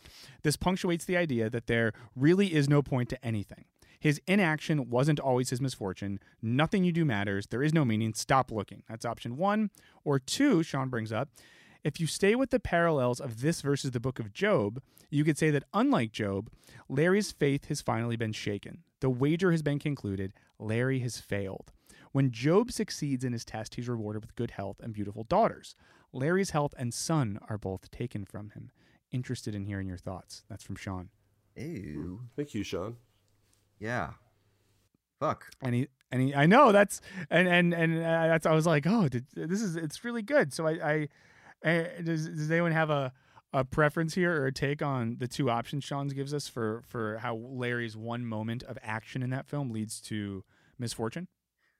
this 0.42 0.56
punctuates 0.56 1.04
the 1.04 1.16
idea 1.16 1.50
that 1.50 1.66
there 1.66 1.92
really 2.14 2.54
is 2.54 2.68
no 2.68 2.82
point 2.82 3.08
to 3.08 3.24
anything. 3.24 3.64
His 4.00 4.20
inaction 4.28 4.90
wasn't 4.90 5.18
always 5.18 5.50
his 5.50 5.60
misfortune. 5.60 6.20
Nothing 6.40 6.84
you 6.84 6.92
do 6.92 7.04
matters. 7.04 7.48
There 7.48 7.64
is 7.64 7.74
no 7.74 7.84
meaning. 7.84 8.14
Stop 8.14 8.52
looking. 8.52 8.84
That's 8.88 9.04
option 9.04 9.36
one. 9.36 9.70
Or 10.04 10.20
two, 10.20 10.62
Sean 10.62 10.88
brings 10.88 11.10
up, 11.10 11.30
if 11.84 12.00
you 12.00 12.06
stay 12.06 12.34
with 12.34 12.50
the 12.50 12.60
parallels 12.60 13.20
of 13.20 13.40
this 13.40 13.60
versus 13.60 13.92
the 13.92 14.00
book 14.00 14.18
of 14.18 14.32
Job, 14.32 14.82
you 15.10 15.24
could 15.24 15.38
say 15.38 15.50
that 15.50 15.64
unlike 15.72 16.12
Job, 16.12 16.50
Larry's 16.88 17.32
faith 17.32 17.66
has 17.66 17.80
finally 17.80 18.16
been 18.16 18.32
shaken. 18.32 18.82
The 19.00 19.10
wager 19.10 19.52
has 19.52 19.62
been 19.62 19.78
concluded. 19.78 20.32
Larry 20.58 20.98
has 21.00 21.18
failed. 21.18 21.72
When 22.12 22.30
Job 22.30 22.72
succeeds 22.72 23.24
in 23.24 23.32
his 23.32 23.44
test, 23.44 23.76
he's 23.76 23.88
rewarded 23.88 24.22
with 24.22 24.36
good 24.36 24.52
health 24.52 24.80
and 24.80 24.92
beautiful 24.92 25.24
daughters. 25.24 25.76
Larry's 26.12 26.50
health 26.50 26.74
and 26.78 26.92
son 26.92 27.38
are 27.48 27.58
both 27.58 27.90
taken 27.90 28.24
from 28.24 28.50
him. 28.50 28.70
Interested 29.12 29.54
in 29.54 29.64
hearing 29.64 29.86
your 29.86 29.98
thoughts. 29.98 30.42
That's 30.48 30.64
from 30.64 30.76
Sean. 30.76 31.10
Ew. 31.56 32.22
Thank 32.36 32.54
you, 32.54 32.62
Sean. 32.62 32.96
Yeah. 33.78 34.12
Fuck. 35.20 35.46
and 35.60 35.74
he 35.74 35.88
and 36.10 36.22
he, 36.22 36.34
I 36.34 36.46
know 36.46 36.72
that's 36.72 37.00
and 37.30 37.48
and 37.48 37.74
and 37.74 37.98
uh, 37.98 38.28
that's 38.28 38.46
I 38.46 38.52
was 38.52 38.66
like, 38.66 38.86
oh, 38.86 39.08
did, 39.08 39.26
this 39.34 39.60
is 39.60 39.76
it's 39.76 40.04
really 40.04 40.22
good. 40.22 40.52
So 40.52 40.66
I, 40.66 40.70
I, 40.70 41.08
does 41.62 42.28
does 42.28 42.50
anyone 42.50 42.72
have 42.72 42.90
a 42.90 43.12
a 43.52 43.64
preference 43.64 44.14
here 44.14 44.42
or 44.42 44.46
a 44.46 44.52
take 44.52 44.82
on 44.82 45.16
the 45.18 45.26
two 45.26 45.48
options 45.50 45.82
Sean's 45.82 46.12
gives 46.12 46.34
us 46.34 46.48
for 46.48 46.82
for 46.86 47.18
how 47.18 47.34
Larry's 47.36 47.96
one 47.96 48.26
moment 48.26 48.62
of 48.64 48.76
action 48.82 49.22
in 49.22 49.30
that 49.30 49.48
film 49.48 49.70
leads 49.70 50.00
to 50.02 50.44
misfortune? 50.78 51.28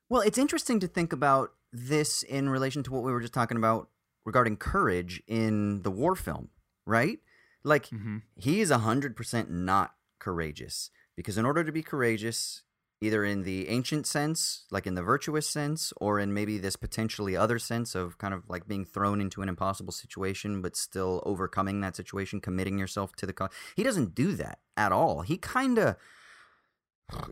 Well, 0.08 0.22
it's 0.22 0.38
interesting 0.38 0.80
to 0.80 0.86
think 0.88 1.12
about 1.12 1.50
this 1.70 2.22
in 2.22 2.48
relation 2.48 2.82
to 2.84 2.90
what 2.92 3.02
we 3.02 3.12
were 3.12 3.20
just 3.20 3.34
talking 3.34 3.58
about 3.58 3.90
regarding 4.24 4.56
courage 4.56 5.22
in 5.26 5.82
the 5.82 5.90
war 5.90 6.14
film, 6.16 6.48
right? 6.86 7.18
Like, 7.62 7.88
Mm-hmm. 7.90 8.18
he 8.36 8.60
is 8.62 8.70
100% 8.70 9.50
not 9.50 9.94
courageous. 10.18 10.90
Because 11.16 11.36
in 11.36 11.44
order 11.44 11.62
to 11.64 11.72
be 11.72 11.82
courageous, 11.82 12.62
either 13.00 13.24
in 13.24 13.44
the 13.44 13.68
ancient 13.68 14.06
sense, 14.06 14.64
like 14.70 14.86
in 14.86 14.94
the 14.94 15.02
virtuous 15.02 15.46
sense, 15.46 15.92
or 15.98 16.18
in 16.18 16.34
maybe 16.34 16.58
this 16.58 16.74
potentially 16.76 17.36
other 17.36 17.58
sense 17.58 17.94
of 17.94 18.18
kind 18.18 18.34
of 18.34 18.48
like 18.48 18.66
being 18.66 18.84
thrown 18.84 19.20
into 19.20 19.40
an 19.42 19.48
impossible 19.48 19.92
situation, 19.92 20.60
but 20.60 20.74
still 20.74 21.22
overcoming 21.24 21.80
that 21.80 21.94
situation, 21.96 22.40
committing 22.40 22.78
yourself 22.78 23.14
to 23.16 23.26
the 23.26 23.32
cause, 23.32 23.50
he 23.76 23.82
doesn't 23.84 24.14
do 24.14 24.32
that 24.34 24.58
at 24.76 24.90
all. 24.92 25.22
He 25.22 25.36
kind 25.36 25.78
of 25.78 25.96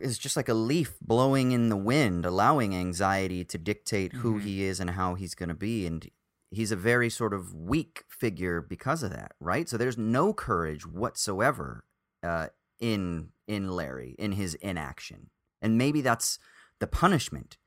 is 0.01 0.17
just 0.17 0.35
like 0.35 0.49
a 0.49 0.53
leaf 0.55 0.97
blowing 1.01 1.51
in 1.51 1.69
the 1.69 1.77
wind, 1.77 2.25
allowing 2.25 2.73
anxiety 2.75 3.43
to 3.45 3.57
dictate 3.57 4.13
who 4.13 4.39
Mhm. 4.39 4.41
he 4.41 4.63
is 4.63 4.79
and 4.79 4.91
how 4.91 5.13
he's 5.13 5.35
going 5.35 5.49
to 5.49 5.55
be. 5.55 5.85
And 5.85 6.09
he's 6.49 6.71
a 6.71 6.75
very 6.75 7.09
sort 7.09 7.33
of 7.33 7.53
weak 7.53 8.03
figure 8.09 8.59
because 8.61 9.03
of 9.03 9.11
that, 9.11 9.33
right? 9.39 9.69
So 9.69 9.77
there's 9.77 9.97
no 9.97 10.33
courage 10.33 10.85
whatsoever 10.87 11.83
uh, 12.23 12.47
in 12.79 13.31
in 13.47 13.69
Larry 13.69 14.15
in 14.17 14.31
his 14.33 14.55
inaction, 14.55 15.29
and 15.61 15.77
maybe 15.77 16.01
that's 16.01 16.39
the 16.79 16.87
punishment, 16.87 17.57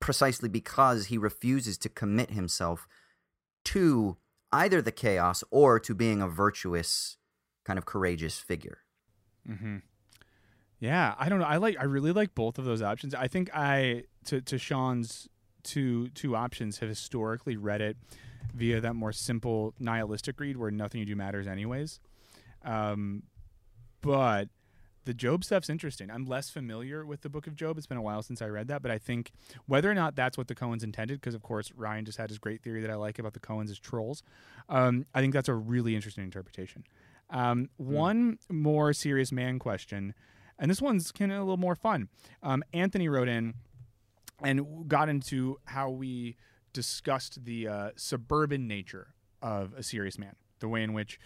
precisely 0.00 0.48
because 0.48 1.06
he 1.06 1.18
refuses 1.18 1.78
to 1.78 1.88
commit 1.88 2.30
himself 2.30 2.86
to 3.64 4.16
either 4.52 4.80
the 4.80 4.92
chaos 4.92 5.44
or 5.50 5.78
to 5.78 5.94
being 5.94 6.22
a 6.22 6.28
virtuous, 6.28 7.16
kind 7.64 7.78
of 7.78 7.84
courageous 7.84 8.38
figure. 8.38 8.78
Mm-hmm. 9.48 9.78
Yeah, 10.80 11.14
I 11.18 11.28
don't 11.28 11.40
know. 11.40 11.46
I 11.46 11.56
like. 11.56 11.76
I 11.78 11.84
really 11.84 12.12
like 12.12 12.34
both 12.34 12.58
of 12.58 12.64
those 12.64 12.82
options. 12.82 13.14
I 13.14 13.26
think 13.26 13.50
I 13.52 14.04
to 14.26 14.40
to 14.40 14.58
Sean's 14.58 15.28
two 15.64 16.08
two 16.10 16.36
options 16.36 16.78
have 16.78 16.88
historically 16.88 17.56
read 17.56 17.80
it 17.80 17.96
via 18.54 18.80
that 18.80 18.94
more 18.94 19.12
simple 19.12 19.74
nihilistic 19.78 20.38
read 20.38 20.56
where 20.56 20.70
nothing 20.70 21.00
you 21.00 21.06
do 21.06 21.16
matters 21.16 21.46
anyways. 21.46 22.00
Um, 22.64 23.24
but 24.00 24.48
the 25.08 25.14
Job 25.14 25.42
stuff's 25.42 25.70
interesting. 25.70 26.10
I'm 26.10 26.26
less 26.26 26.50
familiar 26.50 27.02
with 27.06 27.22
the 27.22 27.30
Book 27.30 27.46
of 27.46 27.56
Job. 27.56 27.78
It's 27.78 27.86
been 27.86 27.96
a 27.96 28.02
while 28.02 28.20
since 28.20 28.42
I 28.42 28.46
read 28.48 28.68
that, 28.68 28.82
but 28.82 28.90
I 28.90 28.98
think 28.98 29.32
whether 29.64 29.90
or 29.90 29.94
not 29.94 30.14
that's 30.14 30.36
what 30.36 30.48
the 30.48 30.54
Coens 30.54 30.84
intended, 30.84 31.18
because 31.18 31.34
of 31.34 31.40
course 31.40 31.72
Ryan 31.74 32.04
just 32.04 32.18
had 32.18 32.28
his 32.28 32.38
great 32.38 32.62
theory 32.62 32.82
that 32.82 32.90
I 32.90 32.94
like 32.94 33.18
about 33.18 33.32
the 33.32 33.40
Coens 33.40 33.70
as 33.70 33.78
trolls. 33.78 34.22
Um, 34.68 35.06
I 35.14 35.22
think 35.22 35.32
that's 35.32 35.48
a 35.48 35.54
really 35.54 35.96
interesting 35.96 36.24
interpretation. 36.24 36.84
Um, 37.30 37.70
One 37.78 38.38
more 38.50 38.92
serious 38.92 39.32
man 39.32 39.58
question, 39.58 40.12
and 40.58 40.70
this 40.70 40.82
one's 40.82 41.10
kind 41.10 41.32
of 41.32 41.38
a 41.38 41.40
little 41.40 41.56
more 41.56 41.74
fun. 41.74 42.10
Um, 42.42 42.62
Anthony 42.74 43.08
wrote 43.08 43.28
in 43.28 43.54
and 44.42 44.86
got 44.88 45.08
into 45.08 45.56
how 45.64 45.88
we 45.88 46.36
discussed 46.74 47.46
the 47.46 47.66
uh, 47.66 47.90
suburban 47.96 48.68
nature 48.68 49.14
of 49.40 49.72
a 49.74 49.82
serious 49.82 50.18
man, 50.18 50.36
the 50.58 50.68
way 50.68 50.82
in 50.82 50.92
which 50.92 51.18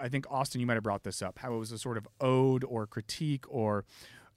I 0.00 0.08
think 0.08 0.26
Austin, 0.30 0.60
you 0.60 0.66
might 0.66 0.74
have 0.74 0.82
brought 0.82 1.04
this 1.04 1.22
up, 1.22 1.38
how 1.38 1.54
it 1.54 1.58
was 1.58 1.72
a 1.72 1.78
sort 1.78 1.96
of 1.96 2.06
ode 2.20 2.64
or 2.64 2.86
critique 2.86 3.44
or 3.48 3.84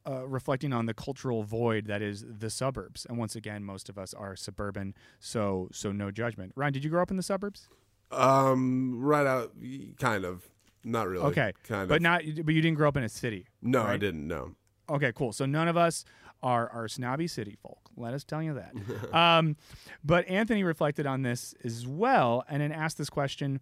uh, 0.08 0.26
reflecting 0.28 0.74
on 0.74 0.86
the 0.86 0.94
cultural 0.94 1.44
void 1.44 1.86
that 1.86 2.02
is 2.02 2.26
the 2.28 2.50
suburbs. 2.50 3.06
And 3.06 3.18
once 3.18 3.36
again, 3.36 3.64
most 3.64 3.90
of 3.90 3.98
us 3.98 4.14
are 4.14 4.36
suburban, 4.36 4.96
so 5.20 5.68
so 5.72 5.92
no 5.92 6.12
judgment. 6.12 6.54
Ryan, 6.56 6.74
did 6.74 6.84
you 6.84 6.90
grow 6.90 7.02
up 7.02 7.12
in 7.12 7.18
the 7.18 7.24
suburbs? 7.24 7.68
Um, 8.12 9.00
right 9.02 9.28
out, 9.28 9.54
kind 10.00 10.24
of, 10.24 10.48
not 10.84 11.08
really. 11.10 11.26
Okay, 11.26 11.52
kind 11.64 11.84
of, 11.84 11.90
but 11.90 12.02
not. 12.02 12.22
But 12.44 12.54
you 12.54 12.62
didn't 12.62 12.78
grow 12.78 12.88
up 12.88 12.96
in 12.98 13.04
a 13.04 13.10
city. 13.10 13.48
No, 13.62 13.84
I 13.84 13.98
didn't. 13.98 14.28
No. 14.28 14.56
Okay, 14.90 15.12
cool. 15.14 15.34
So 15.34 15.46
none 15.46 15.68
of 15.68 15.76
us 15.76 16.06
are 16.42 16.70
are 16.70 16.88
snobby 16.88 17.28
city 17.28 17.58
folk. 17.62 17.90
Let 17.98 18.14
us 18.14 18.24
tell 18.24 18.42
you 18.42 18.54
that. 18.54 19.14
um, 19.14 19.58
but 20.04 20.28
Anthony 20.30 20.64
reflected 20.64 21.06
on 21.06 21.24
this 21.24 21.54
as 21.64 21.86
well, 21.86 22.46
and 22.48 22.62
then 22.62 22.72
asked 22.72 22.98
this 22.98 23.10
question: 23.10 23.60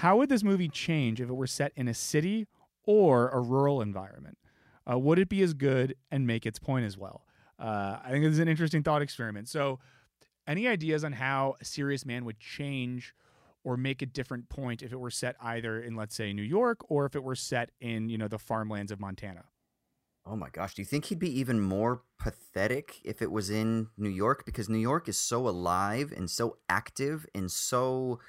How 0.00 0.18
would 0.18 0.28
this 0.28 0.44
movie 0.44 0.68
change 0.68 1.22
if 1.22 1.30
it 1.30 1.32
were 1.32 1.46
set 1.46 1.72
in 1.74 1.88
a 1.88 1.94
city 1.94 2.46
or 2.84 3.30
a 3.30 3.40
rural 3.40 3.80
environment? 3.80 4.36
Uh, 4.90 4.98
would 4.98 5.18
it 5.18 5.30
be 5.30 5.40
as 5.40 5.54
good 5.54 5.96
and 6.10 6.26
make 6.26 6.44
its 6.44 6.58
point 6.58 6.84
as 6.84 6.98
well? 6.98 7.24
Uh, 7.58 7.96
I 8.04 8.10
think 8.10 8.22
this 8.22 8.34
is 8.34 8.38
an 8.38 8.46
interesting 8.46 8.82
thought 8.82 9.00
experiment. 9.00 9.48
So, 9.48 9.78
any 10.46 10.68
ideas 10.68 11.02
on 11.02 11.12
how 11.12 11.54
a 11.62 11.64
serious 11.64 12.04
man 12.04 12.24
would 12.26 12.38
change? 12.38 13.14
or 13.64 13.76
make 13.76 14.00
a 14.00 14.06
different 14.06 14.48
point 14.48 14.80
if 14.80 14.92
it 14.92 15.00
were 15.00 15.10
set 15.10 15.34
either 15.40 15.82
in 15.82 15.96
let's 15.96 16.14
say 16.14 16.32
New 16.32 16.40
York 16.40 16.88
or 16.88 17.04
if 17.04 17.16
it 17.16 17.24
were 17.24 17.34
set 17.34 17.70
in 17.80 18.08
you 18.08 18.16
know 18.16 18.28
the 18.28 18.38
farmlands 18.38 18.92
of 18.92 19.00
Montana. 19.00 19.46
Oh 20.24 20.36
my 20.36 20.50
gosh, 20.50 20.74
do 20.74 20.82
you 20.82 20.86
think 20.86 21.06
he'd 21.06 21.18
be 21.18 21.40
even 21.40 21.60
more 21.60 22.02
pathetic 22.16 23.00
if 23.04 23.20
it 23.20 23.32
was 23.32 23.50
in 23.50 23.88
New 23.98 24.08
York 24.08 24.44
because 24.46 24.68
New 24.68 24.78
York 24.78 25.08
is 25.08 25.18
so 25.18 25.48
alive 25.48 26.12
and 26.16 26.30
so 26.30 26.58
active 26.68 27.26
and 27.34 27.50
so 27.50 28.20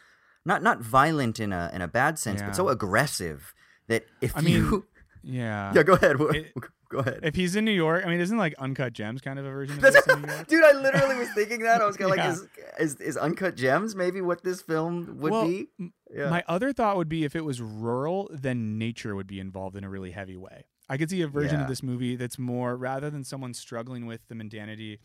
not 0.47 0.63
not 0.63 0.79
violent 0.81 1.39
in 1.39 1.51
a 1.53 1.69
in 1.73 1.81
a 1.81 1.87
bad 1.87 2.17
sense, 2.17 2.39
Yeah. 2.41 2.47
but 2.47 2.55
so 2.55 2.69
aggressive 2.69 3.53
that 3.87 4.05
if 4.21 4.35
I 4.35 4.41
mean, 4.41 4.55
you 4.55 4.85
Yeah. 5.23 5.73
Yeah, 5.75 5.83
go 5.83 5.93
ahead. 5.93 6.15
It- 6.19 6.53
go 6.89 6.99
ahead. 6.99 7.19
If 7.23 7.35
he's 7.35 7.55
in 7.57 7.65
New 7.65 7.71
York, 7.85 8.05
I 8.05 8.09
mean, 8.09 8.21
isn't 8.21 8.37
like 8.37 8.53
Uncut 8.59 8.93
Gems 8.93 9.19
kind 9.21 9.37
of 9.37 9.45
a 9.45 9.49
version 9.49 9.75
of 9.75 9.81
this 9.81 9.95
Dude, 10.47 10.63
I 10.63 10.71
literally 10.71 11.17
was 11.17 11.29
thinking 11.35 11.59
that. 11.63 11.81
I 11.81 11.85
was 11.85 11.97
kind 11.97 12.11
of 12.11 12.17
Yeah. 12.17 12.29
like, 12.29 12.33
is, 12.79 12.95
is 12.95 13.01
is 13.01 13.17
Uncut 13.17 13.55
Gems 13.57 13.93
maybe 13.95 14.21
what 14.21 14.41
this 14.43 14.61
film 14.61 15.17
would 15.19 15.31
Well, 15.33 15.45
be? 15.47 15.67
Yeah. 16.15 16.29
My 16.29 16.43
other 16.47 16.71
thought 16.71 16.95
would 16.97 17.09
be 17.09 17.25
if 17.25 17.35
it 17.35 17.43
was 17.43 17.61
rural, 17.61 18.29
then 18.31 18.77
nature 18.77 19.15
would 19.17 19.27
be 19.27 19.39
involved 19.41 19.75
in 19.75 19.83
a 19.83 19.89
really 19.89 20.11
heavy 20.11 20.37
way. 20.37 20.65
I 20.89 20.95
could 20.97 21.09
see 21.09 21.21
a 21.21 21.27
version 21.27 21.57
Yeah. 21.57 21.63
of 21.63 21.67
this 21.67 21.83
movie 21.83 22.15
that's 22.15 22.39
more 22.39 22.77
rather 22.77 23.09
than 23.09 23.25
someone 23.25 23.53
struggling 23.53 24.05
with 24.05 24.21
the 24.29 24.35
mundanity 24.35 24.99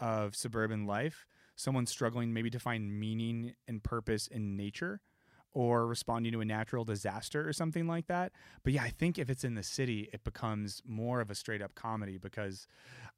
of 0.00 0.34
suburban 0.34 0.86
life, 0.86 1.26
someone 1.60 1.86
struggling 1.86 2.32
maybe 2.32 2.50
to 2.50 2.58
find 2.58 2.98
meaning 2.98 3.54
and 3.68 3.82
purpose 3.82 4.26
in 4.26 4.56
nature 4.56 5.00
or 5.52 5.86
responding 5.86 6.32
to 6.32 6.40
a 6.40 6.44
natural 6.44 6.84
disaster 6.84 7.46
or 7.46 7.52
something 7.52 7.86
like 7.86 8.06
that. 8.06 8.32
But 8.62 8.72
yeah, 8.72 8.84
I 8.84 8.90
think 8.90 9.18
if 9.18 9.28
it's 9.28 9.44
in 9.44 9.56
the 9.56 9.62
city, 9.62 10.08
it 10.12 10.24
becomes 10.24 10.80
more 10.86 11.20
of 11.20 11.30
a 11.30 11.34
straight 11.34 11.60
up 11.60 11.74
comedy 11.74 12.18
because 12.18 12.66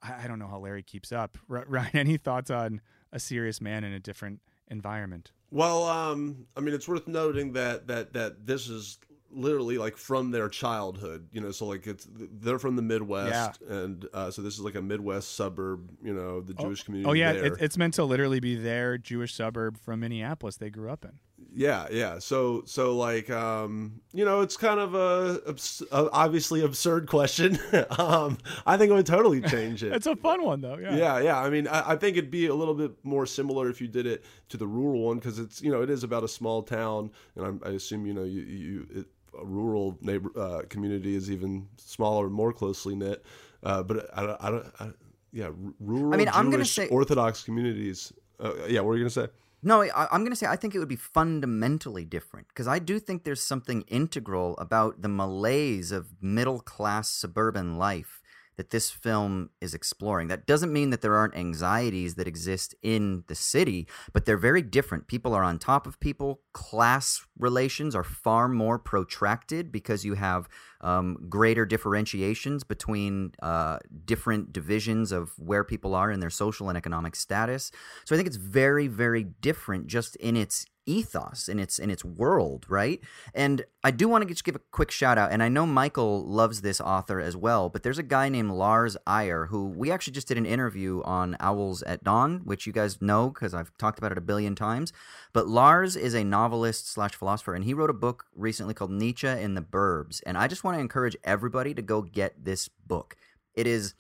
I, 0.03 0.25
I 0.25 0.27
don't 0.27 0.39
know 0.39 0.49
how 0.49 0.59
Larry 0.59 0.83
keeps 0.83 1.13
up. 1.13 1.39
R- 1.51 1.65
Ryan, 1.69 1.91
any 1.95 2.17
thoughts 2.17 2.51
on 2.51 2.81
a 3.13 3.21
serious 3.21 3.61
man 3.61 3.85
in 3.85 3.93
a 3.93 4.01
different 4.01 4.41
environment? 4.69 5.33
Well, 5.51 5.85
um, 5.85 6.47
I 6.57 6.61
mean, 6.61 6.75
it's 6.75 6.89
worth 6.89 7.07
noting 7.07 7.53
that 7.53 7.87
that 7.89 8.15
that 8.15 8.47
this 8.47 8.69
is 8.69 8.99
literally 9.33 9.79
like 9.79 9.97
from 9.97 10.31
their 10.31 10.49
childhood, 10.49 11.29
you 11.33 11.41
know. 11.41 11.51
So 11.51 11.67
like 11.67 11.87
it's 11.87 12.07
they're 12.11 12.59
from 12.59 12.77
the 12.77 12.83
Midwest, 12.83 13.63
and 13.63 14.07
uh, 14.13 14.31
so 14.31 14.43
this 14.43 14.55
is 14.55 14.61
like 14.61 14.75
a 14.75 14.83
Midwest 14.83 15.35
suburb, 15.35 15.91
you 16.03 16.13
know, 16.13 16.41
the 16.41 16.55
Jewish 16.55 16.83
community. 16.83 17.09
Oh 17.09 17.15
yeah, 17.15 17.33
it, 17.33 17.55
it's 17.61 17.77
meant 17.77 17.95
to 17.95 18.05
literally 18.05 18.41
be 18.41 18.57
their 18.57 18.99
Jewish 18.99 19.35
suburb 19.35 19.79
from 19.79 20.01
Minneapolis 20.01 20.57
they 20.57 20.71
grew 20.71 20.91
up 20.91 21.05
in. 21.05 21.13
Yeah, 21.55 21.87
yeah. 21.91 22.19
So, 22.19 22.63
so 22.67 22.97
like, 22.97 23.29
um, 23.31 24.01
you 24.13 24.25
know, 24.25 24.41
it's 24.41 24.57
kind 24.57 24.81
of 24.81 24.95
a, 24.95 25.41
abs- 25.49 25.83
a 25.93 26.11
obviously 26.11 26.65
absurd 26.65 27.09
question. 27.09 27.59
um, 27.99 28.39
I 28.65 28.77
think 28.77 28.91
it 28.91 28.95
would 28.95 29.07
totally 29.07 29.41
change 29.43 29.83
it. 29.83 29.93
It's 30.03 30.07
a 30.07 30.17
fun 30.17 30.43
one 30.43 30.61
though. 30.61 30.79
Yeah. 30.79 30.97
yeah, 30.97 31.19
yeah. 31.21 31.39
I 31.39 31.51
mean, 31.51 31.69
I, 31.69 31.93
I 31.93 31.97
think 31.97 32.17
it'd 32.17 32.31
be 32.31 32.47
a 32.47 32.55
little 32.55 32.75
bit 32.75 32.93
more 33.05 33.27
similar 33.27 33.69
if 33.69 33.81
you 33.81 33.87
did 33.87 34.07
it 34.07 34.25
to 34.49 34.57
the 34.57 34.67
rural 34.67 35.03
one 35.03 35.19
because 35.19 35.39
it's 35.39 35.63
you 35.63 35.71
know 35.71 35.83
it 35.83 35.91
is 35.91 36.03
about 36.03 36.25
a 36.25 36.29
small 36.29 36.63
town, 36.63 37.11
and 37.37 37.47
I'm, 37.47 37.61
I 37.65 37.71
assume 37.71 38.07
you 38.07 38.15
know 38.15 38.25
you 38.25 38.41
you 38.43 38.87
it, 38.91 39.07
a 39.41 39.45
rural 39.45 39.99
neighbor 40.01 40.31
uh, 40.39 40.63
community 40.69 41.15
is 41.15 41.31
even 41.31 41.67
smaller, 41.77 42.27
and 42.27 42.35
more 42.35 42.53
closely 42.53 42.95
knit. 42.95 43.25
Uh, 43.63 43.83
but 43.83 44.11
I, 44.17 44.23
don't- 44.27 44.41
I 44.45 44.51
don't. 44.51 44.97
Yeah, 45.33 45.51
rural. 45.81 46.13
I 46.13 46.17
mean, 46.19 46.29
I'm 46.29 46.47
gonna 46.51 46.59
Jewish 46.59 46.73
say- 46.75 46.89
Orthodox 46.89 47.43
communities. 47.43 48.13
Uh, 48.39 48.53
yeah, 48.69 48.81
what 48.81 48.93
are 48.93 48.97
you 48.97 49.03
gonna 49.05 49.11
say? 49.11 49.29
No, 49.65 49.83
I, 49.83 50.09
I'm 50.11 50.23
going 50.23 50.33
to 50.33 50.37
say 50.37 50.47
I 50.47 50.57
think 50.57 50.75
it 50.75 50.81
would 50.81 50.89
be 50.89 50.97
fundamentally 50.97 52.05
different 52.05 52.49
because 52.49 52.67
I 52.67 52.81
do 52.81 52.99
think 52.99 53.23
there's 53.23 53.41
something 53.41 53.83
integral 53.83 54.57
about 54.59 55.03
the 55.03 55.09
malaise 55.09 55.93
of 55.93 56.15
middle 56.21 56.59
class 56.61 57.09
suburban 57.09 57.79
life 57.79 58.21
that 58.63 58.71
this 58.71 58.93
film 58.93 59.51
is 59.61 59.75
exploring. 59.75 60.29
That 60.29 60.47
doesn't 60.47 60.73
mean 60.73 60.91
that 60.91 61.01
there 61.01 61.17
aren't 61.17 61.35
anxieties 61.35 62.15
that 62.15 62.29
exist 62.29 62.77
in 62.81 63.25
the 63.27 63.35
city, 63.35 63.89
but 64.13 64.25
they're 64.25 64.37
very 64.37 64.63
different. 64.63 65.09
People 65.09 65.35
are 65.35 65.43
on 65.43 65.59
top 65.59 65.85
of 65.85 65.99
people. 65.99 66.43
Class 66.53 67.27
relations 67.37 67.97
are 67.97 68.05
far 68.05 68.47
more 68.47 68.79
protracted 68.79 69.73
because 69.73 70.05
you 70.05 70.15
have 70.15 70.49
um, 70.81 71.27
greater 71.29 71.67
differentiations 71.67 72.63
between 72.63 73.33
uh, 73.43 73.79
different 74.05 74.53
divisions 74.53 75.11
of 75.11 75.33
where 75.41 75.65
people 75.65 75.97
are 75.97 76.13
in 76.13 76.21
their 76.21 76.31
social 76.31 76.69
and 76.69 76.79
economic 76.79 77.17
status. 77.17 77.73
So 78.05 78.15
I 78.15 78.17
think 78.17 78.29
it's 78.29 78.37
very, 78.37 78.87
very 78.87 79.25
different 79.25 79.89
just 79.89 80.15
in 80.17 80.37
its 80.37 80.67
ethos 80.87 81.49
in 81.49 81.59
its 81.59 81.79
in 81.79 81.91
its 81.91 82.05
world 82.05 82.67
right? 82.69 83.01
And 83.35 83.65
i 83.85 83.91
do 83.91 84.09
want 84.09 84.23
to 84.23 84.29
just 84.29 84.45
give 84.45 84.57
a 84.57 84.61
quick 84.71 84.91
shout 84.91 85.19
out 85.19 85.33
and 85.33 85.43
i 85.43 85.49
know 85.49 85.67
michael 85.67 86.25
loves 86.25 86.61
this 86.61 86.81
author 86.81 87.21
as 87.21 87.37
well 87.37 87.69
but 87.69 87.83
there's 87.83 87.99
a 87.99 88.03
guy 88.03 88.29
named 88.29 88.51
lars 88.51 88.97
Iyer 89.07 89.47
who 89.47 89.67
we 89.67 89.91
actually 89.91 90.13
just 90.13 90.29
did 90.29 90.39
an 90.39 90.47
interview 90.47 91.03
on 91.05 91.37
owls 91.41 91.83
at 91.83 92.05
dawn 92.05 92.43
which 92.45 92.67
you 92.67 92.73
guys 92.73 93.03
know 93.03 93.31
because 93.31 93.55
i've 93.55 93.77
talked 93.79 93.99
about 93.99 94.13
it 94.13 94.19
a 94.19 94.23
billion 94.23 94.55
times. 94.55 94.93
But 95.33 95.49
lars 95.49 95.97
is 95.97 96.15
a 96.15 96.25
novelist 96.25 96.89
slash 96.89 97.15
philosopher 97.15 97.55
and 97.55 97.65
he 97.65 97.75
wrote 97.75 97.91
a 97.91 97.95
book 97.95 98.27
recently 98.35 98.75
called 98.75 98.91
nietzsche 98.91 99.29
in 99.29 99.55
the 99.55 99.63
burbs 99.63 100.21
and 100.27 100.39
i 100.39 100.47
just 100.47 100.65
want 100.65 100.77
to 100.77 100.81
encourage 100.81 101.17
everybody 101.25 101.75
to 101.75 101.83
go 101.83 102.03
get 102.03 102.45
this 102.45 102.69
book. 102.69 103.17
It 103.55 103.67
is 103.67 103.95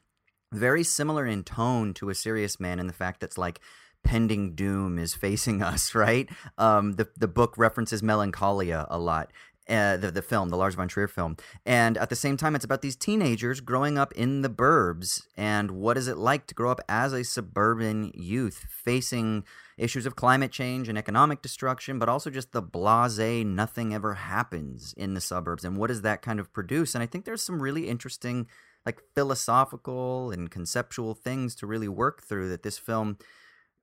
very 0.52 0.84
similar 0.84 1.26
in 1.26 1.44
tone 1.44 1.94
to 1.94 2.10
a 2.10 2.14
serious 2.14 2.60
man 2.60 2.78
in 2.78 2.86
the 2.86 2.92
fact 2.92 3.20
that's 3.20 3.38
like 3.38 3.60
pending 4.04 4.54
doom 4.54 4.98
is 4.98 5.14
facing 5.14 5.62
us 5.72 5.94
right 5.94 6.28
um 6.58 6.92
the 6.94 7.08
the 7.16 7.28
book 7.28 7.54
references 7.56 8.02
melancholia 8.02 8.86
a 8.90 8.98
lot 8.98 9.30
uh, 9.68 9.96
the 9.96 10.10
the 10.10 10.22
film, 10.22 10.48
the 10.48 10.56
Lars 10.56 10.74
von 10.74 10.88
Trier 10.88 11.08
film, 11.08 11.36
and 11.64 11.96
at 11.96 12.10
the 12.10 12.16
same 12.16 12.36
time, 12.36 12.54
it's 12.56 12.64
about 12.64 12.82
these 12.82 12.96
teenagers 12.96 13.60
growing 13.60 13.96
up 13.96 14.12
in 14.12 14.42
the 14.42 14.50
burbs 14.50 15.22
and 15.36 15.70
what 15.70 15.96
is 15.96 16.08
it 16.08 16.18
like 16.18 16.46
to 16.48 16.54
grow 16.54 16.70
up 16.70 16.80
as 16.88 17.12
a 17.12 17.22
suburban 17.22 18.10
youth 18.14 18.66
facing 18.68 19.44
issues 19.78 20.04
of 20.04 20.16
climate 20.16 20.52
change 20.52 20.88
and 20.88 20.98
economic 20.98 21.42
destruction, 21.42 21.98
but 21.98 22.08
also 22.08 22.28
just 22.28 22.52
the 22.52 22.62
blase, 22.62 23.44
nothing 23.44 23.94
ever 23.94 24.14
happens 24.14 24.94
in 24.96 25.14
the 25.14 25.20
suburbs, 25.20 25.64
and 25.64 25.76
what 25.76 25.88
does 25.88 26.02
that 26.02 26.22
kind 26.22 26.40
of 26.40 26.52
produce? 26.52 26.94
And 26.94 27.02
I 27.02 27.06
think 27.06 27.24
there's 27.24 27.42
some 27.42 27.62
really 27.62 27.88
interesting, 27.88 28.48
like 28.84 29.00
philosophical 29.14 30.32
and 30.32 30.50
conceptual 30.50 31.14
things 31.14 31.54
to 31.56 31.66
really 31.66 31.88
work 31.88 32.22
through 32.22 32.48
that 32.48 32.64
this 32.64 32.78
film 32.78 33.16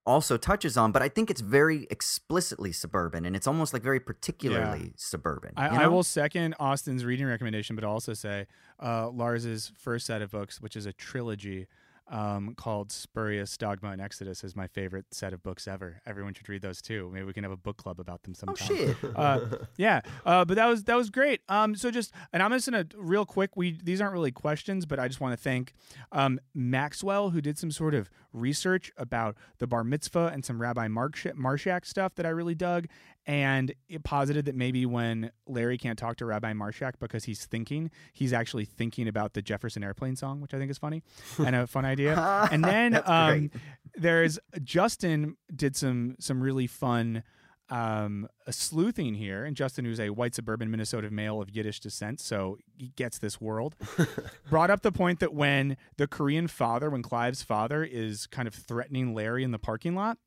also 0.09 0.37
touches 0.37 0.75
on, 0.75 0.91
but 0.91 1.03
I 1.03 1.07
think 1.07 1.29
it's 1.29 1.39
very 1.39 1.87
explicitly 1.91 2.71
suburban 2.71 3.25
and 3.25 3.35
it's 3.35 3.45
almost 3.45 3.73
like 3.73 3.83
very 3.83 3.99
particularly 3.99 4.93
suburban. 4.95 5.53
I, 5.55 5.73
you 5.75 5.81
I 5.81 5.87
will 5.87 6.01
second 6.01 6.55
Austin's 6.59 7.05
reading 7.05 7.27
recommendation, 7.27 7.75
but 7.75 7.85
also 7.85 8.13
say 8.15 8.47
uh, 8.81 9.09
Lars's 9.09 9.71
first 9.77 10.07
set 10.07 10.23
of 10.23 10.31
books, 10.31 10.59
which 10.59 10.75
is 10.75 10.87
a 10.87 10.93
trilogy 10.93 11.67
um, 12.09 12.55
called 12.55 12.91
Spurious 12.91 13.57
Dogma 13.57 13.91
and 13.91 14.01
Exodus, 14.01 14.43
is 14.43 14.55
my 14.55 14.67
favorite 14.67 15.05
set 15.11 15.33
of 15.33 15.43
books 15.43 15.67
ever. 15.67 16.01
Everyone 16.05 16.33
should 16.33 16.49
read 16.49 16.61
those 16.61 16.81
too. 16.81 17.09
Maybe 17.13 17.25
we 17.25 17.33
can 17.33 17.43
have 17.43 17.51
a 17.51 17.57
book 17.57 17.77
club 17.77 17.99
about 17.99 18.23
them 18.23 18.33
sometime. 18.33 18.67
Oh 18.71 18.75
shit! 18.75 18.97
uh, 19.15 19.39
yeah, 19.77 20.01
uh, 20.25 20.45
but 20.45 20.55
that 20.55 20.65
was 20.65 20.83
that 20.85 20.95
was 20.95 21.09
great. 21.09 21.41
Um, 21.49 21.75
so 21.75 21.91
just 21.91 22.11
and 22.33 22.41
I'm 22.41 22.51
just 22.51 22.69
gonna 22.69 22.85
real 22.95 23.25
quick. 23.25 23.55
We 23.55 23.77
these 23.83 24.01
aren't 24.01 24.13
really 24.13 24.31
questions, 24.31 24.85
but 24.85 24.99
I 24.99 25.07
just 25.07 25.21
want 25.21 25.33
to 25.33 25.41
thank 25.41 25.73
um, 26.11 26.39
Maxwell 26.53 27.29
who 27.29 27.41
did 27.41 27.57
some 27.57 27.71
sort 27.71 27.93
of 27.93 28.09
research 28.33 28.91
about 28.97 29.35
the 29.59 29.67
bar 29.67 29.83
mitzvah 29.83 30.31
and 30.33 30.43
some 30.45 30.61
Rabbi 30.61 30.87
Marsh- 30.87 31.25
Marshak 31.27 31.85
stuff 31.85 32.15
that 32.15 32.25
I 32.25 32.29
really 32.29 32.55
dug, 32.55 32.85
and 33.29 33.75
it 33.87 34.03
posited 34.03 34.45
that 34.45 34.55
maybe 34.55 34.87
when 34.87 35.29
Larry 35.45 35.77
can't 35.77 35.99
talk 35.99 36.17
to 36.17 36.25
Rabbi 36.25 36.51
Marshak 36.53 36.93
because 36.99 37.25
he's 37.25 37.45
thinking, 37.45 37.91
he's 38.11 38.33
actually 38.33 38.65
thinking 38.65 39.07
about 39.07 39.33
the 39.33 39.43
Jefferson 39.43 39.83
Airplane 39.83 40.15
song, 40.15 40.41
which 40.41 40.51
I 40.55 40.57
think 40.57 40.71
is 40.71 40.79
funny 40.79 41.03
and 41.37 41.55
a 41.55 41.67
fun 41.67 41.85
idea. 41.85 42.17
and 42.51 42.63
then 42.65 42.99
um, 43.05 43.51
there's 43.95 44.39
Justin 44.63 45.37
did 45.55 45.75
some 45.75 46.15
some 46.19 46.41
really 46.41 46.65
fun 46.65 47.21
um, 47.69 48.27
a 48.47 48.51
sleuthing 48.51 49.13
here, 49.13 49.45
and 49.45 49.55
Justin, 49.55 49.85
who's 49.85 49.99
a 49.99 50.09
white 50.09 50.33
suburban 50.33 50.71
Minnesota 50.71 51.11
male 51.11 51.39
of 51.39 51.51
Yiddish 51.51 51.79
descent, 51.79 52.19
so 52.19 52.57
he 52.75 52.87
gets 52.95 53.19
this 53.19 53.39
world, 53.39 53.75
brought 54.49 54.71
up 54.71 54.81
the 54.81 54.91
point 54.91 55.19
that 55.19 55.35
when 55.35 55.77
the 55.97 56.07
Korean 56.07 56.47
father, 56.47 56.89
when 56.89 57.03
Clive's 57.03 57.43
father 57.43 57.83
is 57.83 58.25
kind 58.25 58.47
of 58.47 58.55
threatening 58.55 59.13
Larry 59.13 59.43
in 59.43 59.51
the 59.51 59.59
parking 59.59 59.93
lot, 59.93 60.17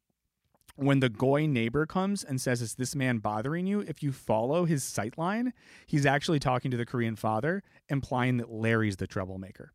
when 0.76 1.00
the 1.00 1.08
goy 1.08 1.46
neighbor 1.46 1.86
comes 1.86 2.24
and 2.24 2.40
says, 2.40 2.62
"Is 2.62 2.74
this 2.74 2.94
man 2.94 3.18
bothering 3.18 3.66
you?" 3.66 3.80
If 3.80 4.02
you 4.02 4.12
follow 4.12 4.64
his 4.64 4.82
sight 4.84 5.18
line, 5.18 5.52
he's 5.86 6.06
actually 6.06 6.38
talking 6.38 6.70
to 6.70 6.76
the 6.76 6.86
Korean 6.86 7.16
father, 7.16 7.62
implying 7.88 8.38
that 8.38 8.50
Larry's 8.50 8.96
the 8.96 9.06
troublemaker. 9.06 9.72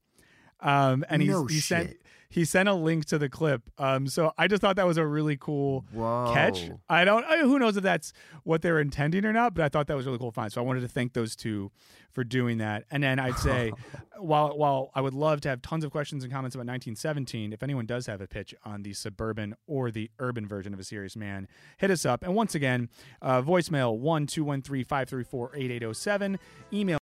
Um, 0.60 1.06
and 1.10 1.22
he's, 1.22 1.32
No 1.32 1.46
he 1.46 1.60
sent. 1.60 1.98
He 2.30 2.46
sent 2.46 2.68
a 2.68 2.74
link 2.74 3.06
to 3.06 3.18
the 3.18 3.30
clip. 3.30 3.64
Um, 3.78 4.08
so 4.08 4.32
I 4.38 4.48
just 4.48 4.62
thought 4.62 4.76
that 4.76 4.88
was 4.88 4.98
a 4.98 5.06
really 5.06 5.38
cool 5.38 5.86
Whoa. 5.92 6.32
catch. 6.34 6.70
I 6.90 7.06
don't. 7.06 7.24
I, 7.26 7.40
who 7.40 7.60
knows 7.60 7.78
if 7.78 7.84
that's 7.84 8.14
what 8.44 8.62
they're 8.62 8.80
intending 8.80 9.26
or 9.26 9.34
not, 9.34 9.54
but 9.54 9.64
I 9.64 9.70
thought 9.70 9.88
that 9.88 9.96
was 9.96 10.06
really 10.06 10.18
cool. 10.18 10.32
Fine. 10.32 10.50
So 10.50 10.62
I 10.62 10.66
wanted 10.66 10.82
to 10.82 10.88
thank 10.88 11.14
those 11.14 11.36
two 11.36 11.72
for 12.18 12.24
doing 12.24 12.58
that. 12.58 12.84
And 12.90 13.04
then 13.04 13.20
I'd 13.20 13.38
say, 13.38 13.72
while 14.18 14.58
while 14.58 14.90
I 14.96 15.02
would 15.02 15.14
love 15.14 15.40
to 15.42 15.50
have 15.50 15.62
tons 15.62 15.84
of 15.84 15.92
questions 15.92 16.24
and 16.24 16.34
comments 16.34 16.56
about 16.56 16.66
1917, 16.66 17.54
if 17.54 17.62
anyone 17.62 17.86
does 17.86 18.08
have 18.08 18.22
a 18.22 18.28
pitch 18.28 18.56
on 18.66 18.82
the 18.82 18.94
suburban 18.94 19.56
or 19.68 19.92
the 19.92 20.10
urban 20.18 20.48
version 20.48 20.74
of 20.74 20.80
a 20.80 20.84
serious 20.84 21.16
man, 21.16 21.48
hit 21.78 21.92
us 21.92 22.06
up. 22.06 22.24
And 22.24 22.34
once 22.34 22.56
again, 22.56 22.90
uh, 23.22 23.44
voicemail 23.44 23.98
one 23.98 24.26
two 24.26 24.44
one 24.44 24.62
three 24.64 24.84
five 24.84 25.08
three 25.08 25.24
four 25.24 25.52
eight 25.56 25.70
eight 25.70 25.82
zero 25.82 25.94
seven. 25.94 26.40
Email 26.74 26.96